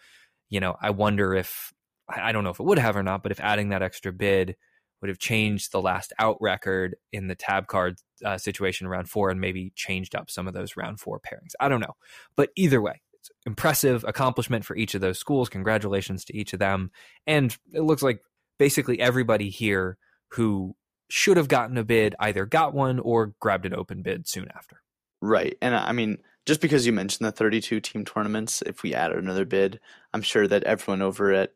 you 0.50 0.58
know 0.58 0.74
I 0.82 0.90
wonder 0.90 1.34
if 1.34 1.72
I 2.08 2.32
don't 2.32 2.42
know 2.42 2.50
if 2.50 2.58
it 2.58 2.66
would 2.66 2.80
have 2.80 2.96
or 2.96 3.04
not, 3.04 3.22
but 3.22 3.30
if 3.30 3.38
adding 3.38 3.68
that 3.68 3.82
extra 3.82 4.12
bid 4.12 4.56
would 5.00 5.08
have 5.08 5.20
changed 5.20 5.70
the 5.70 5.80
last 5.80 6.12
out 6.18 6.36
record 6.40 6.96
in 7.12 7.28
the 7.28 7.36
tab 7.36 7.68
card 7.68 7.98
uh, 8.24 8.38
situation 8.38 8.88
round 8.88 9.08
four 9.08 9.30
and 9.30 9.40
maybe 9.40 9.72
changed 9.74 10.14
up 10.14 10.30
some 10.30 10.48
of 10.48 10.54
those 10.54 10.76
round 10.76 11.00
four 11.00 11.20
pairings. 11.20 11.52
I 11.60 11.68
don't 11.68 11.80
know. 11.80 11.96
But 12.36 12.50
either 12.56 12.80
way, 12.80 13.00
it's 13.14 13.30
impressive 13.46 14.04
accomplishment 14.06 14.64
for 14.64 14.76
each 14.76 14.94
of 14.94 15.00
those 15.00 15.18
schools. 15.18 15.48
Congratulations 15.48 16.24
to 16.26 16.36
each 16.36 16.52
of 16.52 16.58
them. 16.58 16.90
And 17.26 17.56
it 17.72 17.82
looks 17.82 18.02
like 18.02 18.20
basically 18.58 19.00
everybody 19.00 19.50
here 19.50 19.98
who 20.32 20.74
should 21.10 21.36
have 21.36 21.48
gotten 21.48 21.78
a 21.78 21.84
bid 21.84 22.14
either 22.20 22.44
got 22.44 22.74
one 22.74 22.98
or 22.98 23.34
grabbed 23.40 23.66
an 23.66 23.74
open 23.74 24.02
bid 24.02 24.28
soon 24.28 24.48
after. 24.54 24.82
Right. 25.20 25.56
And 25.62 25.74
I 25.74 25.92
mean, 25.92 26.18
just 26.46 26.60
because 26.60 26.86
you 26.86 26.92
mentioned 26.92 27.26
the 27.26 27.32
32 27.32 27.80
team 27.80 28.04
tournaments, 28.04 28.62
if 28.62 28.82
we 28.82 28.94
added 28.94 29.18
another 29.18 29.44
bid, 29.44 29.80
I'm 30.12 30.22
sure 30.22 30.46
that 30.46 30.64
everyone 30.64 31.02
over 31.02 31.32
at 31.32 31.52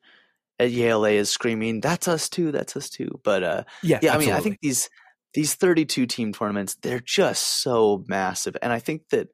at 0.59 0.71
Yale 0.71 1.07
A 1.07 1.17
is 1.17 1.31
screaming, 1.31 1.81
"That's 1.81 2.07
us 2.07 2.29
too! 2.29 2.53
That's 2.53 2.77
us 2.77 2.89
too!" 2.89 3.21
But 3.25 3.43
uh, 3.43 3.65
yeah, 3.83 3.99
yeah. 4.03 4.15
Absolutely. 4.15 4.27
I 4.27 4.29
mean, 4.29 4.37
I 4.37 4.41
think 4.41 4.59
these 4.61 4.91
these 5.35 5.55
32 5.55 6.07
team 6.07 6.33
tournaments 6.33 6.77
they're 6.83 7.01
just 7.01 7.63
so 7.63 8.05
massive, 8.09 8.57
and 8.63 8.73
I 8.73 8.79
think 8.79 9.09
that 9.11 9.29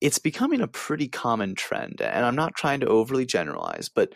it's 0.00 0.18
becoming 0.18 0.60
a 0.60 0.68
pretty 0.68 1.08
common 1.08 1.54
trend. 1.54 2.00
And 2.00 2.24
I'm 2.24 2.36
not 2.36 2.54
trying 2.54 2.80
to 2.80 2.86
overly 2.86 3.26
generalize, 3.26 3.88
but 3.88 4.14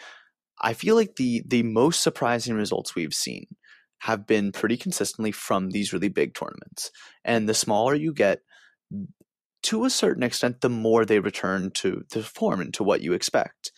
I 0.61 0.75
feel 0.75 0.95
like 0.95 1.17
the 1.17 1.43
the 1.47 1.63
most 1.63 2.03
surprising 2.03 2.55
results 2.55 2.95
we've 2.95 3.15
seen 3.15 3.47
have 4.01 4.27
been 4.27 4.51
pretty 4.53 4.77
consistently 4.77 5.31
from 5.31 5.71
these 5.71 5.93
really 5.93 6.09
big 6.09 6.35
tournaments. 6.35 6.91
And 7.25 7.49
the 7.49 7.55
smaller 7.55 7.95
you 7.95 8.13
get, 8.13 8.41
to 9.65 9.85
a 9.85 9.91
certain 9.91 10.25
extent, 10.25 10.61
the 10.61 10.69
more 10.69 11.05
they 11.05 11.21
return 11.21 11.71
to 11.75 12.03
the 12.11 12.23
form 12.23 12.61
and 12.61 12.75
to 12.75 12.83
what 12.83 13.01
you 13.01 13.13
expect. 13.13 13.71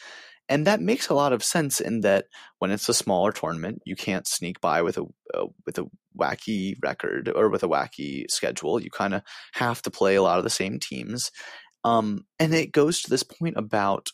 And 0.49 0.67
that 0.67 0.81
makes 0.81 1.09
a 1.09 1.15
lot 1.15 1.33
of 1.33 1.43
sense 1.43 1.81
in 1.81 2.03
that 2.03 2.27
when 2.59 2.71
it's 2.71 2.89
a 2.89 2.95
smaller 2.95 3.33
tournament, 3.33 3.81
you 3.87 3.97
can't 3.97 4.27
sneak 4.27 4.61
by 4.61 4.83
with 4.83 4.99
a 4.99 5.05
uh, 5.35 5.47
with 5.65 5.79
a 5.79 5.87
wacky 6.19 6.77
record 6.83 7.31
or 7.35 7.49
with 7.49 7.63
a 7.63 7.69
wacky 7.69 8.31
schedule. 8.31 8.81
You 8.81 8.91
kind 8.91 9.15
of 9.15 9.23
have 9.53 9.81
to 9.83 9.91
play 9.91 10.17
a 10.17 10.23
lot 10.23 10.39
of 10.39 10.45
the 10.45 10.51
same 10.51 10.79
teams. 10.79 11.31
Um, 11.83 12.25
and 12.39 12.55
it 12.55 12.73
goes 12.73 13.03
to 13.03 13.11
this 13.11 13.23
point 13.23 13.57
about 13.57 14.11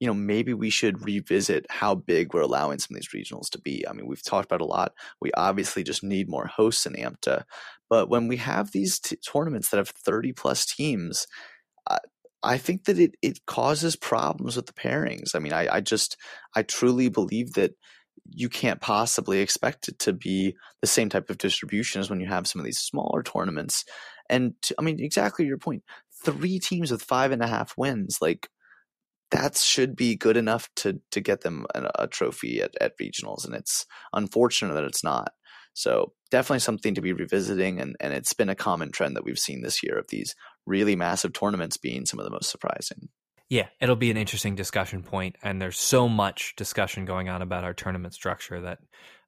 you 0.00 0.06
know, 0.06 0.14
maybe 0.14 0.52
we 0.52 0.70
should 0.70 1.04
revisit 1.04 1.66
how 1.70 1.94
big 1.94 2.34
we're 2.34 2.42
allowing 2.42 2.78
some 2.78 2.94
of 2.94 3.00
these 3.00 3.08
regionals 3.14 3.48
to 3.50 3.58
be. 3.58 3.86
I 3.88 3.92
mean, 3.92 4.06
we've 4.06 4.22
talked 4.22 4.44
about 4.44 4.60
a 4.60 4.66
lot. 4.66 4.92
We 5.20 5.32
obviously 5.32 5.82
just 5.82 6.02
need 6.02 6.28
more 6.28 6.46
hosts 6.46 6.84
in 6.84 6.94
AMTA. 6.94 7.44
But 7.88 8.10
when 8.10 8.28
we 8.28 8.36
have 8.36 8.72
these 8.72 8.98
t- 8.98 9.16
tournaments 9.16 9.70
that 9.70 9.78
have 9.78 9.88
30 9.88 10.32
plus 10.32 10.66
teams, 10.66 11.26
I, 12.42 12.58
think 12.58 12.84
that 12.84 12.98
it, 12.98 13.16
it 13.22 13.44
causes 13.46 13.96
problems 13.96 14.56
with 14.56 14.66
the 14.66 14.72
pairings. 14.72 15.34
I 15.34 15.38
mean, 15.38 15.52
I, 15.52 15.76
I 15.76 15.80
just, 15.80 16.16
I 16.54 16.62
truly 16.62 17.08
believe 17.08 17.54
that 17.54 17.72
you 18.28 18.48
can't 18.48 18.80
possibly 18.80 19.40
expect 19.40 19.88
it 19.88 19.98
to 20.00 20.12
be 20.12 20.56
the 20.80 20.86
same 20.86 21.08
type 21.08 21.30
of 21.30 21.38
distribution 21.38 22.00
as 22.00 22.10
when 22.10 22.20
you 22.20 22.26
have 22.26 22.46
some 22.46 22.60
of 22.60 22.64
these 22.64 22.78
smaller 22.78 23.22
tournaments. 23.22 23.84
And 24.28 24.54
to, 24.62 24.74
I 24.78 24.82
mean, 24.82 25.00
exactly 25.00 25.46
your 25.46 25.58
point. 25.58 25.82
Three 26.24 26.58
teams 26.58 26.90
with 26.90 27.02
five 27.02 27.30
and 27.30 27.42
a 27.42 27.46
half 27.46 27.74
wins, 27.76 28.18
like 28.20 28.48
that 29.30 29.56
should 29.56 29.96
be 29.96 30.16
good 30.16 30.36
enough 30.36 30.68
to 30.76 31.00
to 31.10 31.20
get 31.20 31.42
them 31.42 31.66
a, 31.74 31.90
a, 32.00 32.06
trophy 32.06 32.60
at, 32.62 32.74
at 32.80 32.98
regionals 32.98 33.44
and 33.44 33.54
it's 33.54 33.86
unfortunate 34.12 34.74
that 34.74 34.84
it's 34.84 35.02
not 35.02 35.32
so 35.76 36.12
definitely 36.30 36.58
something 36.58 36.94
to 36.94 37.02
be 37.02 37.12
revisiting 37.12 37.80
and, 37.80 37.96
and 38.00 38.14
it's 38.14 38.32
been 38.32 38.48
a 38.48 38.54
common 38.54 38.90
trend 38.90 39.14
that 39.14 39.24
we've 39.24 39.38
seen 39.38 39.62
this 39.62 39.82
year 39.82 39.98
of 39.98 40.06
these 40.08 40.34
really 40.64 40.96
massive 40.96 41.32
tournaments 41.32 41.76
being 41.76 42.06
some 42.06 42.18
of 42.18 42.24
the 42.24 42.30
most 42.30 42.50
surprising 42.50 43.08
yeah 43.48 43.66
it'll 43.80 43.94
be 43.94 44.10
an 44.10 44.16
interesting 44.16 44.54
discussion 44.54 45.02
point 45.02 45.36
and 45.42 45.60
there's 45.60 45.78
so 45.78 46.08
much 46.08 46.54
discussion 46.56 47.04
going 47.04 47.28
on 47.28 47.42
about 47.42 47.64
our 47.64 47.74
tournament 47.74 48.14
structure 48.14 48.60
that 48.60 48.78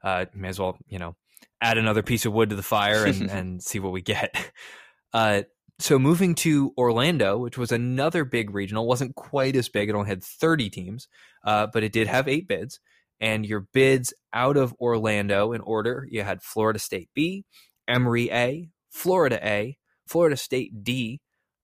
uh 0.03 0.25
may 0.35 0.49
as 0.49 0.59
well 0.59 0.77
you 0.89 0.99
know 0.99 1.15
add 1.61 1.79
another 1.79 2.03
piece 2.03 2.25
of 2.25 2.33
wood 2.33 2.51
to 2.51 2.57
the 2.57 2.63
fire 2.63 3.05
and, 3.05 3.31
and 3.31 3.63
see 3.63 3.79
what 3.79 3.93
we 3.93 4.01
get 4.01 4.35
uh 5.13 5.43
so 5.81 5.97
moving 5.97 6.35
to 6.37 6.75
Orlando, 6.77 7.39
which 7.39 7.57
was 7.57 7.71
another 7.71 8.25
big 8.25 8.53
regional, 8.53 8.87
wasn't 8.87 9.15
quite 9.15 9.55
as 9.55 9.69
big. 9.69 9.89
It 9.89 9.95
only 9.95 10.09
had 10.09 10.25
30 10.25 10.71
teams, 10.71 11.07
uh, 11.45 11.69
but 11.73 11.85
it 11.85 11.93
did 11.93 12.09
have 12.09 12.27
eight 12.27 12.49
bids. 12.49 12.81
And 13.21 13.45
your 13.45 13.67
bids 13.73 14.15
out 14.33 14.57
of 14.57 14.75
Orlando 14.81 15.53
in 15.53 15.61
order, 15.61 16.07
you 16.11 16.23
had 16.23 16.43
Florida 16.43 16.79
State 16.79 17.11
B, 17.15 17.45
Emory 17.89 18.31
A, 18.31 18.69
Florida 18.91 19.41
A, 19.43 19.77
Florida 20.07 20.37
State 20.37 20.85
D, 20.85 21.21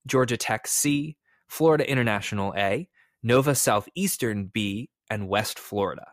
Georgia 0.07 0.37
Tech 0.37 0.67
C, 0.67 1.17
Florida 1.49 1.89
International 1.89 2.53
A, 2.57 2.89
Nova 3.23 3.55
Southeastern 3.55 4.47
B, 4.53 4.91
and 5.09 5.29
West 5.29 5.59
Florida. 5.59 6.07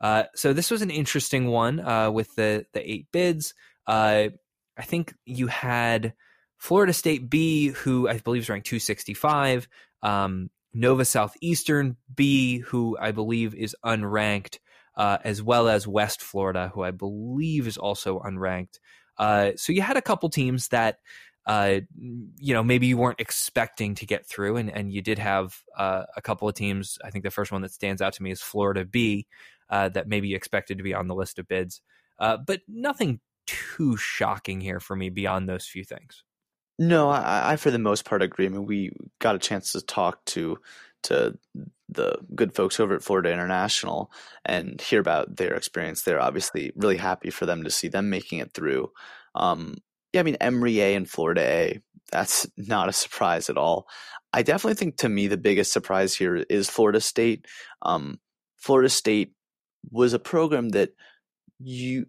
Uh, 0.00 0.24
so 0.34 0.52
this 0.52 0.70
was 0.70 0.82
an 0.82 0.90
interesting 0.90 1.48
one 1.48 1.80
uh, 1.80 2.10
with 2.10 2.34
the 2.34 2.66
the 2.72 2.90
eight 2.90 3.06
bids. 3.12 3.54
Uh, 3.86 4.28
I 4.76 4.82
think 4.82 5.14
you 5.24 5.46
had 5.46 6.14
Florida 6.58 6.92
State 6.92 7.30
B, 7.30 7.68
who 7.68 8.08
I 8.08 8.18
believe 8.18 8.42
is 8.42 8.48
ranked 8.48 8.66
265. 8.66 9.68
Um, 10.02 10.50
Nova 10.74 11.04
Southeastern 11.06 11.96
B, 12.14 12.58
who 12.58 12.98
I 13.00 13.12
believe 13.12 13.54
is 13.54 13.74
unranked, 13.84 14.58
uh, 14.96 15.18
as 15.24 15.42
well 15.42 15.68
as 15.68 15.86
West 15.86 16.22
Florida, 16.22 16.70
who 16.74 16.82
I 16.82 16.90
believe 16.90 17.66
is 17.66 17.76
also 17.76 18.20
unranked. 18.20 18.78
Uh, 19.18 19.52
so 19.56 19.72
you 19.72 19.82
had 19.82 19.96
a 19.96 20.02
couple 20.02 20.28
teams 20.28 20.68
that, 20.68 20.98
uh, 21.46 21.80
you 21.96 22.54
know, 22.54 22.62
maybe 22.62 22.86
you 22.86 22.96
weren't 22.96 23.20
expecting 23.20 23.94
to 23.94 24.06
get 24.06 24.26
through, 24.26 24.56
and, 24.56 24.70
and 24.70 24.92
you 24.92 25.02
did 25.02 25.18
have 25.18 25.62
uh, 25.78 26.04
a 26.16 26.22
couple 26.22 26.48
of 26.48 26.54
teams. 26.54 26.98
I 27.04 27.10
think 27.10 27.24
the 27.24 27.30
first 27.30 27.52
one 27.52 27.62
that 27.62 27.72
stands 27.72 28.02
out 28.02 28.14
to 28.14 28.22
me 28.22 28.30
is 28.30 28.42
Florida 28.42 28.84
B, 28.84 29.26
uh, 29.70 29.88
that 29.90 30.08
maybe 30.08 30.28
you 30.28 30.36
expected 30.36 30.78
to 30.78 30.84
be 30.84 30.94
on 30.94 31.08
the 31.08 31.14
list 31.14 31.38
of 31.38 31.48
bids, 31.48 31.80
but 32.18 32.60
nothing 32.68 33.20
too 33.46 33.96
shocking 33.96 34.60
here 34.60 34.80
for 34.80 34.96
me 34.96 35.08
beyond 35.08 35.48
those 35.48 35.66
few 35.66 35.84
things. 35.84 36.24
No, 36.78 37.08
I, 37.08 37.52
I 37.52 37.56
for 37.56 37.70
the 37.70 37.78
most 37.78 38.04
part 38.04 38.22
agree. 38.22 38.46
I 38.46 38.48
mean, 38.50 38.66
we 38.66 38.92
got 39.18 39.34
a 39.34 39.38
chance 39.38 39.72
to 39.72 39.80
talk 39.80 40.24
to 40.26 40.58
to 41.04 41.38
the 41.88 42.18
good 42.34 42.54
folks 42.54 42.80
over 42.80 42.94
at 42.94 43.02
Florida 43.02 43.32
International 43.32 44.10
and 44.44 44.80
hear 44.80 45.00
about 45.00 45.36
their 45.36 45.54
experience. 45.54 46.02
They're 46.02 46.20
obviously 46.20 46.72
really 46.76 46.96
happy 46.96 47.30
for 47.30 47.46
them 47.46 47.64
to 47.64 47.70
see 47.70 47.88
them 47.88 48.10
making 48.10 48.40
it 48.40 48.52
through. 48.54 48.90
Um, 49.34 49.76
yeah, 50.12 50.20
I 50.20 50.24
mean 50.24 50.36
Emory 50.40 50.80
A 50.80 50.94
and 50.94 51.08
Florida 51.08 51.42
A. 51.42 51.80
That's 52.10 52.46
not 52.56 52.88
a 52.88 52.92
surprise 52.92 53.50
at 53.50 53.58
all. 53.58 53.86
I 54.32 54.42
definitely 54.42 54.74
think 54.74 54.96
to 54.98 55.08
me 55.08 55.26
the 55.26 55.36
biggest 55.36 55.72
surprise 55.72 56.14
here 56.14 56.36
is 56.36 56.68
Florida 56.68 57.00
State. 57.00 57.46
Um, 57.82 58.18
Florida 58.56 58.88
State 58.88 59.32
was 59.90 60.12
a 60.12 60.18
program 60.18 60.70
that 60.70 60.90
you 61.58 62.06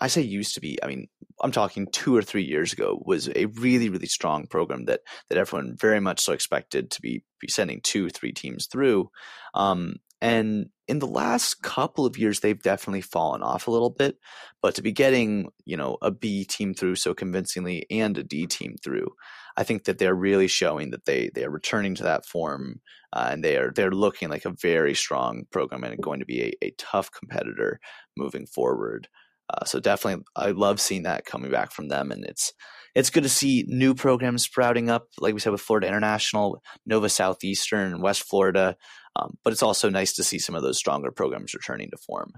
I 0.00 0.08
say 0.08 0.22
used 0.22 0.54
to 0.54 0.60
be. 0.60 0.78
I 0.82 0.86
mean, 0.86 1.08
I'm 1.42 1.52
talking 1.52 1.86
two 1.92 2.16
or 2.16 2.22
three 2.22 2.44
years 2.44 2.72
ago, 2.72 3.00
was 3.04 3.28
a 3.28 3.46
really, 3.46 3.88
really 3.88 4.06
strong 4.06 4.46
program 4.46 4.86
that 4.86 5.00
that 5.28 5.38
everyone 5.38 5.76
very 5.78 6.00
much 6.00 6.20
so 6.20 6.32
expected 6.32 6.90
to 6.92 7.02
be, 7.02 7.24
be 7.40 7.48
sending 7.48 7.80
two, 7.82 8.08
three 8.10 8.32
teams 8.32 8.66
through. 8.66 9.10
Um, 9.54 9.96
and 10.20 10.70
in 10.88 11.00
the 11.00 11.06
last 11.06 11.62
couple 11.62 12.06
of 12.06 12.16
years, 12.16 12.40
they've 12.40 12.62
definitely 12.62 13.02
fallen 13.02 13.42
off 13.42 13.66
a 13.66 13.70
little 13.70 13.90
bit. 13.90 14.16
But 14.62 14.74
to 14.76 14.82
be 14.82 14.92
getting, 14.92 15.50
you 15.66 15.76
know, 15.76 15.98
a 16.00 16.10
B 16.10 16.44
team 16.44 16.72
through 16.72 16.96
so 16.96 17.12
convincingly 17.12 17.84
and 17.90 18.16
a 18.16 18.22
D 18.22 18.46
team 18.46 18.76
through, 18.82 19.08
I 19.56 19.64
think 19.64 19.84
that 19.84 19.98
they're 19.98 20.14
really 20.14 20.46
showing 20.46 20.90
that 20.90 21.04
they 21.04 21.30
they 21.34 21.44
are 21.44 21.50
returning 21.50 21.94
to 21.96 22.04
that 22.04 22.26
form, 22.26 22.80
uh, 23.12 23.28
and 23.30 23.44
they 23.44 23.56
are 23.56 23.70
they're 23.70 23.90
looking 23.90 24.28
like 24.28 24.44
a 24.44 24.54
very 24.60 24.94
strong 24.94 25.44
program 25.50 25.84
and 25.84 26.02
going 26.02 26.20
to 26.20 26.26
be 26.26 26.42
a, 26.42 26.66
a 26.66 26.70
tough 26.78 27.10
competitor 27.12 27.78
moving 28.16 28.46
forward. 28.46 29.08
Uh, 29.52 29.64
so 29.64 29.80
definitely, 29.80 30.24
I 30.36 30.50
love 30.50 30.80
seeing 30.80 31.02
that 31.02 31.26
coming 31.26 31.50
back 31.50 31.72
from 31.72 31.88
them, 31.88 32.10
and 32.10 32.24
it's 32.24 32.52
it's 32.94 33.10
good 33.10 33.24
to 33.24 33.28
see 33.28 33.64
new 33.66 33.94
programs 33.94 34.44
sprouting 34.44 34.88
up, 34.88 35.08
like 35.18 35.34
we 35.34 35.40
said 35.40 35.52
with 35.52 35.60
Florida 35.60 35.88
International, 35.88 36.62
Nova 36.86 37.08
Southeastern, 37.08 38.00
West 38.00 38.22
Florida. 38.22 38.76
Um, 39.16 39.36
but 39.42 39.52
it's 39.52 39.62
also 39.62 39.90
nice 39.90 40.12
to 40.14 40.24
see 40.24 40.38
some 40.38 40.54
of 40.54 40.62
those 40.62 40.78
stronger 40.78 41.10
programs 41.10 41.54
returning 41.54 41.90
to 41.90 41.96
form. 41.96 42.32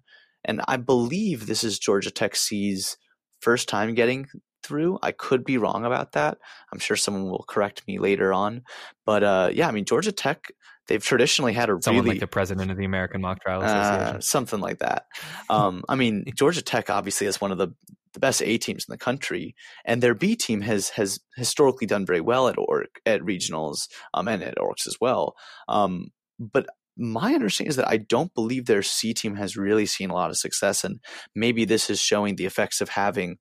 And 0.45 0.63
I 0.67 0.77
believe 0.77 1.47
this 1.47 1.65
is 1.65 1.79
Georgia 1.79 2.11
Tech 2.11 2.37
C's 2.37 2.97
first 3.41 3.69
time 3.69 3.95
getting 3.95 4.27
through. 4.63 4.99
I 5.03 5.13
could 5.13 5.45
be 5.45 5.59
wrong 5.59 5.85
about 5.85 6.13
that. 6.13 6.39
I'm 6.73 6.79
sure 6.79 6.97
someone 6.97 7.31
will 7.31 7.45
correct 7.49 7.83
me 7.87 7.99
later 7.99 8.33
on. 8.33 8.63
But 9.05 9.23
uh, 9.23 9.51
yeah, 9.53 9.69
I 9.69 9.73
mean 9.73 9.85
Georgia 9.85 10.13
Tech 10.13 10.51
they've 10.89 11.03
traditionally 11.03 11.53
had 11.53 11.71
a 11.71 11.79
someone 11.81 12.05
really, 12.05 12.15
like 12.15 12.21
the 12.21 12.27
president 12.27 12.71
of 12.71 12.77
the 12.77 12.85
American 12.85 13.21
Mock 13.21 13.41
Trial 13.43 13.63
Association, 13.63 14.17
uh, 14.17 14.21
something 14.21 14.61
like 14.61 14.79
that. 14.79 15.07
Um, 15.51 15.83
I 15.89 15.95
mean, 15.95 16.25
Georgia 16.37 16.63
Tech 16.63 16.91
obviously 16.91 17.27
is 17.27 17.41
one 17.41 17.53
of 17.53 17.59
the 17.59 17.69
the 18.13 18.21
best 18.21 18.41
A 18.43 18.57
teams 18.57 18.87
in 18.89 18.93
the 18.93 18.99
country, 18.99 19.55
and 19.85 20.03
their 20.03 20.15
B 20.15 20.37
team 20.37 20.63
has 20.63 20.91
has 20.91 21.21
historically 21.37 21.87
done 21.87 22.07
very 22.07 22.21
well 22.21 22.49
at 22.49 22.59
Orc 22.59 23.01
at 23.05 23.21
regionals 23.21 23.89
um, 24.15 24.29
and 24.29 24.43
at 24.43 24.57
Orcs 24.57 24.87
as 24.87 24.97
well. 25.01 25.35
Um, 25.69 26.09
but 26.39 26.67
my 26.97 27.35
understanding 27.35 27.69
is 27.69 27.77
that 27.77 27.89
I 27.89 27.99
don't 27.99 28.33
believe 28.35 28.65
their 28.65 28.83
C 28.83 29.13
team 29.13 29.37
has 29.37 29.57
really 29.57 29.85
seen 29.85 30.11
a 30.11 30.15
lot 30.15 30.31
of 30.31 30.39
success, 30.39 30.85
and 30.85 31.01
maybe 31.35 31.65
this 31.65 31.91
is 31.91 32.01
showing 32.01 32.37
the 32.37 32.47
effects 32.47 32.81
of 32.81 32.89
having 32.89 33.37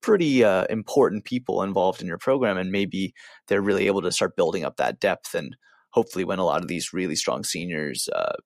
pretty 0.00 0.42
uh, 0.44 0.64
important 0.70 1.24
people 1.24 1.62
involved 1.62 2.00
in 2.00 2.06
your 2.06 2.18
program, 2.18 2.56
and 2.56 2.70
maybe 2.70 3.12
they're 3.48 3.60
really 3.60 3.86
able 3.86 4.02
to 4.02 4.12
start 4.12 4.36
building 4.36 4.64
up 4.64 4.76
that 4.76 5.00
depth 5.00 5.34
and 5.34 5.56
hopefully 5.90 6.24
when 6.24 6.38
a 6.38 6.44
lot 6.44 6.62
of 6.62 6.68
these 6.68 6.92
really 6.92 7.16
strong 7.16 7.44
seniors 7.44 8.08
uh, 8.14 8.36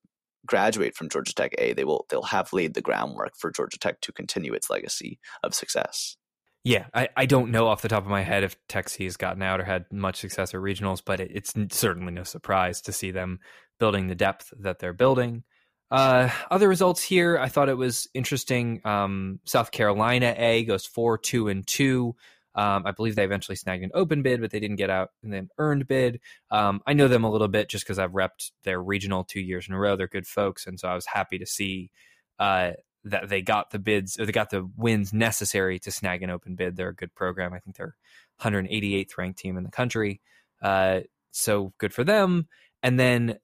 graduate 0.45 0.95
from 0.95 1.09
Georgia 1.09 1.33
Tech 1.33 1.53
A, 1.57 1.73
they 1.73 1.83
will 1.83 2.05
they'll 2.09 2.23
have 2.23 2.53
laid 2.53 2.73
the 2.73 2.81
groundwork 2.81 3.33
for 3.37 3.51
Georgia 3.51 3.79
Tech 3.79 4.01
to 4.01 4.11
continue 4.11 4.53
its 4.53 4.69
legacy 4.69 5.19
of 5.43 5.53
success. 5.53 6.17
Yeah, 6.63 6.87
I, 6.95 7.09
I 7.15 7.25
don't 7.27 7.51
know 7.51 7.67
off 7.67 7.83
the 7.83 7.89
top 7.89 8.03
of 8.03 8.09
my 8.09 8.23
head 8.23 8.43
if 8.43 8.55
Tech 8.67 8.89
has 8.89 9.17
gotten 9.17 9.43
out 9.43 9.61
or 9.61 9.63
had 9.63 9.85
much 9.91 10.17
success 10.17 10.53
at 10.53 10.59
regionals, 10.59 11.01
but 11.05 11.19
it, 11.19 11.31
it's 11.31 11.53
certainly 11.69 12.11
no 12.11 12.23
surprise 12.23 12.81
to 12.81 12.91
see 12.91 13.11
them 13.11 13.39
building 13.79 14.07
the 14.07 14.15
depth 14.15 14.51
that 14.59 14.79
they're 14.79 14.91
building. 14.91 15.43
Uh, 15.91 16.29
other 16.49 16.67
results 16.67 17.03
here, 17.03 17.37
I 17.37 17.49
thought 17.49 17.69
it 17.69 17.77
was 17.77 18.07
interesting. 18.15 18.81
Um, 18.83 19.39
South 19.45 19.69
Carolina 19.69 20.33
A 20.35 20.63
goes 20.65 20.87
four, 20.87 21.19
two, 21.19 21.49
and 21.49 21.65
two. 21.67 22.15
Um, 22.55 22.83
I 22.85 22.91
believe 22.91 23.15
they 23.15 23.25
eventually 23.25 23.55
snagged 23.55 23.83
an 23.83 23.91
open 23.93 24.21
bid, 24.21 24.41
but 24.41 24.51
they 24.51 24.59
didn't 24.59 24.77
get 24.77 24.89
out 24.89 25.11
and 25.21 25.31
then 25.31 25.49
earned 25.57 25.87
bid. 25.87 26.21
Um, 26.49 26.81
I 26.87 26.93
know 26.93 27.07
them 27.07 27.23
a 27.23 27.31
little 27.31 27.49
bit 27.49 27.69
just 27.69 27.85
because 27.85 27.99
I've 27.99 28.11
repped 28.11 28.51
their 28.63 28.81
regional 28.81 29.23
two 29.23 29.41
years 29.41 29.67
in 29.67 29.73
a 29.73 29.79
row. 29.79 29.95
They're 29.95 30.07
good 30.07 30.27
folks, 30.27 30.65
and 30.65 30.79
so 30.79 30.87
I 30.87 30.95
was 30.95 31.05
happy 31.05 31.37
to 31.39 31.45
see 31.45 31.91
uh, 32.39 32.71
that 33.03 33.29
they 33.29 33.41
got 33.41 33.71
the 33.71 33.79
bids 33.79 34.19
or 34.19 34.25
they 34.25 34.31
got 34.31 34.49
the 34.49 34.67
wins 34.77 35.13
necessary 35.13 35.79
to 35.79 35.91
snag 35.91 36.23
an 36.23 36.29
open 36.29 36.55
bid. 36.55 36.75
They're 36.75 36.89
a 36.89 36.95
good 36.95 37.13
program. 37.13 37.53
I 37.53 37.59
think 37.59 37.75
they're 37.75 37.95
188th 38.41 39.17
ranked 39.17 39.39
team 39.39 39.57
in 39.57 39.63
the 39.63 39.69
country. 39.69 40.21
Uh, 40.61 41.01
so 41.31 41.73
good 41.77 41.93
for 41.93 42.03
them. 42.03 42.47
And 42.81 42.99
then 42.99 43.37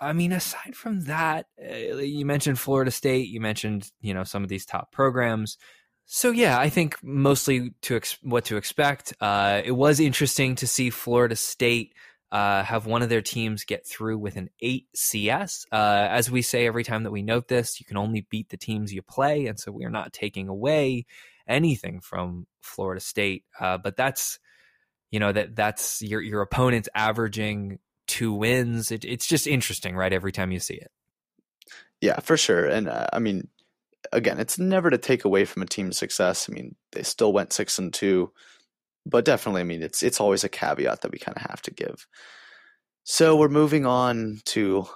I 0.00 0.12
mean, 0.12 0.32
aside 0.32 0.74
from 0.74 1.02
that, 1.02 1.46
uh, 1.62 1.96
you 1.96 2.26
mentioned 2.26 2.58
Florida 2.58 2.90
State, 2.90 3.28
you 3.28 3.40
mentioned, 3.40 3.90
you 4.00 4.12
know, 4.12 4.24
some 4.24 4.42
of 4.42 4.48
these 4.48 4.66
top 4.66 4.92
programs 4.92 5.56
So 6.06 6.30
yeah, 6.30 6.58
I 6.58 6.68
think 6.68 6.96
mostly 7.02 7.72
to 7.82 7.96
ex- 7.96 8.18
what 8.22 8.46
to 8.46 8.56
expect. 8.56 9.14
Uh, 9.20 9.62
it 9.64 9.72
was 9.72 10.00
interesting 10.00 10.54
to 10.56 10.66
see 10.66 10.90
Florida 10.90 11.36
State 11.36 11.94
uh, 12.30 12.62
have 12.64 12.86
one 12.86 13.02
of 13.02 13.08
their 13.08 13.22
teams 13.22 13.64
get 13.64 13.86
through 13.86 14.18
with 14.18 14.36
an 14.36 14.50
eight 14.60 14.86
CS. 14.94 15.66
Uh, 15.72 16.06
as 16.10 16.30
we 16.30 16.42
say 16.42 16.66
every 16.66 16.84
time 16.84 17.04
that 17.04 17.10
we 17.10 17.22
note 17.22 17.48
this, 17.48 17.80
you 17.80 17.86
can 17.86 17.96
only 17.96 18.26
beat 18.28 18.48
the 18.50 18.56
teams 18.56 18.92
you 18.92 19.02
play, 19.02 19.46
and 19.46 19.58
so 19.58 19.72
we 19.72 19.84
are 19.84 19.90
not 19.90 20.12
taking 20.12 20.48
away 20.48 21.06
anything 21.46 22.00
from 22.00 22.46
Florida 22.60 23.00
State. 23.00 23.44
Uh, 23.58 23.78
but 23.78 23.96
that's 23.96 24.38
you 25.10 25.20
know 25.20 25.32
that 25.32 25.54
that's 25.54 26.02
your 26.02 26.20
your 26.20 26.42
opponent's 26.42 26.88
averaging 26.94 27.78
two 28.06 28.32
wins. 28.32 28.90
It, 28.90 29.04
it's 29.04 29.26
just 29.26 29.46
interesting, 29.46 29.96
right? 29.96 30.12
Every 30.12 30.32
time 30.32 30.50
you 30.50 30.60
see 30.60 30.74
it. 30.74 30.90
Yeah, 32.00 32.20
for 32.20 32.36
sure. 32.36 32.66
And 32.66 32.88
uh, 32.88 33.06
I 33.12 33.18
mean, 33.20 33.48
again, 34.12 34.38
it's 34.38 34.58
never 34.58 34.90
to 34.90 34.98
take 34.98 35.24
away 35.24 35.44
from 35.44 35.62
a 35.62 35.66
team's 35.66 35.98
success. 35.98 36.48
I 36.48 36.52
mean, 36.52 36.74
they 36.92 37.02
still 37.02 37.32
went 37.32 37.52
six 37.52 37.78
and 37.78 37.92
two, 37.92 38.32
but 39.06 39.24
definitely, 39.24 39.62
I 39.62 39.64
mean, 39.64 39.82
it's 39.82 40.02
it's 40.02 40.20
always 40.20 40.44
a 40.44 40.48
caveat 40.48 41.02
that 41.02 41.12
we 41.12 41.18
kind 41.18 41.36
of 41.36 41.42
have 41.42 41.62
to 41.62 41.70
give. 41.70 42.06
So 43.04 43.36
we're 43.36 43.48
moving 43.48 43.84
on 43.84 44.40
to 44.46 44.86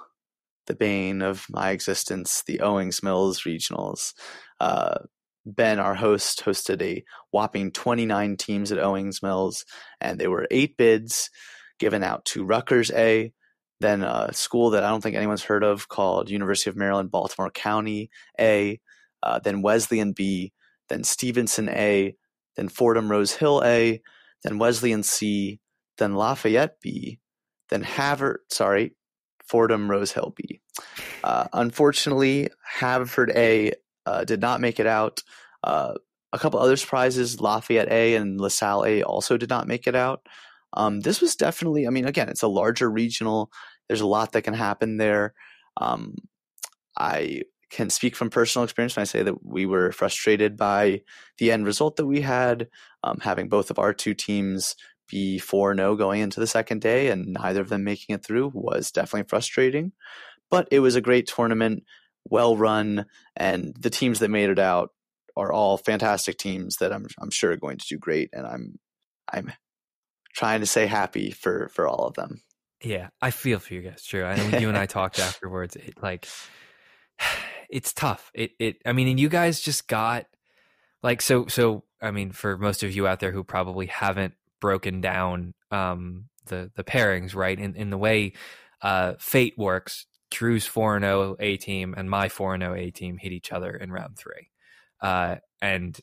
the 0.67 0.75
bane 0.75 1.21
of 1.21 1.45
my 1.49 1.71
existence, 1.71 2.43
the 2.43 2.61
Owings 2.61 3.03
Mills 3.03 3.41
Regionals. 3.41 4.13
Uh, 4.59 4.99
ben, 5.45 5.79
our 5.79 5.95
host, 5.95 6.43
hosted 6.43 6.81
a 6.81 7.03
whopping 7.31 7.71
29 7.71 8.37
teams 8.37 8.71
at 8.71 8.79
Owings 8.79 9.21
Mills, 9.21 9.65
and 10.01 10.19
there 10.19 10.31
were 10.31 10.47
eight 10.51 10.77
bids 10.77 11.29
given 11.79 12.03
out 12.03 12.25
to 12.25 12.43
Rutgers 12.43 12.91
A, 12.91 13.33
then 13.79 14.03
a 14.03 14.33
school 14.33 14.71
that 14.71 14.83
I 14.83 14.89
don't 14.89 15.01
think 15.01 15.15
anyone's 15.15 15.43
heard 15.43 15.63
of 15.63 15.87
called 15.87 16.29
University 16.29 16.69
of 16.69 16.75
Maryland, 16.75 17.11
Baltimore 17.11 17.51
County 17.51 18.09
A, 18.39 18.79
uh, 19.23 19.39
then 19.39 19.61
Wesleyan 19.61 20.13
B, 20.13 20.53
then 20.89 21.03
Stevenson 21.03 21.69
A, 21.69 22.15
then 22.55 22.69
Fordham 22.69 23.09
Rose 23.09 23.33
Hill 23.33 23.61
A, 23.63 24.01
then 24.43 24.57
Wesleyan 24.57 25.03
C, 25.03 25.59
then 25.97 26.15
Lafayette 26.15 26.79
B, 26.81 27.19
then 27.69 27.83
Havre, 27.83 28.41
sorry, 28.49 28.95
Fordham 29.43 29.89
Rose 29.89 30.11
Hill 30.11 30.33
B. 30.35 30.61
Uh, 31.23 31.47
unfortunately, 31.53 32.49
Haverford 32.63 33.31
A 33.35 33.73
uh, 34.05 34.23
did 34.23 34.41
not 34.41 34.61
make 34.61 34.79
it 34.79 34.87
out. 34.87 35.21
Uh, 35.63 35.93
a 36.31 36.39
couple 36.39 36.59
other 36.59 36.77
surprises, 36.77 37.41
Lafayette 37.41 37.91
A 37.91 38.15
and 38.15 38.39
LaSalle 38.39 38.85
A 38.85 39.03
also 39.03 39.37
did 39.37 39.49
not 39.49 39.67
make 39.67 39.87
it 39.87 39.95
out. 39.95 40.27
Um, 40.73 41.01
this 41.01 41.21
was 41.21 41.35
definitely, 41.35 41.87
I 41.87 41.89
mean, 41.89 42.05
again, 42.05 42.29
it's 42.29 42.43
a 42.43 42.47
larger 42.47 42.89
regional. 42.89 43.51
There's 43.87 44.01
a 44.01 44.07
lot 44.07 44.33
that 44.33 44.43
can 44.43 44.53
happen 44.53 44.97
there. 44.97 45.33
Um, 45.77 46.15
I 46.97 47.43
can 47.69 47.89
speak 47.89 48.15
from 48.15 48.29
personal 48.29 48.63
experience 48.63 48.95
when 48.95 49.01
I 49.01 49.05
say 49.05 49.23
that 49.23 49.45
we 49.45 49.65
were 49.65 49.91
frustrated 49.91 50.57
by 50.57 51.01
the 51.37 51.51
end 51.51 51.65
result 51.65 51.97
that 51.97 52.05
we 52.05 52.21
had, 52.21 52.67
um, 53.03 53.19
having 53.21 53.47
both 53.47 53.69
of 53.69 53.79
our 53.79 53.93
two 53.93 54.13
teams 54.13 54.75
be 55.07 55.39
4 55.39 55.75
0 55.75 55.95
going 55.95 56.21
into 56.21 56.39
the 56.39 56.47
second 56.47 56.81
day 56.81 57.09
and 57.09 57.27
neither 57.27 57.61
of 57.61 57.69
them 57.69 57.83
making 57.83 58.15
it 58.15 58.23
through 58.23 58.51
was 58.53 58.91
definitely 58.91 59.27
frustrating. 59.27 59.91
But 60.49 60.67
it 60.71 60.79
was 60.79 60.95
a 60.95 61.01
great 61.01 61.27
tournament, 61.27 61.83
well 62.25 62.57
run, 62.57 63.05
and 63.35 63.75
the 63.79 63.89
teams 63.89 64.19
that 64.19 64.29
made 64.29 64.49
it 64.49 64.59
out 64.59 64.89
are 65.35 65.51
all 65.51 65.77
fantastic 65.77 66.37
teams 66.37 66.77
that 66.77 66.91
I'm 66.91 67.07
I'm 67.19 67.31
sure 67.31 67.51
are 67.51 67.57
going 67.57 67.77
to 67.77 67.87
do 67.87 67.97
great 67.97 68.29
and 68.33 68.45
I'm 68.45 68.79
I'm 69.31 69.51
trying 70.33 70.61
to 70.61 70.65
say 70.65 70.85
happy 70.85 71.31
for 71.31 71.69
for 71.69 71.87
all 71.87 72.05
of 72.05 72.15
them. 72.15 72.41
Yeah, 72.83 73.09
I 73.21 73.31
feel 73.31 73.59
for 73.59 73.73
you 73.73 73.81
guys. 73.81 74.03
True. 74.03 74.23
I 74.23 74.35
know 74.35 74.57
you 74.57 74.69
and 74.69 74.77
I 74.77 74.85
talked 74.85 75.19
afterwards. 75.19 75.75
It, 75.75 76.01
like 76.01 76.27
it's 77.69 77.93
tough. 77.93 78.31
It 78.33 78.51
it 78.59 78.81
I 78.85 78.93
mean, 78.93 79.07
and 79.07 79.19
you 79.19 79.29
guys 79.29 79.59
just 79.59 79.87
got 79.87 80.25
like 81.03 81.21
so 81.21 81.47
so 81.47 81.83
I 82.01 82.11
mean, 82.11 82.31
for 82.31 82.57
most 82.57 82.83
of 82.83 82.91
you 82.93 83.07
out 83.07 83.19
there 83.19 83.31
who 83.31 83.43
probably 83.43 83.87
haven't 83.87 84.33
broken 84.59 85.01
down 85.01 85.53
um 85.71 86.25
the 86.47 86.71
the 86.75 86.83
pairings, 86.83 87.35
right? 87.35 87.57
In 87.57 87.75
in 87.75 87.89
the 87.89 87.97
way 87.97 88.33
uh 88.81 89.13
fate 89.19 89.57
works, 89.57 90.05
Drew's 90.31 90.65
4 90.65 90.99
0 90.99 91.35
A 91.39 91.57
team 91.57 91.93
and 91.97 92.09
my 92.09 92.29
4 92.29 92.57
0 92.57 92.75
A 92.75 92.91
team 92.91 93.17
hit 93.17 93.31
each 93.31 93.51
other 93.51 93.71
in 93.71 93.91
round 93.91 94.17
3. 94.17 94.33
Uh 95.01 95.35
and 95.61 95.99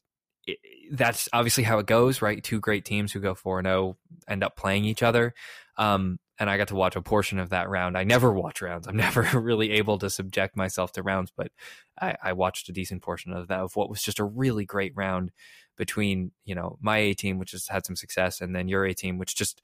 it, 0.47 0.59
that's 0.93 1.29
obviously 1.33 1.64
how 1.64 1.79
it 1.79 1.87
goes, 1.87 2.23
right? 2.23 2.43
Two 2.43 2.61
great 2.61 2.85
teams 2.85 3.12
who 3.12 3.21
go 3.21 3.35
4 3.35 3.62
0 3.62 3.97
end 4.29 4.45
up 4.45 4.57
playing 4.57 4.85
each 4.85 5.03
other. 5.03 5.35
Um, 5.77 6.19
and 6.39 6.51
I 6.51 6.57
got 6.57 6.68
to 6.68 6.74
watch 6.74 6.97
a 6.97 7.03
portion 7.03 7.39
of 7.39 7.51
that 7.51 7.68
round. 7.68 7.97
I 7.97 8.05
never 8.05 8.32
watch 8.32 8.61
rounds. 8.61 8.87
I'm 8.87 8.97
never 9.07 9.22
really 9.39 9.72
able 9.72 9.99
to 9.99 10.11
subject 10.11 10.57
myself 10.57 10.93
to 10.93 11.03
rounds, 11.03 11.32
but 11.37 11.51
I, 12.01 12.16
I, 12.22 12.32
watched 12.34 12.68
a 12.68 12.72
decent 12.72 13.03
portion 13.03 13.32
of 13.32 13.49
that 13.49 13.61
of 13.61 13.76
what 13.76 13.89
was 13.89 14.03
just 14.03 14.18
a 14.18 14.24
really 14.24 14.64
great 14.64 14.93
round 14.95 15.30
between 15.76 16.32
you 16.45 16.55
know 16.55 16.78
my 16.80 16.99
A 16.99 17.14
team, 17.14 17.39
which 17.39 17.53
has 17.53 17.68
had 17.68 17.87
some 17.87 17.97
success, 17.97 18.41
and 18.41 18.55
then 18.55 18.68
your 18.68 18.84
A 18.84 18.95
team, 18.95 19.18
which 19.18 19.34
just 19.34 19.62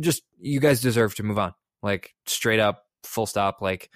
just 0.00 0.22
you 0.40 0.60
guys 0.60 0.80
deserve 0.80 1.14
to 1.16 1.22
move 1.22 1.38
on, 1.38 1.54
like 1.82 2.14
straight 2.26 2.60
up, 2.60 2.84
full 3.02 3.26
stop. 3.26 3.60
Like 3.60 3.90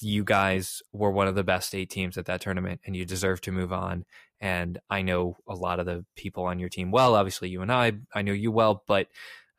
you 0.00 0.24
guys 0.24 0.82
were 0.92 1.10
one 1.10 1.28
of 1.28 1.34
the 1.34 1.44
best 1.44 1.74
eight 1.74 1.90
teams 1.90 2.16
at 2.16 2.26
that 2.26 2.40
tournament, 2.40 2.80
and 2.84 2.96
you 2.96 3.04
deserve 3.04 3.40
to 3.42 3.52
move 3.52 3.72
on. 3.72 4.04
And 4.40 4.78
I 4.88 5.02
know 5.02 5.36
a 5.46 5.54
lot 5.54 5.80
of 5.80 5.86
the 5.86 6.04
people 6.16 6.44
on 6.44 6.58
your 6.58 6.70
team 6.70 6.90
well. 6.90 7.14
Obviously, 7.14 7.50
you 7.50 7.60
and 7.60 7.70
I, 7.70 7.92
I 8.14 8.22
know 8.22 8.32
you 8.32 8.50
well, 8.50 8.82
but 8.86 9.08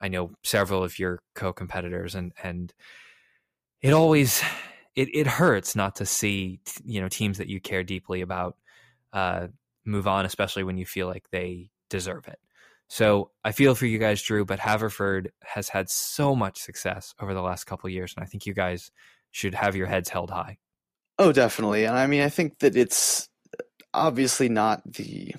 I 0.02 0.08
know 0.08 0.32
several 0.44 0.84
of 0.84 0.98
your 1.00 1.20
co-competitors, 1.36 2.16
and 2.16 2.34
and 2.44 2.74
it 3.82 3.94
always 3.94 4.42
it 4.96 5.10
it 5.14 5.28
hurts 5.28 5.76
not 5.76 5.98
to 5.98 6.06
see 6.06 6.60
you 6.84 7.02
know 7.02 7.10
teams 7.10 7.38
that 7.38 7.48
you 7.48 7.62
care 7.62 7.84
deeply 7.84 8.22
about 8.22 8.58
uh, 9.14 9.48
move 9.86 10.08
on, 10.08 10.26
especially 10.26 10.64
when 10.64 10.78
you 10.78 10.86
feel 10.86 11.08
like 11.08 11.30
they 11.32 11.70
deserve 11.90 12.28
it. 12.28 12.40
So 12.88 13.32
I 13.46 13.54
feel 13.54 13.74
for 13.74 13.86
you 13.86 14.00
guys, 14.00 14.22
Drew, 14.22 14.44
but 14.44 14.60
Haverford 14.60 15.32
has 15.44 15.70
had 15.70 15.90
so 15.90 16.36
much 16.36 16.60
success 16.60 17.14
over 17.22 17.34
the 17.34 17.42
last 17.42 17.64
couple 17.64 17.90
years, 17.90 18.14
and 18.16 18.24
I 18.24 18.28
think 18.28 18.46
you 18.46 18.54
guys 18.54 18.92
should 19.32 19.54
have 19.54 19.78
your 19.78 19.88
heads 19.88 20.10
held 20.10 20.30
high. 20.30 20.58
Oh, 21.18 21.32
definitely. 21.32 21.86
And 21.86 21.98
I 21.98 22.08
mean, 22.08 22.22
I 22.22 22.30
think 22.30 22.60
that 22.60 22.76
it's 22.76 23.30
obviously 23.94 24.50
not 24.50 24.82
the 24.86 25.34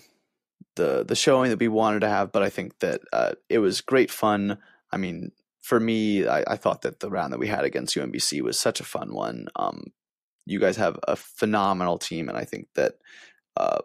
the 0.77 1.05
the 1.05 1.17
showing 1.17 1.51
that 1.51 1.59
we 1.59 1.69
wanted 1.69 2.01
to 2.01 2.09
have, 2.09 2.33
but 2.33 2.43
I 2.43 2.51
think 2.51 2.79
that 2.81 3.01
uh, 3.13 3.33
it 3.49 3.59
was 3.59 3.81
great 3.81 4.11
fun. 4.11 4.59
I 4.91 4.97
mean, 4.97 5.33
for 5.61 5.79
me, 5.79 6.27
I, 6.27 6.45
I, 6.47 6.57
thought 6.57 6.83
that 6.83 7.01
the 7.01 7.11
round 7.11 7.33
that 7.33 7.39
we 7.39 7.47
had 7.47 7.65
against 7.65 7.97
UMBC 7.97 8.43
was 8.43 8.59
such 8.59 8.81
a 8.81 8.85
fun 8.85 9.15
one. 9.15 9.49
Um, 9.57 9.93
you 10.45 10.59
guys 10.59 10.77
have 10.77 10.99
a 11.07 11.17
phenomenal 11.17 11.99
team, 11.99 12.29
and 12.29 12.37
I 12.37 12.45
think 12.45 12.69
that 12.75 12.95
uh, 13.57 13.79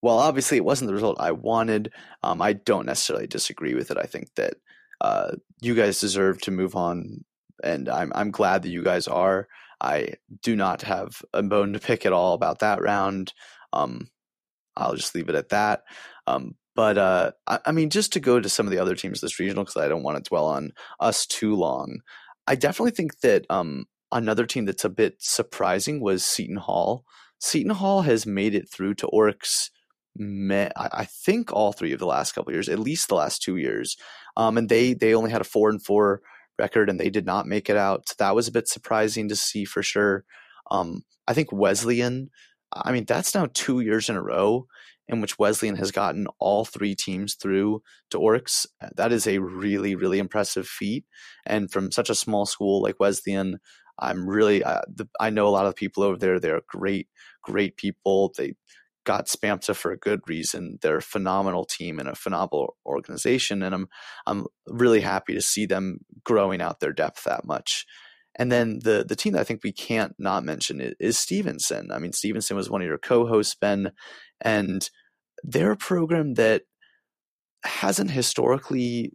while 0.00 0.18
obviously 0.18 0.56
it 0.56 0.64
wasn't 0.64 0.88
the 0.88 0.94
result 0.94 1.20
I 1.20 1.32
wanted, 1.32 1.92
um, 2.22 2.42
I 2.42 2.54
don't 2.54 2.86
necessarily 2.86 3.26
disagree 3.26 3.74
with 3.74 3.90
it. 3.90 3.98
I 3.98 4.04
think 4.04 4.34
that 4.34 4.54
uh, 5.00 5.32
you 5.60 5.74
guys 5.74 6.00
deserve 6.00 6.40
to 6.42 6.50
move 6.50 6.74
on, 6.74 7.24
and 7.62 7.88
I'm 7.88 8.12
I'm 8.14 8.30
glad 8.30 8.62
that 8.62 8.70
you 8.70 8.82
guys 8.82 9.06
are. 9.06 9.48
I 9.80 10.14
do 10.42 10.56
not 10.56 10.82
have 10.82 11.22
a 11.32 11.42
bone 11.42 11.72
to 11.72 11.78
pick 11.78 12.04
at 12.04 12.12
all 12.12 12.34
about 12.34 12.58
that 12.58 12.82
round. 12.82 13.32
Um, 13.72 14.08
I'll 14.76 14.94
just 14.94 15.14
leave 15.14 15.28
it 15.28 15.34
at 15.34 15.50
that. 15.50 15.84
Um, 16.30 16.54
but 16.76 16.98
uh, 16.98 17.32
I, 17.46 17.58
I, 17.66 17.72
mean, 17.72 17.90
just 17.90 18.12
to 18.12 18.20
go 18.20 18.40
to 18.40 18.48
some 18.48 18.66
of 18.66 18.72
the 18.72 18.78
other 18.78 18.94
teams 18.94 19.20
this 19.20 19.38
regional, 19.38 19.64
because 19.64 19.82
I 19.82 19.88
don't 19.88 20.02
want 20.02 20.22
to 20.22 20.28
dwell 20.28 20.46
on 20.46 20.72
us 20.98 21.26
too 21.26 21.54
long. 21.54 22.00
I 22.46 22.54
definitely 22.54 22.92
think 22.92 23.20
that 23.20 23.44
um, 23.50 23.86
another 24.12 24.46
team 24.46 24.64
that's 24.64 24.84
a 24.84 24.90
bit 24.90 25.16
surprising 25.18 26.00
was 26.00 26.24
Seton 26.24 26.56
Hall. 26.56 27.04
Seton 27.38 27.72
Hall 27.72 28.02
has 28.02 28.26
made 28.26 28.54
it 28.54 28.70
through 28.70 28.94
to 28.94 29.08
Orcs. 29.08 29.70
I 30.18 31.06
think 31.08 31.52
all 31.52 31.72
three 31.72 31.92
of 31.92 31.98
the 31.98 32.06
last 32.06 32.32
couple 32.32 32.52
years, 32.52 32.68
at 32.68 32.78
least 32.78 33.08
the 33.08 33.14
last 33.14 33.42
two 33.42 33.56
years, 33.56 33.96
um, 34.36 34.58
and 34.58 34.68
they 34.68 34.92
they 34.92 35.14
only 35.14 35.30
had 35.30 35.40
a 35.40 35.44
four 35.44 35.70
and 35.70 35.82
four 35.82 36.20
record, 36.58 36.90
and 36.90 36.98
they 36.98 37.10
did 37.10 37.24
not 37.24 37.46
make 37.46 37.70
it 37.70 37.76
out. 37.76 38.12
That 38.18 38.34
was 38.34 38.48
a 38.48 38.52
bit 38.52 38.68
surprising 38.68 39.28
to 39.28 39.36
see 39.36 39.64
for 39.64 39.82
sure. 39.82 40.24
Um, 40.70 41.04
I 41.28 41.34
think 41.34 41.52
Wesleyan 41.52 42.30
I 42.72 42.92
mean, 42.92 43.04
that's 43.04 43.34
now 43.34 43.48
two 43.52 43.80
years 43.80 44.08
in 44.08 44.16
a 44.16 44.22
row 44.22 44.66
in 45.10 45.20
which 45.20 45.38
Wesleyan 45.38 45.76
has 45.76 45.90
gotten 45.90 46.26
all 46.38 46.64
three 46.64 46.94
teams 46.94 47.34
through 47.34 47.82
to 48.10 48.18
Orcs. 48.18 48.66
That 48.96 49.12
is 49.12 49.26
a 49.26 49.38
really, 49.38 49.94
really 49.94 50.18
impressive 50.18 50.66
feat. 50.66 51.04
And 51.44 51.70
from 51.70 51.90
such 51.90 52.10
a 52.10 52.14
small 52.14 52.46
school 52.46 52.82
like 52.82 53.00
Wesleyan, 53.00 53.58
I'm 53.98 54.28
really, 54.28 54.62
uh, 54.62 54.82
the, 54.88 55.08
I 55.18 55.30
know 55.30 55.46
a 55.46 55.50
lot 55.50 55.66
of 55.66 55.76
people 55.76 56.02
over 56.02 56.16
there. 56.16 56.38
They're 56.38 56.62
great, 56.68 57.08
great 57.42 57.76
people. 57.76 58.32
They 58.36 58.54
got 59.04 59.26
SPAMHSA 59.26 59.74
for 59.74 59.92
a 59.92 59.98
good 59.98 60.20
reason. 60.28 60.78
They're 60.80 60.98
a 60.98 61.02
phenomenal 61.02 61.64
team 61.64 61.98
and 61.98 62.08
a 62.08 62.14
phenomenal 62.14 62.76
organization. 62.86 63.62
And 63.62 63.74
I'm, 63.74 63.88
I'm 64.26 64.46
really 64.66 65.00
happy 65.00 65.34
to 65.34 65.42
see 65.42 65.66
them 65.66 65.98
growing 66.24 66.60
out 66.60 66.80
their 66.80 66.92
depth 66.92 67.24
that 67.24 67.44
much. 67.44 67.84
And 68.36 68.50
then 68.50 68.78
the 68.82 69.04
the 69.06 69.16
team 69.16 69.32
that 69.32 69.40
I 69.40 69.44
think 69.44 69.64
we 69.64 69.72
can't 69.72 70.14
not 70.18 70.44
mention 70.44 70.94
is 71.00 71.18
Stevenson. 71.18 71.90
I 71.90 71.98
mean, 71.98 72.12
Stevenson 72.12 72.56
was 72.56 72.70
one 72.70 72.80
of 72.80 72.86
your 72.86 72.96
co-hosts, 72.96 73.56
Ben, 73.60 73.90
and 74.40 74.88
they're 75.42 75.72
a 75.72 75.76
program 75.76 76.34
that 76.34 76.62
hasn't 77.64 78.10
historically 78.10 79.12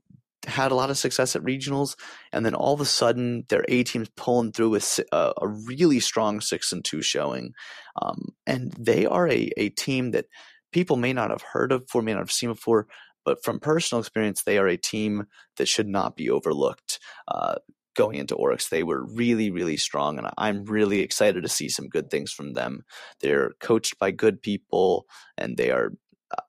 had 0.47 0.71
a 0.71 0.75
lot 0.75 0.89
of 0.89 0.97
success 0.97 1.35
at 1.35 1.41
regionals, 1.43 1.95
and 2.31 2.45
then 2.45 2.53
all 2.53 2.73
of 2.73 2.81
a 2.81 2.85
sudden 2.85 3.45
their 3.49 3.65
A 3.67 3.83
team's 3.83 4.09
pulling 4.15 4.51
through 4.51 4.69
with 4.69 4.99
a, 5.11 5.33
a, 5.41 5.47
really 5.47 5.99
strong 5.99 6.39
six 6.41 6.71
and 6.71 6.85
two 6.85 7.01
showing, 7.01 7.53
um, 8.01 8.29
and 8.45 8.71
they 8.77 9.05
are 9.05 9.27
a 9.27 9.51
a 9.57 9.69
team 9.69 10.11
that 10.11 10.25
people 10.71 10.97
may 10.97 11.13
not 11.13 11.31
have 11.31 11.41
heard 11.41 11.71
of 11.71 11.85
before, 11.85 12.01
may 12.01 12.13
not 12.13 12.19
have 12.19 12.31
seen 12.31 12.49
before, 12.49 12.87
but 13.23 13.43
from 13.43 13.59
personal 13.59 13.99
experience, 13.99 14.43
they 14.43 14.57
are 14.57 14.67
a 14.67 14.77
team 14.77 15.25
that 15.57 15.67
should 15.67 15.87
not 15.87 16.15
be 16.15 16.29
overlooked. 16.29 16.99
Uh, 17.27 17.55
going 17.95 18.17
into 18.17 18.35
ORCS, 18.35 18.69
they 18.69 18.83
were 18.83 19.05
really, 19.05 19.49
really 19.49 19.77
strong, 19.77 20.17
and 20.17 20.27
I'm 20.37 20.65
really 20.65 20.99
excited 20.99 21.41
to 21.41 21.49
see 21.49 21.69
some 21.69 21.87
good 21.87 22.11
things 22.11 22.31
from 22.31 22.53
them. 22.53 22.83
They're 23.21 23.53
coached 23.59 23.97
by 23.97 24.11
good 24.11 24.41
people, 24.41 25.07
and 25.37 25.57
they 25.57 25.71
are. 25.71 25.93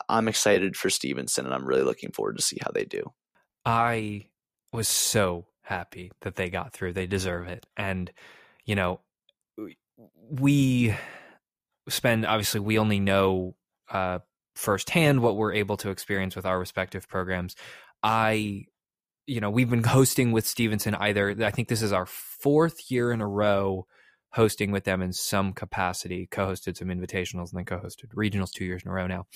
I'm 0.08 0.28
excited 0.28 0.76
for 0.76 0.90
Stevenson, 0.90 1.44
and 1.44 1.54
I'm 1.54 1.66
really 1.66 1.82
looking 1.82 2.12
forward 2.12 2.36
to 2.36 2.42
see 2.42 2.58
how 2.60 2.70
they 2.72 2.84
do. 2.84 3.12
I 3.64 4.26
was 4.72 4.88
so 4.88 5.46
happy 5.62 6.12
that 6.20 6.36
they 6.36 6.50
got 6.50 6.72
through. 6.72 6.92
They 6.92 7.06
deserve 7.06 7.48
it, 7.48 7.66
and 7.76 8.10
you 8.64 8.74
know, 8.74 9.00
we 10.30 10.94
spend 11.88 12.26
obviously 12.26 12.60
we 12.60 12.78
only 12.78 13.00
know 13.00 13.54
uh, 13.90 14.18
firsthand 14.54 15.20
what 15.20 15.36
we're 15.36 15.52
able 15.52 15.76
to 15.78 15.90
experience 15.90 16.34
with 16.34 16.46
our 16.46 16.58
respective 16.58 17.08
programs. 17.08 17.54
I, 18.02 18.66
you 19.26 19.40
know, 19.40 19.50
we've 19.50 19.70
been 19.70 19.84
hosting 19.84 20.32
with 20.32 20.46
Stevenson 20.46 20.94
either. 20.94 21.36
I 21.44 21.50
think 21.50 21.68
this 21.68 21.82
is 21.82 21.92
our 21.92 22.06
fourth 22.06 22.90
year 22.90 23.12
in 23.12 23.20
a 23.20 23.28
row 23.28 23.86
hosting 24.30 24.70
with 24.70 24.84
them 24.84 25.00
in 25.00 25.12
some 25.12 25.52
capacity. 25.52 26.28
Co-hosted 26.30 26.76
some 26.76 26.88
invitationals 26.88 27.50
and 27.50 27.58
then 27.58 27.64
co-hosted 27.64 28.14
regionals 28.14 28.52
two 28.52 28.64
years 28.64 28.82
in 28.82 28.90
a 28.90 28.94
row 28.94 29.06
now. 29.06 29.26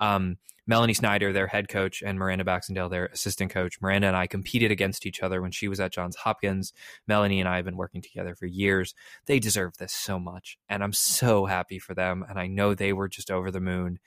Um, 0.00 0.38
Melanie 0.66 0.94
Snyder, 0.94 1.32
their 1.32 1.46
head 1.46 1.68
coach, 1.68 2.02
and 2.02 2.18
Miranda 2.18 2.44
Baxendale, 2.44 2.88
their 2.88 3.06
assistant 3.06 3.50
coach. 3.50 3.80
Miranda 3.80 4.08
and 4.08 4.16
I 4.16 4.26
competed 4.26 4.70
against 4.70 5.04
each 5.04 5.22
other 5.22 5.42
when 5.42 5.50
she 5.50 5.68
was 5.68 5.78
at 5.78 5.92
Johns 5.92 6.16
Hopkins. 6.16 6.72
Melanie 7.06 7.40
and 7.40 7.48
I 7.48 7.56
have 7.56 7.64
been 7.64 7.76
working 7.76 8.00
together 8.00 8.34
for 8.34 8.46
years. 8.46 8.94
They 9.26 9.38
deserve 9.38 9.76
this 9.76 9.92
so 9.92 10.18
much, 10.18 10.58
and 10.68 10.82
I'm 10.82 10.92
so 10.92 11.44
happy 11.44 11.78
for 11.78 11.94
them. 11.94 12.24
And 12.28 12.38
I 12.38 12.46
know 12.46 12.74
they 12.74 12.92
were 12.92 13.08
just 13.08 13.30
over 13.30 13.50
the 13.50 13.60
moon. 13.60 13.98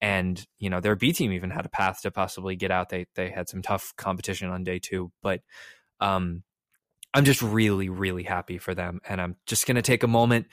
And 0.00 0.46
you 0.58 0.68
know 0.68 0.80
their 0.80 0.94
B 0.94 1.12
team 1.12 1.32
even 1.32 1.50
had 1.50 1.64
a 1.64 1.70
path 1.70 2.02
to 2.02 2.10
possibly 2.10 2.54
get 2.54 2.70
out. 2.70 2.90
They 2.90 3.06
they 3.14 3.30
had 3.30 3.48
some 3.48 3.62
tough 3.62 3.94
competition 3.96 4.50
on 4.50 4.62
day 4.62 4.78
two, 4.78 5.10
but 5.22 5.40
um, 6.00 6.42
I'm 7.14 7.24
just 7.24 7.40
really 7.40 7.88
really 7.88 8.22
happy 8.22 8.58
for 8.58 8.74
them. 8.74 9.00
And 9.08 9.22
I'm 9.22 9.36
just 9.46 9.66
gonna 9.66 9.80
take 9.80 10.02
a 10.02 10.08
moment 10.08 10.48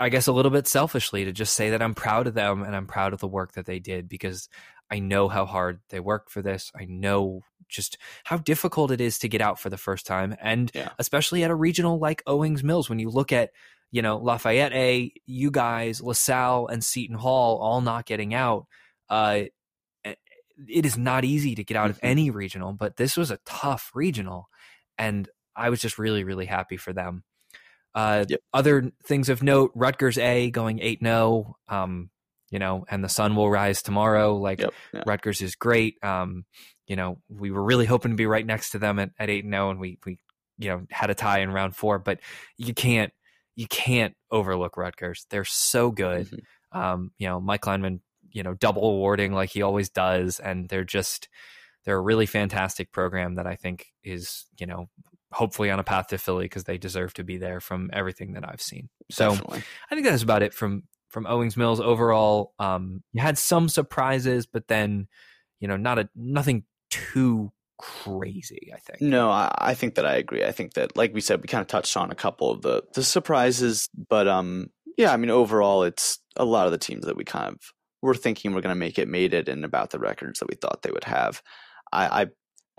I 0.00 0.08
guess 0.08 0.26
a 0.26 0.32
little 0.32 0.50
bit 0.50 0.66
selfishly 0.66 1.24
to 1.24 1.32
just 1.32 1.54
say 1.54 1.70
that 1.70 1.82
I'm 1.82 1.94
proud 1.94 2.26
of 2.26 2.34
them 2.34 2.62
and 2.62 2.74
I'm 2.74 2.86
proud 2.86 3.12
of 3.12 3.20
the 3.20 3.28
work 3.28 3.52
that 3.52 3.66
they 3.66 3.78
did 3.78 4.08
because 4.08 4.48
I 4.90 4.98
know 4.98 5.28
how 5.28 5.46
hard 5.46 5.80
they 5.90 6.00
worked 6.00 6.30
for 6.30 6.42
this. 6.42 6.70
I 6.74 6.84
know 6.84 7.42
just 7.68 7.98
how 8.24 8.36
difficult 8.36 8.90
it 8.90 9.00
is 9.00 9.18
to 9.20 9.28
get 9.28 9.40
out 9.40 9.58
for 9.58 9.70
the 9.70 9.78
first 9.78 10.06
time. 10.06 10.36
And 10.40 10.70
yeah. 10.74 10.90
especially 10.98 11.42
at 11.44 11.50
a 11.50 11.54
regional 11.54 11.98
like 11.98 12.22
Owings 12.26 12.62
Mills, 12.62 12.88
when 12.88 12.98
you 12.98 13.08
look 13.08 13.32
at, 13.32 13.50
you 13.90 14.02
know, 14.02 14.18
Lafayette 14.18 14.72
A, 14.72 15.12
you 15.26 15.50
guys, 15.50 16.02
LaSalle 16.02 16.66
and 16.66 16.84
Seton 16.84 17.16
Hall 17.16 17.58
all 17.58 17.80
not 17.80 18.06
getting 18.06 18.34
out, 18.34 18.66
uh, 19.08 19.44
it 20.68 20.86
is 20.86 20.98
not 20.98 21.24
easy 21.24 21.54
to 21.54 21.64
get 21.64 21.76
out 21.76 21.90
mm-hmm. 21.90 21.98
of 21.98 22.00
any 22.02 22.30
regional, 22.30 22.72
but 22.72 22.96
this 22.96 23.16
was 23.16 23.30
a 23.30 23.38
tough 23.46 23.90
regional. 23.94 24.48
And 24.98 25.28
I 25.56 25.70
was 25.70 25.80
just 25.80 25.98
really, 25.98 26.24
really 26.24 26.46
happy 26.46 26.76
for 26.76 26.92
them. 26.92 27.24
Uh, 27.94 28.24
yep. 28.28 28.40
Other 28.52 28.90
things 29.04 29.28
of 29.28 29.42
note: 29.42 29.72
Rutgers 29.74 30.18
A 30.18 30.50
going 30.50 30.80
eight 30.80 31.00
0 31.02 31.56
um, 31.68 32.10
you 32.50 32.58
know, 32.58 32.84
and 32.90 33.02
the 33.02 33.08
sun 33.08 33.34
will 33.34 33.50
rise 33.50 33.82
tomorrow. 33.82 34.36
Like 34.36 34.60
yep. 34.60 34.74
yeah. 34.92 35.02
Rutgers 35.06 35.40
is 35.40 35.54
great. 35.54 35.96
Um, 36.04 36.44
you 36.86 36.96
know, 36.96 37.18
we 37.28 37.50
were 37.50 37.64
really 37.64 37.86
hoping 37.86 38.12
to 38.12 38.16
be 38.16 38.26
right 38.26 38.44
next 38.44 38.70
to 38.70 38.78
them 38.78 38.98
at, 38.98 39.10
eight 39.18 39.44
0 39.44 39.70
and 39.70 39.80
we 39.80 39.98
we 40.04 40.18
you 40.58 40.68
know 40.68 40.82
had 40.90 41.10
a 41.10 41.14
tie 41.14 41.40
in 41.40 41.50
round 41.50 41.74
four, 41.74 41.98
but 41.98 42.20
you 42.58 42.74
can't 42.74 43.12
you 43.56 43.66
can't 43.66 44.14
overlook 44.30 44.76
Rutgers. 44.76 45.26
They're 45.30 45.44
so 45.44 45.90
good. 45.90 46.26
Mm-hmm. 46.26 46.78
Um, 46.78 47.10
you 47.18 47.28
know, 47.28 47.40
Mike 47.40 47.62
Kleinman, 47.62 48.00
you 48.30 48.42
know, 48.42 48.54
double 48.54 48.84
awarding 48.84 49.32
like 49.32 49.50
he 49.50 49.62
always 49.62 49.90
does, 49.90 50.38
and 50.38 50.68
they're 50.68 50.84
just 50.84 51.28
they're 51.84 51.96
a 51.96 52.00
really 52.00 52.26
fantastic 52.26 52.92
program 52.92 53.36
that 53.36 53.46
I 53.46 53.56
think 53.56 53.88
is 54.04 54.46
you 54.58 54.66
know 54.66 54.88
hopefully 55.32 55.70
on 55.70 55.78
a 55.78 55.84
path 55.84 56.08
to 56.08 56.18
Philly 56.18 56.44
because 56.44 56.64
they 56.64 56.78
deserve 56.78 57.14
to 57.14 57.24
be 57.24 57.38
there 57.38 57.60
from 57.60 57.90
everything 57.92 58.34
that 58.34 58.48
I've 58.48 58.60
seen. 58.60 58.88
So 59.10 59.30
Definitely. 59.30 59.62
I 59.90 59.94
think 59.94 60.06
that's 60.06 60.22
about 60.22 60.42
it 60.42 60.54
from 60.54 60.84
from 61.08 61.26
Owings 61.26 61.56
Mills 61.56 61.80
overall. 61.80 62.54
Um, 62.58 63.02
you 63.12 63.20
had 63.20 63.38
some 63.38 63.68
surprises, 63.68 64.46
but 64.46 64.68
then 64.68 65.08
you 65.60 65.68
know 65.68 65.76
not 65.76 65.98
a 65.98 66.08
nothing 66.14 66.64
too 66.90 67.52
crazy. 67.78 68.72
I 68.74 68.78
think. 68.78 69.00
No, 69.00 69.30
I, 69.30 69.54
I 69.58 69.74
think 69.74 69.96
that 69.96 70.06
I 70.06 70.14
agree. 70.14 70.44
I 70.44 70.52
think 70.52 70.74
that, 70.74 70.96
like 70.96 71.12
we 71.12 71.20
said, 71.20 71.42
we 71.42 71.48
kind 71.48 71.62
of 71.62 71.68
touched 71.68 71.96
on 71.96 72.10
a 72.10 72.16
couple 72.16 72.50
of 72.50 72.62
the 72.62 72.82
the 72.94 73.02
surprises, 73.02 73.88
but 74.08 74.28
um, 74.28 74.68
yeah, 74.96 75.12
I 75.12 75.16
mean 75.16 75.30
overall, 75.30 75.82
it's 75.82 76.18
a 76.36 76.44
lot 76.44 76.66
of 76.66 76.72
the 76.72 76.78
teams 76.78 77.06
that 77.06 77.16
we 77.16 77.24
kind 77.24 77.48
of 77.48 77.58
were 78.00 78.14
thinking 78.14 78.52
were 78.52 78.60
going 78.60 78.74
to 78.74 78.78
make 78.78 78.98
it 78.98 79.08
made 79.08 79.34
it, 79.34 79.48
and 79.48 79.64
about 79.64 79.90
the 79.90 79.98
records 79.98 80.38
that 80.40 80.48
we 80.48 80.56
thought 80.56 80.82
they 80.82 80.90
would 80.90 81.04
have. 81.04 81.42
I, 81.92 82.22
I 82.22 82.26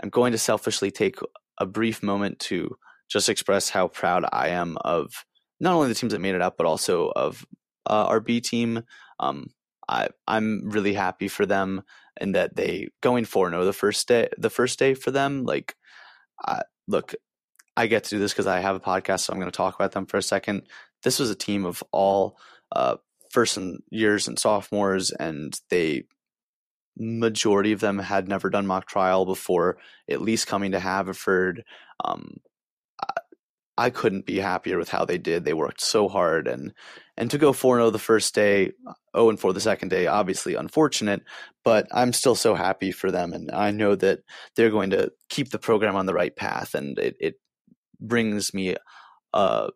am 0.01 0.09
going 0.09 0.31
to 0.31 0.37
selfishly 0.37 0.89
take 0.89 1.17
a 1.57 1.65
brief 1.65 2.03
moment 2.03 2.39
to 2.39 2.75
just 3.09 3.29
express 3.29 3.69
how 3.69 3.87
proud 3.87 4.25
I 4.31 4.49
am 4.49 4.77
of 4.81 5.25
not 5.59 5.73
only 5.73 5.87
the 5.87 5.95
teams 5.95 6.13
that 6.13 6.21
made 6.21 6.35
it 6.35 6.41
up, 6.41 6.57
but 6.57 6.65
also 6.65 7.11
of 7.15 7.45
uh, 7.85 8.05
our 8.05 8.19
B 8.19 8.41
team. 8.41 8.83
Um, 9.19 9.47
I 9.87 10.09
I'm 10.27 10.69
really 10.69 10.93
happy 10.93 11.27
for 11.27 11.45
them 11.45 11.83
and 12.17 12.35
that 12.35 12.55
they 12.55 12.89
going 13.01 13.25
four 13.25 13.49
no 13.49 13.65
the 13.65 13.73
first 13.73 14.07
day 14.07 14.29
the 14.37 14.49
first 14.49 14.79
day 14.79 14.93
for 14.93 15.11
them. 15.11 15.43
Like, 15.43 15.75
look, 16.87 17.15
I 17.75 17.87
get 17.87 18.05
to 18.05 18.09
do 18.11 18.19
this 18.19 18.33
because 18.33 18.47
I 18.47 18.59
have 18.59 18.75
a 18.75 18.79
podcast, 18.79 19.21
so 19.21 19.33
I'm 19.33 19.39
going 19.39 19.51
to 19.51 19.55
talk 19.55 19.75
about 19.75 19.91
them 19.91 20.05
for 20.05 20.17
a 20.17 20.23
second. 20.23 20.67
This 21.03 21.19
was 21.19 21.29
a 21.29 21.35
team 21.35 21.65
of 21.65 21.83
all 21.91 22.37
uh, 22.71 22.97
first 23.29 23.57
and 23.57 23.81
years 23.89 24.27
and 24.27 24.37
sophomores, 24.37 25.11
and 25.11 25.59
they 25.69 26.03
majority 26.97 27.71
of 27.71 27.79
them 27.79 27.99
had 27.99 28.27
never 28.27 28.49
done 28.49 28.67
mock 28.67 28.87
trial 28.87 29.25
before 29.25 29.77
at 30.09 30.21
least 30.21 30.47
coming 30.47 30.71
to 30.71 30.79
Haverford. 30.79 31.63
Um, 32.03 32.37
I, 33.01 33.13
I 33.77 33.89
couldn't 33.89 34.25
be 34.25 34.37
happier 34.37 34.77
with 34.77 34.89
how 34.89 35.05
they 35.05 35.17
did. 35.17 35.45
They 35.45 35.53
worked 35.53 35.81
so 35.81 36.07
hard 36.07 36.47
and 36.47 36.73
and 37.15 37.29
to 37.31 37.37
go 37.37 37.53
4 37.53 37.77
0 37.77 37.89
the 37.91 37.99
first 37.99 38.33
day, 38.33 38.71
0 39.15 39.29
and 39.29 39.39
4 39.39 39.53
the 39.53 39.59
second 39.59 39.89
day, 39.89 40.07
obviously 40.07 40.55
unfortunate, 40.55 41.21
but 41.63 41.87
I'm 41.91 42.11
still 42.11 42.35
so 42.35 42.55
happy 42.55 42.91
for 42.91 43.11
them. 43.11 43.33
And 43.33 43.51
I 43.51 43.71
know 43.71 43.95
that 43.95 44.19
they're 44.55 44.71
going 44.71 44.89
to 44.91 45.11
keep 45.29 45.49
the 45.49 45.59
program 45.59 45.95
on 45.95 46.07
the 46.07 46.13
right 46.13 46.35
path. 46.35 46.73
And 46.73 46.97
it, 46.97 47.15
it 47.19 47.35
brings 47.99 48.53
me 48.53 48.75
uh, 49.31 49.67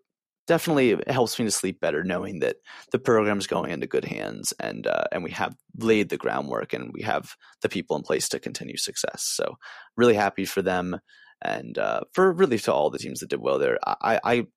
definitely 0.48 0.98
helps 1.08 1.38
me 1.38 1.46
to 1.46 1.52
sleep 1.52 1.80
better 1.80 2.04
knowing 2.04 2.40
that 2.40 2.58
the 2.92 3.00
program 3.00 3.38
is 3.38 3.48
going 3.48 3.72
into 3.72 3.86
good 3.86 4.06
hands 4.06 4.54
and 4.60 4.88
uh, 4.88 5.04
and 5.12 5.24
we 5.24 5.32
have 5.32 5.56
laid 5.78 6.10
the 6.10 6.18
groundwork 6.18 6.74
and 6.74 6.92
we 6.94 7.02
have 7.04 7.36
the 7.62 7.70
people 7.70 7.96
in 7.98 8.04
place 8.04 8.30
to 8.30 8.40
continue 8.40 8.78
success. 8.78 9.24
So 9.24 9.58
really 9.96 10.16
happy 10.16 10.46
for 10.46 10.62
them 10.62 11.00
and 11.42 11.78
uh, 11.78 12.02
for 12.14 12.32
really 12.32 12.58
to 12.60 12.74
all 12.74 12.90
the 12.90 12.98
teams 12.98 13.20
that 13.20 13.30
did 13.30 13.42
well 13.42 13.60
there. 13.60 13.78
I, 13.86 14.20
I 14.24 14.48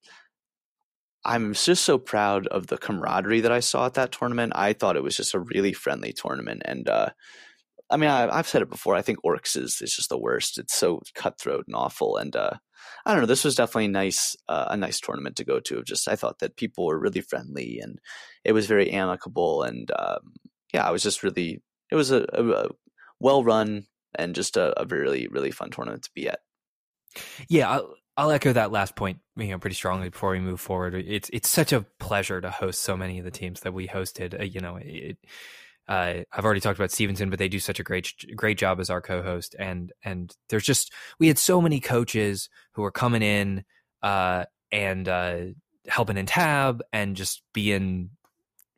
I'm 1.24 1.52
just 1.52 1.84
so 1.84 1.98
proud 1.98 2.46
of 2.46 2.68
the 2.68 2.78
camaraderie 2.78 3.42
that 3.42 3.52
I 3.52 3.60
saw 3.60 3.84
at 3.86 3.94
that 3.94 4.12
tournament. 4.12 4.54
I 4.56 4.72
thought 4.72 4.96
it 4.96 5.02
was 5.02 5.16
just 5.16 5.34
a 5.34 5.40
really 5.40 5.72
friendly 5.72 6.12
tournament 6.12 6.62
and. 6.64 6.88
Uh, 6.88 7.10
I 7.92 7.96
mean, 7.96 8.08
I, 8.08 8.36
have 8.36 8.46
said 8.46 8.62
it 8.62 8.70
before. 8.70 8.94
I 8.94 9.02
think 9.02 9.18
Orcs 9.24 9.56
is, 9.56 9.82
is 9.82 9.96
just 9.96 10.10
the 10.10 10.16
worst. 10.16 10.58
It's 10.58 10.74
so 10.76 11.02
cutthroat 11.16 11.64
and 11.66 11.74
awful, 11.74 12.18
and 12.18 12.36
uh, 12.36 12.52
I 13.04 13.12
don't 13.12 13.22
know. 13.22 13.26
This 13.26 13.44
was 13.44 13.54
definitely 13.54 13.88
nice, 13.88 14.36
uh, 14.48 14.66
a 14.70 14.76
nice 14.76 15.00
tournament 15.00 15.36
to 15.36 15.44
go 15.44 15.60
to. 15.60 15.82
Just 15.82 16.08
I 16.08 16.16
thought 16.16 16.38
that 16.40 16.56
people 16.56 16.86
were 16.86 16.98
really 16.98 17.20
friendly 17.20 17.80
and 17.80 17.98
it 18.44 18.52
was 18.52 18.66
very 18.66 18.90
amicable. 18.90 19.62
And 19.62 19.90
um, 19.98 20.34
yeah, 20.72 20.86
I 20.86 20.90
was 20.90 21.02
just 21.02 21.22
really. 21.22 21.62
It 21.90 21.96
was 21.96 22.10
a, 22.10 22.26
a, 22.32 22.48
a 22.50 22.68
well 23.18 23.42
run 23.42 23.86
and 24.14 24.34
just 24.34 24.56
a, 24.56 24.80
a, 24.80 24.86
really 24.86 25.28
really 25.28 25.50
fun 25.50 25.70
tournament 25.70 26.04
to 26.04 26.10
be 26.14 26.28
at. 26.28 26.40
Yeah, 27.48 27.70
I'll, 27.70 27.94
I'll 28.16 28.30
echo 28.30 28.52
that 28.52 28.70
last 28.70 28.96
point, 28.96 29.18
you 29.36 29.48
know, 29.48 29.58
pretty 29.58 29.74
strongly 29.74 30.10
before 30.10 30.30
we 30.30 30.40
move 30.40 30.60
forward. 30.60 30.94
It's 30.94 31.30
it's 31.32 31.48
such 31.48 31.72
a 31.72 31.86
pleasure 31.98 32.40
to 32.40 32.50
host 32.50 32.82
so 32.82 32.96
many 32.96 33.18
of 33.18 33.24
the 33.24 33.30
teams 33.30 33.60
that 33.60 33.74
we 33.74 33.88
hosted. 33.88 34.38
Uh, 34.38 34.44
you 34.44 34.60
know, 34.60 34.76
it, 34.76 35.16
uh, 35.90 36.22
I've 36.32 36.44
already 36.44 36.60
talked 36.60 36.78
about 36.78 36.92
Stevenson, 36.92 37.30
but 37.30 37.40
they 37.40 37.48
do 37.48 37.58
such 37.58 37.80
a 37.80 37.82
great 37.82 38.12
great 38.36 38.56
job 38.56 38.78
as 38.78 38.90
our 38.90 39.00
co-host, 39.00 39.56
and 39.58 39.92
and 40.04 40.34
there's 40.48 40.62
just 40.62 40.92
we 41.18 41.26
had 41.26 41.36
so 41.36 41.60
many 41.60 41.80
coaches 41.80 42.48
who 42.72 42.82
were 42.82 42.92
coming 42.92 43.22
in 43.22 43.64
uh, 44.00 44.44
and 44.70 45.08
uh, 45.08 45.40
helping 45.88 46.16
in 46.16 46.26
tab 46.26 46.80
and 46.92 47.16
just 47.16 47.42
being 47.52 48.10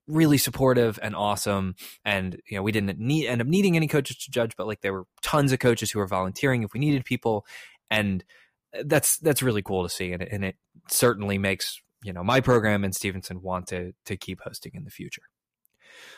really 0.06 0.38
supportive 0.38 0.98
and 1.02 1.14
awesome. 1.14 1.74
And 2.02 2.40
you 2.48 2.56
know, 2.56 2.62
we 2.62 2.72
didn't 2.72 2.98
need 2.98 3.26
end 3.26 3.42
up 3.42 3.46
needing 3.46 3.76
any 3.76 3.88
coaches 3.88 4.16
to 4.16 4.30
judge, 4.30 4.56
but 4.56 4.66
like 4.66 4.80
there 4.80 4.94
were 4.94 5.04
tons 5.20 5.52
of 5.52 5.58
coaches 5.58 5.90
who 5.90 5.98
were 5.98 6.06
volunteering 6.06 6.62
if 6.62 6.72
we 6.72 6.80
needed 6.80 7.04
people, 7.04 7.44
and 7.90 8.24
that's 8.84 9.18
that's 9.18 9.42
really 9.42 9.62
cool 9.62 9.82
to 9.82 9.90
see, 9.90 10.14
and 10.14 10.22
it, 10.22 10.30
and 10.32 10.46
it 10.46 10.56
certainly 10.88 11.36
makes 11.36 11.78
you 12.02 12.14
know 12.14 12.24
my 12.24 12.40
program 12.40 12.84
and 12.84 12.94
Stevenson 12.94 13.42
want 13.42 13.66
to 13.66 13.92
to 14.06 14.16
keep 14.16 14.40
hosting 14.40 14.72
in 14.74 14.84
the 14.84 14.90
future. 14.90 15.24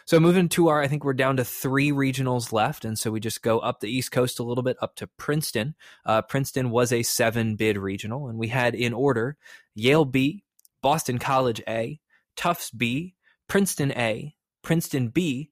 So 0.07 0.21
moving 0.21 0.49
to 0.51 0.69
our, 0.69 0.83
I 0.83 0.89
think 0.89 1.05
we're 1.05 1.15
down 1.15 1.37
to 1.39 1.45
three 1.45 1.91
regionals 1.91 2.53
left, 2.53 2.85
and 2.85 2.99
so 2.99 3.11
we 3.11 3.21
just 3.21 3.43
go 3.43 3.59
up 3.59 3.81
the 3.81 3.91
East 3.91 4.13
Coast 4.13 4.39
a 4.39 4.45
little 4.45 4.65
bit 4.65 4.77
up 4.83 4.97
to 4.97 5.07
Princeton. 5.07 5.75
Uh, 6.05 6.23
Princeton 6.23 6.71
was 6.71 6.93
a 6.93 7.03
seven 7.03 7.57
bid 7.57 7.77
regional, 7.79 8.29
and 8.29 8.39
we 8.39 8.49
had 8.49 8.75
in 8.75 8.93
order 8.93 9.37
Yale 9.75 10.05
B, 10.05 10.45
Boston 10.83 11.19
College 11.19 11.63
A, 11.67 12.01
Tufts 12.37 12.71
B, 12.71 13.15
Princeton 13.49 13.93
A, 13.93 14.35
Princeton 14.63 15.09
B, 15.09 15.51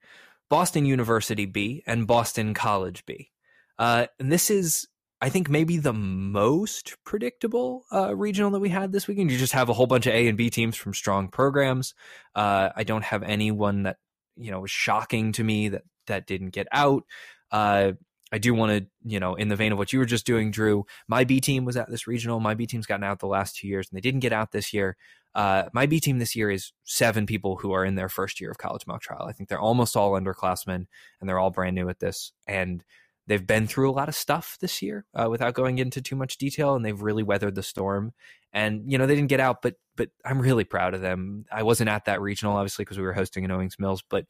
Boston 0.52 0.84
University 0.84 1.46
B 1.46 1.82
and 1.86 2.06
Boston 2.06 2.52
College 2.52 3.06
B. 3.06 3.30
Uh, 3.78 4.06
and 4.20 4.30
this 4.30 4.50
is, 4.50 4.86
I 5.20 5.30
think, 5.30 5.48
maybe 5.48 5.78
the 5.78 5.94
most 5.94 6.96
predictable 7.04 7.84
uh, 7.90 8.14
regional 8.14 8.50
that 8.50 8.60
we 8.60 8.68
had 8.68 8.92
this 8.92 9.08
weekend. 9.08 9.30
You 9.30 9.38
just 9.38 9.54
have 9.54 9.70
a 9.70 9.72
whole 9.72 9.86
bunch 9.86 10.06
of 10.06 10.12
A 10.12 10.28
and 10.28 10.36
B 10.36 10.50
teams 10.50 10.76
from 10.76 10.92
strong 10.92 11.28
programs. 11.28 11.94
Uh, 12.34 12.68
I 12.76 12.84
don't 12.84 13.04
have 13.04 13.22
anyone 13.22 13.84
that 13.84 13.96
you 14.42 14.50
know 14.50 14.60
was 14.60 14.70
shocking 14.70 15.32
to 15.32 15.44
me 15.44 15.68
that 15.68 15.82
that 16.06 16.26
didn't 16.26 16.50
get 16.50 16.66
out. 16.72 17.04
Uh, 17.50 17.92
I 18.32 18.38
do 18.38 18.54
want 18.54 18.72
to, 18.72 18.86
you 19.04 19.20
know, 19.20 19.34
in 19.34 19.48
the 19.48 19.56
vein 19.56 19.72
of 19.72 19.78
what 19.78 19.92
you 19.92 19.98
were 19.98 20.06
just 20.06 20.24
doing, 20.24 20.50
Drew. 20.50 20.86
My 21.06 21.24
B 21.24 21.38
team 21.38 21.66
was 21.66 21.76
at 21.76 21.90
this 21.90 22.06
regional. 22.06 22.40
My 22.40 22.54
B 22.54 22.66
team's 22.66 22.86
gotten 22.86 23.04
out 23.04 23.18
the 23.18 23.26
last 23.26 23.56
two 23.56 23.68
years, 23.68 23.88
and 23.90 23.96
they 23.96 24.00
didn't 24.00 24.20
get 24.20 24.32
out 24.32 24.52
this 24.52 24.72
year. 24.72 24.96
Uh, 25.34 25.64
my 25.74 25.84
B 25.84 26.00
team 26.00 26.18
this 26.18 26.34
year 26.34 26.50
is 26.50 26.72
seven 26.84 27.26
people 27.26 27.56
who 27.56 27.72
are 27.72 27.84
in 27.84 27.94
their 27.94 28.08
first 28.08 28.40
year 28.40 28.50
of 28.50 28.56
college 28.56 28.86
mock 28.86 29.02
trial. 29.02 29.26
I 29.28 29.32
think 29.32 29.50
they're 29.50 29.60
almost 29.60 29.96
all 29.96 30.12
underclassmen, 30.12 30.86
and 31.20 31.28
they're 31.28 31.38
all 31.38 31.50
brand 31.50 31.74
new 31.74 31.90
at 31.90 32.00
this. 32.00 32.32
And 32.46 32.82
they've 33.26 33.46
been 33.46 33.66
through 33.66 33.90
a 33.90 33.92
lot 33.92 34.08
of 34.08 34.14
stuff 34.14 34.56
this 34.60 34.82
year, 34.82 35.06
uh, 35.14 35.28
without 35.30 35.54
going 35.54 35.78
into 35.78 36.00
too 36.00 36.16
much 36.16 36.38
detail, 36.38 36.74
and 36.74 36.84
they've 36.84 37.00
really 37.00 37.22
weathered 37.22 37.54
the 37.54 37.62
storm. 37.62 38.12
And 38.52 38.90
you 38.90 38.98
know, 38.98 39.06
they 39.06 39.14
didn't 39.14 39.30
get 39.30 39.40
out, 39.40 39.62
but 39.62 39.74
but 39.96 40.10
I'm 40.24 40.40
really 40.40 40.64
proud 40.64 40.94
of 40.94 41.00
them. 41.00 41.44
I 41.50 41.62
wasn't 41.62 41.90
at 41.90 42.06
that 42.06 42.20
regional, 42.20 42.56
obviously, 42.56 42.84
because 42.84 42.98
we 42.98 43.04
were 43.04 43.12
hosting 43.12 43.44
in 43.44 43.50
Owings 43.50 43.78
Mills, 43.78 44.02
but 44.08 44.26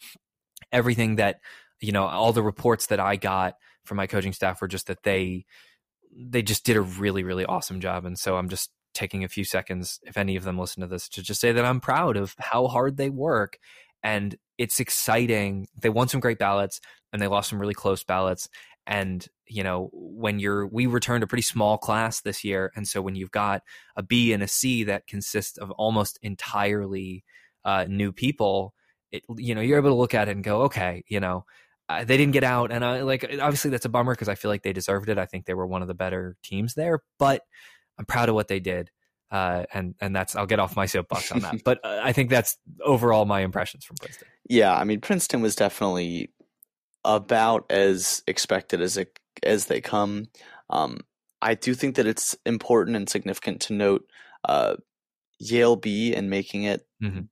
everything 0.71 1.17
that 1.17 1.41
you 1.81 1.93
know, 1.93 2.07
all 2.07 2.33
the 2.33 2.43
reports 2.43 2.87
that 2.87 3.01
I 3.01 3.17
got 3.17 3.57
from 3.85 3.97
my 3.97 4.07
coaching 4.07 4.33
staff 4.33 4.61
were 4.61 4.69
just 4.69 4.87
that 4.87 5.03
they 5.03 5.45
they 6.17 6.43
just 6.43 6.65
did 6.65 6.77
a 6.77 6.81
really 6.81 7.25
really 7.25 7.45
awesome 7.45 7.81
job 7.81 8.05
and 8.05 8.19
so 8.19 8.37
i'm 8.37 8.49
just 8.49 8.71
taking 8.95 9.25
a 9.25 9.29
few 9.29 9.45
seconds 9.45 9.99
if 10.03 10.17
any 10.17 10.37
of 10.37 10.45
them 10.45 10.59
listen 10.59 10.83
to 10.83 10.87
this 10.87 11.09
to 11.09 11.23
just 11.23 11.41
say 11.41 11.53
that 11.53 11.65
i'm 11.65 11.81
proud 11.81 12.17
of 12.17 12.35
how 12.39 12.67
hard 12.67 12.97
they 12.97 13.11
work 13.11 13.59
and 14.03 14.37
it's 14.59 14.81
exciting 14.81 15.67
they 15.81 15.89
won 15.89 16.09
some 16.09 16.21
great 16.21 16.39
ballots 16.39 16.81
and 17.13 17.21
they 17.21 17.27
lost 17.27 17.51
some 17.51 17.59
really 17.59 17.75
close 17.75 18.05
ballots 18.05 18.49
and 18.87 19.29
you 19.47 19.63
know 19.63 19.91
when 19.93 20.39
you're 20.39 20.67
we 20.67 20.87
returned 20.87 21.23
a 21.23 21.27
pretty 21.27 21.43
small 21.43 21.79
class 21.79 22.21
this 22.21 22.43
year 22.43 22.73
and 22.75 22.87
so 22.89 23.01
when 23.01 23.15
you've 23.15 23.31
got 23.31 23.63
a 23.97 24.03
b 24.03 24.33
and 24.33 24.43
a 24.43 24.49
c 24.49 24.85
that 24.85 25.07
consists 25.07 25.59
of 25.59 25.71
almost 25.73 26.19
entirely 26.23 27.25
uh, 27.65 27.85
new 27.89 28.13
people 28.13 28.75
it, 29.13 29.23
you 29.37 29.55
know 29.55 29.61
you're 29.61 29.79
able 29.79 29.91
to 29.91 29.95
look 29.95 30.15
at 30.15 30.29
it 30.29 30.33
and 30.33 30.45
go 30.45 30.63
okay 30.63 31.05
you 31.09 31.21
know 31.21 31.45
uh, 31.89 32.05
they 32.05 32.17
didn't 32.17 32.33
get 32.33 32.45
out, 32.45 32.73
and 32.73 32.85
I 32.85 33.03
like 33.03 33.25
obviously 33.41 33.71
that's 33.71 33.85
a 33.85 33.89
bummer 33.89 34.15
because 34.15 34.29
I 34.29 34.35
feel 34.35 34.51
like 34.51 34.63
they 34.63 34.73
deserved 34.73 35.09
it. 35.09 35.19
I 35.19 35.27
think 35.27 35.45
they 35.45 35.55
were 35.55 35.67
one 35.67 35.83
of 35.83 35.89
the 35.89 35.95
better 35.95 36.37
teams 36.43 36.75
there, 36.75 37.01
but 37.19 37.43
I'm 37.99 38.07
proud 38.07 38.29
of 38.29 38.35
what 38.35 38.49
they 38.49 38.61
did. 38.61 38.91
Uh, 39.31 39.65
and 39.73 39.95
and 40.01 40.15
that's 40.15 40.37
I'll 40.37 40.47
get 40.47 40.59
off 40.59 40.77
my 40.77 40.87
soapbox 40.87 41.33
on 41.33 41.41
that. 41.41 41.57
but 41.65 41.81
uh, 41.85 42.01
I 42.03 42.13
think 42.13 42.31
that's 42.31 42.57
overall 42.85 43.25
my 43.25 43.41
impressions 43.41 43.85
from 43.85 43.97
Princeton. 43.97 44.29
Yeah, 44.49 44.75
I 44.75 44.85
mean 44.85 45.01
Princeton 45.01 45.43
was 45.43 45.55
definitely 45.55 46.31
about 47.05 47.67
as 47.71 48.23
expected 48.27 48.81
as 48.81 48.97
it 48.97 49.19
as 49.43 49.67
they 49.67 49.81
come. 49.81 50.27
Um, 50.71 51.01
I 51.41 51.55
do 51.55 51.75
think 51.75 51.97
that 51.97 52.07
it's 52.07 52.37
important 52.47 52.97
and 52.97 53.09
significant 53.09 53.61
to 53.63 53.73
note 53.73 54.05
uh, 54.45 54.77
Yale 55.39 55.77
B 55.77 56.15
and 56.15 56.31
making 56.31 56.65
it 56.65 56.87
mm-hmm 57.03 57.23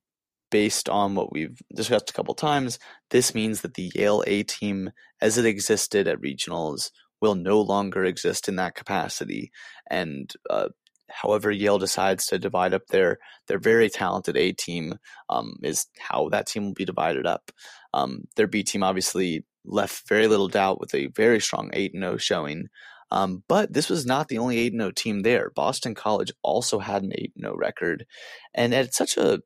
based 0.51 0.89
on 0.89 1.15
what 1.15 1.31
we've 1.31 1.59
discussed 1.73 2.11
a 2.11 2.13
couple 2.13 2.35
times, 2.35 2.77
this 3.09 3.33
means 3.33 3.61
that 3.61 3.73
the 3.73 3.91
Yale 3.95 4.23
A 4.27 4.43
team, 4.43 4.91
as 5.19 5.37
it 5.39 5.45
existed 5.45 6.07
at 6.07 6.21
regionals, 6.21 6.91
will 7.21 7.35
no 7.35 7.59
longer 7.59 8.03
exist 8.03 8.47
in 8.47 8.57
that 8.57 8.75
capacity. 8.75 9.51
And 9.89 10.31
uh, 10.49 10.69
however 11.09 11.49
Yale 11.49 11.79
decides 11.79 12.27
to 12.27 12.37
divide 12.37 12.73
up 12.73 12.87
their 12.87 13.17
their 13.47 13.59
very 13.59 13.89
talented 13.89 14.37
A 14.37 14.51
team, 14.51 14.95
um, 15.29 15.55
is 15.63 15.87
how 15.97 16.29
that 16.29 16.45
team 16.45 16.65
will 16.65 16.73
be 16.73 16.85
divided 16.85 17.25
up. 17.25 17.51
Um, 17.93 18.25
their 18.35 18.47
B 18.47 18.63
team 18.63 18.83
obviously 18.83 19.45
left 19.65 20.07
very 20.07 20.27
little 20.27 20.47
doubt 20.47 20.79
with 20.79 20.93
a 20.95 21.07
very 21.07 21.39
strong 21.39 21.69
8 21.73 21.93
0 21.93 22.17
showing. 22.17 22.67
Um, 23.11 23.43
but 23.49 23.73
this 23.73 23.89
was 23.89 24.05
not 24.05 24.29
the 24.29 24.37
only 24.37 24.57
8 24.59 24.73
0 24.73 24.91
team 24.91 25.21
there. 25.21 25.51
Boston 25.55 25.95
College 25.95 26.31
also 26.43 26.79
had 26.79 27.03
an 27.03 27.11
8 27.13 27.33
0 27.39 27.55
record. 27.55 28.05
And 28.53 28.73
at 28.73 28.93
such 28.93 29.17
a 29.17 29.41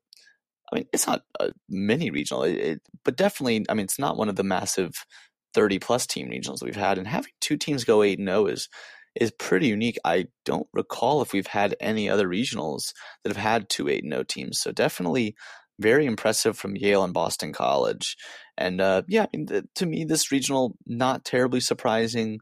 I 0.72 0.76
mean, 0.76 0.86
it's 0.92 1.06
not 1.06 1.22
a 1.38 1.52
mini 1.68 2.10
regional, 2.10 2.42
it, 2.42 2.56
it, 2.56 2.82
but 3.04 3.16
definitely, 3.16 3.64
I 3.68 3.74
mean, 3.74 3.84
it's 3.84 3.98
not 3.98 4.16
one 4.16 4.28
of 4.28 4.36
the 4.36 4.42
massive 4.42 5.04
30 5.54 5.78
plus 5.78 6.06
team 6.06 6.28
regionals 6.28 6.62
we've 6.62 6.74
had. 6.74 6.98
And 6.98 7.06
having 7.06 7.32
two 7.40 7.56
teams 7.56 7.84
go 7.84 8.02
8 8.02 8.18
0 8.18 8.46
is 8.46 8.68
is 9.14 9.30
pretty 9.30 9.68
unique. 9.68 9.98
I 10.04 10.26
don't 10.44 10.66
recall 10.74 11.22
if 11.22 11.32
we've 11.32 11.46
had 11.46 11.74
any 11.80 12.10
other 12.10 12.28
regionals 12.28 12.92
that 13.22 13.34
have 13.34 13.42
had 13.42 13.68
two 13.68 13.88
8 13.88 14.04
0 14.04 14.22
teams. 14.24 14.60
So 14.60 14.72
definitely 14.72 15.34
very 15.78 16.06
impressive 16.06 16.58
from 16.58 16.76
Yale 16.76 17.04
and 17.04 17.14
Boston 17.14 17.52
College. 17.52 18.16
And 18.58 18.80
uh, 18.80 19.02
yeah, 19.08 19.26
I 19.32 19.36
mean, 19.36 19.68
to 19.74 19.86
me, 19.86 20.04
this 20.04 20.32
regional, 20.32 20.76
not 20.86 21.24
terribly 21.24 21.60
surprising. 21.60 22.40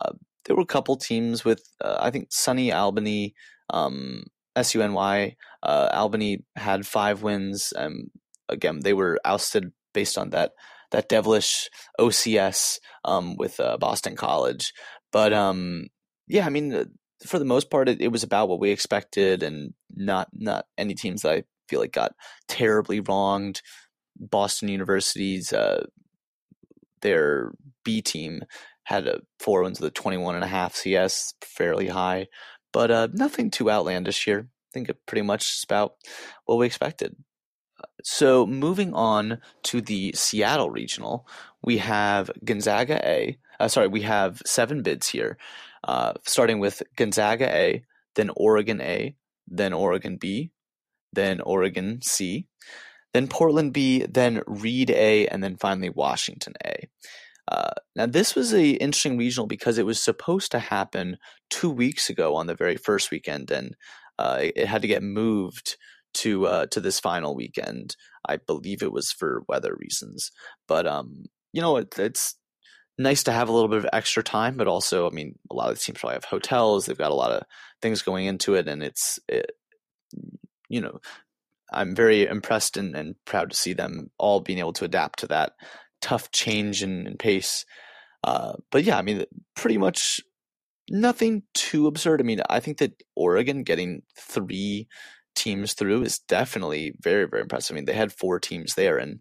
Uh, 0.00 0.12
there 0.44 0.56
were 0.56 0.62
a 0.62 0.66
couple 0.66 0.96
teams 0.96 1.44
with, 1.44 1.62
uh, 1.80 1.98
I 2.00 2.10
think, 2.10 2.30
SUNY 2.30 2.74
Albany 2.74 3.34
um, 3.70 4.24
SUNY. 4.56 5.36
Uh, 5.62 5.88
Albany 5.92 6.44
had 6.56 6.86
five 6.86 7.22
wins. 7.22 7.72
Um, 7.76 8.10
again, 8.48 8.80
they 8.80 8.92
were 8.92 9.18
ousted 9.24 9.72
based 9.92 10.18
on 10.18 10.30
that 10.30 10.52
that 10.90 11.08
devilish 11.08 11.70
OCS 11.98 12.78
um, 13.04 13.36
with 13.36 13.58
uh, 13.58 13.78
Boston 13.78 14.14
College. 14.14 14.74
But 15.10 15.32
um, 15.32 15.86
yeah, 16.28 16.44
I 16.46 16.50
mean, 16.50 16.74
uh, 16.74 16.84
for 17.26 17.38
the 17.38 17.46
most 17.46 17.70
part, 17.70 17.88
it, 17.88 18.00
it, 18.02 18.08
was 18.08 18.22
about 18.22 18.48
what 18.48 18.60
we 18.60 18.70
expected, 18.70 19.42
and 19.42 19.72
not 19.94 20.28
not 20.32 20.66
any 20.76 20.94
teams 20.94 21.22
that 21.22 21.32
I 21.32 21.44
feel 21.68 21.80
like 21.80 21.92
got 21.92 22.12
terribly 22.48 23.00
wronged. 23.00 23.62
Boston 24.22 24.68
University's 24.68 25.52
uh, 25.52 25.86
their 27.00 27.52
B 27.84 28.00
team 28.00 28.42
had 28.84 29.06
a 29.06 29.20
four 29.38 29.62
wins 29.62 29.80
with 29.80 29.90
a 29.90 29.92
21 29.92 30.34
and 30.34 30.44
a 30.44 30.48
half 30.48 30.74
CS, 30.74 31.34
fairly 31.42 31.88
high 31.88 32.28
but 32.72 32.90
uh, 32.90 33.08
nothing 33.12 33.50
too 33.50 33.70
outlandish 33.70 34.24
here. 34.24 34.48
I 34.48 34.70
think 34.72 34.88
it 34.88 35.06
pretty 35.06 35.22
much 35.22 35.58
is 35.58 35.64
about 35.64 35.96
what 36.46 36.58
we 36.58 36.66
expected. 36.66 37.14
So 38.02 38.46
moving 38.46 38.94
on 38.94 39.38
to 39.64 39.80
the 39.80 40.12
Seattle 40.14 40.70
regional, 40.70 41.26
we 41.62 41.78
have 41.78 42.30
Gonzaga 42.44 43.00
A. 43.06 43.38
Uh, 43.60 43.68
sorry, 43.68 43.88
we 43.88 44.02
have 44.02 44.42
seven 44.46 44.82
bids 44.82 45.08
here, 45.08 45.36
uh, 45.84 46.14
starting 46.24 46.58
with 46.58 46.82
Gonzaga 46.96 47.48
A, 47.54 47.84
then 48.14 48.30
Oregon 48.36 48.80
A, 48.80 49.14
then 49.46 49.72
Oregon 49.72 50.16
B, 50.16 50.50
then 51.12 51.40
Oregon 51.40 52.00
C, 52.02 52.46
then 53.12 53.28
Portland 53.28 53.72
B, 53.72 54.06
then 54.06 54.42
Reed 54.46 54.90
A, 54.90 55.26
and 55.28 55.42
then 55.42 55.56
finally 55.56 55.90
Washington 55.90 56.54
A. 56.64 56.88
Uh, 57.48 57.72
now, 57.96 58.06
this 58.06 58.34
was 58.34 58.54
a 58.54 58.70
interesting 58.70 59.18
regional 59.18 59.46
because 59.46 59.78
it 59.78 59.86
was 59.86 60.02
supposed 60.02 60.52
to 60.52 60.58
happen 60.58 61.18
two 61.50 61.70
weeks 61.70 62.08
ago 62.08 62.36
on 62.36 62.46
the 62.46 62.54
very 62.54 62.76
first 62.76 63.10
weekend, 63.10 63.50
and 63.50 63.76
uh, 64.18 64.38
it, 64.40 64.66
had 64.66 64.82
to 64.82 64.88
get 64.88 65.02
moved 65.02 65.76
to 66.14 66.46
uh, 66.46 66.66
to 66.66 66.80
this 66.80 67.00
final 67.00 67.34
weekend. 67.34 67.96
I 68.26 68.36
believe 68.36 68.82
it 68.82 68.92
was 68.92 69.10
for 69.10 69.42
weather 69.48 69.76
reasons, 69.78 70.30
but 70.68 70.86
um, 70.86 71.24
you 71.52 71.60
know, 71.60 71.76
it, 71.78 71.98
it's 71.98 72.36
nice 72.96 73.24
to 73.24 73.32
have 73.32 73.48
a 73.48 73.52
little 73.52 73.68
bit 73.68 73.78
of 73.78 73.88
extra 73.92 74.22
time, 74.22 74.56
but 74.56 74.68
also, 74.68 75.08
I 75.08 75.10
mean, 75.10 75.34
a 75.50 75.54
lot 75.54 75.70
of 75.70 75.76
the 75.76 75.80
teams 75.80 75.98
probably 75.98 76.14
have 76.14 76.24
hotels. 76.24 76.86
They've 76.86 76.96
got 76.96 77.10
a 77.10 77.14
lot 77.14 77.32
of 77.32 77.42
things 77.80 78.02
going 78.02 78.26
into 78.26 78.54
it, 78.54 78.68
and 78.68 78.82
it's 78.82 79.18
it, 79.28 79.50
you 80.68 80.80
know, 80.80 81.00
I'm 81.72 81.94
very 81.94 82.26
impressed 82.26 82.76
and, 82.76 82.94
and 82.94 83.14
proud 83.24 83.50
to 83.50 83.56
see 83.56 83.72
them 83.72 84.10
all 84.18 84.40
being 84.40 84.58
able 84.58 84.72
to 84.74 84.84
adapt 84.84 85.20
to 85.20 85.26
that 85.28 85.52
tough 86.00 86.30
change 86.30 86.82
in, 86.82 87.16
pace. 87.18 87.64
Uh, 88.24 88.54
but 88.70 88.84
yeah, 88.84 88.98
I 88.98 89.02
mean, 89.02 89.24
pretty 89.56 89.78
much 89.78 90.20
nothing 90.90 91.42
too 91.54 91.86
absurd. 91.86 92.20
I 92.20 92.24
mean, 92.24 92.40
I 92.48 92.60
think 92.60 92.78
that 92.78 93.02
Oregon 93.16 93.62
getting 93.62 94.02
three 94.18 94.88
teams 95.34 95.72
through 95.74 96.02
is 96.02 96.18
definitely 96.18 96.92
very, 97.00 97.26
very 97.26 97.42
impressive. 97.42 97.74
I 97.74 97.76
mean, 97.76 97.84
they 97.86 97.94
had 97.94 98.12
four 98.12 98.38
teams 98.38 98.74
there, 98.74 98.98
and 98.98 99.20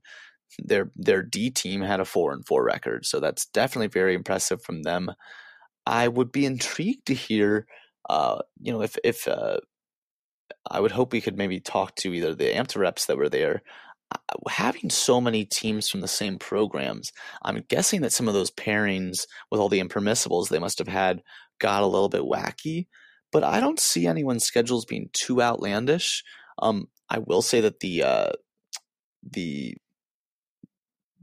their 0.60 0.92
their 0.96 1.24
D 1.24 1.50
team 1.50 1.82
had 1.82 2.00
a 2.00 2.06
four 2.06 2.34
and 2.34 2.46
four 2.46 2.64
record, 2.64 3.06
so 3.06 3.20
that's 3.20 3.46
definitely 3.46 3.88
very 3.88 4.14
impressive 4.14 4.62
from 4.62 4.84
them. 4.84 5.12
I 5.86 6.08
would 6.08 6.32
be 6.32 6.46
intrigued 6.46 7.08
to 7.08 7.14
hear, 7.14 7.66
uh, 8.10 8.40
you 8.60 8.72
know, 8.74 8.82
if 8.82 8.98
if 9.04 9.28
uh, 9.28 9.58
I 10.70 10.80
would 10.80 10.92
hope 10.92 11.12
we 11.14 11.22
could 11.22 11.38
maybe 11.38 11.60
talk 11.60 11.96
to 11.98 12.14
either 12.14 12.36
the 12.36 12.54
AMTA 12.54 12.78
reps 12.78 13.06
that 13.06 13.18
were 13.18 13.30
there 13.30 13.62
having 14.50 14.90
so 14.90 15.22
many 15.22 15.46
teams 15.46 15.90
from 15.90 16.02
the 16.02 16.08
same 16.08 16.38
programs, 16.38 17.12
I'm 17.44 17.64
guessing 17.68 18.02
that 18.02 18.12
some 18.12 18.28
of 18.28 18.34
those 18.34 18.52
pairings 18.52 19.26
with 19.50 19.60
all 19.60 19.70
the 19.70 19.80
impermissibles 19.80 20.50
they 20.50 20.60
must 20.60 20.80
have 20.80 20.88
had 20.88 21.22
got 21.60 21.84
a 21.84 21.88
little 21.88 22.10
bit 22.10 22.22
wacky. 22.22 22.88
But 23.32 23.44
I 23.44 23.60
don't 23.60 23.80
see 23.80 24.08
anyone's 24.08 24.44
schedules 24.44 24.86
being 24.86 25.10
too 25.14 25.42
outlandish. 25.42 26.24
Um, 26.60 26.88
I 27.10 27.20
will 27.20 27.42
say 27.42 27.62
that 27.62 27.80
the 27.80 28.04
uh, 28.04 28.32
the 29.24 29.76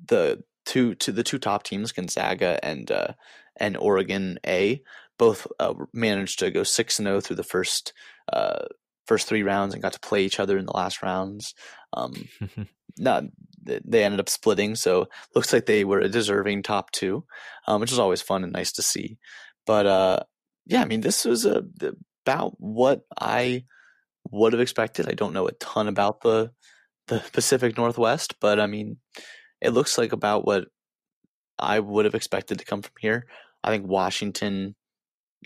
the 0.07 0.43
two 0.65 0.95
to 0.97 1.13
the 1.13 1.23
two 1.23 1.39
top 1.39 1.65
teams, 1.65 1.93
Gonzaga 1.93 2.59
and 2.63 2.91
uh, 2.91 3.09
and 3.57 3.77
Oregon 3.77 4.39
A, 4.47 4.83
both 5.19 5.47
uh, 5.61 5.75
managed 5.93 6.39
to 6.39 6.51
go 6.51 6.63
six 6.63 6.99
and 6.99 7.07
zero 7.07 7.19
oh 7.19 7.21
through 7.21 7.37
the 7.37 7.43
first 7.43 7.93
uh, 8.33 8.65
first 9.09 9.27
three 9.27 9.43
rounds 9.43 9.73
and 9.73 9.83
got 9.83 9.95
to 9.95 10.01
play 10.01 10.23
each 10.25 10.39
other 10.39 10.59
in 10.59 10.67
the 10.67 10.77
last 10.77 11.03
rounds. 11.03 11.55
Um, 11.95 12.13
not 12.99 13.25
they 13.65 14.05
ended 14.05 14.21
up 14.21 14.29
splitting, 14.29 14.77
so 14.77 15.09
looks 15.35 15.53
like 15.53 15.67
they 15.67 15.85
were 15.85 16.01
a 16.01 16.09
deserving 16.09 16.63
top 16.63 16.91
two, 16.91 17.25
um, 17.67 17.81
which 17.81 17.91
was 17.91 17.99
always 17.99 18.23
fun 18.23 18.45
and 18.45 18.53
nice 18.53 18.73
to 18.73 18.83
see. 18.83 19.19
But 19.67 19.87
uh, 19.87 20.21
yeah, 20.67 20.83
I 20.83 20.85
mean, 20.85 21.01
this 21.01 21.25
was 21.25 21.45
a, 21.45 21.65
about 22.25 22.55
what 22.59 23.03
I 23.21 23.65
would 24.31 24.53
have 24.53 24.61
expected. 24.61 25.09
I 25.09 25.13
don't 25.13 25.33
know 25.33 25.49
a 25.49 25.53
ton 25.53 25.89
about 25.89 26.21
the 26.21 26.53
the 27.09 27.23
Pacific 27.33 27.77
Northwest, 27.77 28.35
but 28.41 28.61
I 28.61 28.67
mean, 28.67 28.99
it 29.61 29.71
looks 29.71 29.97
like 29.97 30.13
about 30.13 30.47
what 30.47 30.67
I 31.59 31.81
would 31.81 32.05
have 32.05 32.15
expected 32.15 32.59
to 32.59 32.65
come 32.65 32.83
from 32.83 32.95
here. 33.01 33.27
I 33.65 33.71
think 33.71 33.87
Washington 33.87 34.77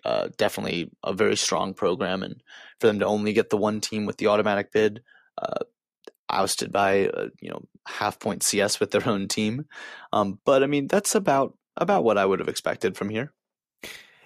uh, 0.04 0.28
definitely 0.36 0.90
a 1.04 1.12
very 1.12 1.36
strong 1.36 1.74
program, 1.74 2.22
and 2.22 2.42
for 2.80 2.86
them 2.86 2.98
to 2.98 3.06
only 3.06 3.32
get 3.32 3.50
the 3.50 3.56
one 3.56 3.80
team 3.80 4.06
with 4.06 4.16
the 4.18 4.28
automatic 4.28 4.72
bid, 4.72 5.02
uh, 5.40 5.64
ousted 6.30 6.72
by 6.72 7.08
uh, 7.08 7.28
you 7.40 7.50
know 7.50 7.62
half 7.86 8.18
point 8.18 8.42
CS 8.42 8.80
with 8.80 8.90
their 8.90 9.06
own 9.08 9.28
team. 9.28 9.66
Um, 10.12 10.38
but 10.44 10.62
I 10.62 10.66
mean, 10.66 10.86
that's 10.86 11.14
about 11.14 11.56
about 11.76 12.04
what 12.04 12.18
I 12.18 12.26
would 12.26 12.38
have 12.38 12.48
expected 12.48 12.96
from 12.96 13.08
here. 13.08 13.32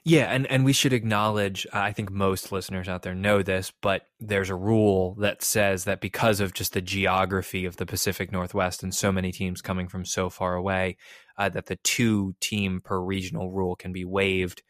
Yeah, 0.09 0.27
and, 0.33 0.47
and 0.47 0.65
we 0.65 0.73
should 0.73 0.93
acknowledge, 0.93 1.67
I 1.73 1.91
think 1.91 2.13
most 2.13 2.53
listeners 2.53 2.89
out 2.89 3.03
there 3.03 3.13
know 3.13 3.43
this, 3.43 3.73
but 3.83 4.07
there's 4.21 4.51
a 4.51 4.55
rule 4.55 5.17
that 5.17 5.43
says 5.43 5.83
that 5.83 6.01
because 6.01 6.39
of 6.39 6.55
just 6.55 6.75
the 6.75 6.81
geography 6.81 7.65
of 7.65 7.77
the 7.77 7.87
Pacific 7.87 8.31
Northwest 8.31 8.85
and 8.85 8.95
so 8.95 9.11
many 9.11 9.33
teams 9.33 9.61
coming 9.61 9.89
from 9.89 10.05
so 10.05 10.31
far 10.31 10.55
away, 10.55 10.97
uh, 11.37 11.49
that 11.49 11.67
the 11.67 11.75
two 11.83 12.37
team 12.41 12.81
per 12.85 13.01
regional 13.01 13.51
rule 13.51 13.75
can 13.75 13.93
be 13.93 14.05
waived. 14.05 14.63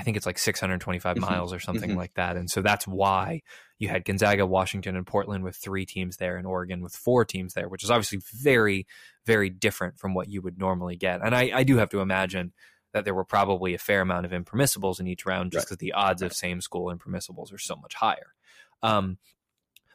I 0.00 0.02
think 0.02 0.16
it's 0.16 0.24
like 0.24 0.38
625 0.38 1.16
mm-hmm. 1.16 1.30
miles 1.30 1.52
or 1.52 1.60
something 1.60 1.90
mm-hmm. 1.90 1.98
like 1.98 2.14
that. 2.14 2.38
And 2.38 2.50
so 2.50 2.62
that's 2.62 2.88
why 2.88 3.42
you 3.78 3.88
had 3.88 4.06
Gonzaga, 4.06 4.46
Washington, 4.46 4.96
and 4.96 5.06
Portland 5.06 5.44
with 5.44 5.56
three 5.56 5.84
teams 5.84 6.16
there, 6.16 6.38
and 6.38 6.46
Oregon 6.46 6.80
with 6.80 6.94
four 6.94 7.26
teams 7.26 7.52
there, 7.52 7.68
which 7.68 7.84
is 7.84 7.90
obviously 7.90 8.20
very, 8.32 8.86
very 9.26 9.50
different 9.50 9.98
from 9.98 10.14
what 10.14 10.28
you 10.30 10.40
would 10.40 10.58
normally 10.58 10.96
get. 10.96 11.20
And 11.22 11.34
I, 11.34 11.50
I 11.54 11.64
do 11.64 11.76
have 11.76 11.90
to 11.90 12.00
imagine 12.00 12.54
that 12.94 13.04
there 13.04 13.14
were 13.14 13.26
probably 13.26 13.74
a 13.74 13.78
fair 13.78 14.00
amount 14.00 14.24
of 14.24 14.32
impermissibles 14.32 15.00
in 15.00 15.06
each 15.06 15.26
round 15.26 15.52
just 15.52 15.66
because 15.66 15.74
right. 15.74 15.78
the 15.80 15.92
odds 15.92 16.22
of 16.22 16.32
same 16.32 16.62
school 16.62 16.90
impermissibles 16.90 17.52
are 17.52 17.58
so 17.58 17.76
much 17.76 17.94
higher. 17.94 18.34
Um, 18.82 19.18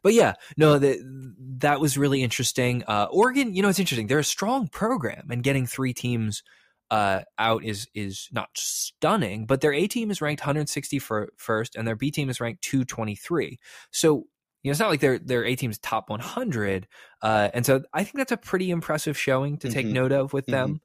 but 0.04 0.14
yeah, 0.14 0.36
no, 0.56 0.78
that 0.78 1.00
that 1.62 1.80
was 1.82 1.98
really 1.98 2.22
interesting. 2.22 2.84
Uh, 2.88 3.08
Oregon, 3.10 3.56
you 3.56 3.64
know, 3.64 3.70
it's 3.70 3.80
interesting. 3.80 4.06
They're 4.06 4.20
a 4.20 4.24
strong 4.24 4.68
program, 4.68 5.32
and 5.32 5.42
getting 5.42 5.66
three 5.66 5.94
teams 5.94 6.44
uh, 6.92 7.22
out 7.38 7.64
is 7.64 7.88
is 7.94 8.30
not 8.32 8.50
stunning. 8.56 9.46
But 9.46 9.62
their 9.62 9.74
A 9.74 9.88
team 9.88 10.12
is 10.12 10.22
ranked 10.22 10.44
161st, 10.44 11.76
and 11.76 11.88
their 11.88 11.96
B 11.96 12.12
team 12.12 12.30
is 12.30 12.40
ranked 12.40 12.62
223. 12.64 13.60
So 13.92 14.26
you 14.64 14.70
know, 14.70 14.72
it's 14.72 14.80
not 14.80 14.90
like 14.90 15.00
their 15.00 15.20
their 15.20 15.46
A 15.46 15.56
team's 15.56 15.78
top 15.78 16.10
100, 16.10 16.88
uh, 17.22 17.50
and 17.54 17.66
so 17.66 17.84
I 17.94 18.04
think 18.04 18.18
that's 18.18 18.32
a 18.32 18.38
pretty 18.38 18.72
impressive 18.72 19.18
showing 19.18 19.58
to 19.60 19.70
take 19.70 19.86
mm-hmm. 19.86 19.94
note 19.94 20.12
of 20.12 20.34
with 20.34 20.46
mm-hmm. 20.48 20.52
them. 20.52 20.82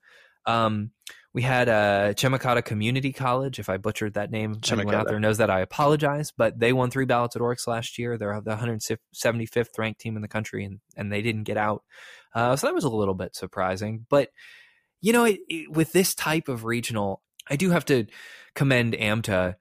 Um, 0.47 0.91
we 1.33 1.43
had 1.43 1.69
uh, 1.69 2.13
Chemeketa 2.15 2.65
Community 2.65 3.13
College. 3.13 3.61
If 3.61 3.69
I 3.69 3.77
butchered 3.77 4.15
that 4.15 4.33
name, 4.33 4.57
Chemeketa. 4.57 4.73
anyone 4.73 4.95
out 4.97 5.07
there 5.07 5.21
knows 5.21 5.39
that, 5.39 5.49
I 5.49 5.61
apologize. 5.61 6.33
But 6.37 6.59
they 6.59 6.73
won 6.73 6.91
three 6.91 7.05
ballots 7.05 7.37
at 7.37 7.43
ORCS 7.43 7.69
last 7.69 7.99
year. 7.99 8.19
They're 8.19 8.41
the 8.41 8.57
175th 8.57 9.79
ranked 9.79 10.01
team 10.01 10.17
in 10.17 10.23
the 10.23 10.29
country, 10.29 10.65
and, 10.65 10.81
and 10.97 11.13
they 11.13 11.23
didn't 11.23 11.45
get 11.45 11.57
out. 11.57 11.85
Uh, 12.35 12.57
so 12.57 12.67
that 12.67 12.75
was 12.75 12.85
a 12.85 12.89
little 12.91 13.15
bit 13.15 13.37
surprising. 13.37 14.07
But, 14.09 14.31
you 15.01 15.13
know, 15.13 15.25
it, 15.25 15.41
it, 15.49 15.71
with 15.71 15.93
this 15.93 16.15
type 16.15 16.49
of 16.49 16.65
regional, 16.65 17.23
I 17.49 17.57
do 17.57 17.71
have 17.71 17.85
to 17.87 18.07
commend 18.55 18.95
AMTA. 18.95 19.57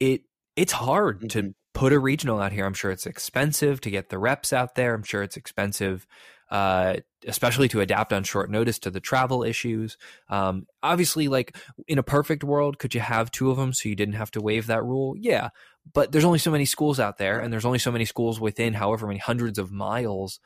It 0.00 0.22
It's 0.56 0.72
hard 0.72 1.18
mm-hmm. 1.18 1.28
to 1.28 1.54
put 1.74 1.92
a 1.92 1.98
regional 1.98 2.40
out 2.40 2.52
here. 2.52 2.66
I'm 2.66 2.74
sure 2.74 2.90
it's 2.90 3.06
expensive 3.06 3.80
to 3.82 3.90
get 3.90 4.08
the 4.08 4.18
reps 4.18 4.52
out 4.52 4.74
there. 4.74 4.94
I'm 4.94 5.02
sure 5.02 5.22
it's 5.22 5.36
expensive 5.36 6.06
uh, 6.50 6.96
especially 7.26 7.68
to 7.68 7.80
adapt 7.80 8.12
on 8.12 8.22
short 8.22 8.50
notice 8.50 8.78
to 8.80 8.90
the 8.90 9.00
travel 9.00 9.42
issues. 9.42 9.96
Um, 10.28 10.66
obviously, 10.82 11.28
like 11.28 11.56
in 11.88 11.98
a 11.98 12.04
perfect 12.04 12.44
world, 12.44 12.78
could 12.78 12.94
you 12.94 13.00
have 13.00 13.30
two 13.30 13.50
of 13.50 13.56
them 13.56 13.72
so 13.72 13.88
you 13.88 13.96
didn't 13.96 14.14
have 14.14 14.30
to 14.32 14.40
waive 14.40 14.66
that 14.66 14.84
rule? 14.84 15.14
Yeah, 15.18 15.50
but 15.92 16.12
there's 16.12 16.24
only 16.24 16.38
so 16.38 16.50
many 16.50 16.64
schools 16.64 17.00
out 17.00 17.18
there, 17.18 17.40
and 17.40 17.52
there's 17.52 17.64
only 17.64 17.78
so 17.78 17.90
many 17.90 18.04
schools 18.04 18.40
within 18.40 18.74
however 18.74 19.06
many 19.06 19.18
hundreds 19.18 19.58
of 19.58 19.72
miles, 19.72 20.38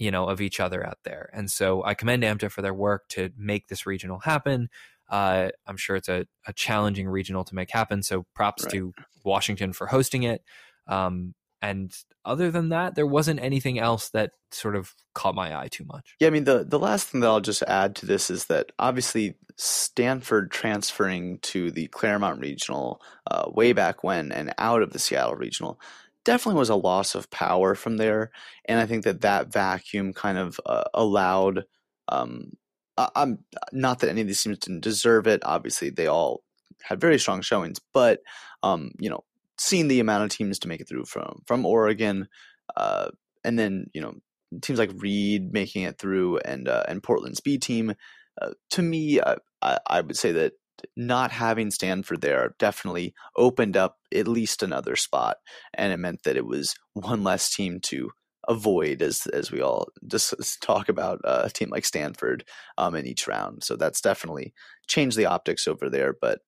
you 0.00 0.10
know, 0.10 0.24
of 0.24 0.40
each 0.40 0.58
other 0.58 0.84
out 0.84 0.98
there. 1.04 1.28
And 1.32 1.50
so 1.50 1.84
I 1.84 1.92
commend 1.94 2.22
AMTA 2.22 2.50
for 2.50 2.62
their 2.62 2.74
work 2.74 3.06
to 3.10 3.30
make 3.36 3.68
this 3.68 3.84
regional 3.84 4.18
happen. 4.18 4.70
Uh, 5.10 5.50
I'm 5.66 5.76
sure 5.76 5.94
it's 5.94 6.08
a, 6.08 6.24
a, 6.46 6.52
challenging 6.54 7.06
regional 7.06 7.44
to 7.44 7.54
make 7.54 7.70
happen. 7.70 8.02
So 8.02 8.24
props 8.34 8.64
right. 8.64 8.72
to 8.72 8.94
Washington 9.24 9.72
for 9.74 9.88
hosting 9.88 10.22
it. 10.22 10.42
Um, 10.86 11.34
and 11.60 11.92
other 12.24 12.50
than 12.50 12.70
that, 12.70 12.94
there 12.94 13.06
wasn't 13.06 13.42
anything 13.42 13.78
else 13.78 14.08
that 14.10 14.30
sort 14.52 14.74
of 14.74 14.94
caught 15.14 15.34
my 15.34 15.54
eye 15.58 15.68
too 15.70 15.84
much. 15.84 16.14
Yeah, 16.18 16.28
I 16.28 16.30
mean 16.30 16.44
the 16.44 16.64
the 16.64 16.78
last 16.78 17.08
thing 17.08 17.20
that 17.20 17.26
I'll 17.26 17.40
just 17.40 17.62
add 17.62 17.96
to 17.96 18.06
this 18.06 18.30
is 18.30 18.46
that 18.46 18.72
obviously 18.78 19.36
Stanford 19.56 20.50
transferring 20.50 21.38
to 21.40 21.70
the 21.70 21.88
Claremont 21.88 22.40
Regional 22.40 23.02
uh, 23.30 23.50
way 23.52 23.74
back 23.74 24.02
when 24.02 24.32
and 24.32 24.54
out 24.56 24.80
of 24.80 24.92
the 24.92 24.98
Seattle 24.98 25.36
Regional 25.36 25.78
definitely 26.24 26.58
was 26.58 26.70
a 26.70 26.76
loss 26.76 27.14
of 27.14 27.30
power 27.30 27.74
from 27.74 27.96
there, 27.96 28.30
and 28.66 28.78
I 28.78 28.86
think 28.86 29.04
that 29.04 29.22
that 29.22 29.52
vacuum 29.52 30.12
kind 30.12 30.38
of 30.38 30.60
uh, 30.66 30.84
allowed. 30.94 31.64
Um, 32.08 32.52
I'm 32.96 33.38
not 33.72 34.00
that 34.00 34.10
any 34.10 34.20
of 34.20 34.26
these 34.26 34.42
teams 34.42 34.58
didn't 34.58 34.82
deserve 34.82 35.26
it. 35.26 35.40
Obviously, 35.44 35.90
they 35.90 36.06
all 36.06 36.42
had 36.82 37.00
very 37.00 37.18
strong 37.18 37.40
showings, 37.40 37.80
but 37.94 38.20
um, 38.62 38.92
you 38.98 39.08
know, 39.08 39.24
seeing 39.58 39.88
the 39.88 40.00
amount 40.00 40.24
of 40.24 40.30
teams 40.30 40.58
to 40.60 40.68
make 40.68 40.80
it 40.80 40.88
through 40.88 41.04
from 41.06 41.42
from 41.46 41.64
Oregon, 41.64 42.28
uh, 42.76 43.10
and 43.44 43.58
then 43.58 43.86
you 43.94 44.00
know 44.00 44.14
teams 44.60 44.78
like 44.78 44.90
Reed 44.96 45.52
making 45.52 45.84
it 45.84 45.98
through 45.98 46.38
and 46.38 46.68
uh, 46.68 46.84
and 46.88 47.02
Portland's 47.02 47.40
B 47.40 47.58
team. 47.58 47.94
Uh, 48.40 48.50
to 48.70 48.82
me, 48.82 49.20
I, 49.62 49.78
I 49.86 50.00
would 50.00 50.16
say 50.16 50.32
that 50.32 50.52
not 50.96 51.30
having 51.30 51.70
Stanford 51.70 52.20
there 52.20 52.54
definitely 52.58 53.14
opened 53.36 53.76
up 53.76 53.96
at 54.14 54.28
least 54.28 54.62
another 54.62 54.96
spot, 54.96 55.38
and 55.74 55.92
it 55.92 55.98
meant 55.98 56.22
that 56.24 56.36
it 56.36 56.46
was 56.46 56.74
one 56.94 57.22
less 57.22 57.54
team 57.54 57.80
to 57.84 58.10
avoid 58.48 59.02
as 59.02 59.26
as 59.26 59.52
we 59.52 59.60
all 59.60 59.88
just 60.06 60.34
talk 60.62 60.88
about 60.88 61.20
uh, 61.24 61.42
a 61.44 61.50
team 61.50 61.70
like 61.70 61.84
Stanford 61.84 62.44
um, 62.78 62.94
in 62.94 63.06
each 63.06 63.26
round. 63.26 63.62
So 63.62 63.76
that's 63.76 64.00
definitely 64.00 64.54
changed 64.86 65.16
the 65.16 65.26
optics 65.26 65.68
over 65.68 65.90
there. 65.90 66.14
But 66.20 66.40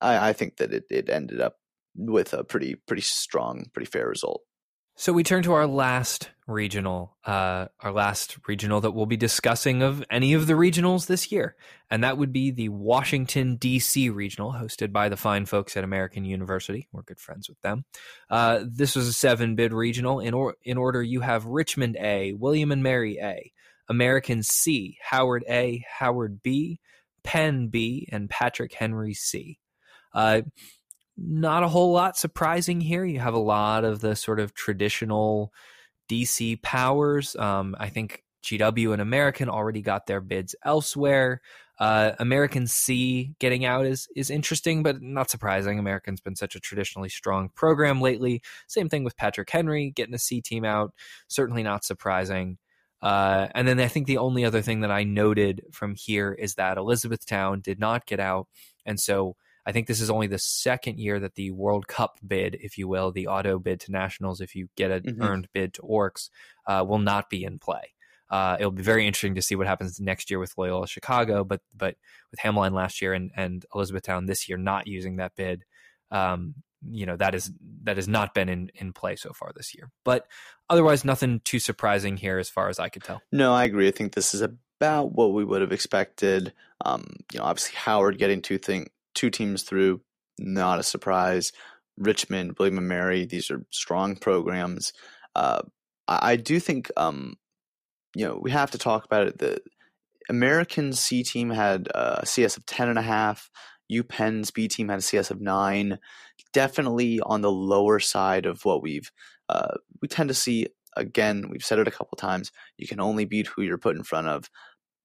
I, 0.00 0.30
I 0.30 0.32
think 0.32 0.56
that 0.58 0.72
it, 0.72 0.84
it 0.90 1.08
ended 1.08 1.40
up 1.40 1.56
with 1.96 2.32
a 2.32 2.44
pretty 2.44 2.76
pretty 2.86 3.02
strong, 3.02 3.66
pretty 3.72 3.90
fair 3.90 4.08
result. 4.08 4.42
So 4.96 5.12
we 5.12 5.24
turn 5.24 5.42
to 5.42 5.52
our 5.52 5.66
last 5.66 6.30
regional, 6.46 7.16
uh, 7.24 7.66
our 7.80 7.92
last 7.92 8.36
regional 8.46 8.80
that 8.82 8.90
we'll 8.90 9.06
be 9.06 9.16
discussing 9.16 9.82
of 9.82 10.04
any 10.10 10.34
of 10.34 10.46
the 10.46 10.52
regionals 10.52 11.06
this 11.06 11.32
year, 11.32 11.56
and 11.90 12.04
that 12.04 12.18
would 12.18 12.32
be 12.32 12.50
the 12.50 12.68
Washington 12.68 13.56
D.C. 13.56 14.10
regional, 14.10 14.52
hosted 14.52 14.92
by 14.92 15.08
the 15.08 15.16
fine 15.16 15.46
folks 15.46 15.76
at 15.76 15.84
American 15.84 16.24
University. 16.24 16.86
We're 16.92 17.02
good 17.02 17.20
friends 17.20 17.48
with 17.48 17.60
them. 17.62 17.84
Uh, 18.28 18.64
this 18.66 18.94
was 18.94 19.08
a 19.08 19.12
seven-bid 19.12 19.72
regional. 19.72 20.20
In 20.20 20.34
or- 20.34 20.56
in 20.62 20.76
order, 20.76 21.02
you 21.02 21.20
have 21.20 21.46
Richmond 21.46 21.96
A, 21.98 22.32
William 22.34 22.72
and 22.72 22.82
Mary 22.82 23.18
A, 23.22 23.52
American 23.88 24.42
C, 24.42 24.98
Howard 25.02 25.44
A, 25.48 25.84
Howard 25.98 26.42
B, 26.42 26.78
Penn 27.22 27.68
B, 27.68 28.06
and 28.12 28.28
Patrick 28.28 28.74
Henry 28.74 29.14
C. 29.14 29.58
Uh, 30.12 30.42
not 31.16 31.62
a 31.62 31.68
whole 31.68 31.92
lot 31.92 32.16
surprising 32.16 32.80
here. 32.80 33.04
You 33.04 33.20
have 33.20 33.34
a 33.34 33.38
lot 33.38 33.84
of 33.84 34.00
the 34.00 34.16
sort 34.16 34.40
of 34.40 34.52
traditional 34.52 35.52
DC 36.08 36.60
powers. 36.62 37.36
Um, 37.36 37.76
I 37.78 37.88
think 37.88 38.22
GW 38.44 38.92
and 38.92 39.02
American 39.02 39.48
already 39.48 39.82
got 39.82 40.06
their 40.06 40.20
bids 40.20 40.54
elsewhere. 40.64 41.40
Uh, 41.78 42.12
American 42.20 42.68
C 42.68 43.34
getting 43.40 43.64
out 43.64 43.84
is 43.84 44.06
is 44.14 44.30
interesting, 44.30 44.82
but 44.82 45.02
not 45.02 45.28
surprising. 45.28 45.78
American's 45.78 46.20
been 46.20 46.36
such 46.36 46.54
a 46.54 46.60
traditionally 46.60 47.08
strong 47.08 47.48
program 47.48 48.00
lately. 48.00 48.42
Same 48.68 48.88
thing 48.88 49.02
with 49.02 49.16
Patrick 49.16 49.50
Henry 49.50 49.90
getting 49.90 50.14
a 50.14 50.18
C 50.18 50.40
team 50.40 50.64
out. 50.64 50.92
Certainly 51.26 51.64
not 51.64 51.84
surprising. 51.84 52.58
Uh, 53.02 53.48
and 53.54 53.66
then 53.66 53.80
I 53.80 53.88
think 53.88 54.06
the 54.06 54.18
only 54.18 54.44
other 54.44 54.62
thing 54.62 54.80
that 54.80 54.90
I 54.90 55.04
noted 55.04 55.62
from 55.72 55.94
here 55.96 56.32
is 56.32 56.54
that 56.54 56.78
Elizabethtown 56.78 57.60
did 57.60 57.80
not 57.80 58.06
get 58.06 58.20
out, 58.20 58.46
and 58.86 58.98
so 59.00 59.36
I 59.66 59.72
think 59.72 59.86
this 59.86 60.00
is 60.00 60.10
only 60.10 60.26
the 60.26 60.38
second 60.38 60.98
year 60.98 61.18
that 61.20 61.34
the 61.34 61.50
World 61.50 61.88
Cup 61.88 62.18
bid, 62.26 62.58
if 62.60 62.76
you 62.76 62.86
will, 62.86 63.10
the 63.10 63.28
auto 63.28 63.58
bid 63.58 63.80
to 63.80 63.92
nationals, 63.92 64.40
if 64.40 64.54
you 64.54 64.68
get 64.76 64.90
an 64.90 65.02
mm-hmm. 65.02 65.22
earned 65.22 65.48
bid 65.52 65.74
to 65.74 65.82
Orcs, 65.82 66.28
uh, 66.66 66.84
will 66.86 66.98
not 66.98 67.30
be 67.30 67.44
in 67.44 67.58
play. 67.58 67.94
Uh, 68.30 68.56
it'll 68.58 68.72
be 68.72 68.82
very 68.82 69.06
interesting 69.06 69.34
to 69.34 69.42
see 69.42 69.54
what 69.54 69.66
happens 69.66 70.00
next 70.00 70.30
year 70.30 70.38
with 70.38 70.54
Loyola 70.56 70.86
Chicago, 70.86 71.44
but 71.44 71.60
but 71.76 71.96
with 72.30 72.40
Hamline 72.40 72.72
last 72.72 73.00
year 73.00 73.12
and, 73.12 73.30
and 73.36 73.64
Elizabethtown 73.74 74.26
this 74.26 74.48
year 74.48 74.58
not 74.58 74.86
using 74.86 75.16
that 75.16 75.36
bid, 75.36 75.64
um, 76.10 76.54
you 76.90 77.06
know 77.06 77.16
that 77.16 77.34
is 77.34 77.52
that 77.84 77.96
has 77.96 78.08
not 78.08 78.34
been 78.34 78.48
in 78.48 78.70
in 78.74 78.92
play 78.92 79.16
so 79.16 79.32
far 79.32 79.52
this 79.54 79.74
year. 79.74 79.90
But 80.04 80.26
otherwise, 80.68 81.04
nothing 81.04 81.40
too 81.44 81.58
surprising 81.58 82.16
here 82.16 82.38
as 82.38 82.48
far 82.48 82.68
as 82.68 82.78
I 82.78 82.88
could 82.88 83.04
tell. 83.04 83.22
No, 83.30 83.52
I 83.52 83.64
agree. 83.64 83.88
I 83.88 83.92
think 83.92 84.14
this 84.14 84.34
is 84.34 84.40
about 84.40 85.12
what 85.12 85.32
we 85.32 85.44
would 85.44 85.60
have 85.60 85.72
expected. 85.72 86.52
Um, 86.84 87.04
you 87.32 87.38
know, 87.38 87.44
obviously 87.44 87.76
Howard 87.76 88.18
getting 88.18 88.42
two 88.42 88.58
thing 88.58 88.88
two 89.14 89.30
teams 89.30 89.62
through, 89.62 90.00
not 90.38 90.78
a 90.78 90.82
surprise. 90.82 91.52
Richmond, 91.96 92.56
William 92.58 92.78
and 92.78 92.88
Mary. 92.88 93.24
These 93.24 93.50
are 93.50 93.64
strong 93.70 94.16
programs. 94.16 94.92
Uh, 95.34 95.62
I, 96.08 96.32
I, 96.32 96.36
do 96.36 96.58
think, 96.58 96.90
um, 96.96 97.36
you 98.16 98.26
know, 98.26 98.38
we 98.40 98.50
have 98.50 98.70
to 98.72 98.78
talk 98.78 99.04
about 99.04 99.26
it. 99.28 99.38
The 99.38 99.60
American 100.28 100.92
C 100.92 101.22
team 101.22 101.50
had 101.50 101.88
a 101.94 102.26
CS 102.26 102.56
of 102.56 102.66
ten 102.66 102.88
and 102.88 102.98
a 102.98 103.02
half. 103.02 103.50
UPenn's 103.94 104.50
B 104.50 104.66
team 104.68 104.88
had 104.88 104.98
a 104.98 105.02
CS 105.02 105.30
of 105.30 105.40
nine. 105.40 105.98
Definitely 106.52 107.20
on 107.20 107.42
the 107.42 107.52
lower 107.52 108.00
side 108.00 108.46
of 108.46 108.64
what 108.64 108.82
we've 108.82 109.10
uh, 109.48 109.74
we 110.00 110.08
tend 110.08 110.28
to 110.28 110.34
see. 110.34 110.68
Again, 110.96 111.48
we've 111.50 111.64
said 111.64 111.80
it 111.80 111.88
a 111.88 111.92
couple 111.92 112.16
times. 112.16 112.52
You 112.78 112.86
can 112.86 113.00
only 113.00 113.24
beat 113.24 113.48
who 113.48 113.62
you're 113.62 113.78
put 113.78 113.96
in 113.96 114.04
front 114.04 114.28
of, 114.28 114.48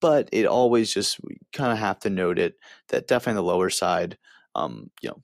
but 0.01 0.29
it 0.31 0.45
always 0.45 0.93
just 0.93 1.19
kind 1.53 1.71
of 1.71 1.77
have 1.77 1.99
to 1.99 2.09
note 2.09 2.39
it 2.39 2.55
that 2.89 3.07
definitely 3.07 3.39
on 3.39 3.45
the 3.45 3.51
lower 3.51 3.69
side. 3.69 4.17
Um, 4.55 4.89
you 5.01 5.09
know, 5.09 5.21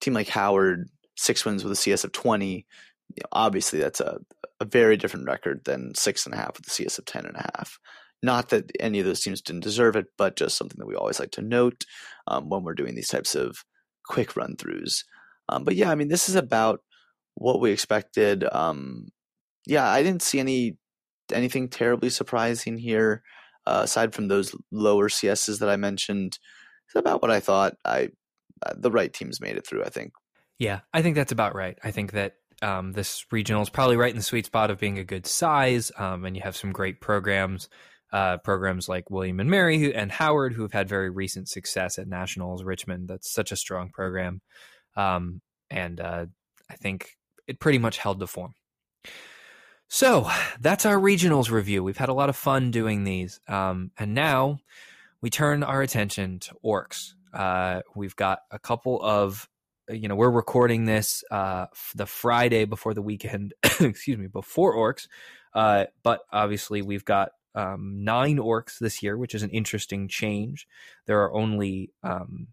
team 0.00 0.14
like 0.14 0.28
Howard, 0.28 0.88
six 1.16 1.44
wins 1.44 1.62
with 1.62 1.72
a 1.72 1.76
CS 1.76 2.04
of 2.04 2.12
twenty. 2.12 2.66
You 3.14 3.22
know, 3.22 3.28
obviously, 3.32 3.78
that's 3.78 4.00
a 4.00 4.18
a 4.60 4.64
very 4.64 4.96
different 4.96 5.26
record 5.26 5.62
than 5.64 5.94
six 5.94 6.26
and 6.26 6.34
a 6.34 6.38
half 6.38 6.56
with 6.56 6.66
a 6.66 6.70
CS 6.70 6.98
of 6.98 7.04
ten 7.04 7.26
and 7.26 7.36
a 7.36 7.50
half. 7.56 7.78
Not 8.22 8.48
that 8.48 8.70
any 8.80 8.98
of 8.98 9.06
those 9.06 9.20
teams 9.20 9.42
didn't 9.42 9.62
deserve 9.62 9.94
it, 9.94 10.06
but 10.16 10.36
just 10.36 10.56
something 10.56 10.78
that 10.78 10.86
we 10.86 10.94
always 10.94 11.20
like 11.20 11.32
to 11.32 11.42
note 11.42 11.84
um, 12.26 12.48
when 12.48 12.64
we're 12.64 12.74
doing 12.74 12.94
these 12.94 13.08
types 13.08 13.34
of 13.34 13.64
quick 14.06 14.36
run 14.36 14.56
throughs. 14.56 15.04
Um, 15.48 15.64
but 15.64 15.76
yeah, 15.76 15.90
I 15.90 15.94
mean, 15.94 16.08
this 16.08 16.28
is 16.28 16.34
about 16.34 16.80
what 17.34 17.60
we 17.60 17.70
expected. 17.70 18.44
Um, 18.50 19.08
yeah, 19.66 19.86
I 19.88 20.02
didn't 20.02 20.22
see 20.22 20.40
any 20.40 20.78
anything 21.32 21.68
terribly 21.68 22.08
surprising 22.10 22.78
here, 22.78 23.22
uh, 23.66 23.80
aside 23.84 24.14
from 24.14 24.28
those 24.28 24.54
lower 24.70 25.08
CSs 25.08 25.58
that 25.60 25.68
I 25.68 25.76
mentioned. 25.76 26.38
It's 26.86 26.94
about 26.94 27.22
what 27.22 27.30
I 27.30 27.40
thought. 27.40 27.74
I 27.84 28.10
uh, 28.64 28.74
the 28.76 28.90
right 28.90 29.12
teams 29.12 29.40
made 29.40 29.56
it 29.56 29.66
through. 29.66 29.84
I 29.84 29.88
think. 29.88 30.12
Yeah, 30.58 30.80
I 30.92 31.02
think 31.02 31.16
that's 31.16 31.32
about 31.32 31.54
right. 31.54 31.78
I 31.84 31.90
think 31.90 32.12
that 32.12 32.36
um, 32.62 32.92
this 32.92 33.26
regional 33.30 33.62
is 33.62 33.68
probably 33.68 33.96
right 33.96 34.10
in 34.10 34.16
the 34.16 34.22
sweet 34.22 34.46
spot 34.46 34.70
of 34.70 34.78
being 34.78 34.98
a 34.98 35.04
good 35.04 35.26
size, 35.26 35.92
um, 35.98 36.24
and 36.24 36.36
you 36.36 36.42
have 36.42 36.56
some 36.56 36.72
great 36.72 37.00
programs 37.00 37.68
uh, 38.12 38.38
programs 38.38 38.88
like 38.88 39.10
William 39.10 39.40
and 39.40 39.50
Mary 39.50 39.94
and 39.94 40.10
Howard, 40.12 40.52
who 40.52 40.62
have 40.62 40.72
had 40.72 40.88
very 40.88 41.10
recent 41.10 41.48
success 41.48 41.98
at 41.98 42.08
nationals. 42.08 42.64
Richmond, 42.64 43.08
that's 43.08 43.32
such 43.32 43.52
a 43.52 43.56
strong 43.56 43.90
program, 43.90 44.40
um, 44.96 45.40
and 45.70 46.00
uh, 46.00 46.26
I 46.70 46.74
think 46.76 47.10
it 47.46 47.60
pretty 47.60 47.78
much 47.78 47.98
held 47.98 48.20
the 48.20 48.26
form. 48.26 48.54
So 49.88 50.28
that's 50.60 50.84
our 50.84 50.96
regionals 50.96 51.50
review. 51.50 51.82
We've 51.82 51.96
had 51.96 52.08
a 52.08 52.14
lot 52.14 52.28
of 52.28 52.36
fun 52.36 52.70
doing 52.70 53.04
these, 53.04 53.40
um, 53.48 53.92
and 53.98 54.14
now 54.14 54.58
we 55.20 55.30
turn 55.30 55.62
our 55.62 55.82
attention 55.82 56.40
to 56.40 56.54
orcs. 56.64 57.14
Uh, 57.32 57.82
we've 57.94 58.16
got 58.16 58.40
a 58.50 58.58
couple 58.58 59.00
of 59.02 59.48
you 59.88 60.08
know 60.08 60.16
we're 60.16 60.30
recording 60.30 60.84
this 60.84 61.22
uh, 61.30 61.66
the 61.94 62.06
friday 62.06 62.64
before 62.64 62.92
the 62.92 63.02
weekend 63.02 63.54
excuse 63.62 64.18
me 64.18 64.26
before 64.26 64.74
orcs 64.74 65.06
uh, 65.54 65.86
but 66.02 66.22
obviously 66.32 66.82
we've 66.82 67.04
got 67.04 67.30
um, 67.56 68.04
nine 68.04 68.36
orcs 68.36 68.78
this 68.78 69.02
year, 69.02 69.16
which 69.16 69.34
is 69.34 69.42
an 69.42 69.50
interesting 69.50 70.06
change. 70.06 70.68
There 71.06 71.22
are 71.22 71.32
only 71.32 71.90
um, 72.02 72.48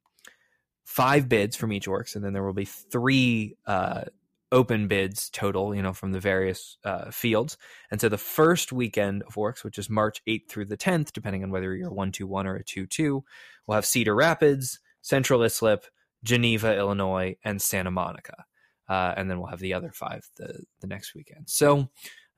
five 0.85 1.27
bids 1.27 1.57
from 1.57 1.73
each 1.73 1.87
orcs, 1.87 2.15
and 2.15 2.23
then 2.23 2.31
there 2.31 2.43
will 2.43 2.53
be 2.53 2.65
three 2.65 3.57
uh, 3.67 4.05
open 4.53 4.87
bids 4.87 5.29
total, 5.31 5.75
you 5.75 5.81
know, 5.81 5.91
from 5.91 6.11
the 6.11 6.19
various 6.19 6.77
uh, 6.85 7.09
fields. 7.11 7.57
And 7.91 7.99
so 7.99 8.07
the 8.07 8.17
first 8.17 8.71
weekend 8.71 9.23
of 9.23 9.33
orcs, 9.33 9.63
which 9.63 9.77
is 9.77 9.89
March 9.89 10.21
8th 10.27 10.47
through 10.47 10.65
the 10.65 10.77
10th, 10.77 11.11
depending 11.11 11.43
on 11.43 11.51
whether 11.51 11.75
you're 11.75 11.87
a 11.87 11.93
121 11.93 12.47
or 12.47 12.55
a 12.55 12.63
2 12.63 12.85
2, 12.85 13.23
we'll 13.65 13.75
have 13.75 13.85
Cedar 13.85 14.15
Rapids, 14.15 14.79
Central 15.01 15.41
Islip, 15.43 15.85
Geneva, 16.23 16.77
Illinois, 16.77 17.35
and 17.43 17.61
Santa 17.61 17.91
Monica. 17.91 18.45
Uh, 18.87 19.13
and 19.17 19.29
then 19.29 19.39
we'll 19.39 19.47
have 19.47 19.59
the 19.59 19.73
other 19.73 19.91
five 19.91 20.29
the, 20.37 20.63
the 20.81 20.87
next 20.87 21.15
weekend. 21.15 21.49
So, 21.49 21.89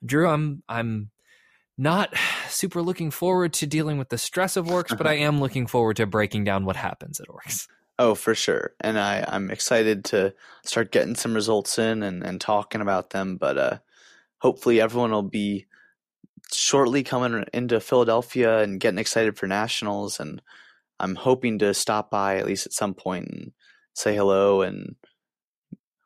Drew, 0.05 0.29
I'm 0.29 0.63
I'm 0.69 1.11
not 1.77 2.13
super 2.47 2.81
looking 2.81 3.11
forward 3.11 3.53
to 3.53 3.67
dealing 3.67 3.97
with 3.97 4.09
the 4.09 4.17
stress 4.17 4.55
of 4.55 4.67
orcs, 4.67 4.95
but 4.95 5.07
I 5.07 5.13
am 5.13 5.41
looking 5.41 5.67
forward 5.67 5.97
to 5.97 6.05
breaking 6.05 6.43
down 6.43 6.63
what 6.63 6.75
happens 6.75 7.19
at 7.19 7.27
orcs. 7.27 7.67
Oh, 7.97 8.13
for 8.13 8.35
sure. 8.35 8.73
And 8.81 8.99
I, 8.99 9.23
I'm 9.27 9.49
excited 9.49 10.03
to 10.05 10.33
start 10.63 10.91
getting 10.91 11.15
some 11.15 11.33
results 11.33 11.79
in 11.79 12.03
and, 12.03 12.23
and 12.23 12.41
talking 12.41 12.81
about 12.81 13.11
them. 13.11 13.37
But 13.37 13.57
uh, 13.57 13.77
hopefully, 14.39 14.81
everyone 14.81 15.11
will 15.11 15.21
be 15.21 15.65
shortly 16.51 17.03
coming 17.03 17.45
into 17.53 17.79
Philadelphia 17.79 18.59
and 18.59 18.79
getting 18.79 18.99
excited 18.99 19.37
for 19.37 19.47
nationals. 19.47 20.19
And 20.19 20.41
I'm 20.99 21.15
hoping 21.15 21.59
to 21.59 21.73
stop 21.73 22.11
by 22.11 22.37
at 22.37 22.45
least 22.45 22.65
at 22.65 22.73
some 22.73 22.93
point 22.93 23.27
and 23.29 23.51
say 23.93 24.13
hello. 24.13 24.61
And 24.61 24.95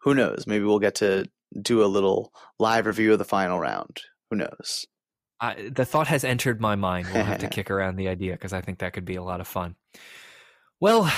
who 0.01 0.13
knows? 0.13 0.45
Maybe 0.45 0.65
we'll 0.65 0.79
get 0.79 0.95
to 0.95 1.25
do 1.59 1.83
a 1.83 1.87
little 1.87 2.31
live 2.59 2.85
review 2.85 3.13
of 3.13 3.19
the 3.19 3.25
final 3.25 3.59
round. 3.59 4.01
Who 4.29 4.37
knows? 4.37 4.85
I, 5.41 5.69
the 5.73 5.85
thought 5.85 6.07
has 6.07 6.23
entered 6.23 6.61
my 6.61 6.75
mind. 6.75 7.07
We'll 7.11 7.23
have 7.23 7.39
to 7.39 7.47
kick 7.49 7.71
around 7.71 7.95
the 7.95 8.09
idea 8.09 8.33
because 8.33 8.53
I 8.53 8.61
think 8.61 8.79
that 8.79 8.93
could 8.93 9.05
be 9.05 9.15
a 9.15 9.23
lot 9.23 9.41
of 9.41 9.47
fun. 9.47 9.75
Well, 10.79 11.11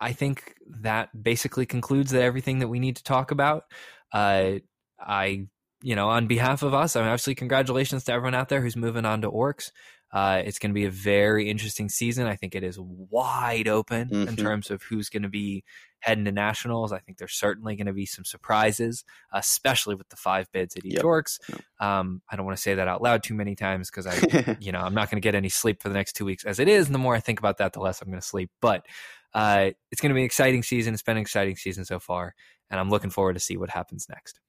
I 0.00 0.12
think 0.12 0.54
that 0.80 1.10
basically 1.22 1.66
concludes 1.66 2.10
that 2.10 2.22
everything 2.22 2.58
that 2.58 2.68
we 2.68 2.78
need 2.78 2.96
to 2.96 3.04
talk 3.04 3.30
about. 3.30 3.64
Uh, 4.12 4.54
I, 5.00 5.46
you 5.82 5.94
know, 5.94 6.08
on 6.08 6.26
behalf 6.26 6.62
of 6.62 6.74
us, 6.74 6.96
I 6.96 7.00
mean, 7.00 7.08
obviously, 7.08 7.34
congratulations 7.34 8.04
to 8.04 8.12
everyone 8.12 8.34
out 8.34 8.48
there 8.48 8.60
who's 8.60 8.76
moving 8.76 9.04
on 9.04 9.22
to 9.22 9.30
Orcs. 9.30 9.70
Uh, 10.14 10.40
it's 10.44 10.60
going 10.60 10.70
to 10.70 10.74
be 10.74 10.84
a 10.84 10.90
very 10.90 11.50
interesting 11.50 11.88
season. 11.88 12.28
I 12.28 12.36
think 12.36 12.54
it 12.54 12.62
is 12.62 12.78
wide 12.78 13.66
open 13.66 14.08
mm-hmm. 14.08 14.28
in 14.28 14.36
terms 14.36 14.70
of 14.70 14.80
who's 14.84 15.08
going 15.08 15.24
to 15.24 15.28
be 15.28 15.64
heading 15.98 16.24
to 16.26 16.30
nationals. 16.30 16.92
I 16.92 17.00
think 17.00 17.18
there's 17.18 17.34
certainly 17.34 17.74
going 17.74 17.88
to 17.88 17.92
be 17.92 18.06
some 18.06 18.24
surprises, 18.24 19.04
especially 19.32 19.96
with 19.96 20.08
the 20.10 20.16
five 20.16 20.46
bids 20.52 20.76
at 20.76 20.84
each 20.84 20.94
yep. 20.94 21.02
orcs. 21.02 21.40
Um, 21.80 22.22
I 22.30 22.36
don't 22.36 22.46
want 22.46 22.56
to 22.56 22.62
say 22.62 22.76
that 22.76 22.86
out 22.86 23.02
loud 23.02 23.24
too 23.24 23.34
many 23.34 23.56
times 23.56 23.90
because 23.90 24.06
I, 24.06 24.56
you 24.60 24.70
know, 24.70 24.78
I'm 24.78 24.94
not 24.94 25.10
going 25.10 25.20
to 25.20 25.26
get 25.26 25.34
any 25.34 25.48
sleep 25.48 25.82
for 25.82 25.88
the 25.88 25.96
next 25.96 26.12
two 26.12 26.24
weeks 26.24 26.44
as 26.44 26.60
it 26.60 26.68
is. 26.68 26.86
And 26.86 26.94
the 26.94 27.00
more 27.00 27.16
I 27.16 27.20
think 27.20 27.40
about 27.40 27.58
that, 27.58 27.72
the 27.72 27.80
less 27.80 28.00
I'm 28.00 28.08
going 28.08 28.20
to 28.20 28.26
sleep. 28.26 28.50
But 28.60 28.86
uh, 29.34 29.70
it's 29.90 30.00
going 30.00 30.10
to 30.10 30.14
be 30.14 30.20
an 30.20 30.26
exciting 30.26 30.62
season. 30.62 30.94
It's 30.94 31.02
been 31.02 31.16
an 31.16 31.22
exciting 31.22 31.56
season 31.56 31.84
so 31.84 31.98
far, 31.98 32.34
and 32.70 32.78
I'm 32.78 32.90
looking 32.90 33.10
forward 33.10 33.34
to 33.34 33.40
see 33.40 33.56
what 33.56 33.70
happens 33.70 34.06
next. 34.08 34.40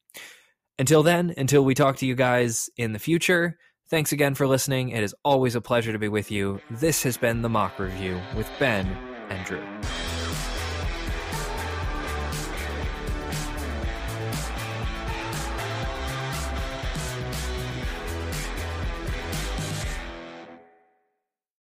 Until 0.78 1.02
then, 1.02 1.34
until 1.36 1.64
we 1.64 1.74
talk 1.74 1.96
to 1.96 2.06
you 2.06 2.14
guys 2.14 2.68
in 2.76 2.92
the 2.92 2.98
future, 2.98 3.56
Thanks 3.88 4.10
again 4.10 4.34
for 4.34 4.48
listening. 4.48 4.88
It 4.88 5.04
is 5.04 5.14
always 5.24 5.54
a 5.54 5.60
pleasure 5.60 5.92
to 5.92 5.98
be 5.98 6.08
with 6.08 6.32
you. 6.32 6.60
This 6.70 7.04
has 7.04 7.16
been 7.16 7.42
the 7.42 7.48
Mock 7.48 7.78
Review 7.78 8.20
with 8.36 8.50
Ben 8.58 8.84
and 9.30 9.46
Drew. 9.46 9.62